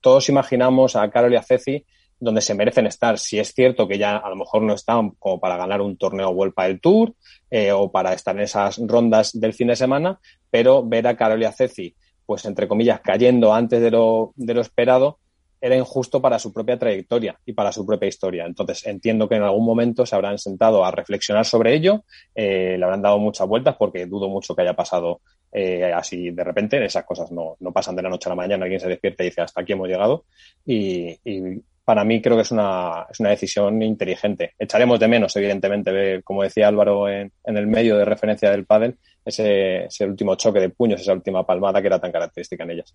todos 0.00 0.28
imaginamos 0.28 0.94
a 0.94 1.10
Carol 1.10 1.32
y 1.32 1.36
a 1.36 1.42
Ceci 1.42 1.84
donde 2.20 2.40
se 2.40 2.54
merecen 2.54 2.86
estar. 2.86 3.18
Si 3.18 3.38
es 3.38 3.52
cierto 3.52 3.88
que 3.88 3.98
ya 3.98 4.16
a 4.16 4.28
lo 4.30 4.36
mejor 4.36 4.62
no 4.62 4.74
están 4.74 5.10
como 5.18 5.40
para 5.40 5.56
ganar 5.56 5.80
un 5.80 5.96
torneo 5.96 6.32
Vuelta 6.32 6.64
del 6.64 6.80
Tour 6.80 7.14
eh, 7.50 7.72
o 7.72 7.90
para 7.90 8.12
estar 8.12 8.36
en 8.36 8.42
esas 8.42 8.78
rondas 8.78 9.38
del 9.38 9.54
fin 9.54 9.68
de 9.68 9.76
semana, 9.76 10.20
pero 10.50 10.86
ver 10.86 11.06
a 11.06 11.16
Carol 11.16 11.42
y 11.42 11.46
a 11.46 11.52
Ceci, 11.52 11.94
pues 12.26 12.44
entre 12.44 12.68
comillas, 12.68 13.00
cayendo 13.00 13.52
antes 13.52 13.80
de 13.80 13.90
lo, 13.90 14.32
de 14.36 14.54
lo 14.54 14.60
esperado, 14.60 15.18
era 15.64 15.76
injusto 15.76 16.20
para 16.20 16.38
su 16.38 16.52
propia 16.52 16.78
trayectoria 16.78 17.38
y 17.46 17.54
para 17.54 17.72
su 17.72 17.86
propia 17.86 18.06
historia. 18.06 18.44
Entonces, 18.44 18.86
entiendo 18.86 19.28
que 19.30 19.36
en 19.36 19.44
algún 19.44 19.64
momento 19.64 20.04
se 20.04 20.14
habrán 20.14 20.38
sentado 20.38 20.84
a 20.84 20.90
reflexionar 20.90 21.46
sobre 21.46 21.74
ello, 21.74 22.04
eh, 22.34 22.76
le 22.78 22.84
habrán 22.84 23.00
dado 23.00 23.18
muchas 23.18 23.48
vueltas 23.48 23.74
porque 23.78 24.04
dudo 24.04 24.28
mucho 24.28 24.54
que 24.54 24.60
haya 24.60 24.74
pasado 24.74 25.22
eh, 25.50 25.90
así 25.90 26.30
de 26.32 26.44
repente. 26.44 26.84
Esas 26.84 27.04
cosas 27.04 27.32
no, 27.32 27.56
no, 27.60 27.72
pasan 27.72 27.96
de 27.96 28.02
la 28.02 28.10
noche 28.10 28.28
a 28.28 28.32
la 28.32 28.36
mañana, 28.36 28.64
alguien 28.64 28.80
se 28.80 28.88
despierta 28.88 29.22
y 29.22 29.28
dice 29.28 29.40
hasta 29.40 29.62
aquí 29.62 29.72
hemos 29.72 29.88
llegado. 29.88 30.26
Y, 30.66 31.18
para 31.84 32.04
mí 32.04 32.22
creo 32.22 32.36
que 32.36 32.42
es 32.42 32.50
una, 32.50 33.06
es 33.10 33.20
una 33.20 33.30
decisión 33.30 33.82
inteligente. 33.82 34.54
Echaremos 34.58 34.98
de 34.98 35.08
menos, 35.08 35.36
evidentemente, 35.36 36.22
como 36.22 36.42
decía 36.42 36.68
Álvaro 36.68 37.08
en, 37.08 37.30
en 37.44 37.56
el 37.56 37.66
medio 37.66 37.96
de 37.96 38.04
referencia 38.04 38.50
del 38.50 38.64
pádel, 38.64 38.98
ese, 39.24 39.84
ese 39.84 40.06
último 40.06 40.34
choque 40.36 40.60
de 40.60 40.70
puños, 40.70 41.00
esa 41.00 41.12
última 41.12 41.44
palmada 41.44 41.80
que 41.80 41.88
era 41.88 42.00
tan 42.00 42.12
característica 42.12 42.64
en 42.64 42.70
ellas. 42.70 42.94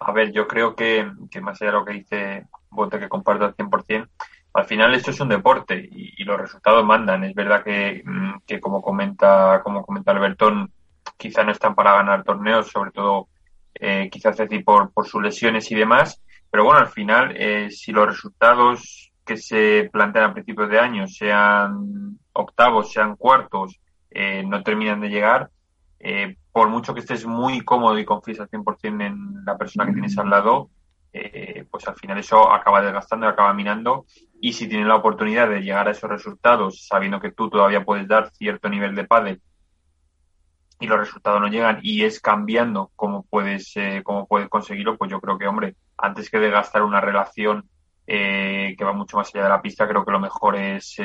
A 0.00 0.12
ver, 0.12 0.32
yo 0.32 0.46
creo 0.46 0.74
que, 0.74 1.04
más 1.40 1.60
allá 1.60 1.72
de 1.72 1.78
lo 1.78 1.84
que 1.84 1.92
dice 1.92 2.46
Bote, 2.70 2.98
que 2.98 3.08
comparto 3.08 3.44
al 3.44 3.56
100%, 3.56 4.08
al 4.54 4.64
final 4.64 4.94
esto 4.94 5.10
es 5.10 5.20
un 5.20 5.28
deporte 5.28 5.88
y, 5.90 6.24
los 6.24 6.40
resultados 6.40 6.84
mandan. 6.84 7.24
Es 7.24 7.34
verdad 7.34 7.64
que, 7.64 8.02
mm, 8.04 8.40
que, 8.46 8.60
como 8.60 8.82
comenta 8.82 9.60
como 9.62 9.84
comenta 9.84 10.12
Albertón, 10.12 10.72
quizá 11.16 11.42
no 11.44 11.52
están 11.52 11.74
para 11.74 11.94
ganar 11.94 12.22
torneos, 12.22 12.68
sobre 12.68 12.90
todo 12.90 13.28
eh, 13.74 14.08
quizás 14.10 14.36
decir 14.36 14.64
por, 14.64 14.92
por 14.92 15.06
sus 15.06 15.22
lesiones 15.22 15.70
y 15.70 15.74
demás. 15.74 16.22
Pero 16.50 16.64
bueno, 16.64 16.80
al 16.80 16.88
final, 16.88 17.34
eh, 17.36 17.70
si 17.70 17.92
los 17.92 18.06
resultados 18.06 19.12
que 19.24 19.36
se 19.36 19.88
plantean 19.92 20.30
a 20.30 20.32
principios 20.32 20.70
de 20.70 20.78
año, 20.78 21.06
sean 21.06 22.18
octavos, 22.32 22.92
sean 22.92 23.16
cuartos, 23.16 23.78
eh, 24.10 24.42
no 24.46 24.62
terminan 24.62 25.00
de 25.00 25.10
llegar, 25.10 25.50
eh, 26.00 26.36
por 26.52 26.68
mucho 26.68 26.94
que 26.94 27.00
estés 27.00 27.26
muy 27.26 27.60
cómodo 27.60 27.98
y 27.98 28.04
confíes 28.04 28.40
al 28.40 28.48
100% 28.48 29.04
en 29.04 29.44
la 29.44 29.58
persona 29.58 29.86
que 29.86 29.92
tienes 29.92 30.16
al 30.18 30.30
lado, 30.30 30.70
eh, 31.12 31.66
pues 31.70 31.86
al 31.88 31.96
final 31.96 32.18
eso 32.18 32.52
acaba 32.52 32.82
desgastando 32.82 33.26
acaba 33.26 33.52
minando. 33.52 34.06
Y 34.40 34.52
si 34.52 34.68
tienes 34.68 34.86
la 34.86 34.96
oportunidad 34.96 35.48
de 35.48 35.60
llegar 35.60 35.88
a 35.88 35.90
esos 35.90 36.08
resultados, 36.08 36.86
sabiendo 36.86 37.20
que 37.20 37.32
tú 37.32 37.50
todavía 37.50 37.84
puedes 37.84 38.06
dar 38.06 38.30
cierto 38.30 38.68
nivel 38.68 38.94
de 38.94 39.04
pádel 39.04 39.42
y 40.80 40.86
los 40.86 40.98
resultados 40.98 41.40
no 41.40 41.48
llegan 41.48 41.80
y 41.82 42.04
es 42.04 42.20
cambiando 42.20 42.90
cómo 42.96 43.24
puedes, 43.28 43.76
eh, 43.76 44.02
cómo 44.04 44.26
puedes 44.26 44.48
conseguirlo, 44.48 44.96
pues 44.96 45.10
yo 45.10 45.20
creo 45.20 45.38
que, 45.38 45.46
hombre, 45.46 45.74
antes 45.96 46.30
que 46.30 46.38
desgastar 46.38 46.82
una 46.82 47.00
relación 47.00 47.68
que 48.06 48.76
va 48.82 48.94
mucho 48.94 49.18
más 49.18 49.28
allá 49.34 49.44
de 49.44 49.50
la 49.50 49.60
pista, 49.60 49.86
creo 49.86 50.02
que 50.02 50.12
lo 50.12 50.18
mejor 50.18 50.56
es 50.56 50.98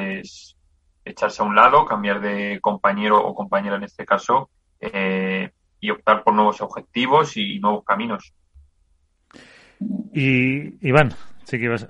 echarse 1.05 1.41
a 1.41 1.45
un 1.45 1.55
lado, 1.55 1.85
cambiar 1.85 2.21
de 2.21 2.59
compañero 2.61 3.17
o 3.23 3.35
compañera 3.35 3.75
en 3.75 3.83
este 3.83 4.05
caso 4.05 4.49
eh, 4.79 5.51
y 5.79 5.89
optar 5.89 6.23
por 6.23 6.33
nuevos 6.33 6.61
objetivos 6.61 7.35
y 7.37 7.59
nuevos 7.59 7.83
caminos. 7.83 8.33
Y 10.13 10.87
Iván, 10.87 11.11
sí 11.43 11.57
que 11.57 11.65
ibas. 11.65 11.87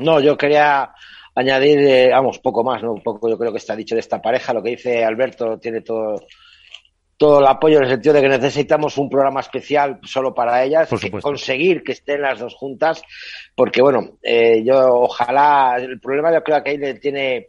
No, 0.00 0.20
yo 0.20 0.36
quería 0.36 0.92
añadir, 1.34 1.78
eh, 1.78 2.08
vamos, 2.10 2.38
poco 2.40 2.64
más, 2.64 2.82
¿no? 2.82 2.92
Un 2.92 3.02
poco 3.02 3.28
yo 3.28 3.38
creo 3.38 3.52
que 3.52 3.58
está 3.58 3.76
dicho 3.76 3.94
de 3.94 4.00
esta 4.00 4.20
pareja. 4.20 4.52
Lo 4.52 4.62
que 4.62 4.70
dice 4.70 5.04
Alberto 5.04 5.58
tiene 5.58 5.80
todo, 5.82 6.20
todo 7.16 7.40
el 7.40 7.46
apoyo 7.46 7.78
en 7.78 7.84
el 7.84 7.90
sentido 7.90 8.14
de 8.14 8.22
que 8.22 8.28
necesitamos 8.28 8.98
un 8.98 9.08
programa 9.08 9.40
especial 9.40 9.98
solo 10.02 10.34
para 10.34 10.62
ellas, 10.62 10.88
conseguir 11.22 11.82
que 11.82 11.92
estén 11.92 12.22
las 12.22 12.38
dos 12.38 12.54
juntas, 12.54 13.02
porque 13.54 13.80
bueno, 13.80 14.18
eh, 14.22 14.62
yo 14.64 15.00
ojalá, 15.00 15.76
el 15.78 15.98
problema 15.98 16.32
yo 16.32 16.42
creo 16.42 16.62
que 16.62 16.70
ahí 16.70 16.98
tiene 17.00 17.48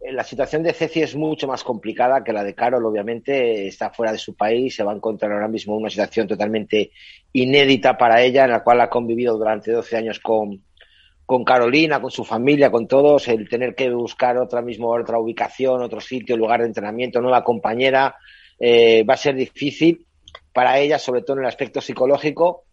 eh, 0.00 0.12
la 0.12 0.24
situación 0.24 0.62
de 0.62 0.72
Ceci 0.72 1.02
es 1.02 1.14
mucho 1.14 1.46
más 1.46 1.62
complicada 1.62 2.24
que 2.24 2.32
la 2.32 2.42
de 2.42 2.54
Carol, 2.54 2.84
obviamente, 2.84 3.66
está 3.66 3.90
fuera 3.90 4.12
de 4.12 4.18
su 4.18 4.34
país, 4.34 4.74
se 4.74 4.82
va 4.82 4.92
a 4.92 4.96
encontrar 4.96 5.32
ahora 5.32 5.48
mismo 5.48 5.76
una 5.76 5.90
situación 5.90 6.26
totalmente 6.26 6.90
inédita 7.32 7.96
para 7.98 8.22
ella, 8.22 8.44
en 8.44 8.50
la 8.50 8.62
cual 8.62 8.80
ha 8.80 8.88
convivido 8.88 9.36
durante 9.36 9.72
12 9.72 9.96
años 9.96 10.20
con, 10.20 10.62
con 11.26 11.44
Carolina, 11.44 12.00
con 12.00 12.10
su 12.10 12.24
familia, 12.24 12.70
con 12.70 12.88
todos, 12.88 13.28
el 13.28 13.48
tener 13.48 13.74
que 13.74 13.90
buscar 13.90 14.38
otra 14.38 14.62
mismo 14.62 14.90
otra 14.90 15.18
ubicación, 15.18 15.82
otro 15.82 16.00
sitio, 16.00 16.36
lugar 16.36 16.60
de 16.60 16.66
entrenamiento, 16.66 17.20
nueva 17.20 17.44
compañera, 17.44 18.16
eh, 18.60 19.02
va 19.04 19.14
a 19.14 19.16
ser 19.16 19.34
difícil 19.34 20.06
para 20.52 20.78
ella, 20.78 20.98
sobre 20.98 21.22
todo 21.22 21.38
en 21.38 21.44
el 21.44 21.48
aspecto 21.48 21.80
psicológico. 21.80 22.64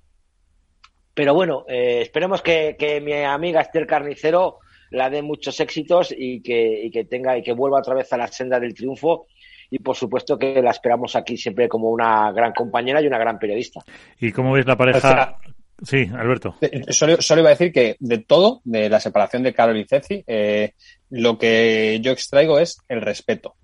Pero 1.14 1.34
bueno, 1.34 1.66
eh, 1.68 2.02
esperemos 2.02 2.42
que, 2.42 2.76
que 2.78 3.02
mi 3.02 3.14
amiga 3.14 3.62
Esther 3.62 3.88
Carnicero 3.88 4.60
la 4.92 5.10
dé 5.10 5.22
muchos 5.22 5.60
éxitos 5.60 6.14
y 6.16 6.42
que, 6.42 6.86
y 6.86 6.92
que 6.92 7.06
tenga 7.06 7.38
y 7.38 7.44
que 7.44 7.54
vuelva 7.54 7.80
otra 7.80 7.96
vez 7.96 8.12
a 8.14 8.18
la 8.18 8.28
senda 8.28 8.60
del 8.60 8.74
triunfo 8.74 9.28
y 9.70 9.80
por 9.80 9.96
supuesto 9.96 10.38
que 10.38 10.62
la 10.62 10.72
esperamos 10.72 11.16
aquí 11.16 11.38
siempre 11.38 11.68
como 11.68 11.90
una 11.90 12.32
gran 12.32 12.54
compañera 12.54 13.02
y 13.02 13.08
una 13.08 13.18
gran 13.18 13.38
periodista. 13.38 13.82
¿Y 14.20 14.32
cómo 14.32 14.54
ves 14.54 14.66
la 14.66 14.78
pareja? 14.78 15.40
sí, 15.82 16.10
Alberto. 16.16 16.56
Solo, 16.90 17.42
iba 17.42 17.50
a 17.50 17.56
decir 17.56 17.72
que 17.72 17.98
de 18.00 18.20
todo, 18.20 18.62
de 18.64 18.90
la 18.90 19.00
separación 19.00 19.44
de 19.44 19.54
Carol 19.54 19.78
y 19.78 19.86
Ceci, 19.86 20.24
eh, 20.26 20.74
lo 21.10 21.38
que 21.38 22.00
yo 22.02 22.12
extraigo 22.12 22.60
es 22.60 22.78
el 22.88 23.02
respeto. 23.02 23.56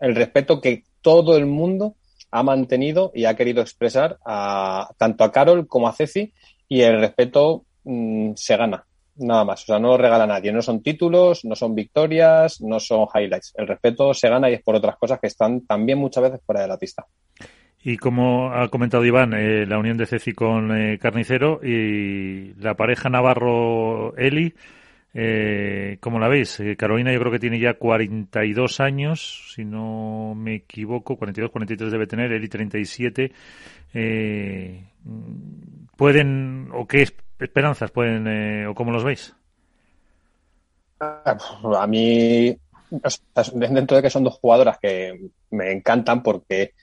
El 0.00 0.14
respeto 0.14 0.60
que 0.60 0.84
todo 1.00 1.36
el 1.36 1.46
mundo 1.46 1.94
ha 2.30 2.42
mantenido 2.42 3.12
y 3.14 3.24
ha 3.24 3.36
querido 3.36 3.62
expresar 3.62 4.18
a, 4.24 4.90
tanto 4.98 5.24
a 5.24 5.32
Carol 5.32 5.66
como 5.66 5.88
a 5.88 5.92
Ceci 5.92 6.32
y 6.68 6.80
el 6.82 7.00
respeto 7.00 7.64
mm, 7.84 8.32
se 8.34 8.56
gana 8.56 8.84
nada 9.18 9.44
más. 9.44 9.62
O 9.62 9.66
sea, 9.66 9.78
no 9.78 9.88
lo 9.88 9.98
regala 9.98 10.26
nadie. 10.26 10.52
No 10.52 10.62
son 10.62 10.82
títulos, 10.82 11.44
no 11.44 11.54
son 11.54 11.74
victorias, 11.74 12.60
no 12.60 12.80
son 12.80 13.06
highlights. 13.14 13.54
El 13.56 13.66
respeto 13.66 14.12
se 14.14 14.28
gana 14.28 14.50
y 14.50 14.54
es 14.54 14.62
por 14.62 14.74
otras 14.74 14.96
cosas 14.96 15.18
que 15.20 15.28
están 15.28 15.66
también 15.66 15.98
muchas 15.98 16.24
veces 16.24 16.40
fuera 16.44 16.62
de 16.62 16.68
la 16.68 16.78
pista. 16.78 17.06
Y 17.82 17.98
como 17.98 18.52
ha 18.52 18.68
comentado 18.68 19.04
Iván, 19.04 19.32
eh, 19.34 19.64
la 19.64 19.78
unión 19.78 19.96
de 19.96 20.06
Ceci 20.06 20.32
con 20.32 20.76
eh, 20.76 20.98
Carnicero 20.98 21.60
y 21.62 22.52
la 22.54 22.74
pareja 22.74 23.08
Navarro-Eli, 23.08 24.54
eh, 25.18 25.96
¿cómo 26.00 26.18
la 26.18 26.28
veis? 26.28 26.60
Eh, 26.60 26.76
Carolina 26.76 27.10
yo 27.10 27.18
creo 27.20 27.32
que 27.32 27.38
tiene 27.38 27.58
ya 27.58 27.74
42 27.74 28.80
años, 28.80 29.50
si 29.54 29.64
no 29.64 30.34
me 30.36 30.56
equivoco, 30.56 31.16
42, 31.16 31.50
43 31.50 31.90
debe 31.90 32.06
tener, 32.06 32.32
Eli 32.32 32.48
37. 32.48 33.32
Eh, 33.94 34.84
¿Pueden, 35.96 36.68
o 36.74 36.86
qué 36.86 37.06
esperanzas 37.40 37.90
pueden, 37.92 38.26
eh, 38.26 38.66
o 38.66 38.74
cómo 38.74 38.92
los 38.92 39.04
veis? 39.04 39.34
A 41.00 41.86
mí, 41.86 42.54
dentro 43.54 43.96
de 43.96 44.02
que 44.02 44.10
son 44.10 44.24
dos 44.24 44.38
jugadoras 44.38 44.78
que 44.78 45.18
me 45.50 45.72
encantan 45.72 46.22
porque 46.22 46.74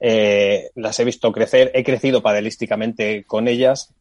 eh, 0.00 0.70
las 0.74 0.98
he 0.98 1.04
visto 1.04 1.30
crecer, 1.30 1.70
he 1.72 1.84
crecido 1.84 2.20
padelísticamente 2.20 3.22
con 3.22 3.46
ellas, 3.46 3.94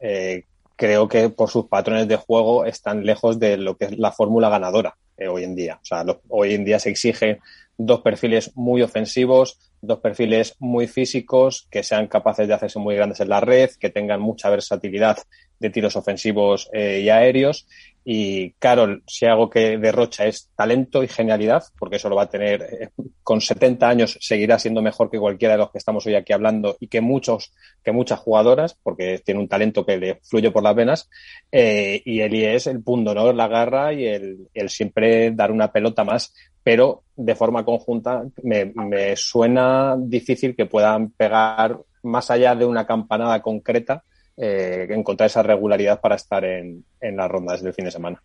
creo 0.76 1.08
que 1.08 1.30
por 1.30 1.50
sus 1.50 1.68
patrones 1.68 2.08
de 2.08 2.18
juego 2.18 2.66
están 2.66 3.06
lejos 3.06 3.40
de 3.40 3.58
lo 3.58 3.78
que 3.78 3.86
es 3.86 3.98
la 3.98 4.12
fórmula 4.12 4.50
ganadora 4.50 4.98
hoy 5.30 5.44
en 5.44 5.56
día. 5.56 5.80
O 5.82 5.86
sea, 5.86 6.06
hoy 6.30 6.54
en 6.54 6.66
día 6.66 6.80
se 6.80 6.90
exigen 6.90 7.40
dos 7.78 8.02
perfiles 8.02 8.52
muy 8.56 8.82
ofensivos, 8.82 9.60
dos 9.82 10.00
perfiles 10.00 10.56
muy 10.60 10.88
físicos, 10.88 11.68
que 11.70 11.84
sean 11.84 12.08
capaces 12.08 12.47
de 12.47 12.54
hacerse 12.54 12.80
muy 12.80 12.96
grandes 12.96 13.20
en 13.20 13.30
la 13.30 13.39
red, 13.39 13.70
que 13.80 13.89
tengan 13.89 14.22
mucha 14.22 14.50
versatilidad 14.50 15.18
de 15.60 15.70
tiros 15.70 15.96
ofensivos 15.96 16.70
eh, 16.74 17.02
y 17.04 17.10
aéreos. 17.10 17.68
Y 18.08 18.52
Carol, 18.60 19.02
si 19.08 19.26
algo 19.26 19.50
que 19.50 19.80
derrocha 19.80 20.26
es 20.26 20.52
talento 20.56 21.04
y 21.04 21.08
genialidad, 21.08 21.64
porque 21.80 21.96
eso 21.96 22.08
lo 22.08 22.16
va 22.16 22.24
a 22.24 22.30
tener 22.30 22.62
eh, 22.62 22.90
con 23.24 23.42
70 23.42 23.90
años, 23.90 24.18
seguirá 24.22 24.60
siendo 24.60 24.84
mejor 24.84 25.10
que 25.10 25.18
cualquiera 25.18 25.56
de 25.56 25.58
los 25.58 25.72
que 25.72 25.80
estamos 25.80 26.06
hoy 26.06 26.14
aquí 26.14 26.32
hablando 26.32 26.78
y 26.80 26.88
que 26.88 27.02
muchos, 27.02 27.52
que 27.84 27.92
muchas 27.92 28.20
jugadoras, 28.20 28.78
porque 28.84 29.20
tiene 29.26 29.40
un 29.40 29.48
talento 29.48 29.86
que 29.86 29.98
le 29.98 30.20
fluye 30.24 30.52
por 30.52 30.62
las 30.62 30.76
venas. 30.76 31.10
Eh, 31.52 32.02
y 32.06 32.22
Eli 32.22 32.46
es 32.46 32.68
el 32.68 32.84
punto, 32.84 33.16
¿no? 33.16 33.34
La 33.34 33.48
garra 33.48 33.92
y 33.92 34.06
el, 34.06 34.50
el 34.54 34.70
siempre 34.70 35.32
dar 35.32 35.52
una 35.52 35.72
pelota 35.72 36.04
más 36.04 36.32
pero 36.66 37.04
de 37.16 37.36
forma 37.36 37.64
conjunta 37.64 38.24
me, 38.42 38.66
me, 38.66 39.16
suena 39.16 39.96
difícil 40.00 40.56
que 40.56 40.66
puedan 40.66 41.12
pegar 41.12 41.78
más 42.02 42.32
allá 42.32 42.56
de 42.56 42.66
una 42.66 42.88
campanada 42.88 43.40
concreta, 43.44 44.04
eh, 44.37 44.87
encontrar 44.89 45.28
esa 45.28 45.43
regularidad 45.43 46.01
para 46.01 46.16
estar 46.16 46.43
en, 46.43 46.83
en 47.01 47.17
las 47.17 47.29
rondas 47.29 47.62
del 47.62 47.74
fin 47.74 47.86
de 47.86 47.91
semana. 47.91 48.21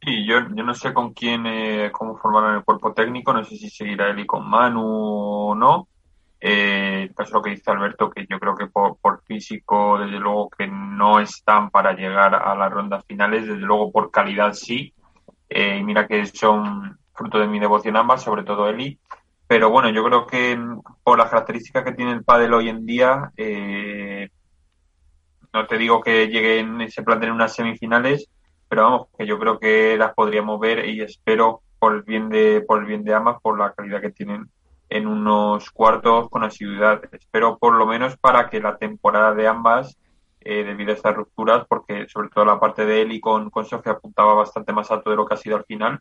Y 0.00 0.26
yo, 0.26 0.40
yo 0.54 0.64
no 0.64 0.74
sé 0.74 0.92
con 0.92 1.12
quién, 1.12 1.46
eh, 1.46 1.90
cómo 1.92 2.16
formaron 2.16 2.56
el 2.56 2.64
cuerpo 2.64 2.92
técnico, 2.92 3.32
no 3.32 3.44
sé 3.44 3.56
si 3.56 3.70
seguirá 3.70 4.10
Eli 4.10 4.26
con 4.26 4.48
Manu 4.48 4.82
o 4.82 5.54
no, 5.54 5.88
Eh, 6.44 7.04
el 7.04 7.14
caso 7.14 7.34
lo 7.34 7.42
que 7.42 7.50
dice 7.50 7.70
Alberto, 7.70 8.10
que 8.10 8.26
yo 8.28 8.40
creo 8.40 8.56
que 8.56 8.66
por, 8.66 9.22
físico, 9.22 9.96
desde 10.00 10.18
luego 10.18 10.50
que 10.50 10.66
no 10.66 11.20
están 11.20 11.70
para 11.70 11.92
llegar 11.92 12.34
a 12.34 12.56
las 12.56 12.72
rondas 12.72 13.04
finales, 13.06 13.46
desde 13.46 13.60
luego 13.60 13.92
por 13.92 14.10
calidad 14.10 14.52
sí. 14.52 14.92
Eh, 15.48 15.76
y 15.78 15.84
mira 15.84 16.08
que 16.08 16.26
son 16.26 16.98
fruto 17.14 17.38
de 17.38 17.46
mi 17.46 17.60
devoción 17.60 17.96
ambas, 17.96 18.22
sobre 18.22 18.42
todo 18.42 18.68
Eli. 18.68 18.98
Pero 19.46 19.70
bueno, 19.70 19.90
yo 19.90 20.02
creo 20.02 20.26
que 20.26 20.56
mm, 20.56 20.80
por 21.04 21.16
las 21.16 21.30
características 21.30 21.84
que 21.84 21.92
tiene 21.92 22.10
el 22.10 22.24
pádel 22.24 22.54
hoy 22.54 22.70
en 22.70 22.84
día, 22.86 23.30
eh, 23.36 24.30
no 25.52 25.66
te 25.66 25.78
digo 25.78 26.00
que 26.00 26.26
lleguen, 26.28 26.90
se 26.90 27.02
planteen 27.02 27.32
unas 27.32 27.54
semifinales, 27.54 28.28
pero 28.68 28.82
vamos, 28.82 29.08
que 29.16 29.26
yo 29.26 29.38
creo 29.38 29.58
que 29.58 29.96
las 29.98 30.14
podríamos 30.14 30.58
ver 30.58 30.88
y 30.88 31.02
espero 31.02 31.62
por 31.78 31.94
el 31.94 32.02
bien 32.02 32.28
de, 32.28 32.62
por 32.66 32.80
el 32.80 32.86
bien 32.86 33.04
de 33.04 33.14
ambas, 33.14 33.40
por 33.42 33.58
la 33.58 33.72
calidad 33.72 34.00
que 34.00 34.10
tienen 34.10 34.48
en 34.88 35.06
unos 35.06 35.70
cuartos 35.70 36.28
con 36.30 36.44
asiduidad. 36.44 37.02
Espero 37.12 37.58
por 37.58 37.74
lo 37.74 37.86
menos 37.86 38.16
para 38.16 38.48
que 38.48 38.60
la 38.60 38.76
temporada 38.76 39.34
de 39.34 39.48
ambas, 39.48 39.98
eh, 40.40 40.64
debido 40.64 40.92
a 40.92 40.94
estas 40.94 41.16
rupturas, 41.16 41.66
porque 41.68 42.06
sobre 42.08 42.28
todo 42.28 42.44
la 42.44 42.60
parte 42.60 42.84
de 42.84 43.02
él 43.02 43.12
y 43.12 43.20
con, 43.20 43.50
con 43.50 43.64
Sofía 43.64 43.92
apuntaba 43.92 44.34
bastante 44.34 44.72
más 44.72 44.90
alto 44.90 45.10
de 45.10 45.16
lo 45.16 45.26
que 45.26 45.34
ha 45.34 45.38
sido 45.38 45.56
al 45.56 45.64
final, 45.64 46.00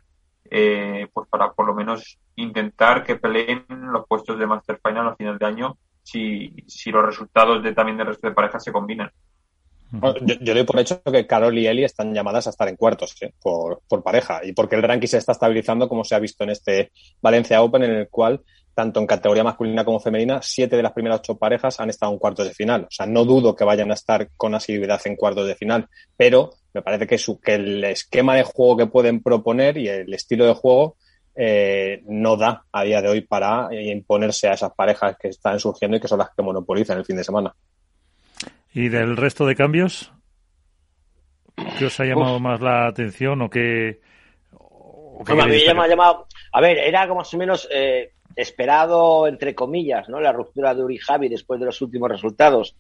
eh, 0.49 1.07
pues 1.14 1.28
para 1.30 1.52
por 1.52 1.65
lo 1.65 1.73
menos 1.73 2.19
intentar 2.36 3.03
que 3.03 3.15
peleen 3.15 3.65
los 3.69 4.06
puestos 4.07 4.38
de 4.38 4.48
Master 4.48 4.80
Final 4.86 5.07
a 5.07 5.15
final 5.15 5.38
de 5.38 5.45
año 5.45 5.78
si, 6.03 6.53
si 6.68 6.91
los 6.91 7.06
resultados 7.06 7.64
de 7.64 7.73
también 7.73 7.98
del 7.98 8.07
resto 8.07 8.28
de 8.28 8.34
parejas 8.34 8.64
se 8.64 8.72
combinan. 8.72 9.11
Yo, 9.91 10.35
yo, 10.39 10.53
doy 10.53 10.63
por 10.63 10.80
hecho 10.80 11.01
que 11.03 11.27
Carol 11.27 11.57
y 11.57 11.68
Eli 11.68 11.84
están 11.84 12.13
llamadas 12.13 12.47
a 12.47 12.51
estar 12.51 12.68
en 12.69 12.77
cuartos 12.77 13.15
¿eh? 13.22 13.34
por, 13.41 13.81
por, 13.88 14.01
pareja 14.01 14.39
y 14.43 14.53
porque 14.53 14.76
el 14.76 14.84
ranking 14.84 15.07
se 15.07 15.18
está 15.18 15.34
estabilizando 15.34 15.89
como 15.89 16.05
se 16.05 16.15
ha 16.15 16.19
visto 16.19 16.45
en 16.45 16.51
este 16.51 16.91
Valencia 17.22 17.61
Open 17.61 17.84
en 17.84 17.91
el 17.91 18.07
cual 18.09 18.41
tanto 18.73 18.99
en 18.99 19.07
categoría 19.07 19.43
masculina 19.43 19.84
como 19.84 19.99
femenina, 19.99 20.39
siete 20.41 20.77
de 20.77 20.84
las 20.84 20.93
primeras 20.93 21.19
ocho 21.19 21.38
parejas 21.38 21.80
han 21.80 21.89
estado 21.89 22.13
en 22.13 22.19
cuartos 22.19 22.47
de 22.47 22.53
final. 22.53 22.84
O 22.84 22.91
sea, 22.91 23.05
no 23.05 23.26
dudo 23.26 23.55
que 23.55 23.65
vayan 23.65 23.91
a 23.91 23.95
estar 23.95 24.30
con 24.38 24.55
asiduidad 24.55 25.01
en 25.05 25.15
cuartos 25.15 25.47
de 25.47 25.55
final, 25.55 25.88
pero 26.15 26.51
me 26.73 26.81
parece 26.81 27.05
que, 27.05 27.18
su, 27.18 27.39
que 27.39 27.55
el 27.55 27.84
esquema 27.84 28.35
de 28.35 28.43
juego 28.43 28.77
que 28.77 28.88
pueden 28.88 29.22
proponer 29.22 29.77
y 29.77 29.89
el 29.89 30.13
estilo 30.13 30.45
de 30.45 30.53
juego 30.53 30.95
eh, 31.35 32.01
no 32.07 32.38
da 32.38 32.65
a 32.72 32.84
día 32.84 33.01
de 33.01 33.09
hoy 33.09 33.22
para 33.22 33.68
imponerse 33.72 34.47
a 34.47 34.53
esas 34.53 34.73
parejas 34.73 35.15
que 35.19 35.30
están 35.30 35.59
surgiendo 35.59 35.97
y 35.97 35.99
que 35.99 36.07
son 36.07 36.19
las 36.19 36.30
que 36.35 36.43
monopolizan 36.43 36.97
el 36.97 37.05
fin 37.05 37.18
de 37.18 37.23
semana. 37.23 37.53
¿Y 38.73 38.89
del 38.89 39.18
resto 39.18 39.45
de 39.45 39.56
cambios? 39.56 40.11
¿Qué 41.77 41.85
os 41.85 41.99
ha 41.99 42.06
llamado 42.06 42.39
más 42.39 42.61
la 42.61 42.88
atención 42.88 43.41
o 43.41 43.49
qué? 43.49 43.99
a 45.27 45.35
mí 45.45 45.64
me 45.76 45.81
ha 45.81 45.88
llamado. 45.88 46.27
A 46.53 46.61
ver, 46.61 46.77
era 46.77 47.07
como 47.07 47.19
más 47.19 47.34
o 47.34 47.38
menos. 47.38 47.68
Eh, 47.72 48.11
esperado, 48.35 49.27
entre 49.27 49.56
comillas, 49.56 50.10
¿no? 50.10 50.19
La 50.19 50.31
ruptura 50.31 50.73
de 50.73 50.84
Uri 50.84 50.98
Javi 50.98 51.30
después 51.30 51.60
de 51.60 51.65
los 51.65 51.81
últimos 51.81 52.10
resultados, 52.10 52.76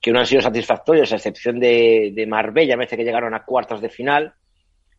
que 0.00 0.12
no 0.12 0.18
han 0.18 0.26
sido 0.26 0.42
satisfactorios, 0.42 1.12
a 1.12 1.16
excepción 1.16 1.60
de, 1.60 2.12
de 2.14 2.26
Marbella, 2.26 2.76
me 2.76 2.84
parece 2.84 2.96
que 2.96 3.04
llegaron 3.04 3.34
a 3.34 3.44
cuartos 3.44 3.80
de 3.80 3.88
final. 3.88 4.34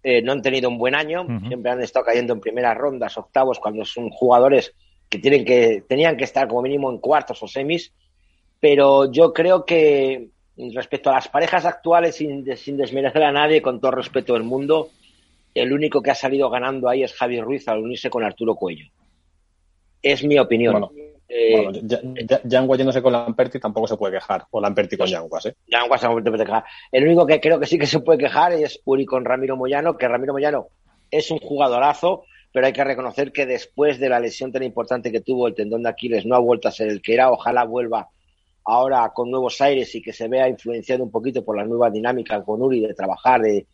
Eh, 0.03 0.21
no 0.21 0.31
han 0.31 0.41
tenido 0.41 0.67
un 0.69 0.79
buen 0.79 0.95
año, 0.95 1.27
siempre 1.47 1.71
han 1.71 1.81
estado 1.81 2.05
cayendo 2.05 2.33
en 2.33 2.39
primeras 2.39 2.75
rondas, 2.75 3.17
octavos, 3.17 3.59
cuando 3.59 3.85
son 3.85 4.09
jugadores 4.09 4.73
que 5.07 5.19
tienen 5.19 5.45
que, 5.45 5.83
tenían 5.87 6.17
que 6.17 6.23
estar 6.23 6.47
como 6.47 6.63
mínimo 6.63 6.89
en 6.89 6.97
cuartos 6.97 7.41
o 7.43 7.47
semis. 7.47 7.93
Pero 8.61 9.11
yo 9.11 9.33
creo 9.33 9.65
que 9.65 10.29
respecto 10.73 11.09
a 11.09 11.15
las 11.15 11.27
parejas 11.27 11.65
actuales, 11.65 12.15
sin, 12.15 12.45
sin 12.55 12.77
desmerecer 12.77 13.23
a 13.23 13.31
nadie, 13.33 13.61
con 13.61 13.81
todo 13.81 13.91
respeto 13.91 14.33
del 14.33 14.43
mundo, 14.43 14.89
el 15.53 15.73
único 15.73 16.01
que 16.01 16.11
ha 16.11 16.15
salido 16.15 16.49
ganando 16.49 16.87
ahí 16.87 17.03
es 17.03 17.13
Javi 17.13 17.41
Ruiz 17.41 17.67
al 17.67 17.79
unirse 17.79 18.09
con 18.09 18.23
Arturo 18.23 18.55
Cuello. 18.55 18.85
Es 20.01 20.23
mi 20.23 20.39
opinión. 20.39 20.73
Bueno, 20.73 20.91
eh, 21.27 21.67
yéndose 22.43 23.01
con 23.01 23.13
Lamperti 23.13 23.59
tampoco 23.59 23.87
se 23.87 23.97
puede 23.97 24.13
quejar. 24.13 24.45
O 24.51 24.59
Lamperti 24.59 24.97
con 24.97 25.07
Yanguas, 25.07 25.45
¿eh? 25.45 25.55
Yanguas 25.67 26.01
se 26.01 26.07
puede 26.07 26.45
quejar. 26.45 26.63
El 26.91 27.05
único 27.05 27.25
que 27.25 27.39
creo 27.39 27.59
que 27.59 27.65
sí 27.65 27.77
que 27.77 27.87
se 27.87 27.99
puede 27.99 28.19
quejar 28.19 28.53
es 28.53 28.81
Uri 28.85 29.05
con 29.05 29.25
Ramiro 29.25 29.55
Moyano, 29.55 29.97
que 29.97 30.07
Ramiro 30.07 30.33
Moyano 30.33 30.67
es 31.09 31.31
un 31.31 31.39
jugadorazo, 31.39 32.25
pero 32.51 32.65
hay 32.65 32.73
que 32.73 32.83
reconocer 32.83 33.31
que 33.31 33.45
después 33.45 33.99
de 33.99 34.09
la 34.09 34.19
lesión 34.19 34.51
tan 34.51 34.63
importante 34.63 35.11
que 35.11 35.21
tuvo 35.21 35.47
el 35.47 35.55
tendón 35.55 35.83
de 35.83 35.89
Aquiles 35.89 36.25
no 36.25 36.35
ha 36.35 36.39
vuelto 36.39 36.67
a 36.67 36.71
ser 36.71 36.89
el 36.89 37.01
que 37.01 37.13
era. 37.13 37.31
Ojalá 37.31 37.63
vuelva 37.63 38.09
ahora 38.65 39.11
con 39.13 39.29
nuevos 39.29 39.59
aires 39.61 39.93
y 39.95 40.01
que 40.01 40.13
se 40.13 40.27
vea 40.27 40.47
influenciado 40.47 41.03
un 41.03 41.11
poquito 41.11 41.43
por 41.43 41.57
la 41.57 41.65
nueva 41.65 41.89
dinámica 41.89 42.43
con 42.43 42.61
Uri 42.61 42.81
de 42.81 42.93
trabajar, 42.93 43.41
de, 43.41 43.65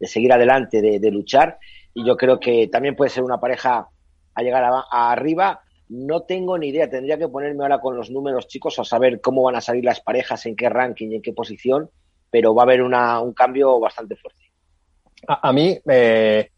seguir 0.00 0.32
adelante, 0.32 0.80
de, 0.80 1.10
luchar. 1.10 1.58
Y 1.94 2.06
yo 2.06 2.16
creo 2.16 2.38
que 2.38 2.68
también 2.68 2.94
puede 2.96 3.10
ser 3.10 3.22
una 3.22 3.40
pareja 3.40 3.88
a 4.34 4.42
llegar 4.42 4.64
a 4.64 5.10
arriba 5.10 5.62
no 5.88 6.22
tengo 6.22 6.58
ni 6.58 6.68
idea, 6.68 6.90
tendría 6.90 7.18
que 7.18 7.28
ponerme 7.28 7.62
ahora 7.62 7.80
con 7.80 7.96
los 7.96 8.10
números 8.10 8.48
chicos 8.48 8.78
a 8.78 8.84
saber 8.84 9.20
cómo 9.20 9.42
van 9.42 9.56
a 9.56 9.60
salir 9.60 9.84
las 9.84 10.00
parejas, 10.00 10.44
en 10.46 10.56
qué 10.56 10.68
ranking 10.68 11.10
y 11.10 11.14
en 11.16 11.22
qué 11.22 11.32
posición, 11.32 11.90
pero 12.30 12.54
va 12.54 12.62
a 12.62 12.64
haber 12.64 12.82
una, 12.82 13.20
un 13.20 13.32
cambio 13.32 13.78
bastante 13.78 14.16
fuerte. 14.16 14.42
A, 15.28 15.52
mí 15.52 15.78
eh, 15.88 16.50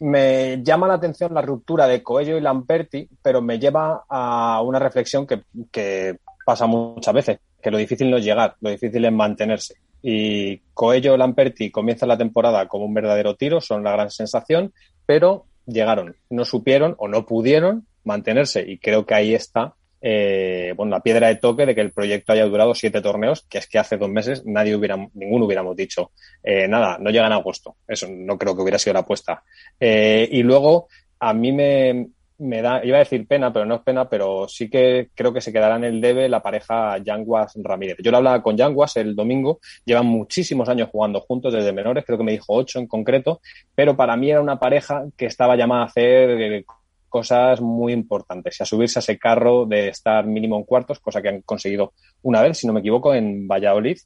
me 0.00 0.62
llama 0.62 0.88
la 0.88 0.94
atención 0.94 1.34
la 1.34 1.42
ruptura 1.42 1.86
de 1.86 2.02
Coello 2.02 2.36
y 2.36 2.40
Lamperti, 2.40 3.08
pero 3.22 3.42
me 3.42 3.58
lleva 3.58 4.04
a 4.08 4.62
una 4.62 4.78
reflexión 4.78 5.26
que, 5.26 5.42
que 5.70 6.18
pasa 6.44 6.66
muchas 6.66 7.14
veces, 7.14 7.38
que 7.62 7.70
lo 7.70 7.78
difícil 7.78 8.10
no 8.10 8.18
es 8.18 8.24
llegar, 8.24 8.56
lo 8.60 8.70
difícil 8.70 9.04
es 9.04 9.12
mantenerse. 9.12 9.76
Y 10.02 10.58
Coello 10.74 11.16
Lamperti 11.16 11.70
comienzan 11.70 12.08
la 12.08 12.18
temporada 12.18 12.66
como 12.66 12.84
un 12.84 12.94
verdadero 12.94 13.36
tiro, 13.36 13.60
son 13.60 13.84
la 13.84 13.92
gran 13.92 14.10
sensación, 14.10 14.72
pero 15.06 15.46
llegaron, 15.66 16.16
no 16.30 16.44
supieron 16.44 16.94
o 16.98 17.08
no 17.08 17.24
pudieron 17.24 17.86
mantenerse. 18.04 18.64
Y 18.68 18.78
creo 18.78 19.06
que 19.06 19.14
ahí 19.14 19.34
está 19.34 19.74
eh, 20.04 20.74
bueno, 20.76 20.90
la 20.90 21.00
piedra 21.00 21.28
de 21.28 21.36
toque 21.36 21.64
de 21.64 21.76
que 21.76 21.80
el 21.80 21.92
proyecto 21.92 22.32
haya 22.32 22.44
durado 22.44 22.74
siete 22.74 23.00
torneos, 23.00 23.46
que 23.48 23.58
es 23.58 23.68
que 23.68 23.78
hace 23.78 23.96
dos 23.96 24.10
meses 24.10 24.44
nadie 24.44 24.74
hubiera, 24.74 24.96
ninguno 25.14 25.46
hubiéramos 25.46 25.76
dicho, 25.76 26.10
eh, 26.42 26.66
nada, 26.66 26.98
no 26.98 27.10
llegan 27.10 27.32
a 27.32 27.36
agosto. 27.36 27.76
Eso 27.86 28.08
no 28.10 28.36
creo 28.36 28.56
que 28.56 28.62
hubiera 28.62 28.80
sido 28.80 28.94
la 28.94 29.00
apuesta. 29.00 29.44
Eh, 29.78 30.28
y 30.30 30.42
luego, 30.42 30.88
a 31.20 31.32
mí 31.32 31.52
me, 31.52 32.08
me 32.42 32.60
da, 32.60 32.84
iba 32.84 32.96
a 32.96 33.00
decir 33.00 33.26
pena, 33.26 33.52
pero 33.52 33.64
no 33.64 33.76
es 33.76 33.80
pena, 33.82 34.08
pero 34.08 34.48
sí 34.48 34.68
que 34.68 35.10
creo 35.14 35.32
que 35.32 35.40
se 35.40 35.52
quedará 35.52 35.76
en 35.76 35.84
el 35.84 36.00
debe 36.00 36.28
la 36.28 36.42
pareja 36.42 36.98
Yanguas 36.98 37.54
Ramírez. 37.56 37.96
Yo 38.02 38.10
lo 38.10 38.18
hablaba 38.18 38.42
con 38.42 38.56
Yanguas 38.56 38.96
el 38.96 39.14
domingo, 39.14 39.60
llevan 39.84 40.06
muchísimos 40.06 40.68
años 40.68 40.88
jugando 40.90 41.20
juntos 41.20 41.52
desde 41.52 41.72
menores, 41.72 42.04
creo 42.04 42.18
que 42.18 42.24
me 42.24 42.32
dijo 42.32 42.46
ocho 42.48 42.78
en 42.78 42.86
concreto, 42.86 43.40
pero 43.74 43.96
para 43.96 44.16
mí 44.16 44.30
era 44.30 44.40
una 44.40 44.58
pareja 44.58 45.04
que 45.16 45.26
estaba 45.26 45.56
llamada 45.56 45.82
a 45.82 45.86
hacer 45.86 46.64
cosas 47.08 47.60
muy 47.60 47.92
importantes 47.92 48.58
a 48.60 48.64
subirse 48.64 48.98
a 48.98 49.00
ese 49.00 49.18
carro 49.18 49.66
de 49.66 49.88
estar 49.88 50.26
mínimo 50.26 50.56
en 50.56 50.64
cuartos, 50.64 50.98
cosa 50.98 51.20
que 51.20 51.28
han 51.28 51.42
conseguido 51.42 51.92
una 52.22 52.40
vez, 52.40 52.58
si 52.58 52.66
no 52.66 52.72
me 52.72 52.80
equivoco, 52.80 53.14
en 53.14 53.46
Valladolid. 53.46 53.98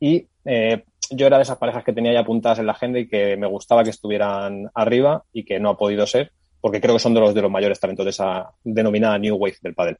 Y 0.00 0.26
eh, 0.44 0.82
yo 1.10 1.26
era 1.26 1.36
de 1.36 1.42
esas 1.42 1.58
parejas 1.58 1.84
que 1.84 1.92
tenía 1.92 2.14
ya 2.14 2.20
apuntadas 2.20 2.58
en 2.58 2.66
la 2.66 2.72
agenda 2.72 2.98
y 2.98 3.08
que 3.08 3.36
me 3.36 3.46
gustaba 3.46 3.84
que 3.84 3.90
estuvieran 3.90 4.70
arriba 4.74 5.22
y 5.32 5.44
que 5.44 5.60
no 5.60 5.70
ha 5.70 5.76
podido 5.76 6.06
ser, 6.06 6.32
porque 6.66 6.80
creo 6.80 6.96
que 6.96 6.98
son 6.98 7.14
de 7.14 7.20
los 7.20 7.32
de 7.32 7.42
los 7.42 7.50
mayores 7.50 7.78
talentos 7.78 8.04
de 8.04 8.10
esa 8.10 8.50
denominada 8.64 9.16
New 9.18 9.36
Wave 9.36 9.58
del 9.62 9.72
pádel. 9.76 9.96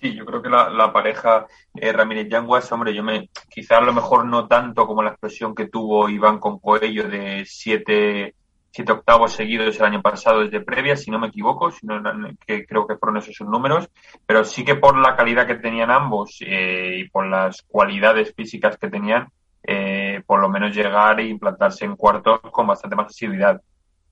Sí, 0.00 0.14
yo 0.14 0.24
creo 0.24 0.40
que 0.40 0.48
la, 0.48 0.92
pareja 0.94 1.46
eh, 1.74 1.92
Ramírez 1.92 2.26
Yanguas, 2.30 2.72
hombre, 2.72 2.94
yo 2.94 3.02
me, 3.02 3.28
quizás 3.50 3.82
a 3.82 3.82
lo 3.82 3.92
mejor 3.92 4.24
no 4.24 4.48
tanto 4.48 4.86
como 4.86 5.02
la 5.02 5.10
expresión 5.10 5.54
que 5.54 5.68
tuvo 5.68 6.08
Iván 6.08 6.38
con 6.38 6.58
Coello 6.58 7.06
de 7.06 7.44
siete 7.44 8.34
siete 8.70 8.92
octavos 8.92 9.34
seguidos 9.34 9.78
el 9.78 9.84
año 9.84 10.00
pasado 10.00 10.40
desde 10.40 10.62
previa, 10.62 10.96
si 10.96 11.10
no 11.10 11.18
me 11.18 11.26
equivoco, 11.26 11.70
sino 11.70 12.00
que 12.46 12.64
creo 12.64 12.86
que 12.86 12.96
fueron 12.96 13.18
esos 13.18 13.34
sus 13.34 13.46
números, 13.46 13.90
pero 14.24 14.42
sí 14.42 14.64
que 14.64 14.76
por 14.76 14.96
la 14.96 15.16
calidad 15.16 15.46
que 15.46 15.56
tenían 15.56 15.90
ambos 15.90 16.38
eh, 16.40 16.94
y 17.00 17.10
por 17.10 17.26
las 17.26 17.60
cualidades 17.68 18.32
físicas 18.34 18.78
que 18.78 18.88
tenían, 18.88 19.28
eh, 19.64 20.22
por 20.26 20.40
lo 20.40 20.48
menos 20.48 20.74
llegar 20.74 21.20
e 21.20 21.28
implantarse 21.28 21.84
en 21.84 21.96
cuartos 21.96 22.40
con 22.52 22.66
bastante 22.66 22.96
más 22.96 23.08
asiduidad. 23.08 23.60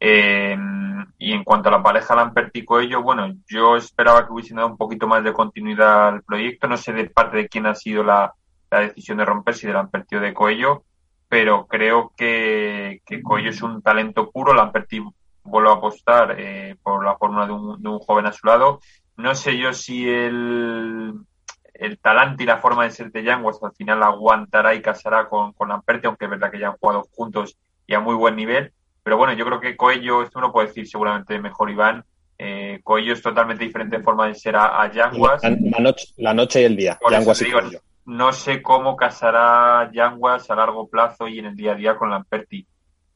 Eh, 0.01 0.57
y 1.19 1.33
en 1.33 1.45
cuanto 1.45 1.69
a 1.69 1.73
la 1.73 1.83
pareja 1.83 2.15
Lamperti 2.15 2.65
ello, 2.81 3.03
bueno, 3.03 3.35
yo 3.49 3.77
esperaba 3.77 4.27
que 4.27 4.33
hubiese 4.33 4.55
dado 4.55 4.69
un 4.69 4.77
poquito 4.77 5.07
más 5.09 5.25
de 5.25 5.33
continuidad 5.33 6.09
al 6.09 6.23
proyecto, 6.23 6.69
no 6.69 6.77
sé 6.77 6.93
de 6.93 7.11
parte 7.11 7.39
de 7.39 7.49
quién 7.49 7.67
ha 7.67 7.75
sido 7.75 8.05
la, 8.05 8.33
la 8.71 8.81
decisión 8.81 9.19
de 9.19 9.25
romperse, 9.25 9.63
si 9.63 9.67
de 9.67 9.73
Lamperti 9.73 10.17
o 10.17 10.21
de 10.21 10.35
Coello, 10.35 10.85
pero 11.29 11.67
creo 11.67 12.13
que, 12.17 13.03
que 13.05 13.23
Coello 13.23 13.51
es 13.51 13.63
un 13.63 13.83
talento 13.83 14.31
puro. 14.31 14.55
Lamperti 14.55 15.03
vuelvo 15.43 15.71
a 15.71 15.75
apostar 15.75 16.37
eh, 16.39 16.77
por 16.83 17.05
la 17.05 17.17
fórmula 17.17 17.47
de 17.47 17.53
un, 17.53 17.83
de 17.83 17.89
un, 17.89 17.99
joven 17.99 18.27
a 18.27 18.33
su 18.33 18.47
lado. 18.47 18.81
No 19.17 19.35
sé 19.35 19.59
yo 19.59 19.73
si 19.73 20.09
el, 20.09 21.15
el 21.75 21.99
talante 21.99 22.45
y 22.45 22.47
la 22.47 22.59
forma 22.59 22.85
de 22.85 22.91
ser 22.91 23.11
de 23.11 23.25
Yanguas 23.25 23.59
al 23.63 23.73
final 23.73 24.03
aguantará 24.03 24.75
y 24.75 24.83
casará 24.83 25.29
con, 25.29 25.53
con 25.53 25.69
Lamperti, 25.69 26.07
aunque 26.07 26.27
es 26.27 26.31
verdad 26.31 26.51
que 26.51 26.61
ya 26.61 26.69
han 26.69 26.77
jugado 26.77 27.05
juntos 27.13 27.59
y 27.87 27.95
a 27.95 28.01
muy 28.01 28.15
buen 28.15 28.37
nivel. 28.37 28.73
Pero 29.09 29.17
bueno, 29.17 29.33
yo 29.33 29.47
creo 29.47 29.59
que 29.59 29.75
Coello, 29.75 30.23
esto 30.23 30.39
uno 30.39 30.53
puede 30.53 30.67
decir 30.67 30.87
seguramente 30.87 31.41
mejor 31.41 31.71
Iván, 31.71 32.05
eh, 32.37 32.79
Coello 32.85 33.15
es 33.15 33.23
totalmente 33.23 33.65
diferente 33.65 33.97
en 33.97 34.05
forma 34.05 34.27
de 34.27 34.35
ser 34.35 34.55
a, 34.55 34.83
a 34.83 34.93
Yanguas. 34.93 35.43
La, 35.43 35.79
noche, 35.81 36.09
la 36.19 36.35
noche 36.35 36.61
y 36.61 36.65
el 36.65 36.77
día. 36.77 36.99
Yanguas 37.11 37.41
y 37.41 37.51
Coello 37.51 37.81
no 38.05 38.35
sé 38.35 38.61
cómo 38.61 38.97
casará 38.97 39.91
Yanguas 39.95 40.51
a 40.51 40.55
largo 40.55 40.89
plazo 40.89 41.27
y 41.27 41.39
en 41.39 41.47
el 41.47 41.57
día 41.57 41.73
a 41.73 41.75
día 41.75 41.97
con 41.97 42.11
Lamperti. 42.11 42.67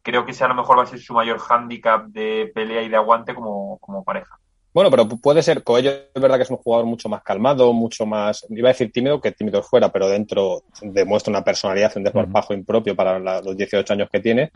Creo 0.01 0.25
que 0.25 0.31
ese 0.31 0.45
a 0.45 0.49
lo 0.49 0.55
mejor 0.55 0.79
va 0.79 0.85
a 0.85 0.87
ser 0.87 0.99
su 0.99 1.13
mayor 1.13 1.39
hándicap 1.39 2.07
de 2.07 2.51
pelea 2.55 2.81
y 2.81 2.89
de 2.89 2.97
aguante 2.97 3.35
como, 3.35 3.77
como 3.79 4.03
pareja. 4.03 4.39
Bueno, 4.75 4.91
pero 4.91 5.07
puede 5.07 5.43
ser, 5.43 5.63
Coello 5.63 5.91
es 6.15 6.21
verdad 6.23 6.37
que 6.37 6.45
es 6.45 6.51
un 6.51 6.57
jugador 6.57 6.87
mucho 6.87 7.09
más 7.11 7.23
calmado, 7.23 7.75
mucho 7.75 8.07
más, 8.07 8.47
iba 8.49 8.71
a 8.71 8.73
decir 8.73 8.91
tímido 8.91 9.21
que 9.21 9.33
tímido 9.33 9.63
fuera, 9.63 9.93
pero 9.93 10.09
dentro 10.09 10.63
demuestra 10.81 11.31
una 11.31 11.45
personalidad, 11.45 11.93
un 11.97 12.05
desparpajo 12.05 12.55
impropio 12.55 12.97
para 12.97 13.19
los 13.19 13.55
18 13.55 13.93
años 13.93 14.09
que 14.11 14.21
tiene. 14.21 14.51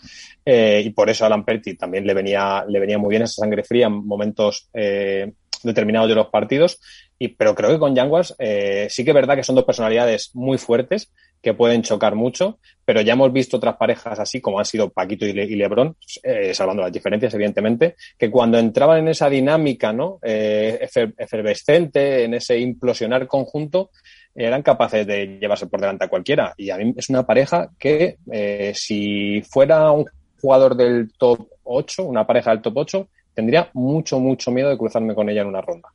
Eh, 0.44 0.82
y 0.86 0.90
por 0.90 1.10
eso 1.10 1.24
a 1.24 1.26
Alan 1.26 1.44
Perti 1.44 1.74
también 1.74 2.06
le 2.06 2.14
venía, 2.14 2.64
le 2.66 2.80
venía 2.80 2.96
muy 2.96 3.10
bien 3.10 3.22
esa 3.22 3.42
sangre 3.42 3.62
fría 3.62 3.88
en 3.88 4.06
momentos 4.06 4.70
eh, 4.72 5.32
determinados 5.62 6.08
de 6.08 6.14
los 6.14 6.28
partidos. 6.28 6.80
Y, 7.18 7.28
pero 7.28 7.54
creo 7.54 7.70
que 7.70 7.78
con 7.78 7.94
Yanguas 7.94 8.34
eh, 8.38 8.86
sí 8.88 9.04
que 9.04 9.10
es 9.10 9.14
verdad 9.14 9.36
que 9.36 9.42
son 9.42 9.54
dos 9.54 9.64
personalidades 9.64 10.30
muy 10.34 10.56
fuertes 10.56 11.10
que 11.42 11.54
pueden 11.54 11.82
chocar 11.82 12.14
mucho, 12.14 12.58
pero 12.84 13.00
ya 13.00 13.12
hemos 13.14 13.32
visto 13.32 13.56
otras 13.56 13.76
parejas 13.76 14.18
así, 14.18 14.40
como 14.40 14.58
han 14.58 14.64
sido 14.64 14.90
Paquito 14.90 15.26
y, 15.26 15.32
Lebron, 15.32 15.96
eh, 16.22 16.54
salvando 16.54 16.82
las 16.82 16.92
diferencias, 16.92 17.34
evidentemente, 17.34 17.96
que 18.18 18.30
cuando 18.30 18.58
entraban 18.58 18.98
en 18.98 19.08
esa 19.08 19.28
dinámica 19.28 19.92
¿no? 19.92 20.18
Eh, 20.22 20.88
efervescente, 21.16 22.24
en 22.24 22.34
ese 22.34 22.58
implosionar 22.58 23.26
conjunto, 23.26 23.90
eran 24.34 24.62
capaces 24.62 25.06
de 25.06 25.38
llevarse 25.40 25.66
por 25.66 25.80
delante 25.80 26.04
a 26.04 26.08
cualquiera. 26.08 26.54
Y 26.56 26.70
a 26.70 26.76
mí 26.76 26.94
es 26.96 27.08
una 27.08 27.24
pareja 27.24 27.70
que, 27.78 28.18
eh, 28.30 28.72
si 28.74 29.42
fuera 29.42 29.90
un 29.90 30.06
jugador 30.40 30.76
del 30.76 31.10
top 31.16 31.48
8, 31.64 32.04
una 32.04 32.26
pareja 32.26 32.50
del 32.50 32.60
top 32.60 32.76
8, 32.76 33.08
tendría 33.34 33.70
mucho, 33.72 34.20
mucho 34.20 34.50
miedo 34.50 34.68
de 34.68 34.78
cruzarme 34.78 35.14
con 35.14 35.28
ella 35.28 35.42
en 35.42 35.48
una 35.48 35.60
ronda. 35.60 35.88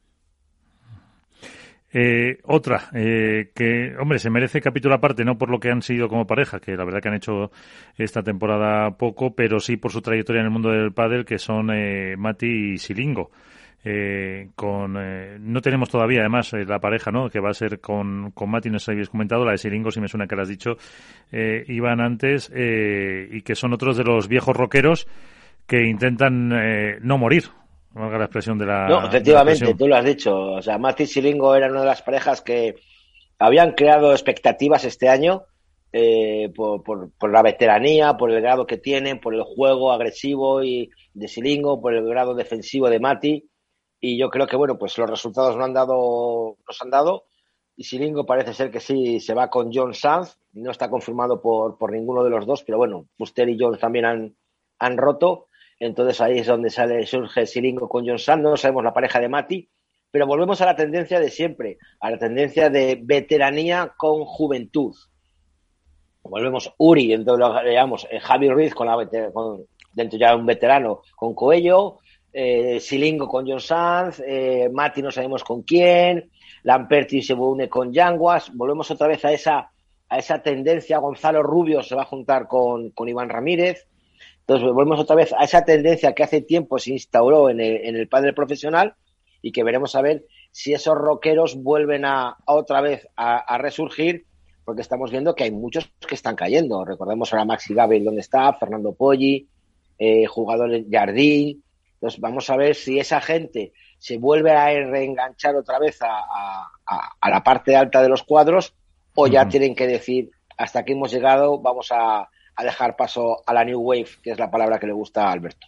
Eh, 1.94 2.40
otra, 2.44 2.90
eh, 2.94 3.52
que, 3.54 3.94
hombre, 4.00 4.18
se 4.20 4.30
merece 4.30 4.62
capítulo 4.62 4.96
aparte, 4.96 5.26
no 5.26 5.38
por 5.38 5.50
lo 5.50 5.60
que 5.60 5.70
han 5.70 5.82
sido 5.82 6.08
como 6.08 6.26
pareja, 6.26 6.60
que 6.60 6.78
la 6.78 6.86
verdad 6.86 7.02
que 7.02 7.10
han 7.10 7.16
hecho 7.16 7.52
esta 7.98 8.24
temporada 8.24 8.92
poco, 8.92 9.36
pero 9.36 9.60
sí 9.60 9.76
por 9.76 9.92
su 9.92 10.02
trayectoria 10.02 10.40
en 10.40 10.46
el 10.46 10.52
mundo 10.52 10.70
del 10.70 10.94
pádel, 10.94 11.26
que 11.26 11.38
son 11.38 11.70
eh, 11.72 12.16
Mati 12.18 12.74
y 12.74 12.78
Silingo. 12.78 13.32
Eh, 13.84 14.50
con 14.56 14.96
eh, 14.96 15.38
no 15.40 15.60
tenemos 15.60 15.90
todavía 15.90 16.20
además 16.20 16.54
la 16.54 16.78
pareja 16.78 17.10
no 17.10 17.32
que 17.32 17.40
va 17.40 17.50
a 17.50 17.54
ser 17.56 17.80
con, 17.80 18.30
con 18.30 18.52
Mati 18.52 18.70
no 18.70 18.78
se 18.78 18.92
habéis 18.92 19.10
comentado 19.10 19.44
la 19.44 19.54
de 19.54 19.58
Silingo 19.58 19.90
si 19.90 20.00
me 20.00 20.08
suena 20.08 20.28
que 20.28 20.36
lo 20.36 20.44
has 20.44 20.50
dicho 20.50 20.78
iban 21.32 22.00
antes 22.00 22.52
y 22.52 23.42
que 23.42 23.56
son 23.56 23.74
otros 23.74 23.98
de 23.98 24.04
los 24.04 24.28
viejos 24.28 24.56
rockeros 24.56 25.08
que 25.66 25.84
intentan 25.88 26.50
no 27.02 27.18
morir 27.18 27.46
la 27.96 28.24
expresión 28.24 28.58
de 28.58 28.66
la. 28.66 28.88
No, 28.88 29.08
efectivamente, 29.08 29.74
tú 29.76 29.88
lo 29.88 29.96
has 29.96 30.06
dicho. 30.06 30.36
O 30.54 30.62
sea, 30.62 30.78
Mati 30.78 31.04
y 31.04 31.08
Silingo 31.08 31.56
eran 31.56 31.72
una 31.72 31.82
de 31.82 31.88
las 31.88 32.02
parejas 32.02 32.42
que 32.42 32.76
habían 33.40 33.74
creado 33.74 34.12
expectativas 34.12 34.86
este 34.86 35.10
año 35.10 35.44
eh, 35.94 36.50
por, 36.56 36.84
por, 36.84 37.32
la 37.32 37.42
veteranía, 37.42 38.16
por 38.16 38.32
el 38.32 38.42
grado 38.42 38.66
que 38.66 38.78
tienen, 38.78 39.20
por 39.20 39.36
el 39.36 39.44
juego 39.44 39.92
agresivo 39.92 40.64
y 40.64 40.90
de 41.14 41.28
Silingo, 41.28 41.82
por 41.82 41.94
el 41.94 42.06
grado 42.06 42.34
defensivo 42.34 42.90
de 42.90 43.00
Mati. 43.00 43.50
Y 44.00 44.18
yo 44.18 44.30
creo 44.30 44.48
que, 44.48 44.56
bueno, 44.56 44.78
pues 44.78 44.98
los 44.98 45.10
resultados 45.10 45.58
no 45.58 45.66
han 45.66 45.74
dado, 45.74 46.58
nos 46.66 46.82
han 46.82 46.90
dado. 46.90 47.26
Y 47.76 47.84
Silingo 47.84 48.26
parece 48.26 48.54
ser 48.54 48.72
que 48.72 48.80
sí 48.80 49.20
se 49.20 49.34
va 49.34 49.50
con 49.50 49.70
John 49.74 49.94
Sanz. 49.94 50.38
No 50.54 50.72
está 50.72 50.90
confirmado 50.90 51.42
por, 51.42 51.78
por 51.78 51.92
ninguno 51.92 52.24
de 52.24 52.30
los 52.30 52.46
dos, 52.46 52.64
pero 52.64 52.78
bueno, 52.78 53.08
Fuster 53.18 53.50
y 53.50 53.58
Jones 53.60 53.80
también 53.80 54.06
han, 54.06 54.36
han 54.80 54.98
roto. 54.98 55.48
Entonces 55.82 56.22
ahí 56.22 56.38
es 56.38 56.46
donde 56.46 56.70
sale, 56.70 57.08
surge 57.08 57.48
Silingo 57.48 57.90
con 57.90 58.06
John 58.06 58.20
Sand, 58.20 58.44
no 58.44 58.56
sabemos 58.56 58.84
la 58.84 58.94
pareja 58.94 59.20
de 59.20 59.28
Mati, 59.28 59.68
pero 60.12 60.28
volvemos 60.28 60.62
a 60.62 60.68
la 60.68 60.76
tendencia 60.76 61.20
de 61.20 61.32
siempre, 61.32 61.80
a 62.00 62.12
la 62.12 62.20
tendencia 62.20 62.70
de 62.70 63.00
veteranía 63.02 63.92
con 63.98 64.24
juventud. 64.26 64.96
Volvemos 66.22 66.72
Uri, 66.78 67.14
entonces 67.14 67.40
lo 67.40 67.64
digamos, 67.68 68.08
eh, 68.12 68.20
Javi 68.20 68.48
Ruiz 68.50 68.76
con 68.76 68.86
la 68.86 69.10
dentro 69.94 70.20
ya 70.20 70.36
un 70.36 70.46
veterano 70.46 71.02
con 71.16 71.34
Coello, 71.34 71.98
eh, 72.32 72.80
Silingo 72.80 73.28
con 73.28 73.48
John 73.48 73.60
Sanz, 73.60 74.22
eh, 74.24 74.70
Mati 74.72 75.02
no 75.02 75.10
sabemos 75.10 75.44
con 75.44 75.64
quién, 75.64 76.30
Lamperti 76.62 77.24
se 77.24 77.34
une 77.34 77.68
con 77.68 77.92
Yanguas, 77.92 78.52
volvemos 78.54 78.92
otra 78.92 79.08
vez 79.08 79.26
a 79.26 79.32
esa, 79.32 79.72
a 80.10 80.18
esa 80.20 80.44
tendencia, 80.44 81.00
Gonzalo 81.00 81.42
Rubio 81.42 81.82
se 81.82 81.96
va 81.96 82.04
a 82.04 82.06
juntar 82.06 82.48
con, 82.48 82.92
con 82.92 83.10
Iván 83.10 83.30
Ramírez, 83.30 83.88
entonces, 84.42 84.74
volvemos 84.74 85.00
otra 85.00 85.16
vez 85.16 85.34
a 85.34 85.44
esa 85.44 85.64
tendencia 85.64 86.14
que 86.14 86.24
hace 86.24 86.42
tiempo 86.42 86.78
se 86.80 86.92
instauró 86.92 87.50
en 87.50 87.62
el, 87.62 87.86
en 87.86 87.96
el 87.96 88.08
padre 88.08 88.34
profesional 88.34 88.96
y 89.42 89.52
que 89.52 89.64
veremos 89.64 89.96
a 89.96 90.02
ver 90.02 90.26
si 90.52 90.74
esos 90.74 90.96
rockeros 90.98 91.56
vuelven 91.56 92.06
a, 92.06 92.38
otra 92.46 92.82
vez 92.82 93.08
a, 93.16 93.58
resurgir, 93.58 94.26
porque 94.66 94.82
estamos 94.82 95.12
viendo 95.12 95.36
que 95.36 95.46
hay 95.46 95.52
muchos 95.52 95.90
que 96.08 96.16
están 96.16 96.36
cayendo. 96.36 96.84
Recordemos 96.84 97.32
ahora 97.32 97.46
Maxi 97.46 97.74
Gabel, 97.74 98.04
donde 98.04 98.22
está, 98.22 98.54
Fernando 98.54 98.94
Poggi, 98.94 99.48
eh, 99.98 100.26
jugadores 100.26 100.86
Jardín. 100.92 101.64
Entonces, 101.94 102.20
vamos 102.20 102.50
a 102.50 102.58
ver 102.58 102.76
si 102.76 103.00
esa 103.00 103.22
gente 103.22 103.74
se 104.00 104.18
vuelve 104.18 104.52
a 104.52 104.66
reenganchar 104.68 105.56
otra 105.56 105.80
vez 105.80 106.00
a, 106.02 106.68
a 106.86 107.30
la 107.30 107.44
parte 107.44 107.76
alta 107.76 108.02
de 108.02 108.10
los 108.10 108.24
cuadros 108.24 108.74
o 109.14 109.28
ya 109.28 109.48
tienen 109.48 109.76
que 109.76 109.88
decir, 109.88 110.32
hasta 110.58 110.80
aquí 110.80 110.94
hemos 110.94 111.12
llegado, 111.12 111.60
vamos 111.60 111.90
a, 111.92 112.28
a 112.56 112.64
dejar 112.64 112.96
paso 112.96 113.38
a 113.46 113.54
la 113.54 113.64
New 113.64 113.80
Wave, 113.80 114.08
que 114.22 114.32
es 114.32 114.40
la 114.40 114.52
palabra 114.52 114.80
que 114.80 114.88
le 114.88 114.94
gusta 114.94 115.28
a 115.28 115.32
Alberto. 115.32 115.68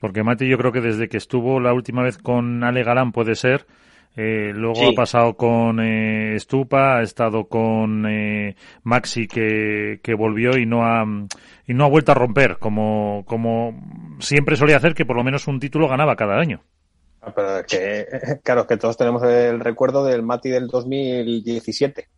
Porque 0.00 0.22
Mati 0.22 0.48
yo 0.48 0.58
creo 0.58 0.72
que 0.72 0.80
desde 0.80 1.08
que 1.08 1.16
estuvo 1.16 1.60
la 1.60 1.72
última 1.72 2.02
vez 2.02 2.18
con 2.18 2.64
Ale 2.64 2.82
Galán 2.82 3.12
puede 3.12 3.34
ser, 3.34 3.66
eh, 4.16 4.52
luego 4.54 4.90
ha 4.90 4.92
pasado 4.92 5.34
con 5.34 5.78
eh, 5.80 6.36
Stupa, 6.38 6.98
ha 6.98 7.02
estado 7.02 7.44
con 7.44 8.06
eh, 8.08 8.56
Maxi 8.82 9.28
que, 9.28 10.00
que, 10.02 10.14
volvió 10.14 10.58
y 10.58 10.66
no 10.66 10.84
ha 10.84 11.04
y 11.66 11.74
no 11.74 11.84
ha 11.84 11.88
vuelto 11.88 12.10
a 12.10 12.16
romper 12.16 12.58
como 12.58 13.22
como 13.24 13.80
siempre 14.18 14.56
solía 14.56 14.78
hacer 14.78 14.94
que 14.94 15.06
por 15.06 15.14
lo 15.14 15.22
menos 15.22 15.46
un 15.46 15.60
título 15.60 15.88
ganaba 15.88 16.16
cada 16.16 16.40
año. 16.40 16.60
Ah, 17.22 17.32
pero 17.34 17.64
que, 17.66 18.06
claro, 18.42 18.66
que 18.66 18.76
todos 18.76 18.96
tenemos 18.96 19.22
el 19.22 19.60
recuerdo 19.60 20.04
del 20.04 20.22
Mati 20.22 20.48
del 20.48 20.66
2017 20.66 22.08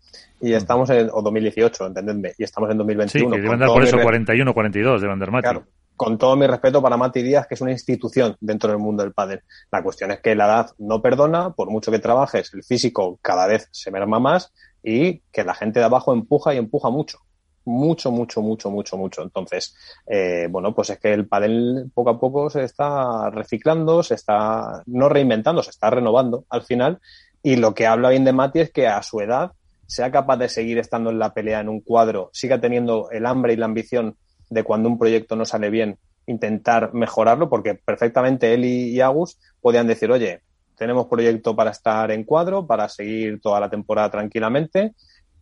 y 0.43 0.55
estamos 0.55 0.91
en, 0.91 1.09
o 1.13 1.23
2018, 1.23 1.87
entendedme, 1.87 2.33
y 2.37 2.43
estamos 2.43 2.69
en 2.69 2.79
2021. 2.79 3.31
Sí, 3.31 3.37
que 3.37 3.43
deben 3.43 3.61
dar 3.61 3.69
por 3.69 3.85
eso 3.85 3.97
41, 3.97 4.53
42 4.53 5.01
de 5.01 5.07
Vander 5.07 5.31
Mati. 5.31 5.43
Claro, 5.43 5.67
con 5.95 6.19
todo 6.19 6.35
mi 6.35 6.49
respeto 6.49 6.83
para 6.83 6.97
Mati 6.97 7.23
Díaz, 7.23 7.47
que 7.47 7.55
es 7.55 7.61
una 7.61 7.71
institución 7.71 8.37
dentro 8.41 8.69
del 8.69 8.81
mundo 8.81 9.05
del 9.05 9.13
pádel. 9.13 9.43
La 9.71 9.85
cuestión 9.85 10.11
es 10.11 10.21
que 10.21 10.35
la 10.35 10.47
edad 10.47 10.71
no 10.79 11.01
perdona, 11.01 11.51
por 11.51 11.71
mucho 11.71 11.93
que 11.93 12.01
trabajes, 12.01 12.53
el 12.55 12.65
físico 12.65 13.21
cada 13.23 13.47
vez 13.47 13.69
se 13.71 13.93
merma 13.93 14.19
más 14.19 14.53
y 14.83 15.21
que 15.31 15.45
la 15.45 15.55
gente 15.55 15.79
de 15.79 15.87
abajo 15.87 16.13
empuja 16.13 16.53
y 16.55 16.59
empuja 16.59 16.91
mucho. 16.91 17.21
Mucho, 17.65 18.11
mucho, 18.11 18.43
mucho, 18.43 18.69
mucho, 18.69 18.97
mucho. 18.97 19.23
Entonces, 19.23 19.77
eh, 20.09 20.49
bueno, 20.51 20.75
pues 20.75 20.91
es 20.91 20.99
que 20.99 21.13
el 21.13 21.29
pádel 21.29 21.93
poco 21.95 22.11
a 22.11 22.19
poco 22.19 22.51
se 22.51 22.65
está 22.65 23.31
reciclando, 23.31 24.03
se 24.03 24.17
está 24.17 24.83
no 24.87 25.09
reinventando, 25.09 25.63
se 25.63 25.71
está 25.71 25.89
renovando 25.89 26.47
al 26.51 26.63
final. 26.63 27.01
Y 27.45 27.55
lo 27.55 27.75
que 27.75 27.87
habla 27.87 28.11
bien 28.11 28.25
de 28.25 28.33
Mati 28.33 28.59
es 28.59 28.73
que 28.73 28.89
a 28.89 29.01
su 29.05 29.21
edad 29.21 29.53
sea 29.87 30.11
capaz 30.11 30.37
de 30.37 30.49
seguir 30.49 30.79
estando 30.79 31.11
en 31.11 31.19
la 31.19 31.35
pelea 31.35 31.61
en 31.61 31.69
un 31.69 31.81
cuadro, 31.81 32.31
siga 32.33 32.61
teniendo 32.61 33.11
el 33.11 33.27
hambre 33.27 33.53
y 33.53 33.57
la 33.57 33.67
ambición 33.67 34.17
de 34.49 34.65
cuando 34.65 34.89
un 34.89 34.99
proyecto 34.99 35.37
no 35.37 35.45
sale 35.45 35.71
bien, 35.71 35.99
intentar 36.27 36.95
mejorarlo, 36.95 37.49
porque 37.49 37.75
perfectamente 37.75 38.55
él 38.55 38.65
y, 38.65 39.01
Agus 39.01 39.39
podían 39.61 39.87
decir, 39.87 40.11
oye, 40.11 40.41
tenemos 40.77 41.07
proyecto 41.07 41.55
para 41.55 41.71
estar 41.71 42.11
en 42.11 42.25
cuadro, 42.25 42.67
para 42.67 42.89
seguir 42.89 43.41
toda 43.41 43.61
la 43.61 43.71
temporada 43.71 44.11
tranquilamente 44.11 44.95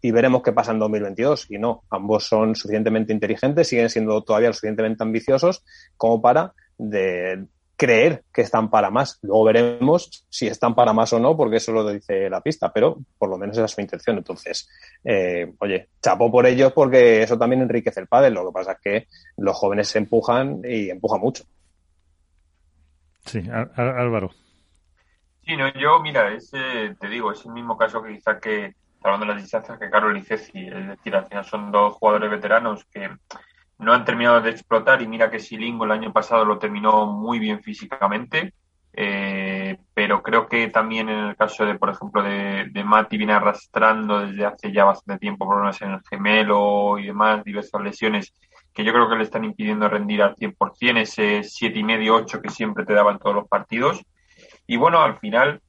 y 0.02 0.10
veremos 0.10 0.42
qué 0.42 0.52
pasa 0.52 0.72
en 0.72 0.78
2022. 0.78 1.50
Y 1.50 1.58
no, 1.58 1.82
ambos 1.90 2.26
son 2.26 2.54
suficientemente 2.54 3.12
inteligentes, 3.12 3.68
siguen 3.68 3.90
siendo 3.90 4.22
todavía 4.22 4.52
suficientemente 4.52 5.02
ambiciosos 5.02 5.64
como 5.96 6.20
para 6.20 6.52
de, 6.78 7.46
creer 7.80 8.24
que 8.30 8.42
están 8.42 8.68
para 8.68 8.90
más. 8.90 9.18
Luego 9.22 9.44
veremos 9.44 10.26
si 10.28 10.46
están 10.46 10.74
para 10.74 10.92
más 10.92 11.14
o 11.14 11.18
no, 11.18 11.34
porque 11.34 11.56
eso 11.56 11.72
lo 11.72 11.90
dice 11.90 12.28
la 12.28 12.42
pista, 12.42 12.70
pero 12.70 12.98
por 13.16 13.30
lo 13.30 13.38
menos 13.38 13.56
esa 13.56 13.64
es 13.64 13.70
su 13.70 13.80
intención. 13.80 14.18
Entonces, 14.18 14.68
eh, 15.02 15.54
oye, 15.58 15.88
chapo 16.02 16.30
por 16.30 16.44
ellos 16.46 16.74
porque 16.74 17.22
eso 17.22 17.38
también 17.38 17.62
enriquece 17.62 18.00
el 18.00 18.06
pádel. 18.06 18.34
Lo 18.34 18.44
que 18.44 18.52
pasa 18.52 18.72
es 18.72 18.80
que 18.80 19.06
los 19.38 19.56
jóvenes 19.56 19.88
se 19.88 19.96
empujan 19.96 20.60
y 20.62 20.90
empujan 20.90 21.22
mucho. 21.22 21.44
Sí, 23.24 23.42
Álvaro. 23.50 24.30
Sí, 25.46 25.56
no, 25.56 25.72
yo, 25.72 26.00
mira, 26.00 26.34
ese, 26.34 26.94
te 27.00 27.08
digo, 27.08 27.32
es 27.32 27.42
el 27.46 27.52
mismo 27.52 27.78
caso 27.78 28.02
que 28.02 28.12
quizá 28.12 28.38
que, 28.38 28.74
hablando 29.02 29.24
de 29.24 29.32
las 29.32 29.42
distancias, 29.42 29.78
que 29.78 29.88
Carlos 29.88 30.18
y 30.18 30.22
Ceci. 30.22 30.66
Es 30.66 30.86
decir, 30.86 31.16
al 31.16 31.26
final 31.26 31.46
son 31.46 31.72
dos 31.72 31.94
jugadores 31.94 32.30
veteranos 32.30 32.84
que 32.92 33.08
no 33.80 33.92
han 33.92 34.04
terminado 34.04 34.40
de 34.40 34.50
explotar 34.50 35.00
y 35.02 35.08
mira 35.08 35.30
que 35.30 35.38
Silingo 35.38 35.84
el 35.84 35.92
año 35.92 36.12
pasado 36.12 36.44
lo 36.44 36.58
terminó 36.58 37.06
muy 37.06 37.38
bien 37.38 37.62
físicamente, 37.62 38.52
eh, 38.92 39.78
pero 39.94 40.22
creo 40.22 40.46
que 40.46 40.68
también 40.68 41.08
en 41.08 41.18
el 41.30 41.36
caso 41.36 41.64
de, 41.64 41.78
por 41.78 41.90
ejemplo, 41.90 42.22
de, 42.22 42.66
de 42.70 42.84
Mati 42.84 43.16
viene 43.16 43.32
arrastrando 43.32 44.20
desde 44.20 44.44
hace 44.44 44.72
ya 44.72 44.84
bastante 44.84 45.20
tiempo 45.20 45.48
problemas 45.48 45.80
en 45.80 45.92
el 45.92 46.00
gemelo 46.08 46.98
y 46.98 47.06
demás, 47.06 47.42
diversas 47.42 47.80
lesiones 47.80 48.34
que 48.74 48.84
yo 48.84 48.92
creo 48.92 49.08
que 49.08 49.16
le 49.16 49.24
están 49.24 49.44
impidiendo 49.44 49.88
rendir 49.88 50.22
al 50.22 50.36
100%, 50.36 51.00
ese 51.00 51.42
siete 51.42 51.78
y 51.78 51.84
medio, 51.84 52.14
8 52.16 52.40
que 52.40 52.50
siempre 52.50 52.84
te 52.84 52.94
daban 52.94 53.18
todos 53.18 53.34
los 53.34 53.48
partidos. 53.48 54.00
Y 54.66 54.76
bueno, 54.76 55.00
al 55.00 55.18
final, 55.18 55.60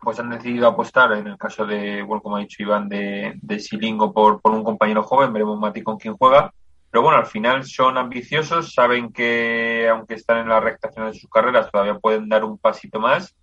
pues 0.00 0.18
han 0.20 0.28
decidido 0.28 0.66
apostar, 0.68 1.12
en 1.12 1.26
el 1.26 1.38
caso 1.38 1.64
de, 1.64 2.02
bueno, 2.02 2.22
como 2.22 2.36
ha 2.36 2.40
dicho 2.40 2.62
Iván, 2.62 2.88
de, 2.88 3.34
de 3.40 3.60
Silingo 3.60 4.12
por, 4.12 4.40
por 4.42 4.52
un 4.52 4.64
compañero 4.64 5.02
joven, 5.02 5.32
veremos 5.32 5.58
Mati 5.58 5.82
con 5.82 5.96
quién 5.96 6.14
juega 6.14 6.52
pero 6.92 7.02
bueno, 7.02 7.18
al 7.18 7.26
final 7.26 7.64
son 7.64 7.98
ambiciosos, 7.98 8.74
saben 8.74 9.12
que 9.12 9.88
aunque 9.88 10.14
están 10.14 10.38
en 10.38 10.48
la 10.50 10.60
recta 10.60 10.92
final 10.92 11.12
de 11.12 11.18
sus 11.18 11.30
carreras, 11.30 11.72
todavía 11.72 11.98
pueden 11.98 12.28
dar 12.28 12.44
un 12.44 12.58
pasito 12.58 13.00
más. 13.00 13.34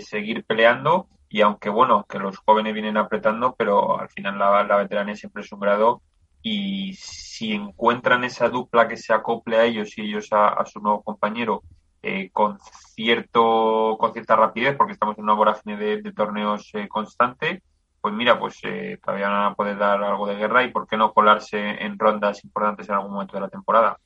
seguir 0.00 0.44
peleando 0.44 1.08
y 1.28 1.40
aunque 1.40 1.70
bueno, 1.70 2.04
que 2.08 2.18
los 2.18 2.36
jóvenes 2.36 2.74
vienen 2.74 2.98
apretando, 2.98 3.54
pero 3.56 3.98
al 3.98 4.10
final 4.10 4.38
la, 4.38 4.62
la 4.64 4.76
veteranía 4.76 5.16
siempre 5.16 5.42
es 5.42 5.50
un 5.52 5.60
grado 5.60 6.02
y 6.42 6.94
si 6.94 7.52
encuentran 7.52 8.24
esa 8.24 8.48
dupla 8.48 8.88
que 8.88 8.96
se 8.96 9.14
acople 9.14 9.56
a 9.56 9.64
ellos 9.64 9.96
y 9.96 10.02
ellos 10.02 10.28
a, 10.32 10.64
su 10.66 10.80
nuevo 10.80 11.02
compañero 11.02 11.62
eh, 12.02 12.30
con 12.32 12.58
cierto 12.94 13.96
con 13.98 14.12
cierta 14.12 14.34
rapidez 14.34 14.76
porque 14.76 14.94
estamos 14.94 15.16
en 15.16 15.24
una 15.24 15.34
vorágine 15.34 15.76
de, 15.76 16.12
torneos 16.12 16.68
eh, 16.74 16.88
constante 16.88 17.62
pues 18.02 18.12
mira 18.12 18.38
pues 18.38 18.58
eh, 18.64 18.98
todavía 19.02 19.28
van 19.28 19.52
a 19.52 19.54
poder 19.54 19.78
dar 19.78 20.02
algo 20.02 20.26
de 20.26 20.36
guerra 20.36 20.62
y 20.64 20.70
por 20.70 20.86
qué 20.86 20.98
no 20.98 21.12
colarse 21.14 21.58
en 21.58 21.98
rondas 21.98 22.44
importantes 22.44 22.86
en 22.88 22.96
algún 22.96 23.12
momento 23.12 23.36
de 23.36 23.40
la 23.40 23.48
temporada 23.48 23.96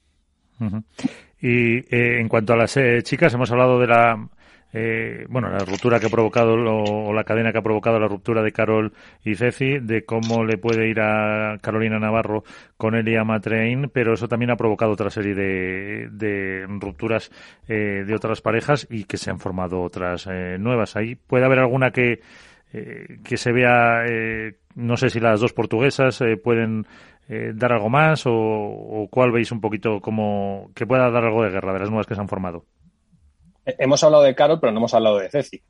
y 1.40 1.85
en 1.90 2.28
cuanto 2.28 2.52
a 2.52 2.56
las 2.56 2.78
chicas 3.02 3.35
hemos 3.35 3.51
hablado 3.51 3.81
de 3.81 3.86
la 3.89 4.28
eh, 4.78 5.24
bueno, 5.31 5.48
la 5.48 5.60
ruptura 5.60 5.98
que 5.98 6.06
ha 6.06 6.10
provocado 6.10 6.52
o, 6.52 7.12
la 7.14 7.24
cadena 7.24 7.51
que 7.51 7.56
ha 7.56 7.62
provocado 7.62 7.98
la 7.98 8.09
ruptura 8.09 8.43
de 8.43 8.52
Carol 8.52 8.93
y 9.24 9.35
Ceci, 9.35 9.78
de 9.78 10.05
cómo 10.05 10.44
le 10.44 10.59
puede 10.59 10.89
ir 10.89 11.01
a 11.01 11.56
Carolina 11.62 11.98
Navarro 11.98 12.44
con 12.77 12.94
Elia 12.94 13.24
Matrein, 13.24 13.89
pero 13.89 14.12
eso 14.12 14.28
también 14.28 14.51
ha 14.51 14.56
provocado 14.56 14.93
otra 14.93 15.09
serie 15.09 15.35
de, 15.35 16.66
rupturas 16.78 17.31
eh, 17.68 18.05
de 18.06 18.14
otras 18.14 18.43
parejas 18.43 18.86
y 18.90 19.05
que 19.05 19.16
se 19.16 19.31
han 19.31 19.39
formado 19.39 19.81
otras 19.81 20.27
eh, 20.31 20.59
nuevas. 20.59 20.94
Ahí 20.97 21.14
puede 21.14 21.47
haber 21.47 21.60
alguna 21.60 21.90
que, 21.90 22.20
que 22.70 23.36
se 23.36 23.52
vea, 23.52 24.05
no 24.74 24.97
sé 24.97 25.09
si 25.09 25.20
las 25.20 25.40
dos 25.40 25.52
portuguesas 25.52 26.22
pueden 26.43 26.86
dar 27.55 27.72
algo 27.72 27.88
más 27.88 28.26
o, 28.26 28.32
o, 28.32 29.09
cuál 29.09 29.32
veis 29.32 29.51
un 29.51 29.60
poquito 29.60 30.01
como 30.01 30.70
que 30.74 30.86
pueda 30.86 31.10
dar 31.10 31.24
algo 31.24 31.43
de 31.43 31.51
guerra 31.51 31.72
de 31.72 31.80
las 31.80 31.90
nuevas 31.90 32.06
que 32.06 32.14
se 32.14 32.20
han 32.20 32.28
formado. 32.28 32.64
Hemos 33.66 34.02
hablado 34.05 34.22
de 34.22 34.34
Carol, 34.34 34.60
pero 34.60 34.72
no 34.72 34.78
hemos 34.78 34.94
hablado 34.94 35.18
de 35.18 35.28
Ceci. 35.28 35.60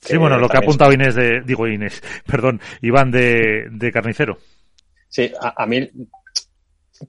Sí, 0.00 0.16
bueno, 0.16 0.38
lo 0.38 0.48
que 0.48 0.56
ha 0.56 0.60
apuntado 0.60 0.92
Inés 0.92 1.16
de, 1.16 1.40
digo 1.40 1.66
Inés, 1.66 2.00
perdón, 2.26 2.60
Iván 2.80 3.10
de, 3.10 3.90
Carnicero. 3.92 4.38
Sí, 5.08 5.32
a, 5.40 5.66
mí 5.66 5.90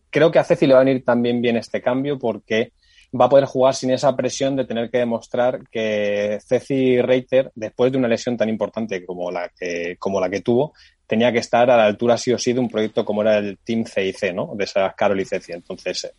creo 0.10 0.32
que 0.32 0.40
a 0.40 0.44
Ceci 0.44 0.66
le 0.66 0.74
va 0.74 0.82
a 0.82 0.84
venir 0.84 1.06
también 1.06 1.42
bien 1.42 1.58
este 1.58 1.80
cambio 1.80 2.18
porque 2.18 2.72
va 3.20 3.26
a 3.26 3.30
poder 3.30 3.46
jugar 3.46 3.76
sin 3.76 3.92
esa 3.92 4.16
presión 4.16 4.56
de 4.56 4.66
tener 4.66 4.90
que 4.90 5.00
demostrar 5.00 5.68
que 5.70 6.40
Ceci 6.46 7.02
Reiter, 7.02 7.52
después 7.56 7.92
de 7.92 7.98
una 7.98 8.08
lesión 8.08 8.38
tan 8.38 8.50
importante 8.50 9.06
como 9.06 9.32
la 9.32 9.50
que, 9.50 9.98
como 10.00 10.20
la 10.20 10.30
que 10.30 10.42
tuvo, 10.42 10.74
tenía 11.06 11.32
que 11.32 11.40
estar 11.40 11.70
a 11.70 11.78
la 11.78 11.86
altura 11.86 12.18
sí 12.18 12.32
o 12.32 12.38
sí 12.38 12.54
de 12.54 12.60
un 12.60 12.70
proyecto 12.70 13.04
como 13.04 13.22
era 13.22 13.38
el 13.38 13.58
Team 13.58 13.84
CIC, 13.86 14.34
¿no? 14.34 14.54
De 14.56 14.64
esas 14.64 14.96
Carol 14.96 15.20
y 15.20 15.26
Ceci. 15.26 15.52
Entonces, 15.52 16.10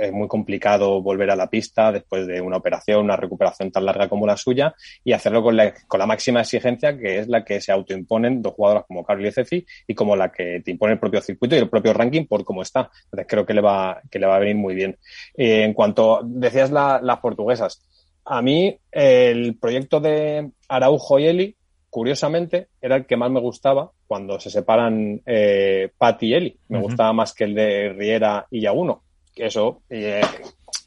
es 0.00 0.12
muy 0.12 0.28
complicado 0.28 1.02
volver 1.02 1.30
a 1.30 1.36
la 1.36 1.48
pista 1.48 1.92
después 1.92 2.26
de 2.26 2.40
una 2.40 2.56
operación, 2.56 3.04
una 3.04 3.16
recuperación 3.16 3.70
tan 3.70 3.84
larga 3.84 4.08
como 4.08 4.26
la 4.26 4.36
suya 4.36 4.74
y 5.04 5.12
hacerlo 5.12 5.42
con 5.42 5.56
la, 5.56 5.74
con 5.86 5.98
la 5.98 6.06
máxima 6.06 6.40
exigencia 6.40 6.96
que 6.96 7.18
es 7.18 7.28
la 7.28 7.44
que 7.44 7.60
se 7.60 7.72
autoimponen 7.72 8.42
dos 8.42 8.54
jugadoras 8.54 8.84
como 8.86 9.04
Carly 9.04 9.28
y 9.28 9.32
Ceci 9.32 9.66
y 9.86 9.94
como 9.94 10.16
la 10.16 10.30
que 10.30 10.60
te 10.64 10.70
impone 10.70 10.94
el 10.94 10.98
propio 10.98 11.20
circuito 11.20 11.54
y 11.54 11.58
el 11.58 11.68
propio 11.68 11.92
ranking 11.92 12.26
por 12.26 12.44
cómo 12.44 12.62
está. 12.62 12.90
Entonces 13.04 13.26
creo 13.28 13.46
que 13.46 13.54
le 13.54 13.60
va, 13.60 14.00
que 14.10 14.18
le 14.18 14.26
va 14.26 14.36
a 14.36 14.40
venir 14.40 14.56
muy 14.56 14.74
bien. 14.74 14.98
Eh, 15.36 15.64
en 15.64 15.74
cuanto 15.74 16.20
decías 16.24 16.70
las 16.70 17.18
portuguesas, 17.20 17.82
a 18.24 18.40
mí 18.42 18.76
el 18.90 19.56
proyecto 19.58 20.00
de 20.00 20.50
Araujo 20.68 21.18
y 21.18 21.26
Eli, 21.26 21.56
curiosamente, 21.90 22.68
era 22.80 22.96
el 22.96 23.06
que 23.06 23.16
más 23.16 23.30
me 23.30 23.40
gustaba 23.40 23.90
cuando 24.06 24.38
se 24.38 24.50
separan 24.50 25.20
eh, 25.26 25.90
Pat 25.96 26.22
y 26.22 26.34
Eli. 26.34 26.56
Me 26.68 26.80
gustaba 26.80 27.12
más 27.12 27.34
que 27.34 27.44
el 27.44 27.54
de 27.54 27.92
Riera 27.92 28.46
y 28.50 28.60
Yaguno 28.60 29.02
eso 29.36 29.82
eh, 29.88 30.22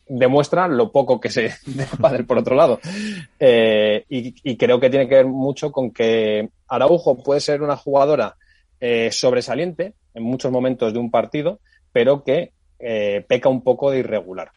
demuestra 0.07 0.67
lo 0.67 0.91
poco 0.91 1.19
que 1.19 1.30
se 1.30 1.53
de 1.65 1.85
padre 1.99 2.23
por 2.23 2.38
otro 2.38 2.55
lado. 2.55 2.80
Eh, 3.39 4.05
y, 4.09 4.57
creo 4.57 4.80
que 4.80 4.89
tiene 4.89 5.07
que 5.07 5.15
ver 5.15 5.26
mucho 5.26 5.72
con 5.72 5.91
que 5.91 6.49
Araujo 6.67 7.22
puede 7.23 7.39
ser 7.41 7.61
una 7.61 7.76
jugadora 7.76 8.35
eh, 8.80 9.09
sobresaliente 9.11 9.93
en 10.13 10.23
muchos 10.23 10.51
momentos 10.51 10.93
de 10.93 10.99
un 10.99 11.11
partido, 11.11 11.59
pero 11.91 12.23
que 12.23 12.51
peca 13.27 13.49
un 13.49 13.63
poco 13.63 13.89
de 13.89 13.99
irregular. 13.99 14.51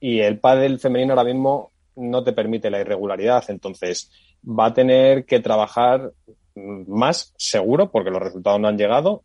Y 0.00 0.20
el 0.20 0.38
pádel 0.38 0.80
femenino 0.80 1.12
ahora 1.12 1.22
mismo 1.22 1.70
no 1.94 2.24
te 2.24 2.32
permite 2.32 2.70
la 2.70 2.80
irregularidad, 2.80 3.44
entonces 3.48 4.10
va 4.42 4.66
a 4.66 4.74
tener 4.74 5.24
que 5.24 5.38
trabajar 5.38 6.12
más 6.56 7.32
seguro, 7.36 7.90
porque 7.90 8.10
los 8.10 8.22
resultados 8.22 8.58
no 8.58 8.66
han 8.66 8.78
llegado, 8.78 9.22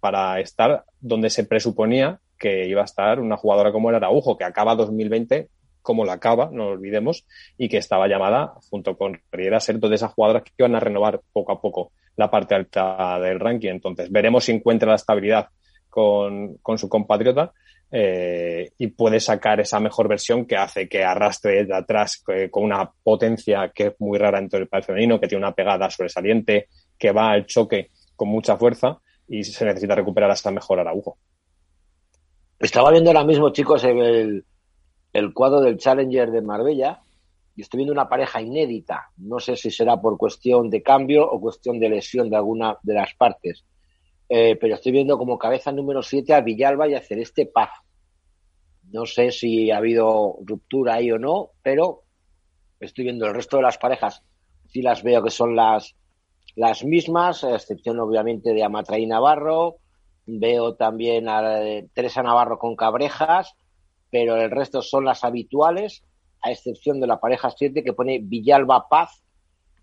para 0.00 0.40
estar 0.40 0.84
donde 1.00 1.30
se 1.30 1.44
presuponía 1.44 2.20
que 2.44 2.66
iba 2.66 2.82
a 2.82 2.84
estar 2.84 3.20
una 3.20 3.38
jugadora 3.38 3.72
como 3.72 3.88
el 3.88 3.96
Araujo, 3.96 4.36
que 4.36 4.44
acaba 4.44 4.74
2020 4.74 5.48
como 5.80 6.04
la 6.04 6.14
acaba, 6.14 6.50
no 6.52 6.64
lo 6.64 6.70
olvidemos, 6.72 7.26
y 7.56 7.70
que 7.70 7.78
estaba 7.78 8.06
llamada, 8.06 8.52
junto 8.68 8.98
con 8.98 9.18
Riera, 9.32 9.56
a 9.56 9.60
ser 9.60 9.78
de 9.78 9.94
esas 9.94 10.12
jugadoras 10.12 10.42
que 10.42 10.52
iban 10.58 10.74
a 10.74 10.80
renovar 10.80 11.22
poco 11.32 11.52
a 11.52 11.60
poco 11.60 11.92
la 12.16 12.30
parte 12.30 12.54
alta 12.54 13.18
del 13.18 13.40
ranking. 13.40 13.70
Entonces, 13.70 14.12
veremos 14.12 14.44
si 14.44 14.52
encuentra 14.52 14.90
la 14.90 14.96
estabilidad 14.96 15.48
con, 15.88 16.58
su 16.76 16.88
compatriota 16.90 17.50
eh, 17.90 18.72
y 18.76 18.88
puede 18.88 19.20
sacar 19.20 19.60
esa 19.60 19.80
mejor 19.80 20.06
versión 20.06 20.44
que 20.44 20.56
hace 20.56 20.86
que 20.86 21.02
arrastre 21.02 21.64
de 21.64 21.74
atrás 21.74 22.22
eh, 22.28 22.50
con 22.50 22.64
una 22.64 22.90
potencia 23.02 23.70
que 23.74 23.86
es 23.86 23.94
muy 24.00 24.18
rara 24.18 24.38
en 24.38 24.50
todo 24.50 24.60
el 24.60 24.68
país 24.68 24.84
femenino, 24.84 25.18
que 25.18 25.28
tiene 25.28 25.46
una 25.46 25.54
pegada 25.54 25.88
sobresaliente, 25.88 26.68
que 26.98 27.10
va 27.10 27.30
al 27.30 27.46
choque 27.46 27.90
con 28.16 28.28
mucha 28.28 28.58
fuerza 28.58 28.98
y 29.28 29.44
se 29.44 29.64
necesita 29.64 29.94
recuperar 29.94 30.30
hasta 30.30 30.50
mejor 30.50 30.80
Araujo. 30.80 31.16
Estaba 32.64 32.90
viendo 32.90 33.10
ahora 33.10 33.24
mismo, 33.24 33.50
chicos, 33.50 33.84
el, 33.84 34.42
el 35.12 35.34
cuadro 35.34 35.60
del 35.60 35.76
Challenger 35.76 36.30
de 36.30 36.40
Marbella 36.40 37.02
y 37.54 37.60
estoy 37.60 37.76
viendo 37.76 37.92
una 37.92 38.08
pareja 38.08 38.40
inédita. 38.40 39.10
No 39.18 39.38
sé 39.38 39.54
si 39.54 39.70
será 39.70 40.00
por 40.00 40.16
cuestión 40.16 40.70
de 40.70 40.82
cambio 40.82 41.30
o 41.30 41.38
cuestión 41.42 41.78
de 41.78 41.90
lesión 41.90 42.30
de 42.30 42.36
alguna 42.36 42.78
de 42.82 42.94
las 42.94 43.12
partes. 43.16 43.66
Eh, 44.30 44.56
pero 44.58 44.76
estoy 44.76 44.92
viendo 44.92 45.18
como 45.18 45.36
cabeza 45.36 45.72
número 45.72 46.02
7 46.02 46.32
a 46.32 46.40
Villalba 46.40 46.88
y 46.88 46.94
a 46.94 47.02
Celeste 47.02 47.44
Paz. 47.44 47.68
No 48.90 49.04
sé 49.04 49.30
si 49.30 49.70
ha 49.70 49.76
habido 49.76 50.38
ruptura 50.42 50.94
ahí 50.94 51.12
o 51.12 51.18
no, 51.18 51.50
pero 51.62 52.04
estoy 52.80 53.04
viendo 53.04 53.26
el 53.26 53.34
resto 53.34 53.58
de 53.58 53.64
las 53.64 53.76
parejas. 53.76 54.22
Sí 54.68 54.80
las 54.80 55.02
veo 55.02 55.22
que 55.22 55.30
son 55.30 55.54
las, 55.54 55.94
las 56.56 56.82
mismas, 56.82 57.44
a 57.44 57.56
excepción 57.56 58.00
obviamente 58.00 58.54
de 58.54 58.64
Amatraí 58.64 59.04
Navarro, 59.04 59.80
Veo 60.26 60.74
también 60.74 61.28
a 61.28 61.42
Teresa 61.92 62.22
Navarro 62.22 62.58
con 62.58 62.76
Cabrejas, 62.76 63.54
pero 64.10 64.36
el 64.36 64.50
resto 64.50 64.82
son 64.82 65.04
las 65.04 65.24
habituales, 65.24 66.04
a 66.42 66.50
excepción 66.50 67.00
de 67.00 67.06
la 67.06 67.20
pareja 67.20 67.50
7 67.50 67.82
que 67.82 67.92
pone 67.92 68.20
Villalba 68.22 68.88
Paz. 68.88 69.22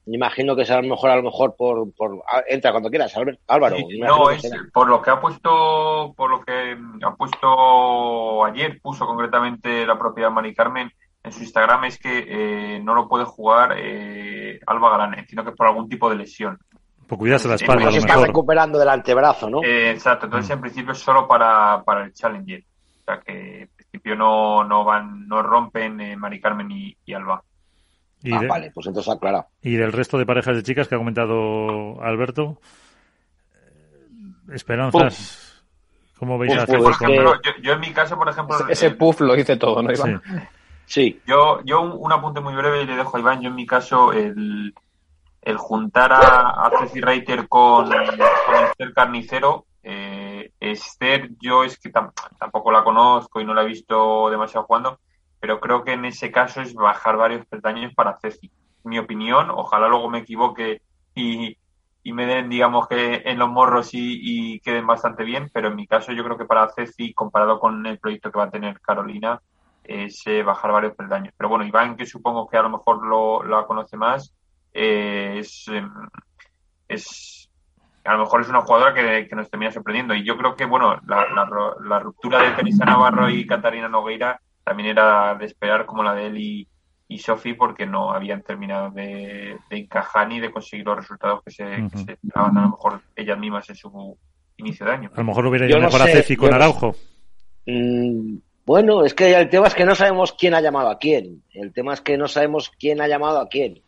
Me 0.06 0.16
imagino 0.16 0.56
que 0.56 0.66
será 0.66 0.80
a 0.80 0.82
lo 0.82 0.90
mejor, 0.90 1.10
a 1.12 1.16
lo 1.16 1.24
mejor 1.24 1.56
por, 1.56 1.94
por 1.94 2.24
entra 2.48 2.72
cuando 2.72 2.90
quieras, 2.90 3.16
Álvaro. 3.48 3.78
no, 4.00 4.32
es 4.32 4.50
por 4.74 4.88
lo 4.88 5.02
que 5.02 5.12
ha 5.12 5.22
puesto, 5.22 6.14
por 6.18 6.30
lo 6.30 6.42
que 6.42 6.76
ha 7.04 7.16
puesto 7.16 8.44
ayer, 8.46 8.82
puso 8.82 9.06
concretamente 9.06 9.86
la 9.86 10.00
propia 10.00 10.30
Mari 10.30 10.56
Carmen 10.56 10.92
en 11.24 11.32
su 11.32 11.42
Instagram 11.42 11.86
es 11.86 12.00
que 12.00 12.26
eh, 12.28 12.80
no 12.80 12.96
lo 12.96 13.08
puede 13.08 13.26
jugar 13.26 13.76
eh, 13.78 14.60
Alba 14.66 14.90
Galán, 14.98 15.26
sino 15.28 15.46
que 15.46 15.52
por 15.52 15.68
algún 15.68 15.88
tipo 15.88 16.10
de 16.10 16.16
lesión. 16.16 16.60
Por 17.12 17.18
cuidarse 17.18 17.50
la 17.50 17.56
espalda. 17.56 17.90
a 17.90 17.92
se 17.92 17.98
está 17.98 18.16
recuperando 18.26 18.80
del 18.80 18.88
antebrazo, 18.88 19.50
¿no? 19.50 19.62
Eh, 19.66 19.92
exacto, 19.92 20.28
entonces 20.28 20.50
mm. 20.50 20.54
en 20.54 20.62
principio 20.62 20.92
es 20.94 21.00
solo 21.00 21.28
para, 21.28 21.84
para 21.84 22.06
el 22.06 22.14
Challenger. 22.14 22.64
O 22.64 23.04
sea 23.04 23.20
que 23.20 23.64
en 23.64 23.70
principio 23.76 24.16
no, 24.16 24.64
no 24.64 24.86
van, 24.86 25.28
no 25.28 25.44
rompen 25.44 26.00
eh, 26.00 26.16
Mari 26.16 26.40
Carmen 26.40 26.72
y, 26.72 27.14
Alba. 27.14 27.44
Y 28.24 28.34
ah, 28.34 28.40
vale, 28.48 28.72
pues 28.74 28.88
entonces 28.88 29.12
aclara. 29.12 29.46
Y 29.62 29.76
del 29.76 29.92
resto 29.92 30.18
de 30.18 30.26
parejas 30.26 30.56
de 30.56 30.64
chicas 30.64 30.88
que 30.88 30.96
ha 30.96 31.00
comentado 31.00 32.02
Alberto, 32.02 32.62
eh, 33.56 34.54
esperanzas. 34.54 35.66
¿Cómo 36.18 36.38
veis 36.38 36.58
a 36.58 36.66
por 36.66 36.94
ejemplo, 36.94 37.34
yo, 37.62 37.74
en 37.74 37.80
mi 37.82 37.92
caso, 37.92 38.18
por 38.18 38.30
ejemplo. 38.30 38.56
Ese, 38.70 38.92
puff 38.92 39.20
lo 39.20 39.36
hice 39.36 39.58
todo, 39.58 39.84
¿no, 39.84 39.92
Iván? 39.92 40.22
Sí. 40.86 41.20
Yo, 41.28 41.60
yo 41.66 41.82
un, 41.82 41.92
un, 41.94 42.14
apunte 42.14 42.40
muy 42.40 42.56
breve 42.56 42.84
y 42.84 42.86
le 42.86 42.96
dejo 42.96 43.18
a 43.18 43.20
Iván. 43.20 43.42
Yo 43.42 43.50
en 43.50 43.56
mi 43.56 43.66
caso, 43.66 44.14
el, 44.14 44.74
el 45.42 45.58
juntar 45.58 46.14
a, 46.14 46.66
a 46.66 46.72
Ceci 46.80 47.02
Reiter 47.02 47.48
con, 47.48 47.90
con 47.90 48.64
Esther 48.66 48.94
Carnicero, 48.94 49.66
eh, 49.84 50.52
Esther 50.60 51.32
yo 51.40 51.64
es 51.64 51.80
que 51.80 51.90
tampoco 51.90 52.72
la 52.72 52.84
conozco 52.84 53.42
y 53.42 53.46
no 53.46 53.54
la 53.54 53.64
he 53.64 53.68
visto 53.68 54.30
demasiado 54.30 54.66
jugando, 54.66 55.00
pero 55.40 55.60
creo 55.60 55.84
que 55.84 55.94
en 55.94 56.06
ese 56.06 56.32
caso 56.32 56.62
es 56.62 56.74
bajar 56.74 57.18
varios 57.18 57.46
peldaños 57.48 57.94
para 57.96 58.18
Ceci. 58.18 58.52
Mi 58.84 59.00
opinión, 59.00 59.50
ojalá 59.50 59.88
luego 59.88 60.10
me 60.10 60.20
equivoque 60.20 60.82
y, 61.16 61.58
y 62.04 62.14
me 62.14 62.26
den, 62.28 62.50
digamos, 62.50 62.88
que 62.88 63.24
en 63.26 63.40
los 63.40 63.50
morros 63.50 63.90
y, 63.94 64.60
queden 64.60 64.86
bastante 64.86 65.24
bien, 65.24 65.50
pero 65.52 65.70
en 65.70 65.76
mi 65.76 65.88
caso 65.88 66.12
yo 66.12 66.24
creo 66.24 66.38
que 66.38 66.46
para 66.46 66.70
Ceci, 66.70 67.14
comparado 67.14 67.60
con 67.60 67.86
el 67.86 68.00
proyecto 68.00 68.32
que 68.32 68.40
va 68.40 68.46
a 68.46 68.52
tener 68.52 68.80
Carolina, 68.82 69.42
es 69.84 70.22
eh, 70.28 70.44
bajar 70.44 70.72
varios 70.72 70.96
peldaños. 70.96 71.34
Pero 71.36 71.50
bueno, 71.50 71.66
Iván, 71.66 71.96
que 71.96 72.06
supongo 72.06 72.48
que 72.48 72.58
a 72.58 72.62
lo 72.62 72.70
mejor 72.70 73.06
lo, 73.06 73.44
la 73.44 73.66
conoce 73.66 73.98
más, 73.98 74.34
eh, 74.74 75.38
es, 75.40 75.68
em, 75.68 75.90
es, 76.88 77.50
a 78.04 78.14
lo 78.14 78.20
mejor 78.20 78.42
es 78.42 78.50
una 78.50 78.62
jugadora 78.62 78.94
que, 78.94 79.36
nos 79.36 79.50
termina 79.50 79.72
sorprendiendo. 79.72 80.14
Y 80.16 80.24
yo 80.24 80.38
creo 80.38 80.56
que, 80.56 80.66
bueno, 80.66 81.00
la, 81.08 81.26
la, 81.84 82.00
ruptura 82.00 82.42
de 82.42 82.52
Teresa 82.52 82.86
Navarro 82.86 83.30
y 83.30 83.46
Catarina 83.46 83.88
Nogueira 83.88 84.42
también 84.64 84.90
era 84.90 85.36
de 85.36 85.46
esperar 85.46 85.86
como 85.86 86.04
la 86.04 86.14
de 86.14 86.28
él 86.28 86.38
y, 86.38 86.68
y 87.12 87.18
Sofi 87.18 87.54
porque 87.54 87.86
no 87.86 88.12
habían 88.12 88.42
terminado 88.42 88.90
de, 88.92 89.58
encajar 89.70 90.30
ni 90.30 90.40
de 90.40 90.50
conseguir 90.50 90.86
los 90.86 90.96
resultados 90.96 91.44
que 91.44 91.52
se, 91.52 91.64
esperaban 92.08 92.58
a 92.58 92.62
lo 92.62 92.70
mejor 92.70 93.02
ellas 93.16 93.38
mismas 93.38 93.70
en 93.70 93.76
su 93.76 94.18
inicio 94.58 94.86
de 94.86 94.92
año. 94.94 95.12
A 95.14 95.20
lo 95.20 95.26
mejor 95.26 95.46
hubiera 95.46 95.68
ido 95.68 95.80
mejor 95.80 96.02
a 96.02 96.06
Ceci 96.06 96.38
con 96.38 96.54
Araujo. 96.54 96.96
Mm, 97.66 98.38
bueno, 98.66 99.04
es 99.04 99.14
que 99.14 99.34
el 99.34 99.50
tema 99.50 99.68
es 99.68 99.76
que 99.76 99.86
no 99.86 99.94
sabemos 99.94 100.34
quién 100.34 100.54
ha 100.54 100.62
llamado 100.62 100.90
a 100.90 101.00
quién. 101.00 101.44
El 101.54 101.74
tema 101.74 101.94
es 101.94 102.02
que 102.02 102.18
no 102.18 102.30
sabemos 102.30 102.72
quién 102.80 103.02
ha 103.02 103.08
llamado 103.08 103.42
a 103.42 103.50
quién. 103.50 103.82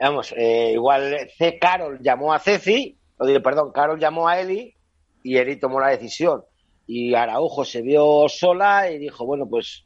Vamos, 0.00 0.32
eh, 0.36 0.72
igual 0.74 1.28
C. 1.36 1.58
Carol 1.58 1.98
llamó 2.00 2.32
a 2.32 2.38
Ceci, 2.38 2.96
o 3.18 3.26
digo, 3.26 3.42
perdón, 3.42 3.72
Carol 3.72 3.98
llamó 3.98 4.28
a 4.28 4.40
Eli 4.40 4.74
y 5.22 5.36
Eli 5.36 5.56
tomó 5.56 5.80
la 5.80 5.88
decisión. 5.88 6.44
Y 6.86 7.14
Araujo 7.14 7.64
se 7.64 7.82
vio 7.82 8.28
sola 8.28 8.90
y 8.90 8.98
dijo, 8.98 9.26
bueno, 9.26 9.46
pues 9.48 9.84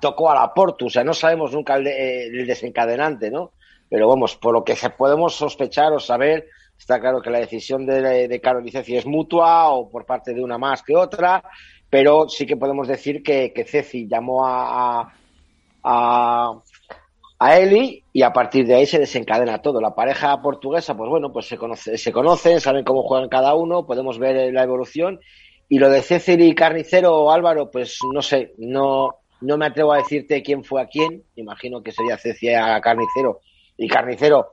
tocó 0.00 0.30
a 0.30 0.34
la 0.34 0.54
Portu, 0.54 0.86
o 0.86 0.90
sea, 0.90 1.04
no 1.04 1.14
sabemos 1.14 1.52
nunca 1.52 1.76
el, 1.76 2.46
desencadenante, 2.46 3.30
¿no? 3.30 3.52
Pero 3.88 4.08
vamos, 4.08 4.36
por 4.36 4.52
lo 4.52 4.64
que 4.64 4.76
podemos 4.96 5.34
sospechar 5.34 5.92
o 5.92 6.00
saber, 6.00 6.48
está 6.78 7.00
claro 7.00 7.20
que 7.20 7.30
la 7.30 7.38
decisión 7.38 7.86
de, 7.86 8.40
Carol 8.42 8.66
y 8.66 8.70
Ceci 8.70 8.96
es 8.96 9.06
mutua 9.06 9.70
o 9.70 9.90
por 9.90 10.06
parte 10.06 10.34
de 10.34 10.42
una 10.42 10.58
más 10.58 10.82
que 10.82 10.96
otra, 10.96 11.42
pero 11.90 12.28
sí 12.28 12.46
que 12.46 12.56
podemos 12.56 12.88
decir 12.88 13.22
que, 13.22 13.52
que 13.52 13.64
Ceci 13.64 14.06
llamó 14.08 14.46
a, 14.46 15.12
a, 15.82 16.52
a, 17.38 17.58
Eli 17.58 18.04
y 18.12 18.22
a 18.22 18.32
partir 18.32 18.66
de 18.66 18.74
ahí 18.74 18.86
se 18.86 18.98
desencadena 18.98 19.62
todo. 19.62 19.80
La 19.80 19.94
pareja 19.94 20.40
portuguesa, 20.40 20.96
pues 20.96 21.10
bueno, 21.10 21.32
pues 21.32 21.46
se, 21.46 21.56
conoce, 21.56 21.98
se 21.98 22.12
conocen, 22.12 22.60
saben 22.60 22.84
cómo 22.84 23.02
juegan 23.02 23.28
cada 23.28 23.54
uno, 23.54 23.86
podemos 23.86 24.18
ver 24.18 24.52
la 24.52 24.62
evolución. 24.62 25.20
Y 25.68 25.78
lo 25.78 25.90
de 25.90 26.02
Ceci 26.02 26.32
y 26.32 26.54
Carnicero, 26.54 27.30
Álvaro, 27.30 27.70
pues 27.70 27.98
no 28.12 28.22
sé, 28.22 28.54
no, 28.58 29.16
no 29.40 29.56
me 29.58 29.66
atrevo 29.66 29.92
a 29.92 29.98
decirte 29.98 30.42
quién 30.42 30.64
fue 30.64 30.82
a 30.82 30.86
quién. 30.86 31.24
Imagino 31.36 31.82
que 31.82 31.92
sería 31.92 32.18
Cecia 32.18 32.80
Carnicero. 32.80 33.40
Y 33.76 33.88
Carnicero, 33.88 34.52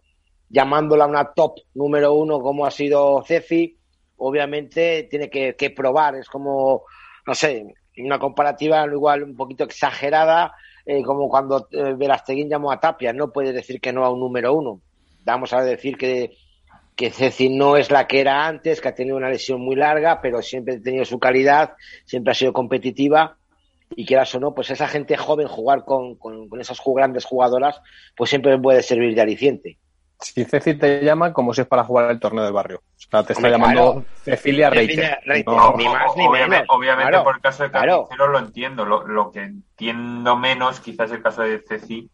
llamándola 0.49 1.05
una 1.05 1.33
top 1.33 1.55
número 1.73 2.13
uno 2.13 2.39
como 2.39 2.65
ha 2.65 2.71
sido 2.71 3.23
Ceci, 3.25 3.77
obviamente 4.17 5.07
tiene 5.09 5.29
que, 5.29 5.69
probar. 5.71 6.15
Es 6.15 6.27
como, 6.27 6.83
no 7.25 7.33
sé, 7.33 7.65
una 7.97 8.19
comparativa 8.19 8.85
igual 8.85 9.23
un 9.23 9.35
poquito 9.35 9.63
exagerada, 9.63 10.53
eh, 10.85 11.01
como 11.03 11.29
cuando 11.29 11.67
eh, 11.71 11.95
llamó 12.47 12.71
a 12.71 12.79
Tapia. 12.79 13.13
No 13.13 13.31
puede 13.31 13.53
decir 13.53 13.79
que 13.79 13.93
no 13.93 14.05
a 14.05 14.11
un 14.11 14.19
número 14.19 14.53
uno. 14.53 14.81
Vamos 15.25 15.53
a 15.53 15.63
decir 15.63 15.97
que, 15.97 16.35
que 16.95 17.09
Ceci 17.09 17.49
no 17.49 17.77
es 17.77 17.91
la 17.91 18.07
que 18.07 18.19
era 18.19 18.45
antes, 18.45 18.81
que 18.81 18.89
ha 18.89 18.95
tenido 18.95 19.17
una 19.17 19.29
lesión 19.29 19.61
muy 19.61 19.75
larga, 19.75 20.21
pero 20.21 20.41
siempre 20.41 20.75
ha 20.75 20.81
tenido 20.81 21.05
su 21.05 21.19
calidad, 21.19 21.73
siempre 22.05 22.31
ha 22.31 22.35
sido 22.35 22.53
competitiva 22.53 23.37
y 23.95 24.05
quieras 24.05 24.33
o 24.35 24.39
no, 24.39 24.53
pues 24.53 24.71
esa 24.71 24.87
gente 24.87 25.17
joven 25.17 25.47
jugar 25.47 25.85
con, 25.85 26.15
con, 26.15 26.49
esas 26.59 26.81
grandes 26.85 27.25
jugadoras, 27.25 27.81
pues 28.15 28.29
siempre 28.29 28.57
puede 28.59 28.81
servir 28.81 29.15
de 29.15 29.21
aliciente. 29.21 29.77
Si 30.23 30.45
Ceci 30.45 30.75
te 30.75 31.03
llama 31.03 31.33
como 31.33 31.53
si 31.53 31.61
es 31.61 31.67
para 31.67 31.83
jugar 31.83 32.09
el 32.09 32.19
torneo 32.19 32.43
del 32.43 32.53
barrio. 32.53 32.77
O 32.79 33.09
sea, 33.09 33.23
te 33.23 33.33
está 33.33 33.49
llamando 33.49 34.05
Cecilia 34.23 34.69
Reiter. 34.69 35.19
ni 35.25 35.43
más 35.85 36.15
ni 36.15 36.27
obviamente, 36.27 36.65
Obviamente 36.69 37.19
por 37.19 37.35
el 37.35 37.41
caso 37.41 37.63
de 37.63 37.71
Carnicero 37.71 38.27
lo 38.27 38.39
entiendo. 38.39 38.85
Lo, 38.85 39.05
lo, 39.05 39.31
que 39.31 39.41
entiendo 39.41 40.37
menos 40.37 40.79
quizás 40.79 41.11
el 41.11 41.21
caso 41.21 41.43
de 41.43 41.59
Ceci, 41.59 42.09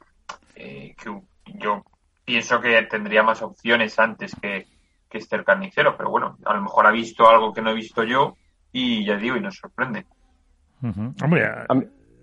eh, 0.55 0.95
que 1.01 1.21
yo 1.55 1.83
pienso 2.25 2.59
que 2.59 2.81
tendría 2.83 3.23
más 3.23 3.41
opciones 3.41 3.97
antes 3.99 4.35
que, 4.41 4.65
que 5.09 5.17
este 5.19 5.35
el 5.35 5.45
Carnicero. 5.45 5.95
Pero 5.95 6.09
bueno, 6.09 6.37
a 6.45 6.53
lo 6.53 6.61
mejor 6.61 6.87
ha 6.87 6.91
visto 6.91 7.29
algo 7.29 7.53
que 7.53 7.61
no 7.61 7.69
he 7.69 7.75
visto 7.75 8.03
yo 8.03 8.35
y 8.71 9.05
ya 9.05 9.17
digo, 9.17 9.37
y 9.37 9.41
nos 9.41 9.57
sorprende. 9.57 10.05
Hombre, 10.81 11.49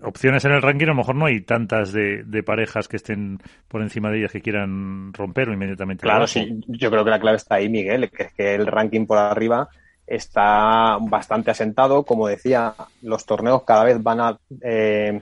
opciones 0.03 0.45
en 0.45 0.53
el 0.53 0.63
ranking 0.63 0.87
a 0.87 0.89
lo 0.89 0.97
mejor 0.97 1.15
no 1.15 1.27
hay 1.27 1.41
tantas 1.41 1.93
de, 1.93 2.43
parejas 2.45 2.89
que 2.89 2.97
estén 2.97 3.39
por 3.69 3.83
encima 3.83 4.11
de 4.11 4.19
ellas 4.19 4.33
que 4.33 4.41
quieran 4.41 5.13
romper 5.13 5.49
inmediatamente. 5.49 6.03
Claro, 6.03 6.27
sí, 6.27 6.61
yo 6.67 6.91
creo 6.91 7.05
que 7.05 7.11
la 7.11 7.21
clave 7.21 7.37
está 7.37 7.57
ahí, 7.57 7.69
Miguel, 7.69 8.11
que 8.11 8.25
es 8.25 8.33
que 8.33 8.55
el 8.55 8.67
ranking 8.67 9.07
por 9.07 9.19
arriba 9.19 9.69
está 10.07 10.99
bastante 11.01 11.51
asentado. 11.51 12.05
Como 12.05 12.29
decía, 12.29 12.75
los 13.03 13.27
torneos 13.27 13.65
cada 13.65 13.85
vez 13.85 14.03
van 14.03 14.21
a 14.21 14.39
eh, 14.63 15.21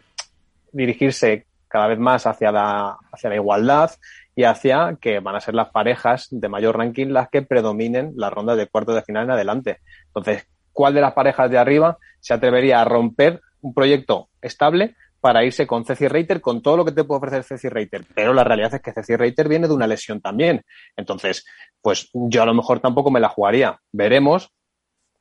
dirigirse 0.72 1.46
cada 1.68 1.86
vez 1.88 1.98
más 1.98 2.26
hacia 2.26 2.52
la, 2.52 2.96
hacia 3.12 3.30
la 3.30 3.36
igualdad 3.36 3.90
y 4.36 4.44
hacia 4.44 4.96
que 5.00 5.20
van 5.20 5.36
a 5.36 5.40
ser 5.40 5.54
las 5.54 5.70
parejas 5.70 6.28
de 6.30 6.48
mayor 6.48 6.76
ranking 6.76 7.08
las 7.08 7.28
que 7.30 7.42
predominen 7.42 8.12
la 8.16 8.30
ronda 8.30 8.56
de 8.56 8.66
cuartos 8.66 8.94
de 8.94 9.02
final 9.02 9.24
en 9.24 9.30
adelante. 9.30 9.78
Entonces, 10.06 10.46
cuál 10.72 10.94
de 10.94 11.00
las 11.00 11.14
parejas 11.14 11.50
de 11.50 11.58
arriba 11.58 11.98
se 12.20 12.34
atrevería 12.34 12.80
a 12.80 12.84
romper 12.84 13.40
un 13.64 13.74
proyecto 13.74 14.28
estable 14.42 14.94
para 15.20 15.42
irse 15.42 15.66
con 15.66 15.86
Ceci 15.86 16.06
Reiter, 16.06 16.42
con 16.42 16.60
todo 16.60 16.76
lo 16.76 16.84
que 16.84 16.92
te 16.92 17.02
puede 17.02 17.18
ofrecer 17.18 17.44
Ceci 17.44 17.70
Reiter. 17.70 18.04
Pero 18.14 18.34
la 18.34 18.44
realidad 18.44 18.74
es 18.74 18.82
que 18.82 18.92
Ceci 18.92 19.16
Reiter 19.16 19.48
viene 19.48 19.66
de 19.66 19.72
una 19.72 19.86
lesión 19.86 20.20
también. 20.20 20.62
Entonces, 20.96 21.46
pues 21.80 22.10
yo 22.12 22.42
a 22.42 22.46
lo 22.46 22.52
mejor 22.52 22.80
tampoco 22.80 23.10
me 23.10 23.20
la 23.20 23.30
jugaría. 23.30 23.80
Veremos 23.90 24.52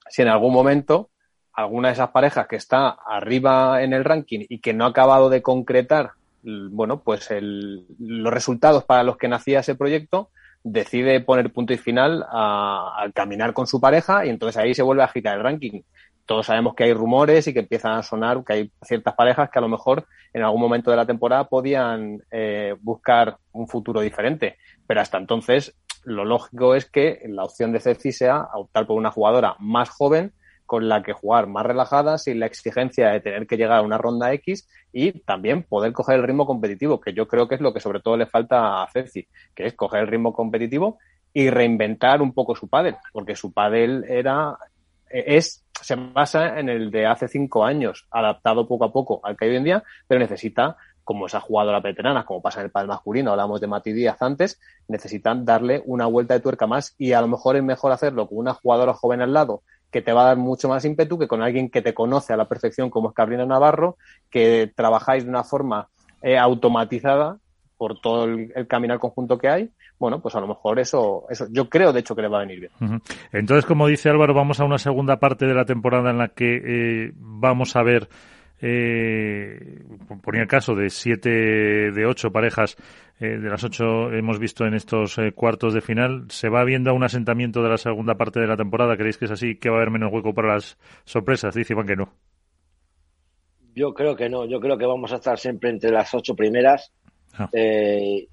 si 0.10 0.22
en 0.22 0.28
algún 0.28 0.54
momento 0.54 1.10
alguna 1.54 1.88
de 1.88 1.94
esas 1.94 2.10
parejas 2.10 2.48
que 2.48 2.58
está 2.58 2.90
arriba 2.90 3.82
en 3.82 3.94
el 3.94 4.04
ranking 4.04 4.46
y 4.50 4.60
que 4.60 4.74
no 4.74 4.84
ha 4.84 4.90
acabado 4.90 5.30
de 5.30 5.42
concretar, 5.42 6.12
bueno, 6.42 7.02
pues 7.02 7.30
los 7.32 8.34
resultados 8.34 8.84
para 8.84 9.04
los 9.04 9.16
que 9.16 9.30
nacía 9.30 9.62
ese 9.62 9.76
proyecto, 9.76 10.32
decide 10.64 11.22
poner 11.22 11.54
punto 11.54 11.74
y 11.74 11.78
final 11.78 12.26
al 12.30 13.14
caminar 13.14 13.54
con 13.54 13.68
su 13.68 13.80
pareja 13.80 14.26
y 14.26 14.30
entonces 14.30 14.62
ahí 14.62 14.74
se 14.74 14.84
vuelve 14.84 15.04
a 15.04 15.06
agitar 15.06 15.38
el 15.38 15.44
ranking. 15.44 15.82
Todos 16.26 16.46
sabemos 16.46 16.76
que 16.76 16.86
hay 16.86 16.94
rumores 16.94 17.48
y 17.48 17.54
que 17.54 17.60
empiezan 17.60 17.94
a 17.94 18.04
sonar 18.04 18.44
que 18.44 18.54
hay 18.54 18.72
ciertas 18.82 19.14
parejas 19.14 19.50
que 19.50 19.60
a 19.60 19.62
lo 19.62 19.68
mejor 19.68 20.06
en 20.34 20.44
algún 20.44 20.62
momento 20.62 20.90
de 20.90 20.98
la 20.98 21.06
temporada 21.06 21.46
podían 21.46 22.22
eh, 22.32 22.76
buscar 22.82 23.38
un 23.52 23.68
futuro 23.68 24.02
diferente. 24.02 24.58
Pero 24.88 25.02
hasta 25.02 25.18
entonces 25.18 25.76
lo 26.04 26.26
lógico 26.26 26.76
es 26.76 26.86
que 26.86 27.22
la 27.28 27.44
opción 27.44 27.72
de 27.72 27.80
Ceci 27.80 28.12
sea 28.12 28.50
optar 28.54 28.88
por 28.88 28.98
una 28.98 29.12
jugadora 29.12 29.56
más 29.60 29.90
joven 29.90 30.34
con 30.66 30.88
la 30.88 31.04
que 31.04 31.14
jugar 31.14 31.48
más 31.48 31.66
relajada, 31.66 32.18
sin 32.18 32.40
la 32.40 32.46
exigencia 32.46 33.10
de 33.10 33.20
tener 33.20 33.48
que 33.48 33.58
llegar 33.58 33.80
a 33.80 33.82
una 33.82 33.98
ronda 33.98 34.34
X 34.34 34.68
y 34.92 35.12
también 35.12 35.64
poder 35.64 35.94
coger 35.94 36.16
el 36.16 36.24
ritmo 36.24 36.46
competitivo, 36.46 37.00
que 37.00 37.14
yo 37.14 37.28
creo 37.28 37.48
que 37.48 37.56
es 37.56 37.62
lo 37.62 37.74
que 37.74 37.80
sobre 37.80 38.00
todo 38.00 38.18
le 38.18 38.26
falta 38.26 38.82
a 38.82 38.88
Ceci, 38.88 39.28
que 39.54 39.66
es 39.66 39.74
coger 39.74 40.02
el 40.02 40.08
ritmo 40.08 40.34
competitivo 40.34 40.98
y 41.34 41.50
reinventar 41.50 42.22
un 42.22 42.34
poco 42.34 42.56
su 42.56 42.68
pádel, 42.70 42.96
porque 43.12 43.36
su 43.36 43.52
pádel 43.52 44.06
era 44.08 44.58
es 45.10 45.64
se 45.82 45.96
basa 45.96 46.60
en 46.60 46.70
el 46.70 46.92
de 46.92 47.06
hace 47.06 47.28
cinco 47.28 47.66
años, 47.66 48.08
adaptado 48.10 48.68
poco 48.68 48.86
a 48.86 48.94
poco 48.94 49.20
al 49.24 49.36
que 49.36 49.46
hay 49.46 49.52
hoy 49.52 49.58
en 49.58 49.64
día, 49.64 49.84
pero 50.08 50.20
necesita 50.20 50.78
como 51.04 51.26
esa 51.26 51.42
jugadora 51.42 51.82
veterana, 51.82 52.26
como 52.26 52.42
pasa 52.42 52.62
en 52.62 52.68
el 52.68 52.72
pádel 52.72 52.88
masculino, 52.88 53.32
hablamos 53.32 53.60
de 53.60 53.68
Mati 53.68 53.92
Díaz 53.92 54.22
antes, 54.22 54.60
necesitan 54.88 55.44
darle 55.44 55.84
una 55.86 56.06
vuelta 56.06 56.34
de 56.34 56.40
tuerca 56.40 56.68
más 56.68 56.96
y 56.98 57.12
a 57.12 57.22
lo 57.22 57.28
mejor 57.28 57.58
es 57.58 57.64
mejor 57.64 57.92
hacerlo 57.92 58.28
con 58.28 58.38
una 58.38 58.54
jugadora 58.54 58.94
joven 58.94 59.22
al 59.22 59.34
lado 59.34 59.64
que 59.92 60.02
te 60.02 60.14
va 60.14 60.24
a 60.24 60.28
dar 60.28 60.38
mucho 60.38 60.68
más 60.70 60.84
ímpetu 60.86 61.20
que 61.20 61.28
con 61.28 61.44
alguien 61.44 61.70
que 61.70 61.82
te 61.82 61.94
conoce 61.94 62.34
a 62.34 62.38
la 62.38 62.48
perfección 62.48 62.90
como 62.90 63.10
es 63.10 63.14
Cabrina 63.14 63.46
Navarro, 63.46 63.98
que 64.32 64.72
trabajáis 64.76 65.24
de 65.24 65.30
una 65.30 65.44
forma 65.44 65.90
eh, 66.22 66.38
automatizada 66.38 67.38
por 67.84 68.00
todo 68.00 68.24
el, 68.24 68.50
caminar 68.66 68.98
conjunto 68.98 69.38
que 69.38 69.50
hay, 69.50 69.70
bueno, 70.00 70.22
pues 70.22 70.34
a 70.36 70.40
lo 70.40 70.48
mejor 70.48 70.80
eso, 70.80 71.26
eso 71.30 71.48
yo 71.52 71.68
creo 71.68 71.92
de 71.92 72.00
hecho 72.00 72.16
que 72.16 72.22
le 72.22 72.30
va 72.30 72.38
a 72.38 72.46
venir 72.46 72.62
bien. 72.62 73.02
Entonces, 73.34 73.66
como 73.66 73.88
dice 73.88 74.08
Álvaro, 74.08 74.34
vamos 74.34 74.62
a 74.62 74.64
una 74.64 74.78
segunda 74.78 75.20
parte 75.20 75.46
de 75.46 75.54
la 75.54 75.66
temporada 75.66 76.12
en 76.12 76.18
la 76.18 76.30
que 76.30 76.62
eh, 76.64 77.12
vamos 77.16 77.76
a 77.76 77.84
ver 77.84 78.08
eh, 78.62 79.84
ponía 80.24 80.44
el 80.44 80.48
caso 80.48 80.76
de 80.76 80.90
siete 80.90 81.30
de 81.30 82.06
ocho 82.06 82.32
parejas 82.32 82.78
eh, 83.20 83.38
de 83.38 83.50
las 83.50 83.62
ocho 83.66 84.10
hemos 84.14 84.40
visto 84.40 84.66
en 84.66 84.76
estos 84.76 85.18
eh, 85.18 85.34
cuartos 85.34 85.74
de 85.74 85.82
final 85.82 86.28
se 86.30 86.48
va 86.48 86.64
viendo 86.64 86.94
un 86.94 87.04
asentamiento 87.04 87.62
de 87.62 87.68
la 87.68 87.78
segunda 87.78 88.16
parte 88.16 88.40
de 88.40 88.48
la 88.48 88.56
temporada 88.56 88.96
creéis 88.96 89.18
que 89.18 89.26
es 89.26 89.32
así 89.32 89.58
que 89.58 89.70
va 89.70 89.76
a 89.76 89.80
haber 89.80 89.92
menos 89.92 90.14
hueco 90.14 90.34
para 90.34 90.54
las 90.54 90.78
sorpresas 91.04 91.54
dice 91.54 91.74
Iván 91.74 91.88
que 91.88 91.98
no. 91.98 92.14
Yo 93.76 93.94
creo 93.94 94.16
que 94.16 94.30
no 94.30 94.46
yo 94.46 94.62
creo 94.62 94.78
que 94.78 94.86
vamos 94.86 95.12
a 95.12 95.16
estar 95.16 95.38
siempre 95.38 95.70
entre 95.70 95.92
las 95.92 96.14
ocho 96.14 96.34
primeras 96.34 96.94
ah. 97.38 97.50
eh, 97.54 98.28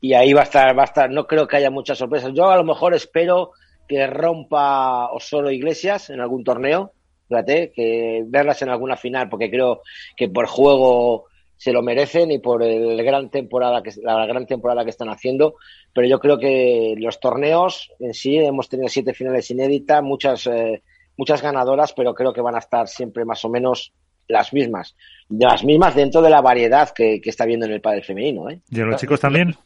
y 0.00 0.12
ahí 0.14 0.32
va 0.32 0.42
a 0.42 0.44
estar 0.44 0.78
va 0.78 0.82
a 0.82 0.86
estar 0.86 1.10
no 1.10 1.26
creo 1.26 1.46
que 1.46 1.56
haya 1.56 1.70
muchas 1.70 1.98
sorpresas 1.98 2.32
yo 2.34 2.48
a 2.50 2.56
lo 2.56 2.64
mejor 2.64 2.94
espero 2.94 3.52
que 3.86 4.06
rompa 4.06 5.10
Osoro 5.10 5.50
Iglesias 5.50 6.10
en 6.10 6.20
algún 6.20 6.44
torneo 6.44 6.92
fíjate, 7.28 7.72
que 7.74 8.24
verlas 8.26 8.62
en 8.62 8.70
alguna 8.70 8.96
final, 8.96 9.28
porque 9.28 9.50
creo 9.50 9.82
que 10.16 10.28
por 10.28 10.46
juego 10.46 11.26
se 11.56 11.72
lo 11.72 11.82
merecen 11.82 12.30
y 12.30 12.38
por 12.38 12.62
el 12.62 13.02
gran 13.02 13.30
temporada 13.30 13.82
que 13.82 13.90
la 14.02 14.26
gran 14.26 14.46
temporada 14.46 14.84
que 14.84 14.90
están 14.90 15.08
haciendo 15.08 15.56
pero 15.92 16.06
yo 16.06 16.20
creo 16.20 16.38
que 16.38 16.94
los 16.98 17.18
torneos 17.18 17.90
en 17.98 18.14
sí 18.14 18.38
hemos 18.38 18.68
tenido 18.68 18.88
siete 18.88 19.12
finales 19.12 19.50
inéditas 19.50 20.00
muchas 20.00 20.46
eh, 20.46 20.84
muchas 21.16 21.42
ganadoras 21.42 21.92
pero 21.94 22.14
creo 22.14 22.32
que 22.32 22.40
van 22.42 22.54
a 22.54 22.60
estar 22.60 22.86
siempre 22.86 23.24
más 23.24 23.44
o 23.44 23.48
menos 23.48 23.92
las 24.28 24.52
mismas 24.52 24.94
las 25.28 25.64
mismas 25.64 25.94
dentro 25.94 26.22
de 26.22 26.30
la 26.30 26.40
variedad 26.40 26.90
que, 26.90 27.20
está 27.24 27.44
viendo 27.44 27.66
en 27.66 27.72
el 27.72 27.80
padre 27.80 28.02
femenino 28.02 28.48
¿eh? 28.48 28.60
y 28.70 28.76
los 28.76 29.00
chicos 29.00 29.20
también 29.20 29.56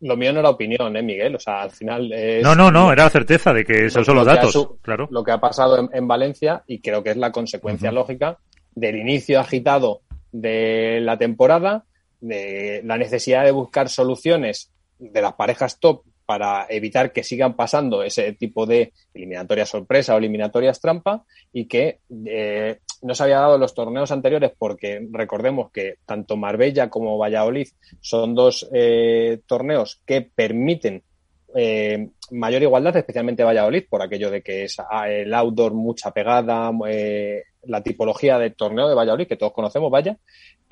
lo 0.00 0.16
mío 0.16 0.32
no 0.32 0.40
era 0.40 0.48
opinión, 0.48 0.96
¿eh, 0.96 1.02
Miguel? 1.02 1.34
O 1.34 1.38
sea, 1.38 1.62
al 1.62 1.70
final 1.70 2.10
es... 2.12 2.42
No, 2.42 2.54
no, 2.54 2.70
no, 2.70 2.92
era 2.92 3.04
la 3.04 3.10
certeza 3.10 3.52
de 3.52 3.64
que 3.64 3.86
esos 3.86 4.06
son 4.06 4.16
los 4.16 4.26
datos, 4.26 4.70
claro. 4.82 5.08
Lo 5.10 5.22
que 5.22 5.32
ha 5.32 5.38
pasado 5.38 5.90
en, 5.92 6.08
Valencia 6.08 6.64
y 6.66 6.80
creo 6.80 7.02
que 7.02 7.10
es 7.10 7.16
la 7.16 7.32
consecuencia 7.32 7.92
lógica 7.92 8.38
del 8.74 8.96
inicio 8.96 9.40
agitado 9.40 10.00
de 10.32 11.00
la 11.02 11.18
temporada, 11.18 11.84
de 12.20 12.80
la 12.84 12.96
necesidad 12.96 13.44
de 13.44 13.50
buscar 13.50 13.88
soluciones 13.88 14.72
de 14.98 15.20
las 15.22 15.34
parejas 15.34 15.78
top 15.78 16.02
para 16.24 16.66
evitar 16.68 17.12
que 17.12 17.24
sigan 17.24 17.54
pasando 17.54 18.02
ese 18.02 18.32
tipo 18.34 18.64
de 18.64 18.92
eliminatorias 19.12 19.68
sorpresa 19.68 20.14
o 20.14 20.18
eliminatorias 20.18 20.80
trampa 20.80 21.24
y 21.52 21.66
que 21.66 21.98
eh, 22.26 22.78
no 23.02 23.14
se 23.14 23.22
había 23.22 23.40
dado 23.40 23.58
los 23.58 23.74
torneos 23.74 24.10
anteriores 24.10 24.52
porque 24.56 25.06
recordemos 25.10 25.70
que 25.70 25.96
tanto 26.04 26.36
Marbella 26.36 26.90
como 26.90 27.18
Valladolid 27.18 27.68
son 28.00 28.34
dos 28.34 28.68
eh, 28.72 29.40
torneos 29.46 30.00
que 30.04 30.22
permiten 30.22 31.02
eh, 31.54 32.10
mayor 32.30 32.62
igualdad, 32.62 32.96
especialmente 32.96 33.44
Valladolid, 33.44 33.84
por 33.88 34.02
aquello 34.02 34.30
de 34.30 34.42
que 34.42 34.64
es 34.64 34.76
ah, 34.78 35.08
el 35.08 35.32
outdoor 35.34 35.74
mucha 35.74 36.10
pegada, 36.12 36.70
la 37.62 37.82
tipología 37.82 38.38
de 38.38 38.50
torneo 38.50 38.88
de 38.88 38.94
Valladolid, 38.94 39.26
que 39.26 39.36
todos 39.36 39.52
conocemos, 39.52 39.90
vaya, 39.90 40.16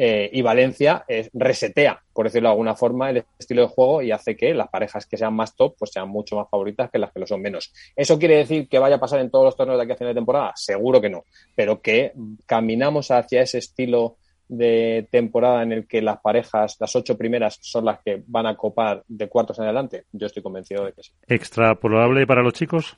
eh, 0.00 0.30
y 0.32 0.42
Valencia 0.42 1.05
resetea, 1.32 2.00
por 2.12 2.26
decirlo 2.26 2.48
de 2.48 2.52
alguna 2.52 2.76
forma, 2.76 3.10
el 3.10 3.24
estilo 3.38 3.62
de 3.62 3.68
juego 3.68 4.00
y 4.00 4.12
hace 4.12 4.36
que 4.36 4.55
las 4.55 4.68
parejas 4.68 5.06
que 5.06 5.16
sean 5.16 5.34
más 5.34 5.56
top 5.56 5.74
pues 5.78 5.90
sean 5.90 6.09
mucho 6.09 6.36
más 6.36 6.48
favoritas 6.48 6.90
que 6.90 6.98
las 6.98 7.12
que 7.12 7.20
lo 7.20 7.26
son 7.26 7.42
menos. 7.42 7.72
¿Eso 7.96 8.18
quiere 8.18 8.36
decir 8.36 8.68
que 8.68 8.78
vaya 8.78 8.96
a 8.96 9.00
pasar 9.00 9.20
en 9.20 9.30
todos 9.30 9.44
los 9.44 9.56
torneos 9.56 9.78
de 9.78 9.84
aquí 9.84 9.92
a 9.92 9.96
final 9.96 10.14
de 10.14 10.20
temporada? 10.20 10.52
Seguro 10.55 11.00
que 11.00 11.10
no, 11.10 11.24
pero 11.55 11.82
que 11.82 12.12
caminamos 12.46 13.10
hacia 13.10 13.42
ese 13.42 13.59
estilo 13.59 14.16
de 14.48 15.06
temporada 15.10 15.62
en 15.62 15.72
el 15.72 15.86
que 15.86 16.02
las 16.02 16.20
parejas, 16.20 16.76
las 16.80 16.96
ocho 16.96 17.16
primeras, 17.16 17.58
son 17.60 17.84
las 17.84 18.00
que 18.00 18.22
van 18.26 18.46
a 18.46 18.56
copar 18.56 19.04
de 19.06 19.28
cuartos 19.28 19.58
en 19.58 19.64
adelante, 19.64 20.04
yo 20.12 20.26
estoy 20.26 20.42
convencido 20.42 20.84
de 20.84 20.92
que 20.92 21.02
sí. 21.02 21.12
¿Extrapolable 21.26 22.26
para 22.26 22.42
los 22.42 22.54
chicos? 22.54 22.96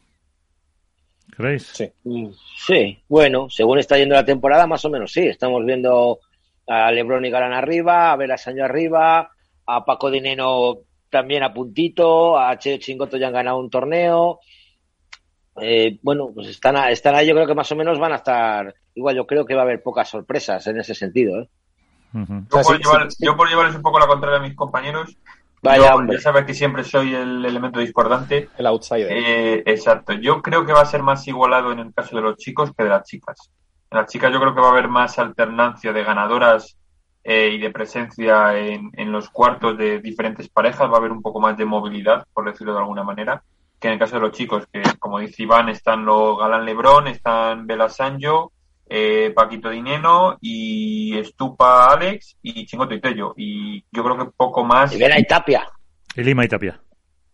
¿Creéis? 1.37 1.65
Sí. 1.75 1.91
Mm, 2.05 2.29
sí, 2.57 2.99
bueno, 3.09 3.49
según 3.51 3.79
está 3.79 3.97
yendo 3.99 4.15
la 4.15 4.25
temporada, 4.25 4.67
más 4.67 4.85
o 4.85 4.91
menos 4.91 5.13
sí. 5.13 5.21
Estamos 5.27 5.65
viendo 5.65 6.21
a 6.67 6.91
Lebron 6.91 7.25
y 7.25 7.31
Galán 7.31 7.53
arriba, 7.53 8.13
a 8.13 8.17
Vela 8.17 8.37
Saño 8.37 8.65
arriba, 8.65 9.31
a 9.67 9.85
Paco 9.85 10.11
Dineno 10.11 10.79
también 11.11 11.43
a 11.43 11.53
puntito, 11.53 12.39
a 12.39 12.57
Cheo 12.59 12.79
Chingoto 12.79 13.17
ya 13.17 13.27
han 13.27 13.33
ganado 13.33 13.59
un 13.59 13.71
torneo. 13.71 14.41
Eh, 15.61 15.99
bueno, 16.03 16.31
pues 16.35 16.49
están, 16.49 16.77
están 16.89 17.15
ahí, 17.15 17.27
yo 17.27 17.35
creo 17.35 17.47
que 17.47 17.55
más 17.55 17.71
o 17.73 17.77
menos 17.77 17.99
van 17.99 18.13
a 18.13 18.17
estar. 18.17 18.75
Igual, 18.95 19.17
yo 19.17 19.27
creo 19.27 19.45
que 19.45 19.55
va 19.55 19.63
a 19.63 19.65
haber 19.65 19.83
pocas 19.83 20.09
sorpresas 20.09 20.67
en 20.67 20.79
ese 20.79 20.95
sentido. 20.95 21.41
¿eh? 21.41 21.49
yo, 23.19 23.37
por 23.37 23.49
llevarles 23.49 23.77
un 23.77 23.83
poco 23.83 23.99
la 23.99 24.07
contraria 24.07 24.39
a 24.39 24.43
mis 24.43 24.55
compañeros, 24.55 25.17
Vaya, 25.63 25.95
ya 26.11 26.21
sabes 26.21 26.45
que 26.45 26.55
siempre 26.55 26.85
soy 26.85 27.15
el 27.15 27.45
elemento 27.45 27.81
discordante. 27.81 28.49
El 28.57 28.67
outsider. 28.67 29.13
Eh, 29.13 29.63
exacto. 29.67 30.15
Yo 30.15 30.41
creo 30.41 30.65
que 30.65 30.73
va 30.73 30.81
a 30.81 30.87
ser 30.87 31.03
más 31.03 31.27
igualado 31.29 31.71
en 31.73 31.81
el 31.81 31.93
caso 31.93 32.17
de 32.17 32.23
los 32.23 32.37
chicos 32.37 32.73
que 32.75 32.85
de 32.85 32.89
las 32.89 33.07
chicas. 33.07 33.51
En 33.91 33.99
las 33.99 34.11
chicas 34.11 34.33
yo 34.33 34.41
creo 34.41 34.55
que 34.55 34.61
va 34.61 34.69
a 34.69 34.73
haber 34.73 34.89
más 34.89 35.19
alternancia 35.19 35.93
de 35.93 36.03
ganadoras 36.03 36.79
eh, 37.25 37.51
y 37.53 37.59
de 37.59 37.71
presencia 37.71 38.57
en, 38.57 38.91
en, 38.95 39.13
los 39.13 39.29
cuartos 39.29 39.77
de 39.77 40.01
diferentes 40.01 40.49
parejas. 40.49 40.89
Va 40.89 40.95
a 40.95 40.99
haber 40.99 41.13
un 41.13 41.21
poco 41.21 41.41
más 41.41 41.59
de 41.59 41.67
movilidad, 41.67 42.27
por 42.33 42.51
decirlo 42.51 42.73
de 42.73 42.79
alguna 42.79 43.03
manera, 43.03 43.43
que 43.81 43.89
en 43.89 43.95
el 43.95 43.99
caso 43.99 44.17
de 44.17 44.21
los 44.21 44.33
chicos, 44.33 44.69
que 44.71 44.83
como 44.99 45.19
dice 45.19 45.43
Iván, 45.43 45.71
están 45.71 46.05
los 46.05 46.39
Galán 46.39 46.67
Lebrón, 46.67 47.09
están 47.09 47.67
Bela 47.67 47.89
Sanjo, 47.89 48.53
eh, 48.87 49.33
Paquito 49.35 49.71
Dineno 49.71 50.37
y 50.41 51.17
Estupa 51.17 51.91
Alex 51.93 52.37
y 52.43 52.67
Chingoto 52.67 52.95
y 52.95 53.01
Tello. 53.01 53.33
Y 53.37 53.85
yo 53.91 54.05
creo 54.05 54.19
que 54.19 54.33
poco 54.37 54.65
más. 54.65 54.93
Y 54.95 54.99
Vera 54.99 55.19
y 55.19 55.25
Tapia. 55.25 55.67
Y 56.15 56.23
Lima 56.23 56.45
y 56.45 56.49
Tapia. 56.49 56.81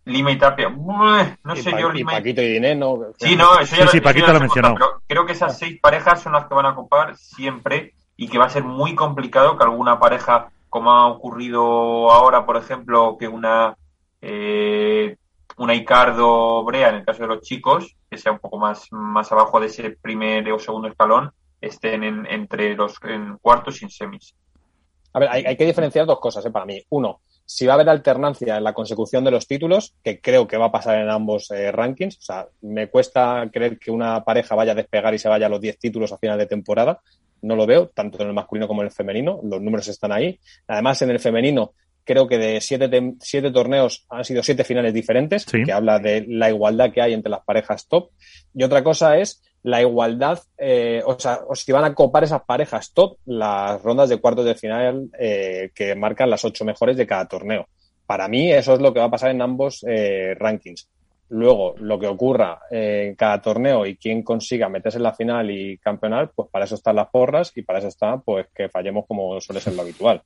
Lima 0.05 0.31
y 0.31 0.39
Tapia. 0.39 0.69
no 0.69 1.57
sé 1.57 1.73
yo, 1.73 1.91
Lima 1.91 2.13
y 2.13 2.17
Paquito 2.17 2.43
y 2.43 2.53
Dineno. 2.53 2.99
Sí, 3.19 3.35
no, 3.35 3.59
eso 3.59 3.75
ya 3.75 3.89
sí, 3.89 4.01
Paquito 4.01 4.33
lo 4.33 4.39
mencionó. 4.41 4.75
Pero 4.75 5.03
creo 5.07 5.27
que 5.27 5.33
esas 5.33 5.59
seis 5.59 5.81
parejas 5.81 6.23
son 6.23 6.35
las 6.35 6.47
que 6.47 6.55
van 6.55 6.67
a 6.67 6.71
ocupar 6.71 7.17
siempre 7.17 7.95
y 8.17 8.29
que 8.29 8.39
va 8.39 8.45
a 8.45 8.51
ser 8.51 8.63
muy 8.63 8.95
complicado 8.95 9.59
que 9.59 9.65
alguna 9.65 9.99
pareja, 9.99 10.51
como 10.69 10.93
ha 10.93 11.09
ocurrido 11.09 12.13
ahora, 12.13 12.47
por 12.47 12.57
ejemplo, 12.57 13.17
que 13.19 13.27
una. 13.27 13.77
Eh, 14.23 15.17
una 15.57 15.75
Icardo 15.75 16.65
Brea, 16.65 16.91
en 16.91 16.97
el 16.97 17.05
caso 17.05 17.23
de 17.23 17.29
los 17.29 17.41
chicos, 17.43 17.97
que 18.11 18.19
sea 18.19 18.33
un 18.33 18.39
poco 18.39 18.59
más, 18.59 18.87
más 18.91 19.31
abajo 19.33 19.61
de 19.61 19.67
ese 19.67 19.91
primer 19.91 20.51
o 20.53 20.59
segundo 20.59 20.89
escalón, 20.89 21.31
estén 21.61 22.05
en, 22.05 22.27
entre 22.27 22.75
los 22.75 22.99
cuartos 23.41 23.81
y 23.81 23.87
en 23.87 23.91
semis. 23.91 24.35
A 25.13 25.19
ver, 25.19 25.31
hay, 25.31 25.57
que 25.57 25.65
diferenciar 25.65 26.05
dos 26.05 26.21
cosas 26.21 26.45
¿eh? 26.45 26.51
para 26.51 26.67
mí. 26.67 26.83
Uno, 26.91 27.23
si 27.47 27.65
va 27.65 27.73
a 27.73 27.77
haber 27.77 27.89
alternancia 27.89 28.59
en 28.59 28.65
la 28.65 28.75
consecución 28.75 29.25
de 29.25 29.31
los 29.31 29.47
títulos, 29.47 29.95
que 30.05 30.21
creo 30.21 30.47
que 30.47 30.59
va 30.59 30.67
a 30.67 30.73
pasar 30.73 31.01
en 31.01 31.09
ambos 31.09 31.51
eh, 31.53 31.73
rankings. 31.73 32.19
O 32.19 32.23
sea, 32.23 32.47
me 32.61 32.91
cuesta 32.91 33.49
creer 33.51 33.79
que 33.79 33.91
una 33.91 34.23
pareja 34.25 34.55
vaya 34.55 34.73
a 34.73 34.75
despegar 34.75 35.15
y 35.15 35.19
se 35.19 35.31
vaya 35.31 35.47
a 35.47 35.49
los 35.49 35.61
10 35.61 35.79
títulos 35.79 36.13
a 36.13 36.19
final 36.19 36.37
de 36.37 36.45
temporada. 36.45 37.01
No 37.41 37.57
lo 37.57 37.67
veo, 37.67 37.89
tanto 37.89 38.21
en 38.21 38.29
el 38.29 38.35
masculino 38.35 38.69
como 38.69 38.83
en 38.83 38.89
el 38.89 38.93
femenino. 38.93 39.41
Los 39.43 39.63
números 39.63 39.89
están 39.89 40.13
ahí. 40.13 40.39
Además, 40.67 41.01
en 41.01 41.11
el 41.11 41.19
femenino, 41.19 41.73
creo 42.07 42.29
que 42.29 42.39
de 42.39 42.61
siete, 42.61 43.15
siete 43.21 43.51
torneos 43.51 44.07
han 44.09 44.25
sido 44.25 44.43
siete 44.43 44.65
finales 44.65 44.95
diferentes, 44.95 45.45
que 45.45 45.73
habla 45.73 45.99
de 45.99 46.25
la 46.29 46.49
igualdad 46.49 46.93
que 46.93 47.03
hay 47.03 47.13
entre 47.13 47.31
las 47.31 47.45
parejas 47.45 47.89
top. 47.89 48.11
Y 48.55 48.63
otra 48.63 48.83
cosa 48.83 49.19
es 49.19 49.43
la 49.65 49.83
igualdad, 49.83 50.39
eh, 50.57 51.03
o 51.05 51.19
sea, 51.19 51.41
o 51.47 51.57
si 51.57 51.73
van 51.73 51.85
a 51.85 51.95
copar 51.95 52.23
esas 52.23 52.43
parejas 52.43 52.93
top 52.93 53.19
las 53.27 53.83
rondas 53.83 54.09
de 54.09 54.19
cuartos 54.19 54.45
de 54.45 54.55
final 54.55 55.11
eh, 55.19 55.73
que 55.75 55.97
marcan 55.97 56.31
las 56.31 56.45
ocho 56.45 56.65
mejores 56.65 56.97
de 56.97 57.07
cada 57.07 57.27
torneo. 57.27 57.67
Para 58.07 58.29
mí 58.29 58.53
eso 58.53 58.75
es 58.75 58.81
lo 58.81 58.95
que 58.95 59.01
va 59.01 59.07
a 59.07 59.11
pasar 59.11 59.33
en 59.33 59.43
ambos 59.43 59.85
eh, 59.89 60.37
rankings. 60.39 60.89
Luego, 61.29 61.75
lo 61.79 61.99
que 61.99 62.07
ocurra 62.07 62.61
en 62.71 63.17
cada 63.17 63.43
torneo 63.43 63.85
y 63.85 63.97
quién 63.97 64.23
consiga 64.23 64.69
meterse 64.69 64.99
en 64.99 65.03
la 65.03 65.13
final 65.13 65.51
y 65.51 65.77
campeonar, 65.79 66.31
pues 66.35 66.49
para 66.51 66.67
eso 66.67 66.77
están 66.77 66.95
las 66.95 67.09
porras 67.09 67.53
y 67.57 67.63
para 67.63 67.81
eso 67.81 67.89
está 67.89 68.19
pues 68.19 68.47
que 68.55 68.69
fallemos 68.69 69.07
como 69.09 69.41
suele 69.41 69.61
ser 69.61 69.75
lo 69.75 69.83
habitual. 69.83 70.23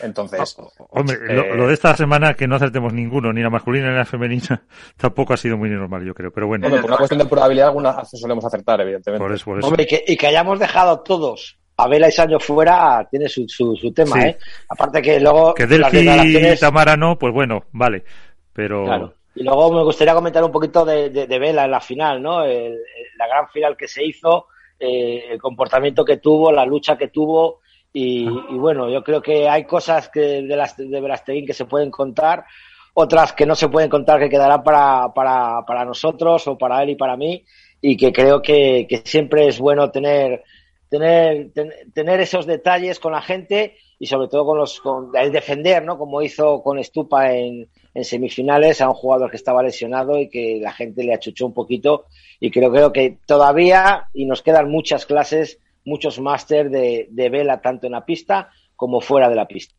Entonces. 0.00 0.56
Ah, 0.58 0.84
hombre, 0.90 1.16
eh, 1.28 1.56
lo, 1.56 1.66
de 1.66 1.74
esta 1.74 1.96
semana 1.96 2.34
que 2.34 2.46
no 2.46 2.54
acertemos 2.54 2.92
ninguno, 2.92 3.32
ni 3.32 3.42
la 3.42 3.50
masculina 3.50 3.90
ni 3.90 3.96
la 3.96 4.04
femenina, 4.04 4.62
tampoco 4.96 5.34
ha 5.34 5.36
sido 5.36 5.56
muy 5.56 5.70
normal, 5.70 6.04
yo 6.04 6.14
creo. 6.14 6.30
Pero 6.32 6.46
bueno. 6.46 6.70
por 6.70 6.84
una 6.84 6.96
cuestión 6.98 7.18
de 7.18 7.26
probabilidad, 7.26 7.68
algunas 7.68 8.08
solemos 8.10 8.44
acertar, 8.44 8.80
evidentemente. 8.80 9.24
Por 9.24 9.34
eso, 9.34 9.44
por 9.46 9.58
eso. 9.58 9.66
Hombre, 9.66 9.88
y 10.06 10.16
que, 10.16 10.26
hayamos 10.26 10.60
dejado 10.60 11.00
todos 11.00 11.58
a 11.76 11.88
Vela 11.88 12.08
y 12.08 12.12
Sancho 12.12 12.38
fuera 12.38 13.06
tiene 13.10 13.28
su, 13.28 13.44
su, 13.48 13.92
tema, 13.92 14.20
¿eh? 14.24 14.38
Aparte 14.68 15.02
que 15.02 15.18
luego. 15.18 15.52
Que 15.54 15.66
Delphi 15.66 15.98
y 15.98 16.56
Tamara 16.60 16.96
no, 16.96 17.18
pues 17.18 17.34
bueno, 17.34 17.64
vale. 17.72 18.04
Pero. 18.52 18.84
Claro. 18.84 19.14
Y 19.34 19.42
luego 19.42 19.72
me 19.72 19.82
gustaría 19.82 20.14
comentar 20.14 20.44
un 20.44 20.52
poquito 20.52 20.84
de, 20.84 21.08
Vela 21.26 21.64
en 21.64 21.70
la 21.70 21.80
final, 21.80 22.22
¿no? 22.22 22.44
la 22.44 23.26
gran 23.26 23.48
final 23.48 23.76
que 23.76 23.88
se 23.88 24.04
hizo, 24.04 24.46
eh, 24.78 25.24
el 25.30 25.40
comportamiento 25.40 26.04
que 26.04 26.18
tuvo, 26.18 26.52
la 26.52 26.64
lucha 26.64 26.96
que 26.96 27.08
tuvo. 27.08 27.60
Y, 27.92 28.26
bueno, 28.26 28.90
yo 28.90 29.04
creo 29.04 29.22
que 29.22 29.48
hay 29.48 29.64
cosas 29.64 30.08
que 30.08 30.20
de, 30.20 30.56
las, 30.56 30.76
de 30.76 31.00
Velasteguín 31.00 31.46
que 31.46 31.54
se 31.54 31.64
pueden 31.64 31.92
contar, 31.92 32.44
otras 32.92 33.32
que 33.32 33.46
no 33.46 33.54
se 33.54 33.68
pueden 33.68 33.88
contar 33.88 34.18
que 34.18 34.28
quedarán 34.28 34.64
para, 34.64 35.12
para, 35.14 35.64
para 35.64 35.84
nosotros 35.84 36.46
o 36.48 36.58
para 36.58 36.82
él 36.82 36.90
y 36.90 36.96
para 36.96 37.16
mí. 37.16 37.44
Y 37.80 37.96
que 37.96 38.12
creo 38.12 38.42
que, 38.42 38.86
que 38.88 39.02
siempre 39.04 39.46
es 39.46 39.58
bueno 39.58 39.90
tener, 39.90 40.42
tener, 40.88 41.50
tener 41.92 42.20
esos 42.20 42.46
detalles 42.46 42.98
con 42.98 43.12
la 43.12 43.22
gente 43.22 43.76
y 43.98 44.06
sobre 44.06 44.28
todo 44.28 44.44
con 44.44 44.58
los 44.58 44.80
con 44.80 45.10
el 45.14 45.30
defender, 45.30 45.84
¿no? 45.84 45.98
Como 45.98 46.22
hizo 46.22 46.62
con 46.62 46.78
Estupa 46.78 47.32
en, 47.32 47.68
en 47.94 48.04
semifinales 48.04 48.80
a 48.80 48.88
un 48.88 48.94
jugador 48.94 49.30
que 49.30 49.36
estaba 49.36 49.62
lesionado 49.62 50.18
y 50.18 50.28
que 50.28 50.58
la 50.60 50.72
gente 50.72 51.04
le 51.04 51.14
achuchó 51.14 51.46
un 51.46 51.54
poquito. 51.54 52.06
Y 52.40 52.50
creo, 52.50 52.70
creo 52.70 52.92
que 52.92 53.18
todavía, 53.24 54.08
y 54.12 54.26
nos 54.26 54.42
quedan 54.42 54.68
muchas 54.68 55.06
clases, 55.06 55.58
muchos 55.84 56.20
máster 56.20 56.70
de, 56.70 57.06
de, 57.10 57.28
vela, 57.30 57.60
tanto 57.60 57.86
en 57.86 57.92
la 57.92 58.04
pista 58.04 58.50
como 58.74 59.00
fuera 59.00 59.28
de 59.28 59.36
la 59.36 59.46
pista. 59.46 59.74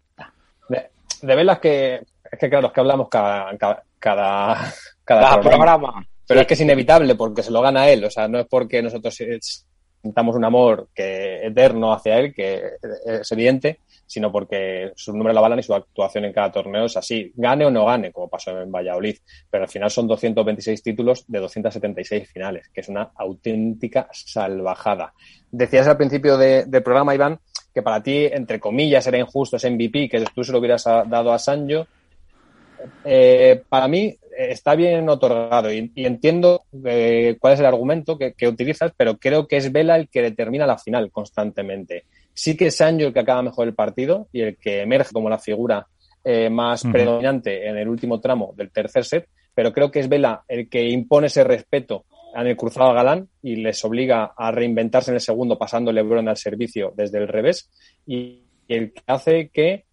De, 0.70 0.90
de 1.22 1.36
velas 1.36 1.60
que, 1.60 1.96
es 1.96 2.40
que 2.40 2.50
claro, 2.50 2.68
es 2.68 2.74
que 2.74 2.80
hablamos 2.80 3.10
cada, 3.10 3.56
cada, 4.00 4.74
cada, 5.04 5.42
programa. 5.42 6.06
Pero 6.28 6.42
es 6.42 6.48
que 6.48 6.54
es 6.56 6.62
inevitable 6.62 7.16
porque 7.16 7.44
se 7.44 7.52
lo 7.52 7.62
gana 7.62 7.90
él, 7.90 8.04
o 8.04 8.10
sea, 8.10 8.28
no 8.28 8.40
es 8.40 8.48
porque 8.48 8.82
nosotros 8.82 9.16
sintamos 10.02 10.36
un 10.36 10.46
amor 10.46 10.88
que 10.94 11.46
eterno 11.46 11.94
hacia 11.94 12.18
él, 12.18 12.34
que 12.34 12.62
es 13.06 13.32
evidente, 13.32 13.80
sino 14.06 14.32
porque 14.32 14.92
su 14.96 15.12
número 15.12 15.34
la 15.34 15.42
balan 15.42 15.60
y 15.60 15.64
su 15.64 15.74
actuación 15.74 16.26
en 16.26 16.34
cada 16.34 16.52
torneo 16.52 16.86
es 16.86 16.98
así, 16.98 17.32
gane 17.36 17.66
o 17.66 17.72
no 17.72 17.86
gane, 17.86 18.12
como 18.12 18.30
pasó 18.30 18.60
en 18.62 18.72
Valladolid. 18.72 19.18
Pero 19.50 19.64
al 19.64 19.70
final 19.70 19.90
son 19.90 20.08
226 20.08 20.84
títulos 20.84 21.26
de 21.28 21.40
276 21.40 22.30
finales, 22.30 22.70
que 22.74 22.82
es 22.82 22.90
una 22.90 23.12
auténtica 23.16 24.08
salvajada. 24.12 25.14
Decías 25.52 25.88
al 25.88 25.98
principio 25.98 26.38
del 26.38 26.84
programa, 26.84 27.16
Iván, 27.16 27.40
que 27.74 27.82
para 27.82 28.02
ti, 28.02 28.26
entre 28.26 28.60
comillas, 28.60 29.06
era 29.08 29.18
injusto 29.18 29.58
ese 29.58 29.70
MVP, 29.70 30.10
que 30.10 30.24
tú 30.34 30.44
se 30.44 30.52
lo 30.52 30.60
hubieras 30.60 30.84
dado 30.86 31.34
a 31.34 31.40
Sancho. 31.40 31.88
Eh, 33.04 33.64
para 33.68 33.88
mí 33.88 34.06
eh, 34.06 34.18
está 34.38 34.76
bien 34.76 35.08
otorgado 35.10 35.72
y, 35.72 35.92
entiendo 35.96 36.64
eh, 36.86 37.36
cuál 37.40 37.54
es 37.54 37.60
el 37.60 37.66
argumento 37.66 38.18
que, 38.18 38.34
que, 38.34 38.48
utilizas, 38.48 38.92
pero 38.96 39.18
creo 39.18 39.48
que 39.48 39.58
es 39.58 39.72
Vela 39.72 39.96
el 39.96 40.08
que 40.08 40.22
determina 40.22 40.68
la 40.68 40.78
final 40.78 41.12
constantemente. 41.12 42.06
Sí 42.36 42.56
que 42.56 42.68
es 42.68 42.76
Sancho 42.78 43.08
el 43.08 43.14
que 43.14 43.22
acaba 43.22 43.42
mejor 43.42 43.68
el 43.68 43.74
partido 43.74 44.28
y 44.32 44.42
el 44.42 44.58
que 44.58 44.82
emerge 44.82 45.14
como 45.14 45.30
la 45.30 45.40
figura 45.40 45.88
eh, 46.24 46.50
más 46.50 46.84
predominante 46.84 47.68
en 47.68 47.78
el 47.78 47.88
último 47.88 48.20
tramo 48.20 48.54
del 48.58 48.72
tercer 48.72 49.06
set, 49.06 49.30
pero 49.54 49.72
creo 49.72 49.90
que 49.90 50.00
es 50.02 50.10
Vela 50.10 50.44
el 50.48 50.70
que 50.70 50.88
impone 50.90 51.28
ese 51.28 51.44
respeto 51.44 52.06
en 52.36 52.48
el 52.48 52.58
cruzado 52.58 52.90
a 52.90 52.94
Galán 52.94 53.30
y 53.42 53.56
les 53.56 53.84
obliga 53.86 54.34
a 54.36 54.52
reinventarse 54.52 55.12
en 55.12 55.16
el 55.16 55.22
segundo 55.22 55.58
pasando 55.58 55.92
Lebron 55.92 56.28
al 56.28 56.36
servicio 56.36 56.94
desde 56.96 57.20
el 57.20 57.28
revés 57.28 57.70
y 58.06 58.44
el 58.68 58.92
que 58.92 59.02
hace 59.08 59.50
que 59.50 59.86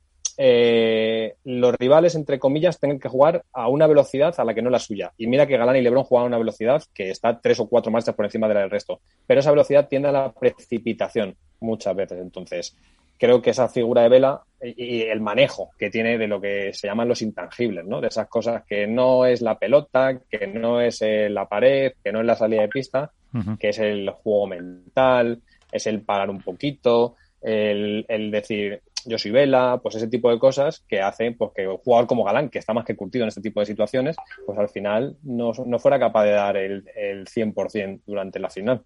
eh, 0.44 1.36
los 1.44 1.72
rivales, 1.76 2.16
entre 2.16 2.40
comillas, 2.40 2.80
tienen 2.80 2.98
que 2.98 3.08
jugar 3.08 3.44
a 3.52 3.68
una 3.68 3.86
velocidad 3.86 4.34
a 4.36 4.44
la 4.44 4.54
que 4.54 4.60
no 4.60 4.70
es 4.70 4.72
la 4.72 4.78
suya. 4.80 5.12
Y 5.16 5.28
mira 5.28 5.46
que 5.46 5.56
Galán 5.56 5.76
y 5.76 5.82
Lebron 5.82 6.02
juegan 6.02 6.24
a 6.24 6.26
una 6.26 6.38
velocidad 6.38 6.82
que 6.92 7.10
está 7.10 7.40
tres 7.40 7.60
o 7.60 7.68
cuatro 7.68 7.92
marchas 7.92 8.16
por 8.16 8.24
encima 8.24 8.48
de 8.48 8.54
la 8.54 8.60
del 8.62 8.70
resto. 8.70 9.00
Pero 9.24 9.38
esa 9.38 9.52
velocidad 9.52 9.86
tiende 9.86 10.08
a 10.08 10.12
la 10.12 10.32
precipitación 10.32 11.36
muchas 11.60 11.94
veces. 11.94 12.18
Entonces, 12.20 12.76
creo 13.16 13.40
que 13.40 13.50
esa 13.50 13.68
figura 13.68 14.02
de 14.02 14.08
Vela 14.08 14.42
y 14.60 15.02
el 15.02 15.20
manejo 15.20 15.70
que 15.78 15.90
tiene 15.90 16.18
de 16.18 16.26
lo 16.26 16.40
que 16.40 16.72
se 16.72 16.88
llaman 16.88 17.06
los 17.06 17.22
intangibles, 17.22 17.84
¿no? 17.84 18.00
De 18.00 18.08
esas 18.08 18.26
cosas 18.26 18.64
que 18.66 18.88
no 18.88 19.24
es 19.24 19.42
la 19.42 19.60
pelota, 19.60 20.18
que 20.28 20.48
no 20.48 20.80
es 20.80 21.02
eh, 21.02 21.30
la 21.30 21.48
pared, 21.48 21.92
que 22.02 22.10
no 22.10 22.18
es 22.18 22.26
la 22.26 22.34
salida 22.34 22.62
de 22.62 22.68
pista, 22.68 23.12
que 23.60 23.68
es 23.68 23.78
el 23.78 24.10
juego 24.10 24.48
mental, 24.48 25.40
es 25.70 25.86
el 25.86 26.02
parar 26.02 26.30
un 26.30 26.42
poquito, 26.42 27.14
el, 27.40 28.04
el 28.08 28.32
decir, 28.32 28.82
yo 29.06 29.18
soy 29.18 29.30
Vela, 29.30 29.78
pues 29.82 29.96
ese 29.96 30.08
tipo 30.08 30.30
de 30.30 30.38
cosas 30.38 30.84
que 30.88 31.00
hacen 31.00 31.36
pues, 31.36 31.52
que 31.54 31.66
un 31.66 31.78
jugador 31.78 32.06
como 32.06 32.24
Galán, 32.24 32.48
que 32.48 32.58
está 32.58 32.72
más 32.72 32.84
que 32.84 32.96
curtido 32.96 33.24
en 33.24 33.28
este 33.28 33.40
tipo 33.40 33.60
de 33.60 33.66
situaciones, 33.66 34.16
pues 34.46 34.58
al 34.58 34.68
final 34.68 35.16
no, 35.22 35.52
no 35.66 35.78
fuera 35.78 35.98
capaz 35.98 36.24
de 36.24 36.32
dar 36.32 36.56
el, 36.56 36.84
el 36.94 37.26
100% 37.26 38.02
durante 38.06 38.38
la 38.38 38.50
final. 38.50 38.84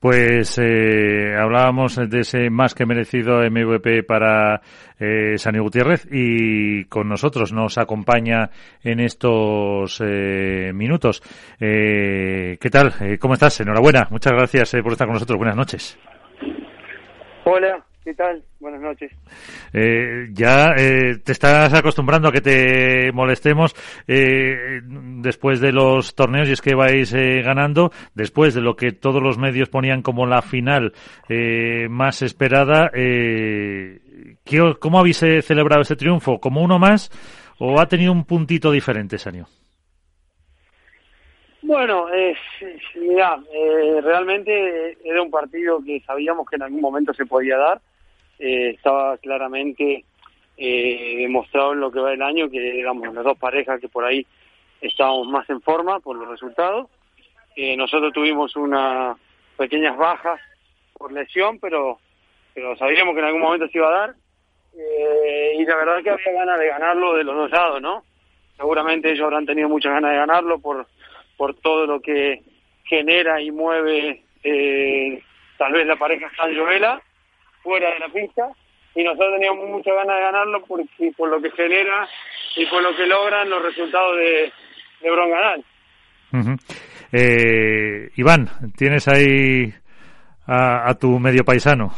Pues 0.00 0.58
eh, 0.58 1.36
hablábamos 1.38 1.96
de 1.96 2.20
ese 2.20 2.50
más 2.50 2.74
que 2.74 2.84
merecido 2.84 3.48
MVP 3.48 4.02
para 4.02 4.60
eh, 4.98 5.38
Sani 5.38 5.60
Gutiérrez 5.60 6.06
y 6.10 6.84
con 6.86 7.08
nosotros 7.08 7.52
nos 7.52 7.78
acompaña 7.78 8.50
en 8.82 9.00
estos 9.00 10.00
eh, 10.04 10.72
minutos. 10.74 11.22
Eh, 11.60 12.58
¿Qué 12.60 12.70
tal? 12.70 12.92
Eh, 13.00 13.18
¿Cómo 13.18 13.34
estás? 13.34 13.60
Enhorabuena. 13.60 14.08
Muchas 14.10 14.32
gracias 14.32 14.74
por 14.82 14.92
estar 14.92 15.06
con 15.06 15.14
nosotros. 15.14 15.38
Buenas 15.38 15.56
noches. 15.56 15.98
Hola, 17.44 17.84
¿Qué 18.10 18.16
tal? 18.16 18.42
Buenas 18.58 18.80
noches. 18.80 19.12
Eh, 19.72 20.30
ya 20.32 20.74
eh, 20.76 21.18
te 21.24 21.30
estás 21.30 21.72
acostumbrando 21.72 22.26
a 22.26 22.32
que 22.32 22.40
te 22.40 23.12
molestemos 23.12 23.72
eh, 24.08 24.80
después 24.82 25.60
de 25.60 25.70
los 25.70 26.16
torneos 26.16 26.48
y 26.48 26.52
es 26.54 26.60
que 26.60 26.74
vais 26.74 27.14
eh, 27.14 27.40
ganando, 27.40 27.92
después 28.16 28.52
de 28.54 28.62
lo 28.62 28.74
que 28.74 28.90
todos 28.90 29.22
los 29.22 29.38
medios 29.38 29.68
ponían 29.68 30.02
como 30.02 30.26
la 30.26 30.42
final 30.42 30.92
eh, 31.28 31.86
más 31.88 32.22
esperada. 32.22 32.90
Eh, 32.92 34.00
¿Cómo 34.80 34.98
habéis 34.98 35.18
celebrado 35.18 35.82
este 35.82 35.94
triunfo? 35.94 36.40
¿Como 36.40 36.64
uno 36.64 36.80
más 36.80 37.12
o 37.60 37.80
ha 37.80 37.86
tenido 37.86 38.10
un 38.10 38.24
puntito 38.24 38.72
diferente 38.72 39.14
ese 39.14 39.28
año? 39.28 39.46
Bueno, 41.62 42.12
eh, 42.12 42.34
mira, 42.96 43.38
eh, 43.54 44.00
realmente 44.02 44.98
era 45.04 45.22
un 45.22 45.30
partido 45.30 45.78
que 45.84 46.00
sabíamos 46.00 46.48
que 46.50 46.56
en 46.56 46.62
algún 46.62 46.80
momento 46.80 47.14
se 47.14 47.24
podía 47.24 47.56
dar 47.56 47.80
eh, 48.40 48.70
estaba 48.70 49.18
claramente 49.18 50.04
eh, 50.56 51.16
demostrado 51.18 51.74
en 51.74 51.80
lo 51.80 51.92
que 51.92 52.00
va 52.00 52.12
el 52.12 52.22
año 52.22 52.50
que 52.50 52.60
digamos 52.60 53.14
las 53.14 53.24
dos 53.24 53.38
parejas 53.38 53.80
que 53.80 53.88
por 53.88 54.04
ahí 54.04 54.26
estábamos 54.80 55.28
más 55.28 55.48
en 55.50 55.60
forma 55.60 56.00
por 56.00 56.16
los 56.16 56.28
resultados. 56.28 56.88
Eh, 57.54 57.76
nosotros 57.76 58.12
tuvimos 58.12 58.56
unas 58.56 59.16
pequeñas 59.56 59.96
bajas 59.96 60.40
por 60.94 61.12
lesión, 61.12 61.58
pero 61.58 61.98
pero 62.54 62.76
sabíamos 62.76 63.14
que 63.14 63.20
en 63.20 63.26
algún 63.26 63.42
momento 63.42 63.68
se 63.68 63.78
iba 63.78 63.88
a 63.88 63.98
dar. 63.98 64.14
Eh, 64.76 65.52
y 65.58 65.64
la 65.64 65.76
verdad 65.76 66.02
que 66.02 66.10
había 66.10 66.32
ganas 66.32 66.58
de 66.58 66.68
ganarlo 66.68 67.14
de 67.14 67.24
los 67.24 67.34
dos 67.34 67.50
lados, 67.50 67.82
¿no? 67.82 68.04
Seguramente 68.56 69.10
ellos 69.10 69.24
habrán 69.24 69.46
tenido 69.46 69.68
muchas 69.68 69.92
ganas 69.92 70.12
de 70.12 70.16
ganarlo 70.16 70.58
por, 70.60 70.86
por 71.36 71.54
todo 71.54 71.86
lo 71.86 72.00
que 72.00 72.42
genera 72.84 73.40
y 73.40 73.50
mueve 73.50 74.22
eh, 74.42 75.22
tal 75.58 75.72
vez 75.72 75.86
la 75.86 75.96
pareja 75.96 76.30
San 76.36 76.54
Joela 76.56 77.02
fuera 77.62 77.90
de 77.90 77.98
la 78.00 78.08
pista 78.08 78.50
y 78.94 79.04
nosotros 79.04 79.34
teníamos 79.34 79.68
muchas 79.68 79.94
ganas 79.94 80.16
de 80.16 80.22
ganarlo 80.22 80.64
por, 80.64 80.80
por 81.16 81.28
lo 81.28 81.40
que 81.40 81.50
genera 81.52 82.08
y 82.56 82.66
por 82.66 82.82
lo 82.82 82.94
que 82.96 83.06
logran 83.06 83.48
los 83.48 83.62
resultados 83.62 84.16
de, 84.16 84.52
de 85.00 85.10
Bronganal. 85.10 85.64
eh, 87.12 88.10
Iván, 88.16 88.48
tienes 88.76 89.06
ahí 89.08 89.72
a, 90.46 90.90
a, 90.90 90.94
tu 90.94 91.18
medio 91.18 91.44
paisano. 91.44 91.92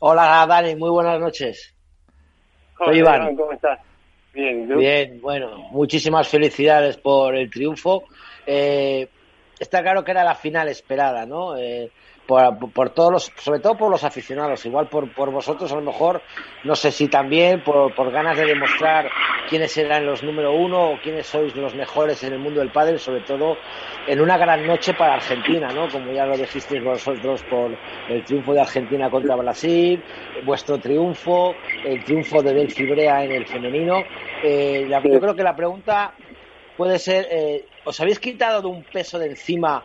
Hola 0.00 0.44
Dani, 0.48 0.74
muy 0.76 0.90
buenas 0.90 1.20
noches. 1.20 1.74
Soy 2.78 2.98
Iván. 2.98 3.36
¿Cómo 3.36 3.52
estás? 3.52 3.78
Bien, 4.34 4.66
Bien, 4.78 5.20
bueno, 5.20 5.58
muchísimas 5.72 6.26
felicidades 6.28 6.96
por 6.96 7.36
el 7.36 7.50
triunfo. 7.50 8.04
Eh, 8.46 9.06
está 9.60 9.82
claro 9.82 10.02
que 10.02 10.10
era 10.10 10.24
la 10.24 10.34
final 10.34 10.68
esperada, 10.68 11.26
¿no? 11.26 11.56
Eh, 11.56 11.90
por, 12.26 12.72
por, 12.72 12.90
todos 12.90 13.12
los, 13.12 13.32
sobre 13.36 13.60
todo 13.60 13.76
por 13.76 13.90
los 13.90 14.04
aficionados, 14.04 14.64
igual 14.64 14.88
por, 14.88 15.12
por 15.12 15.30
vosotros 15.30 15.72
a 15.72 15.76
lo 15.76 15.82
mejor, 15.82 16.22
no 16.64 16.74
sé 16.74 16.90
si 16.92 17.08
también 17.08 17.62
por, 17.62 17.94
por 17.94 18.10
ganas 18.10 18.36
de 18.36 18.46
demostrar 18.46 19.10
quiénes 19.48 19.76
eran 19.76 20.06
los 20.06 20.22
número 20.22 20.52
uno 20.54 20.92
o 20.92 20.98
quiénes 21.02 21.26
sois 21.26 21.54
los 21.56 21.74
mejores 21.74 22.22
en 22.24 22.32
el 22.32 22.38
mundo 22.38 22.60
del 22.60 22.70
pádel, 22.70 22.98
sobre 22.98 23.22
todo 23.22 23.56
en 24.06 24.20
una 24.20 24.38
gran 24.38 24.66
noche 24.66 24.94
para 24.94 25.14
Argentina, 25.14 25.68
¿no? 25.68 25.88
Como 25.88 26.12
ya 26.12 26.26
lo 26.26 26.36
dijisteis 26.36 26.82
vosotros 26.82 27.42
por 27.44 27.76
el 28.08 28.24
triunfo 28.24 28.52
de 28.52 28.60
Argentina 28.60 29.10
contra 29.10 29.36
Brasil, 29.36 30.02
vuestro 30.44 30.78
triunfo, 30.78 31.54
el 31.84 32.02
triunfo 32.04 32.42
de 32.42 32.54
Del 32.54 32.70
Fibrea 32.70 33.24
en 33.24 33.32
el 33.32 33.46
femenino. 33.46 34.02
Eh, 34.42 34.86
la, 34.88 35.02
yo 35.02 35.20
creo 35.20 35.34
que 35.34 35.42
la 35.42 35.54
pregunta 35.54 36.14
puede 36.76 36.98
ser, 36.98 37.26
eh, 37.30 37.64
¿os 37.84 38.00
habéis 38.00 38.18
quitado 38.18 38.62
de 38.62 38.68
un 38.68 38.82
peso 38.84 39.18
de 39.18 39.26
encima 39.26 39.84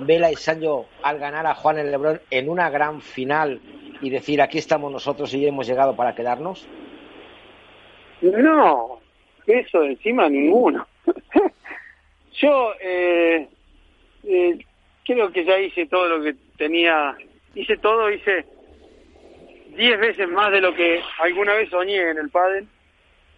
Vela 0.00 0.30
y 0.30 0.36
Sancho 0.36 0.86
al 1.02 1.18
ganar 1.18 1.46
a 1.46 1.54
Juan 1.54 1.78
el 1.78 1.90
Lebrón 1.90 2.20
en 2.30 2.48
una 2.48 2.70
gran 2.70 3.00
final 3.00 3.60
y 4.00 4.10
decir 4.10 4.40
aquí 4.40 4.58
estamos 4.58 4.92
nosotros 4.92 5.32
y 5.34 5.46
hemos 5.46 5.66
llegado 5.66 5.96
para 5.96 6.14
quedarnos? 6.14 6.68
No, 8.20 9.00
eso 9.46 9.82
encima 9.84 10.28
ninguno. 10.28 10.86
Yo 12.40 12.72
eh, 12.80 13.48
eh, 14.24 14.58
creo 15.04 15.32
que 15.32 15.44
ya 15.44 15.58
hice 15.58 15.86
todo 15.86 16.06
lo 16.08 16.22
que 16.22 16.34
tenía, 16.56 17.16
hice 17.54 17.76
todo, 17.78 18.10
hice 18.10 18.44
diez 19.76 19.98
veces 19.98 20.28
más 20.28 20.52
de 20.52 20.60
lo 20.60 20.74
que 20.74 21.00
alguna 21.20 21.54
vez 21.54 21.70
soñé 21.70 22.10
en 22.10 22.18
el 22.18 22.30
pádel. 22.30 22.66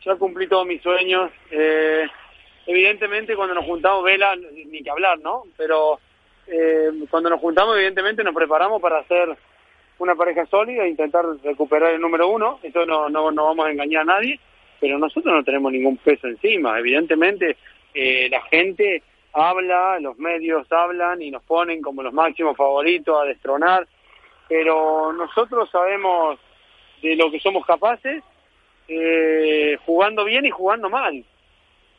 Ya 0.05 0.17
cumplí 0.17 0.47
todos 0.49 0.67
mis 0.67 0.83
sueños. 0.83 1.31
Eh, 1.51 2.07
evidentemente 2.67 3.37
cuando 3.37 3.55
nos 3.55 3.65
juntamos 3.65 4.05
Vela, 4.05 4.37
ni 4.37 4.83
que 4.83 4.91
hablar, 4.91 5.19
¿no? 5.21 5.45
Pero 5.57 5.99
eh, 6.51 6.91
cuando 7.09 7.31
nos 7.31 7.41
juntamos, 7.41 7.77
evidentemente 7.77 8.25
nos 8.25 8.35
preparamos 8.35 8.83
para 8.83 8.99
hacer 8.99 9.37
una 9.99 10.17
pareja 10.17 10.47
sólida 10.47 10.85
e 10.85 10.89
intentar 10.89 11.25
recuperar 11.45 11.93
el 11.93 12.01
número 12.01 12.29
uno. 12.29 12.59
Eso 12.63 12.85
no, 12.87 13.09
no, 13.09 13.31
no 13.31 13.45
vamos 13.45 13.67
a 13.67 13.71
engañar 13.71 14.03
a 14.03 14.17
nadie, 14.17 14.41
pero 14.81 14.99
nosotros 14.99 15.33
no 15.33 15.45
tenemos 15.45 15.71
ningún 15.71 15.97
peso 15.99 16.27
encima. 16.27 16.79
Evidentemente, 16.79 17.57
eh, 17.95 18.29
la 18.31 18.43
gente 18.43 19.03
habla, 19.33 20.01
los 20.01 20.19
medios 20.19 20.67
hablan 20.73 21.23
y 21.23 21.31
nos 21.31 21.43
ponen 21.45 21.81
como 21.83 22.03
los 22.03 22.13
máximos 22.13 22.57
favoritos 22.57 23.17
a 23.21 23.27
destronar, 23.27 23.87
pero 24.49 25.13
nosotros 25.13 25.71
sabemos 25.71 26.41
de 27.01 27.15
lo 27.15 27.31
que 27.31 27.39
somos 27.39 27.65
capaces, 27.65 28.25
eh, 28.89 29.79
jugando 29.87 30.25
bien 30.25 30.47
y 30.47 30.51
jugando 30.51 30.91
mal 30.91 31.25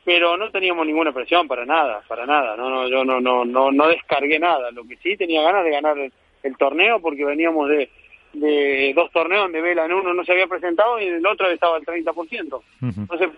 pero 0.04 0.38
no 0.38 0.50
teníamos 0.50 0.86
ninguna 0.86 1.12
presión 1.12 1.48
para 1.48 1.66
nada, 1.66 2.02
para 2.08 2.26
nada. 2.26 2.56
No, 2.56 2.70
no, 2.70 2.88
yo 2.88 3.04
no, 3.06 3.20
no, 3.20 3.46
no, 3.46 3.72
no 3.72 3.88
descargué 3.88 4.40
nada. 4.40 4.72
Lo 4.72 4.84
que 4.86 4.98
sí 4.98 5.16
tenía 5.16 5.44
ganas 5.44 5.64
de 5.64 5.72
ganar 5.72 5.98
el, 5.98 6.12
el 6.44 6.58
torneo 6.58 7.00
porque 7.00 7.24
veníamos 7.24 7.70
de, 7.70 7.90
de 8.34 8.94
dos 8.96 9.12
torneos 9.12 9.44
donde 9.44 9.62
Vela 9.62 9.86
en 9.86 9.94
uno 9.94 10.14
no 10.14 10.24
se 10.24 10.32
había 10.32 10.48
presentado 10.48 11.00
y 11.00 11.06
en 11.06 11.16
el 11.16 11.26
otro 11.26 11.50
estaba 11.50 11.76
al 11.76 11.84
30%. 11.84 12.14
Uh 12.16 12.62
-huh. 12.82 12.98
Entonces 12.98 13.30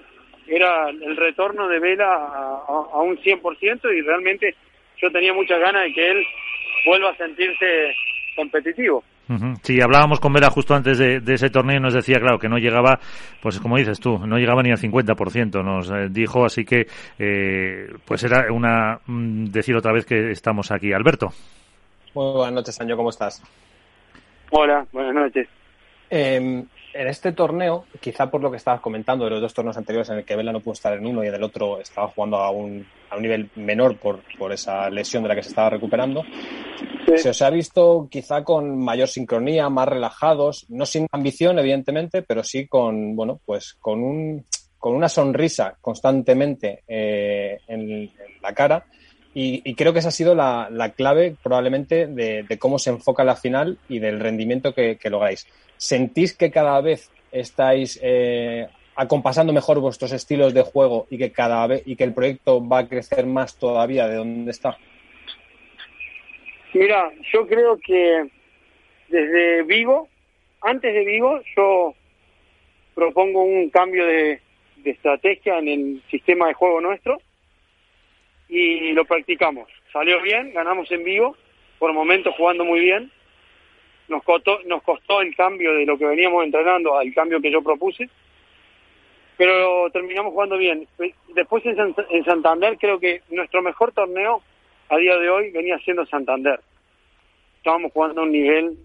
era 0.48 0.90
el 0.90 1.18
retorno 1.18 1.68
de 1.68 1.80
Vela 1.80 2.14
a, 2.14 2.64
a, 2.68 2.88
a 2.94 3.02
un 3.02 3.18
100% 3.18 3.98
y 3.98 4.02
realmente 4.02 4.56
yo 4.98 5.12
tenía 5.12 5.34
muchas 5.34 5.60
ganas 5.60 5.84
de 5.84 5.94
que 5.94 6.12
él 6.12 6.26
vuelva 6.86 7.10
a 7.10 7.18
sentirse 7.18 7.94
competitivo. 8.36 9.04
Sí, 9.62 9.80
hablábamos 9.80 10.20
con 10.20 10.34
Vela 10.34 10.50
justo 10.50 10.76
antes 10.76 10.98
de, 10.98 11.22
de, 11.22 11.34
ese 11.34 11.50
torneo 11.50 11.78
y 11.78 11.80
nos 11.80 11.94
decía, 11.94 12.20
claro, 12.20 12.38
que 12.38 12.50
no 12.50 12.58
llegaba, 12.58 13.00
pues 13.42 13.58
como 13.60 13.78
dices 13.78 14.00
tú, 14.00 14.18
no 14.20 14.38
llegaba 14.38 14.62
ni 14.62 14.72
al 14.72 14.78
50%, 14.78 15.64
nos 15.64 15.90
eh, 15.92 16.10
dijo, 16.10 16.44
así 16.44 16.66
que, 16.66 16.88
eh, 17.18 17.88
pues 18.06 18.24
era 18.26 18.52
una, 18.52 19.00
mm, 19.06 19.46
decir 19.46 19.76
otra 19.78 19.94
vez 19.94 20.06
que 20.06 20.32
estamos 20.32 20.72
aquí. 20.72 20.92
Alberto. 20.92 21.30
Muy 22.14 22.34
buenas 22.34 22.54
noches, 22.54 22.82
Año, 22.82 22.98
¿cómo 22.98 23.10
estás? 23.12 23.42
Hola, 24.52 24.86
buenas 24.92 25.16
noches. 25.16 25.48
Eh, 26.10 26.66
en 26.94 27.08
este 27.08 27.32
torneo, 27.32 27.86
quizá 28.00 28.30
por 28.30 28.42
lo 28.42 28.52
que 28.52 28.58
estabas 28.58 28.82
comentando 28.82 29.26
de 29.26 29.32
los 29.32 29.42
dos 29.42 29.54
torneos 29.54 29.78
anteriores 29.78 30.10
en 30.10 30.18
el 30.18 30.26
que 30.26 30.36
Vela 30.36 30.52
no 30.52 30.60
pudo 30.60 30.74
estar 30.74 30.94
en 30.94 31.06
uno 31.06 31.24
y 31.24 31.28
en 31.28 31.36
el 31.36 31.44
otro 31.44 31.80
estaba 31.80 32.08
jugando 32.08 32.38
a 32.38 32.52
un, 32.52 32.86
a 33.10 33.16
un 33.16 33.22
nivel 33.22 33.50
menor 33.56 33.98
por, 33.98 34.22
por 34.38 34.52
esa 34.52 34.90
lesión 34.90 35.24
de 35.24 35.30
la 35.30 35.36
que 35.36 35.44
se 35.44 35.50
estaba 35.50 35.72
recuperando, 35.72 36.24
sí. 37.08 37.18
se 37.18 37.30
os 37.30 37.42
ha 37.42 37.50
visto 37.50 38.08
quizá 38.10 38.44
con 38.44 38.78
mayor 38.78 39.08
sincronía, 39.08 39.70
más 39.70 39.88
relajados, 39.88 40.66
no 40.70 40.86
sin 40.86 41.08
ambición, 41.12 41.60
evidentemente, 41.60 42.22
pero 42.22 42.44
sí 42.44 42.68
con, 42.68 43.16
bueno, 43.16 43.40
pues 43.46 43.76
con 43.80 44.04
un 44.04 44.46
con 44.84 44.96
una 44.96 45.08
sonrisa 45.08 45.78
constantemente 45.80 46.84
eh, 46.90 47.58
en, 47.70 47.90
en, 47.90 48.12
la 48.42 48.54
cara 48.54 48.86
y, 49.34 49.62
y, 49.64 49.76
creo 49.76 49.94
que 49.94 50.00
esa 50.00 50.10
ha 50.10 50.12
sido 50.12 50.36
la, 50.36 50.68
la 50.70 50.90
clave 50.90 51.38
probablemente 51.42 52.06
de, 52.06 52.44
de, 52.44 52.60
cómo 52.60 52.78
se 52.78 52.90
enfoca 52.90 53.24
la 53.24 53.38
final 53.38 53.80
y 53.88 54.00
del 54.00 54.20
rendimiento 54.20 54.74
que, 54.74 54.98
que 54.98 55.10
lográis. 55.10 55.48
¿Sentís 55.78 56.36
que 56.36 56.52
cada 56.52 56.80
vez 56.82 57.12
estáis 57.32 58.00
eh, 58.02 58.68
acompasando 58.96 59.54
mejor 59.54 59.80
vuestros 59.80 60.12
estilos 60.12 60.54
de 60.54 60.62
juego 60.62 61.08
y 61.10 61.18
que 61.18 61.32
cada 61.32 61.66
vez 61.68 61.84
y 61.86 61.96
que 61.96 62.04
el 62.04 62.14
proyecto 62.14 62.66
va 62.66 62.80
a 62.80 62.88
crecer 62.88 63.26
más 63.26 63.58
todavía 63.58 64.08
de 64.08 64.16
donde 64.16 64.52
está? 64.52 64.78
Mira, 66.74 67.12
yo 67.32 67.48
creo 67.48 67.78
que 67.78 68.30
desde 69.08 69.64
Vigo, 69.64 70.08
antes 70.62 70.94
de 70.94 71.06
Vigo, 71.06 71.40
yo 71.56 71.94
propongo 72.96 73.44
un 73.44 73.70
cambio 73.70 74.06
de, 74.06 74.40
estrategia 74.84 75.60
en 75.60 75.68
el 75.70 76.04
sistema 76.12 76.48
de 76.48 76.56
juego 76.56 76.82
nuestro 76.82 77.22
y 78.50 78.92
lo 78.92 79.06
practicamos. 79.06 79.70
Salió 79.94 80.22
bien, 80.22 80.54
ganamos 80.54 80.92
en 80.92 81.06
Vigo, 81.06 81.38
por 81.80 81.94
momentos 81.94 82.36
jugando 82.36 82.66
muy 82.66 82.82
bien. 82.82 83.10
Nos 84.08 84.24
costó, 84.24 84.60
nos 84.66 84.84
costó 84.84 85.22
el 85.22 85.36
cambio 85.36 85.74
de 85.74 85.86
lo 85.86 85.98
que 85.98 86.06
veníamos 86.06 86.44
entrenando 86.44 86.98
al 86.98 87.14
cambio 87.14 87.42
que 87.42 87.52
yo 87.52 87.62
propuse 87.62 88.10
pero 89.38 89.90
terminamos 89.92 90.34
jugando 90.34 90.58
bien. 90.58 90.88
Después 91.36 91.64
en, 91.66 92.24
Santander 92.26 92.78
creo 92.78 93.00
que 93.00 93.22
nuestro 93.30 93.62
mejor 93.62 93.92
torneo 93.92 94.42
a 94.90 94.98
día 94.98 95.18
de 95.18 95.30
hoy 95.30 95.52
venía 95.52 95.78
siendo 95.80 96.06
Santander. 96.06 96.60
Estábamos 97.58 97.92
jugando 97.92 98.22
a 98.22 98.24
un 98.26 98.32
nivel 98.32 98.78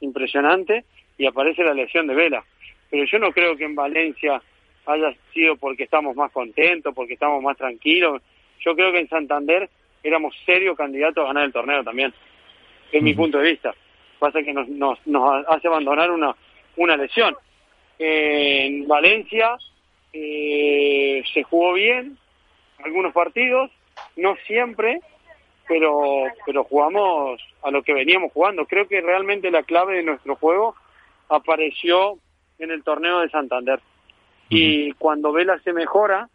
impresionante 0.00 0.84
y 1.16 1.26
aparece 1.26 1.62
la 1.62 1.74
lesión 1.74 2.06
de 2.06 2.14
Vela. 2.14 2.44
Pero 2.90 3.04
yo 3.04 3.18
no 3.18 3.32
creo 3.32 3.56
que 3.56 3.64
en 3.64 3.74
Valencia 3.74 4.42
haya 4.86 5.14
sido 5.32 5.56
porque 5.56 5.84
estamos 5.84 6.14
más 6.14 6.30
contentos, 6.32 6.94
porque 6.94 7.14
estamos 7.14 7.42
más 7.42 7.56
tranquilos. 7.56 8.20
Yo 8.60 8.74
creo 8.74 8.92
que 8.92 9.00
en 9.00 9.08
Santander 9.08 9.70
éramos 10.02 10.34
serios 10.44 10.76
candidatos 10.76 11.24
a 11.24 11.28
ganar 11.28 11.44
el 11.44 11.52
torneo 11.52 11.82
también, 11.82 12.12
es 12.92 13.02
mi 13.02 13.14
punto 13.14 13.38
de 13.38 13.50
vista. 13.50 13.74
Pasa 14.18 14.42
que 14.42 14.52
nos, 14.52 14.68
nos, 14.68 14.98
nos 15.06 15.46
hace 15.48 15.68
abandonar 15.68 16.10
una, 16.10 16.34
una 16.76 16.96
lesión. 16.96 17.36
en 17.98 18.86
Valencia 18.86 19.56
eh, 20.12 21.22
se 21.32 21.42
jugó 21.42 21.72
bien 21.74 22.16
algunos 22.84 23.12
partidos, 23.12 23.70
no 24.16 24.36
siempre, 24.46 25.00
pero, 25.66 26.24
pero 26.46 26.64
jugamos 26.64 27.40
a 27.62 27.70
lo 27.70 27.82
que 27.82 27.94
veníamos 27.94 28.32
jugando. 28.32 28.66
Creo 28.66 28.86
que 28.86 29.00
realmente 29.00 29.50
la 29.50 29.62
clave 29.62 29.96
de 29.96 30.02
nuestro 30.02 30.36
juego 30.36 30.74
apareció 31.28 32.18
en 32.58 32.70
el 32.70 32.82
torneo 32.82 33.20
de 33.20 33.30
Santander. 33.30 33.80
Y 34.50 34.92
cuando 34.92 35.32
Vela 35.32 35.58
se 35.64 35.72
mejora, 35.72 36.28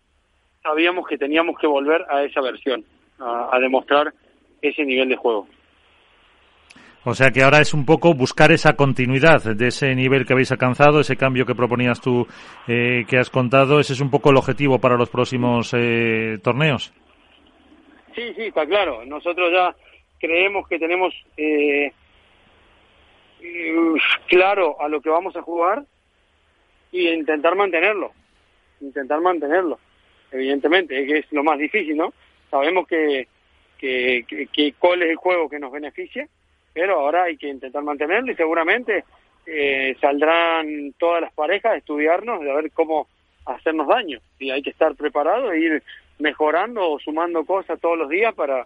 sabíamos 0.64 1.08
que 1.08 1.18
teníamos 1.18 1.58
que 1.60 1.68
volver 1.68 2.06
a 2.10 2.24
esa 2.24 2.42
versión, 2.42 2.84
a 3.20 3.58
demostrar 3.60 4.14
ese 4.62 4.84
nivel 4.84 5.10
de 5.10 5.16
juego. 5.16 5.48
O 7.06 7.14
sea 7.14 7.32
que 7.32 7.44
ahora 7.44 7.62
es 7.62 7.74
un 7.74 7.86
poco 7.86 8.14
buscar 8.14 8.52
esa 8.52 8.74
continuidad 8.74 9.42
de 9.44 9.68
ese 9.68 9.96
nivel 9.96 10.26
que 10.26 10.34
habéis 10.34 10.52
alcanzado, 10.52 11.00
ese 11.00 11.16
cambio 11.16 11.46
que 11.46 11.56
proponías 11.56 12.02
tú, 12.02 12.28
eh, 12.68 13.06
que 13.08 13.18
has 13.18 13.30
contado, 13.30 13.80
ese 13.80 13.94
es 13.94 14.02
un 14.02 14.12
poco 14.12 14.32
el 14.32 14.38
objetivo 14.38 14.80
para 14.80 14.98
los 14.98 15.10
próximos 15.10 15.74
eh, 15.74 16.40
torneos. 16.44 16.94
Sí, 18.14 18.34
sí, 18.36 18.44
está 18.48 18.66
claro. 18.66 19.06
Nosotros 19.06 19.50
ya 19.54 19.74
creemos 20.20 20.68
que 20.68 20.78
tenemos 20.78 21.14
eh, 21.38 21.94
claro 24.28 24.82
a 24.82 24.90
lo 24.90 25.00
que 25.00 25.10
vamos 25.10 25.36
a 25.38 25.42
jugar 25.42 25.86
y 26.92 27.08
intentar 27.08 27.56
mantenerlo, 27.56 28.12
intentar 28.82 29.22
mantenerlo, 29.22 29.80
evidentemente, 30.32 31.06
que 31.06 31.20
es 31.20 31.32
lo 31.32 31.46
más 31.46 31.60
difícil, 31.60 31.96
¿no? 31.96 32.14
Sabemos 32.52 32.86
que, 32.88 33.28
que, 33.78 34.26
que 34.52 34.74
cuál 34.74 35.02
es 35.04 35.12
el 35.12 35.16
juego 35.16 35.48
que 35.48 35.60
nos 35.60 35.72
beneficia 35.72 36.28
pero 36.80 36.98
ahora 36.98 37.24
hay 37.24 37.36
que 37.36 37.50
intentar 37.50 37.84
mantenerlo 37.84 38.32
y 38.32 38.36
seguramente 38.36 39.04
eh, 39.46 39.98
saldrán 40.00 40.94
todas 40.98 41.20
las 41.20 41.34
parejas 41.34 41.74
a 41.74 41.76
estudiarnos 41.76 42.40
de 42.40 42.50
a 42.50 42.56
ver 42.56 42.72
cómo 42.72 43.06
hacernos 43.46 43.86
daño. 43.86 44.20
Y 44.40 44.50
hay 44.50 44.62
que 44.62 44.70
estar 44.70 44.96
preparado 44.96 45.52
e 45.52 45.60
ir 45.60 45.84
mejorando 46.20 46.90
o 46.90 46.98
sumando 46.98 47.44
cosas 47.44 47.82
todos 47.82 47.98
los 47.98 48.08
días 48.08 48.34
para 48.34 48.66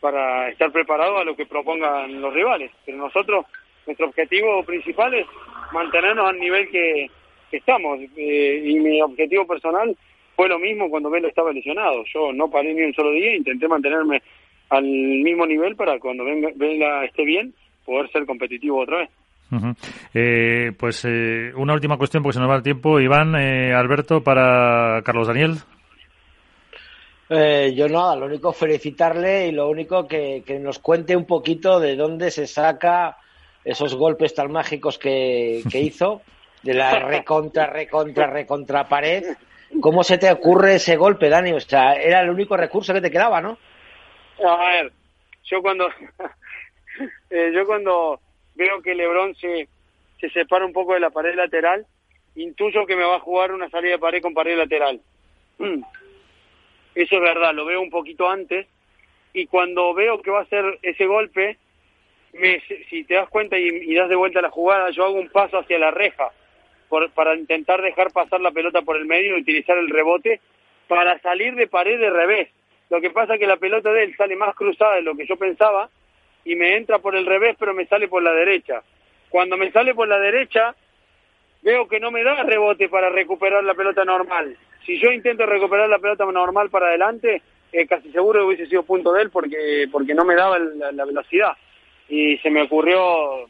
para 0.00 0.48
estar 0.48 0.72
preparado 0.72 1.18
a 1.18 1.24
lo 1.24 1.36
que 1.36 1.44
propongan 1.44 2.22
los 2.22 2.32
rivales. 2.32 2.70
Pero 2.86 2.96
nosotros 2.96 3.44
nuestro 3.84 4.06
objetivo 4.06 4.64
principal 4.64 5.12
es 5.12 5.26
mantenernos 5.74 6.30
al 6.30 6.40
nivel 6.40 6.70
que, 6.70 7.10
estamos. 7.50 8.00
Eh, 8.16 8.62
y 8.64 8.80
mi 8.80 9.02
objetivo 9.02 9.46
personal 9.46 9.94
fue 10.34 10.48
lo 10.48 10.58
mismo 10.58 10.88
cuando 10.88 11.10
Velo 11.10 11.28
estaba 11.28 11.52
lesionado. 11.52 12.02
Yo 12.14 12.32
no 12.32 12.50
paré 12.50 12.72
ni 12.72 12.80
un 12.80 12.94
solo 12.94 13.10
día 13.10 13.36
intenté 13.36 13.68
mantenerme 13.68 14.22
al 14.72 14.84
mismo 14.84 15.46
nivel 15.46 15.76
para 15.76 15.98
cuando 15.98 16.24
venga, 16.24 16.48
venga 16.56 17.04
esté 17.04 17.24
bien 17.24 17.52
poder 17.84 18.10
ser 18.10 18.24
competitivo 18.24 18.80
otra 18.80 18.98
vez. 18.98 19.10
eh, 20.14 20.72
pues 20.78 21.04
eh, 21.04 21.52
una 21.54 21.74
última 21.74 21.98
cuestión 21.98 22.22
porque 22.22 22.34
se 22.34 22.40
nos 22.40 22.50
va 22.50 22.56
el 22.56 22.62
tiempo. 22.62 22.98
Iván, 22.98 23.34
eh, 23.36 23.74
Alberto, 23.74 24.22
para 24.22 25.02
Carlos 25.04 25.28
Daniel. 25.28 25.58
Eh, 27.28 27.74
yo 27.74 27.86
nada, 27.88 28.16
lo 28.16 28.26
único 28.26 28.52
felicitarle 28.52 29.48
y 29.48 29.52
lo 29.52 29.68
único 29.68 30.06
que, 30.06 30.42
que, 30.44 30.58
nos 30.58 30.78
cuente 30.78 31.16
un 31.16 31.26
poquito 31.26 31.78
de 31.78 31.96
dónde 31.96 32.30
se 32.30 32.46
saca 32.46 33.18
esos 33.64 33.94
golpes 33.94 34.34
tan 34.34 34.50
mágicos 34.52 34.98
que, 34.98 35.62
que 35.70 35.80
hizo, 35.82 36.22
de 36.62 36.74
la 36.74 36.98
recontra, 36.98 37.66
recontra, 37.66 38.26
recontra 38.26 38.88
pared. 38.88 39.24
¿Cómo 39.80 40.02
se 40.02 40.16
te 40.18 40.30
ocurre 40.30 40.76
ese 40.76 40.96
golpe, 40.96 41.28
Dani? 41.28 41.52
O 41.52 41.60
sea, 41.60 41.92
era 41.94 42.20
el 42.20 42.30
único 42.30 42.56
recurso 42.56 42.92
que 42.94 43.00
te 43.00 43.10
quedaba, 43.10 43.40
¿no? 43.40 43.58
A 44.44 44.56
ver, 44.56 44.92
yo 45.44 45.62
cuando 45.62 45.88
eh, 47.30 47.52
yo 47.54 47.66
cuando 47.66 48.20
veo 48.54 48.82
que 48.82 48.94
LeBron 48.94 49.34
se, 49.36 49.68
se 50.20 50.30
separa 50.30 50.64
un 50.64 50.72
poco 50.72 50.94
de 50.94 51.00
la 51.00 51.10
pared 51.10 51.34
lateral, 51.34 51.86
intuyo 52.34 52.86
que 52.86 52.96
me 52.96 53.04
va 53.04 53.16
a 53.16 53.20
jugar 53.20 53.52
una 53.52 53.68
salida 53.70 53.92
de 53.92 53.98
pared 53.98 54.22
con 54.22 54.34
pared 54.34 54.56
lateral. 54.56 55.00
Eso 56.94 57.16
es 57.16 57.20
verdad, 57.20 57.54
lo 57.54 57.64
veo 57.64 57.80
un 57.80 57.90
poquito 57.90 58.28
antes 58.28 58.66
y 59.32 59.46
cuando 59.46 59.94
veo 59.94 60.20
que 60.20 60.30
va 60.30 60.40
a 60.40 60.46
ser 60.46 60.78
ese 60.82 61.06
golpe, 61.06 61.56
me, 62.32 62.60
si 62.90 63.04
te 63.04 63.14
das 63.14 63.28
cuenta 63.28 63.58
y, 63.58 63.94
das 63.94 64.08
de 64.08 64.16
vuelta 64.16 64.42
la 64.42 64.50
jugada, 64.50 64.90
yo 64.90 65.04
hago 65.04 65.18
un 65.18 65.28
paso 65.28 65.58
hacia 65.58 65.78
la 65.78 65.90
reja 65.90 66.30
por, 66.88 67.10
para 67.12 67.34
intentar 67.34 67.80
dejar 67.80 68.12
pasar 68.12 68.40
la 68.40 68.50
pelota 68.50 68.82
por 68.82 68.96
el 68.96 69.06
medio 69.06 69.36
y 69.36 69.40
utilizar 69.40 69.78
el 69.78 69.88
rebote 69.88 70.40
para 70.88 71.18
salir 71.20 71.54
de 71.54 71.66
pared 71.66 71.98
de 71.98 72.10
revés. 72.10 72.48
Lo 72.92 73.00
que 73.00 73.08
pasa 73.08 73.34
es 73.34 73.40
que 73.40 73.46
la 73.46 73.56
pelota 73.56 73.90
de 73.90 74.04
él 74.04 74.14
sale 74.18 74.36
más 74.36 74.54
cruzada 74.54 74.96
de 74.96 75.02
lo 75.02 75.16
que 75.16 75.26
yo 75.26 75.36
pensaba 75.36 75.88
y 76.44 76.54
me 76.56 76.76
entra 76.76 76.98
por 76.98 77.16
el 77.16 77.24
revés, 77.24 77.56
pero 77.58 77.72
me 77.72 77.86
sale 77.86 78.06
por 78.06 78.22
la 78.22 78.32
derecha. 78.32 78.82
Cuando 79.30 79.56
me 79.56 79.72
sale 79.72 79.94
por 79.94 80.08
la 80.08 80.18
derecha, 80.18 80.74
veo 81.62 81.88
que 81.88 81.98
no 81.98 82.10
me 82.10 82.22
da 82.22 82.42
rebote 82.42 82.90
para 82.90 83.08
recuperar 83.08 83.64
la 83.64 83.72
pelota 83.72 84.04
normal. 84.04 84.58
Si 84.84 85.00
yo 85.00 85.10
intento 85.10 85.46
recuperar 85.46 85.88
la 85.88 86.00
pelota 86.00 86.26
normal 86.26 86.68
para 86.68 86.88
adelante, 86.88 87.40
eh, 87.72 87.86
casi 87.86 88.12
seguro 88.12 88.40
que 88.40 88.46
hubiese 88.46 88.66
sido 88.66 88.82
punto 88.82 89.10
de 89.14 89.22
él 89.22 89.30
porque, 89.30 89.88
porque 89.90 90.12
no 90.12 90.26
me 90.26 90.34
daba 90.34 90.58
la, 90.58 91.04
velocidad. 91.06 91.52
Y 92.10 92.36
se 92.40 92.50
me 92.50 92.60
ocurrió, 92.60 93.48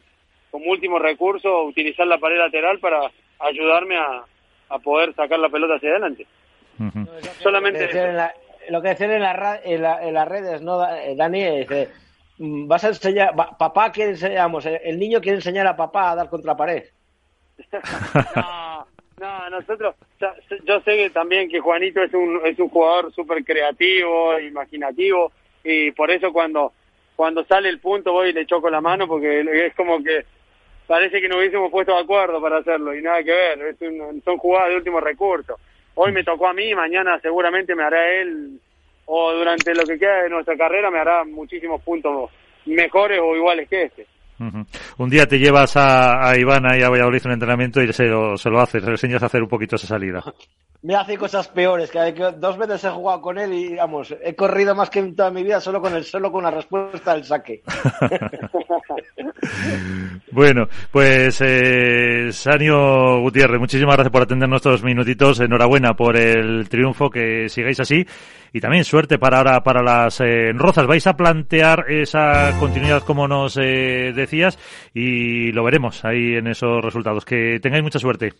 como 0.53 0.71
último 0.71 1.01
recurso, 1.01 1.65
utilizar 1.65 2.07
la 2.07 2.19
pared 2.19 2.39
lateral 2.39 2.79
para 2.79 3.11
ayudarme 3.41 3.97
a, 3.97 4.23
a 4.69 4.79
poder 4.79 5.13
sacar 5.17 5.41
la 5.41 5.49
pelota 5.49 5.75
hacia 5.75 5.91
adelante. 5.91 6.29
Solamente 7.43 7.89
lo 8.71 8.83
que 8.83 8.89
decían 8.89 9.13
en, 9.13 9.23
la, 9.23 9.61
en, 9.63 10.15
las 10.15 10.29
redes, 10.29 10.63
¿no, 10.63 10.85
eh, 10.89 11.15
Dani? 11.17 11.61
Dice, 11.61 11.89
mm, 12.39 12.67
vas 12.67 12.85
a 12.85 12.89
enseñar, 12.89 13.35
papá 13.35 13.93
quiere 13.93 14.13
enseñamos, 14.13 14.67
el 14.67 14.99
niño 14.99 15.21
quiere 15.21 15.39
enseñar 15.39 15.67
a 15.67 15.77
papá 15.77 16.11
a 16.11 16.17
dar 16.17 16.29
contra 16.29 16.57
pared. 16.57 16.85
no, 18.37 18.87
no, 19.21 19.51
nosotros, 19.51 19.95
yo 20.65 20.81
sé 20.81 20.97
que 20.97 21.11
también 21.11 21.49
que 21.49 21.61
Juanito 21.61 22.03
es 22.03 22.13
un, 22.15 22.41
es 22.45 22.59
un 22.59 22.69
jugador 22.69 23.13
súper 23.13 23.45
creativo, 23.45 24.39
imaginativo, 24.39 25.33
y 25.65 25.91
por 25.93 26.11
eso 26.11 26.33
cuando, 26.33 26.73
cuando 27.15 27.45
sale 27.45 27.69
el 27.69 27.81
punto 27.81 28.13
voy 28.13 28.31
y 28.31 28.33
le 28.33 28.47
choco 28.47 28.69
la 28.71 28.81
mano 28.81 29.07
porque 29.07 29.67
es 29.67 29.75
como 29.75 30.03
que 30.03 30.25
parece 30.87 31.21
que 31.21 31.29
nos 31.29 31.39
hubiésemos 31.39 31.71
puesto 31.71 31.95
de 31.95 32.01
acuerdo 32.01 32.41
para 32.41 32.59
hacerlo 32.59 32.95
y 32.95 33.03
nada 33.03 33.23
que 33.23 33.31
ver, 33.31 33.61
es 33.61 34.25
son 34.25 34.39
jugadas 34.39 34.71
de 34.71 34.77
último 34.77 35.01
recurso 35.01 35.59
hoy 35.95 36.13
me 36.13 36.25
tocó 36.25 36.49
a 36.49 36.55
mí, 36.55 36.75
mañana 36.75 37.19
seguramente 37.21 37.75
me 37.75 37.83
hará 37.83 38.13
él, 38.15 38.61
o 39.07 39.33
durante 39.33 39.75
lo 39.75 39.87
que 39.87 39.99
queda 39.99 40.23
de 40.23 40.31
nuestra 40.31 40.57
carrera 40.57 40.91
me 40.91 40.99
hará 40.99 41.25
muchísimos 41.25 41.83
puntos 41.83 42.31
mejores 42.67 43.21
o 43.21 43.37
iguales 43.37 43.69
que 43.69 43.83
este. 43.85 44.07
Un 44.99 45.11
día 45.11 45.27
te 45.27 45.39
llevas 45.39 45.77
a, 45.77 46.29
a 46.29 46.39
Iván 46.39 46.71
ahí 46.71 46.83
a 46.83 46.89
Valladolid 46.89 47.27
un 47.27 47.33
entrenamiento 47.33 47.83
y 47.83 47.93
se 47.93 48.05
lo, 48.05 48.37
se 48.37 48.51
lo 48.51 48.61
haces, 48.61 48.83
le 48.83 48.91
enseñas 48.91 49.23
a 49.23 49.27
hacer 49.27 49.43
un 49.43 49.49
poquito 49.49 49.77
esa 49.77 49.87
salida. 49.87 50.23
Me 50.85 50.97
hace 50.97 51.17
cosas 51.17 51.47
peores, 51.47 51.93
que 51.93 52.13
dos 52.39 52.59
veces 52.59 52.83
he 52.83 52.91
jugado 52.91 53.21
con 53.21 53.39
él 53.39 53.55
y, 53.55 53.77
vamos, 53.77 54.13
he 54.21 54.35
corrido 54.35 54.75
más 54.75 54.91
que 54.91 54.99
en 54.99 55.15
toda 55.15 55.31
mi 55.31 55.45
vida 55.45 55.61
solo 55.61 55.81
con 55.81 55.95
el 55.95 56.03
solo 56.03 56.33
con 56.33 56.43
la 56.43 56.51
respuesta 56.51 57.15
del 57.15 57.25
saque. 57.25 57.63
bueno, 60.33 60.67
pues 60.91 61.41
eh, 61.41 62.33
Sanio 62.33 63.21
Gutiérrez, 63.21 63.61
muchísimas 63.61 63.95
gracias 63.95 64.11
por 64.11 64.23
atender 64.23 64.49
nuestros 64.49 64.83
minutitos. 64.83 65.39
Enhorabuena 65.39 65.95
por 65.95 66.17
el 66.17 66.69
triunfo, 66.69 67.11
que 67.11 67.49
sigáis 67.49 67.79
así. 67.79 68.05
Y 68.53 68.61
también 68.61 68.85
suerte 68.85 69.19
para 69.19 69.39
ahora 69.39 69.63
para 69.63 69.83
las 69.83 70.21
eh, 70.21 70.53
rozas. 70.53 70.87
Vais 70.87 71.07
a 71.07 71.17
plantear 71.17 71.87
esa 71.91 72.59
continuidad 72.59 73.03
como 73.03 73.27
nos 73.27 73.57
eh, 73.57 74.13
decías 74.15 74.59
y 74.93 75.53
lo 75.53 75.65
veremos 75.65 76.05
ahí 76.05 76.35
en 76.35 76.47
esos 76.47 76.85
resultados. 76.85 77.25
Que 77.25 77.59
tengáis 77.61 77.83
mucha 77.83 77.99
suerte. 77.99 78.35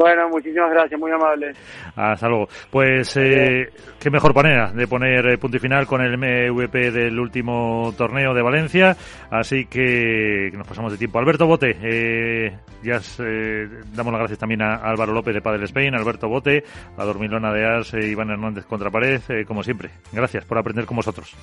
Bueno, 0.00 0.30
muchísimas 0.30 0.70
gracias, 0.70 0.98
muy 0.98 1.12
amable. 1.12 1.52
Hasta 1.94 2.26
luego. 2.26 2.48
Pues, 2.70 3.14
eh, 3.18 3.68
qué 3.98 4.08
mejor 4.08 4.34
manera 4.34 4.72
de 4.72 4.86
poner 4.86 5.26
eh, 5.28 5.36
punto 5.36 5.58
y 5.58 5.60
final 5.60 5.86
con 5.86 6.00
el 6.00 6.16
MVP 6.16 6.90
del 6.90 7.20
último 7.20 7.92
torneo 7.98 8.32
de 8.32 8.40
Valencia. 8.40 8.96
Así 9.30 9.66
que 9.66 10.50
nos 10.54 10.66
pasamos 10.66 10.92
de 10.92 10.96
tiempo. 10.96 11.18
Alberto 11.18 11.46
Bote, 11.46 11.76
eh, 11.82 12.56
ya 12.82 12.98
eh, 13.18 13.68
damos 13.92 14.14
las 14.14 14.20
gracias 14.20 14.38
también 14.38 14.62
a 14.62 14.76
Álvaro 14.76 15.12
López 15.12 15.34
de 15.34 15.42
Padel 15.42 15.64
Spain, 15.64 15.94
Alberto 15.94 16.30
Bote, 16.30 16.64
a 16.96 17.04
Dormilona 17.04 17.52
de 17.52 17.66
Ars, 17.66 17.92
Iván 17.92 18.30
Hernández 18.30 18.64
Contrapared, 18.64 19.20
como 19.46 19.62
siempre. 19.62 19.90
Gracias 20.12 20.46
por 20.46 20.56
aprender 20.56 20.86
con 20.86 20.96
vosotros. 20.96 21.36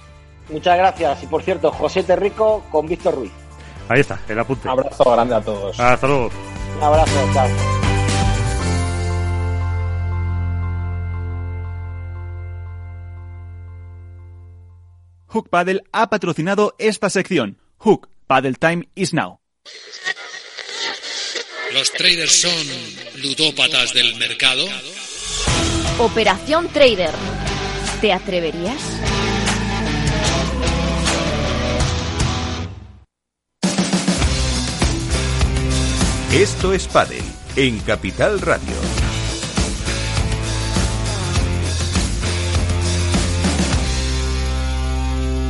Muchas 0.50 0.80
gracias. 0.80 1.22
Y 1.22 1.28
por 1.28 1.44
cierto, 1.44 1.70
José 1.72 2.02
Terrico 2.02 2.66
con 2.72 2.88
Víctor 2.88 3.18
Ruiz. 3.18 3.32
Ahí 3.88 4.00
está, 4.00 4.18
el 4.28 4.40
apunte. 4.40 4.68
Un 4.68 4.80
abrazo 4.80 5.12
grande 5.12 5.36
a 5.36 5.42
todos. 5.42 5.80
Hasta 5.80 6.08
luego. 6.08 6.32
Un 6.78 6.84
abrazo, 6.84 7.30
chao. 7.36 7.77
Hook 15.28 15.50
Paddle 15.50 15.84
ha 15.92 16.10
patrocinado 16.10 16.76
esta 16.80 17.10
sección. 17.10 17.58
Hook 17.80 18.10
Paddle 18.28 18.56
Time 18.56 18.88
is 18.96 19.14
now. 19.14 19.40
¿Los 21.74 21.92
traders 21.92 22.42
son 22.42 23.22
ludópatas 23.22 23.94
del 23.94 24.16
mercado? 24.16 24.66
Operación 26.00 26.70
Trader. 26.70 27.14
¿Te 28.00 28.14
atreverías? 28.14 28.82
Esto 36.32 36.72
es 36.74 36.88
Padel 36.88 37.24
en 37.56 37.80
Capital 37.80 38.40
Radio. 38.40 38.97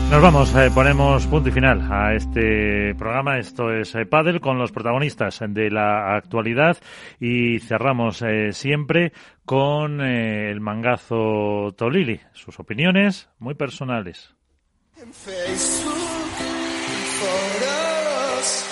Nos 0.10 0.22
vamos, 0.22 0.56
eh, 0.56 0.72
ponemos 0.74 1.28
punto 1.28 1.50
y 1.50 1.52
final 1.52 1.86
a 1.92 2.14
este 2.16 2.96
programa. 2.96 3.40
Esto 3.40 3.74
es 3.74 3.94
eh, 3.94 4.06
Padel 4.06 4.40
con 4.40 4.58
los 4.58 4.72
protagonistas 4.72 5.42
de 5.50 5.70
la 5.70 6.16
actualidad 6.16 6.78
y 7.20 7.60
cerramos 7.60 8.22
eh, 8.22 8.54
siempre 8.54 9.12
con 9.44 10.00
el 10.00 10.62
mangazo 10.62 11.74
Tolili. 11.78 12.22
Sus 12.32 12.58
opiniones 12.58 13.30
muy 13.38 13.56
personales. 13.56 14.34
En 14.96 15.14
Facebook, 15.14 15.98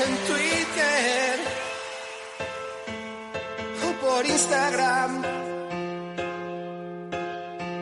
en 0.07 0.15
Twitter 0.27 1.39
o 3.83 4.07
por 4.07 4.25
Instagram. 4.25 5.21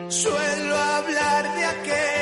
Suelo 0.08 0.76
hablar 0.76 1.54
de 1.56 1.64
aquello 1.64 2.13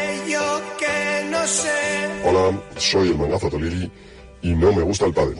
Hola, 2.25 2.63
soy 2.77 3.09
el 3.09 3.19
mangazo 3.19 3.51
Tolili 3.51 3.91
y 4.43 4.55
no 4.55 4.73
me 4.73 4.83
gusta 4.83 5.07
el 5.07 5.13
pádel. 5.13 5.39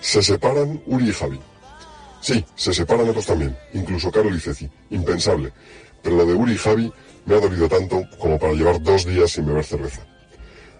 Se 0.00 0.22
separan 0.22 0.80
Uri 0.86 1.08
y 1.08 1.12
Javi. 1.12 1.40
Sí, 2.20 2.44
se 2.54 2.72
separan 2.72 3.08
otros 3.08 3.26
también, 3.26 3.56
incluso 3.72 4.12
Carol 4.12 4.36
y 4.36 4.38
Ceci. 4.38 4.70
Impensable. 4.90 5.52
Pero 6.02 6.18
lo 6.18 6.26
de 6.26 6.34
Uri 6.34 6.52
y 6.52 6.56
Javi 6.56 6.92
me 7.26 7.34
ha 7.34 7.40
dolido 7.40 7.68
tanto 7.68 8.04
como 8.16 8.38
para 8.38 8.52
llevar 8.52 8.80
dos 8.80 9.06
días 9.06 9.32
sin 9.32 9.46
beber 9.46 9.64
cerveza. 9.64 10.06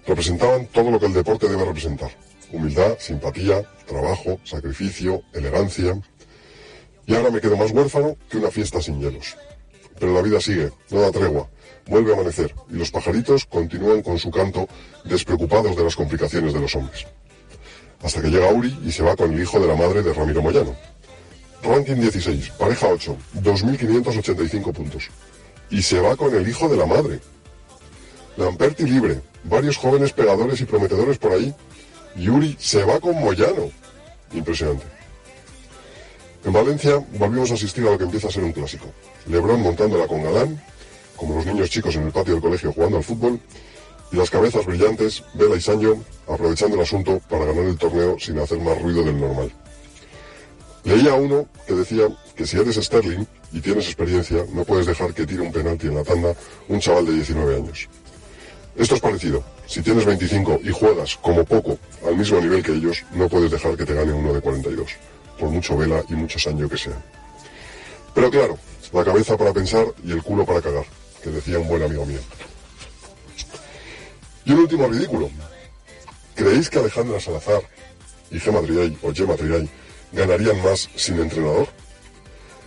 Representaban 0.06 0.66
todo 0.68 0.88
lo 0.92 1.00
que 1.00 1.06
el 1.06 1.14
deporte 1.14 1.48
debe 1.48 1.64
representar. 1.64 2.12
Humildad, 2.52 2.96
simpatía, 3.00 3.68
trabajo, 3.88 4.38
sacrificio, 4.44 5.24
elegancia. 5.32 6.00
Y 7.06 7.14
ahora 7.16 7.32
me 7.32 7.40
quedo 7.40 7.56
más 7.56 7.72
huérfano 7.72 8.16
que 8.30 8.36
una 8.36 8.52
fiesta 8.52 8.80
sin 8.80 9.00
hielos. 9.00 9.36
Pero 9.98 10.12
la 10.12 10.22
vida 10.22 10.40
sigue, 10.40 10.70
no 10.90 11.00
da 11.00 11.10
tregua. 11.10 11.48
Vuelve 11.86 12.12
a 12.12 12.14
amanecer 12.14 12.54
y 12.70 12.76
los 12.76 12.90
pajaritos 12.90 13.44
continúan 13.44 14.02
con 14.02 14.18
su 14.18 14.30
canto 14.30 14.68
despreocupados 15.04 15.76
de 15.76 15.84
las 15.84 15.96
complicaciones 15.96 16.54
de 16.54 16.60
los 16.60 16.74
hombres. 16.76 17.06
Hasta 18.02 18.22
que 18.22 18.30
llega 18.30 18.52
Uri 18.52 18.78
y 18.84 18.92
se 18.92 19.02
va 19.02 19.16
con 19.16 19.32
el 19.32 19.40
hijo 19.40 19.60
de 19.60 19.66
la 19.66 19.76
madre 19.76 20.02
de 20.02 20.12
Ramiro 20.12 20.42
Moyano. 20.42 20.74
Ranking 21.62 21.96
16, 21.96 22.50
pareja 22.58 22.88
8, 22.88 23.16
2.585 23.42 24.72
puntos. 24.72 25.08
Y 25.70 25.82
se 25.82 26.00
va 26.00 26.16
con 26.16 26.34
el 26.34 26.46
hijo 26.46 26.68
de 26.68 26.76
la 26.76 26.86
madre. 26.86 27.20
Lamperti 28.36 28.84
libre, 28.84 29.20
varios 29.44 29.76
jóvenes 29.76 30.12
pegadores 30.12 30.60
y 30.60 30.64
prometedores 30.64 31.18
por 31.18 31.32
ahí. 31.32 31.54
Y 32.16 32.28
Uri 32.28 32.56
se 32.58 32.84
va 32.84 33.00
con 33.00 33.18
Moyano. 33.18 33.70
Impresionante. 34.32 34.84
En 36.44 36.52
Valencia 36.52 37.02
volvimos 37.18 37.50
a 37.50 37.54
asistir 37.54 37.86
a 37.86 37.92
lo 37.92 37.98
que 37.98 38.04
empieza 38.04 38.28
a 38.28 38.30
ser 38.30 38.44
un 38.44 38.52
clásico. 38.52 38.86
Lebrón 39.26 39.62
montándola 39.62 40.06
con 40.06 40.22
Galán, 40.22 40.62
como 41.16 41.36
los 41.36 41.46
niños 41.46 41.70
chicos 41.70 41.94
en 41.96 42.06
el 42.06 42.12
patio 42.12 42.34
del 42.34 42.42
colegio 42.42 42.72
jugando 42.72 42.98
al 42.98 43.04
fútbol, 43.04 43.40
y 44.14 44.16
las 44.16 44.30
cabezas 44.30 44.64
brillantes, 44.64 45.24
Vela 45.34 45.56
y 45.56 45.60
Sancho, 45.60 45.96
aprovechando 46.28 46.76
el 46.76 46.82
asunto 46.82 47.20
para 47.28 47.46
ganar 47.46 47.64
el 47.64 47.76
torneo 47.76 48.16
sin 48.18 48.38
hacer 48.38 48.60
más 48.60 48.80
ruido 48.80 49.02
del 49.02 49.20
normal. 49.20 49.50
Leía 50.84 51.14
uno 51.14 51.48
que 51.66 51.74
decía 51.74 52.06
que 52.36 52.46
si 52.46 52.58
eres 52.58 52.76
Sterling 52.76 53.24
y 53.52 53.60
tienes 53.60 53.86
experiencia, 53.86 54.44
no 54.52 54.64
puedes 54.64 54.86
dejar 54.86 55.12
que 55.14 55.26
tire 55.26 55.40
un 55.40 55.50
penalti 55.50 55.88
en 55.88 55.96
la 55.96 56.04
tanda 56.04 56.34
un 56.68 56.78
chaval 56.78 57.06
de 57.06 57.12
19 57.14 57.56
años. 57.56 57.88
Esto 58.76 58.94
es 58.94 59.00
parecido. 59.00 59.42
Si 59.66 59.82
tienes 59.82 60.04
25 60.04 60.60
y 60.62 60.70
juegas, 60.70 61.16
como 61.16 61.44
poco, 61.44 61.78
al 62.06 62.16
mismo 62.16 62.40
nivel 62.40 62.62
que 62.62 62.72
ellos, 62.72 63.02
no 63.14 63.28
puedes 63.28 63.50
dejar 63.50 63.76
que 63.76 63.86
te 63.86 63.94
gane 63.94 64.12
uno 64.12 64.32
de 64.32 64.40
42, 64.40 64.90
por 65.38 65.48
mucho 65.48 65.76
Vela 65.76 66.04
y 66.08 66.14
mucho 66.14 66.38
Sancho 66.38 66.68
que 66.68 66.76
sea. 66.76 67.02
Pero 68.14 68.30
claro, 68.30 68.58
la 68.92 69.04
cabeza 69.04 69.36
para 69.36 69.52
pensar 69.52 69.86
y 70.04 70.12
el 70.12 70.22
culo 70.22 70.44
para 70.44 70.60
cagar 70.60 70.84
que 71.24 71.30
decía 71.30 71.58
un 71.58 71.66
buen 71.66 71.82
amigo 71.82 72.04
mío. 72.04 72.20
Y 74.44 74.52
un 74.52 74.58
último 74.58 74.86
ridículo. 74.86 75.30
¿Creéis 76.34 76.68
que 76.68 76.78
Alejandra 76.78 77.18
Salazar 77.18 77.62
y 78.30 78.38
Gemma 78.38 78.60
Triay 78.60 78.98
o 79.02 79.12
Gemma 79.12 79.34
Triay 79.34 79.68
ganarían 80.12 80.62
más 80.62 80.90
sin 80.96 81.18
entrenador? 81.18 81.68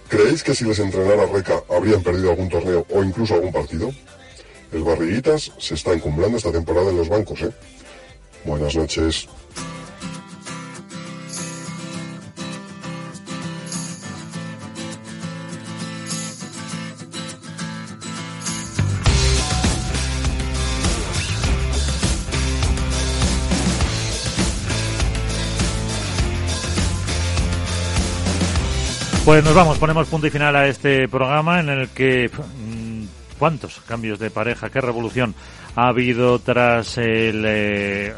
¿Creéis 0.09 0.41
que 0.41 0.55
si 0.55 0.65
les 0.65 0.79
entrenara 0.79 1.27
Reca 1.27 1.61
habrían 1.69 2.01
perdido 2.01 2.31
algún 2.31 2.49
torneo 2.49 2.83
o 2.89 3.03
incluso 3.03 3.35
algún 3.35 3.51
partido? 3.51 3.93
El 4.71 4.83
Barriguitas 4.83 5.51
se 5.59 5.75
está 5.75 5.93
encumbrando 5.93 6.37
esta 6.37 6.51
temporada 6.51 6.89
en 6.89 6.97
los 6.97 7.09
bancos, 7.09 7.41
¿eh? 7.41 7.51
Buenas 8.43 8.75
noches. 8.75 9.27
Pues 29.27 29.43
nos 29.43 29.53
vamos, 29.53 29.77
ponemos 29.77 30.07
punto 30.07 30.27
y 30.27 30.29
final 30.29 30.55
a 30.55 30.67
este 30.67 31.09
programa 31.09 31.59
en 31.59 31.67
el 31.67 31.89
que 31.89 32.29
mm, 32.29 33.37
cuántos 33.37 33.81
cambios 33.81 34.19
de 34.19 34.29
pareja, 34.29 34.69
qué 34.69 34.79
revolución 34.79 35.35
ha 35.75 35.89
habido 35.89 36.39
tras 36.39 36.97
el 36.97 37.43
eh, 37.45 38.13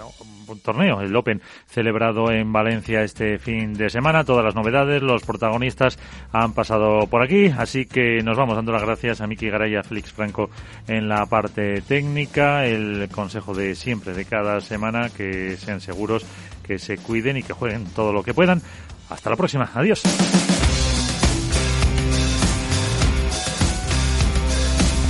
torneo, 0.61 1.02
el 1.02 1.15
Open, 1.15 1.41
celebrado 1.65 2.31
en 2.31 2.53
Valencia 2.53 3.02
este 3.02 3.40
fin 3.40 3.73
de 3.73 3.90
semana. 3.90 4.23
Todas 4.23 4.45
las 4.45 4.53
novedades, 4.53 5.02
los 5.02 5.23
protagonistas 5.23 5.98
han 6.31 6.53
pasado 6.53 7.07
por 7.07 7.23
aquí, 7.23 7.48
así 7.57 7.88
que 7.88 8.22
nos 8.22 8.38
vamos 8.38 8.56
dando 8.56 8.72
las 8.72 8.84
gracias 8.84 9.19
a 9.19 9.26
Miki 9.26 9.49
Garay 9.49 9.73
y 9.73 9.77
a 9.77 9.84
Félix 9.84 10.14
Franco 10.14 10.52
en 10.88 11.10
la 11.10 11.26
parte 11.26 11.81
técnica, 11.81 12.68
el 12.68 13.10
consejo 13.11 13.56
de 13.56 13.73
siempre, 13.73 14.14
de 14.14 14.26
cada 14.26 14.61
semana, 14.61 15.10
que 15.10 15.57
sean 15.57 15.81
seguros, 15.81 16.23
que 16.61 16.77
se 16.77 16.99
cuiden 16.99 17.38
y 17.38 17.41
que 17.41 17.53
jueguen 17.53 17.86
todo 17.95 18.14
lo 18.14 18.22
que 18.22 18.36
puedan. 18.36 18.61
Hasta 19.10 19.31
la 19.31 19.36
próxima, 19.36 19.72
adiós. 19.73 20.03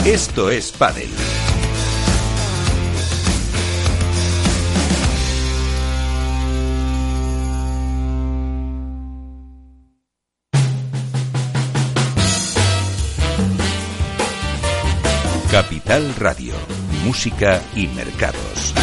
Esto 0.10 0.50
es 0.50 0.72
Padel. 0.72 1.08
Capital 15.52 16.16
Radio, 16.16 16.56
Música 17.04 17.62
y 17.76 17.86
Mercados. 17.90 18.74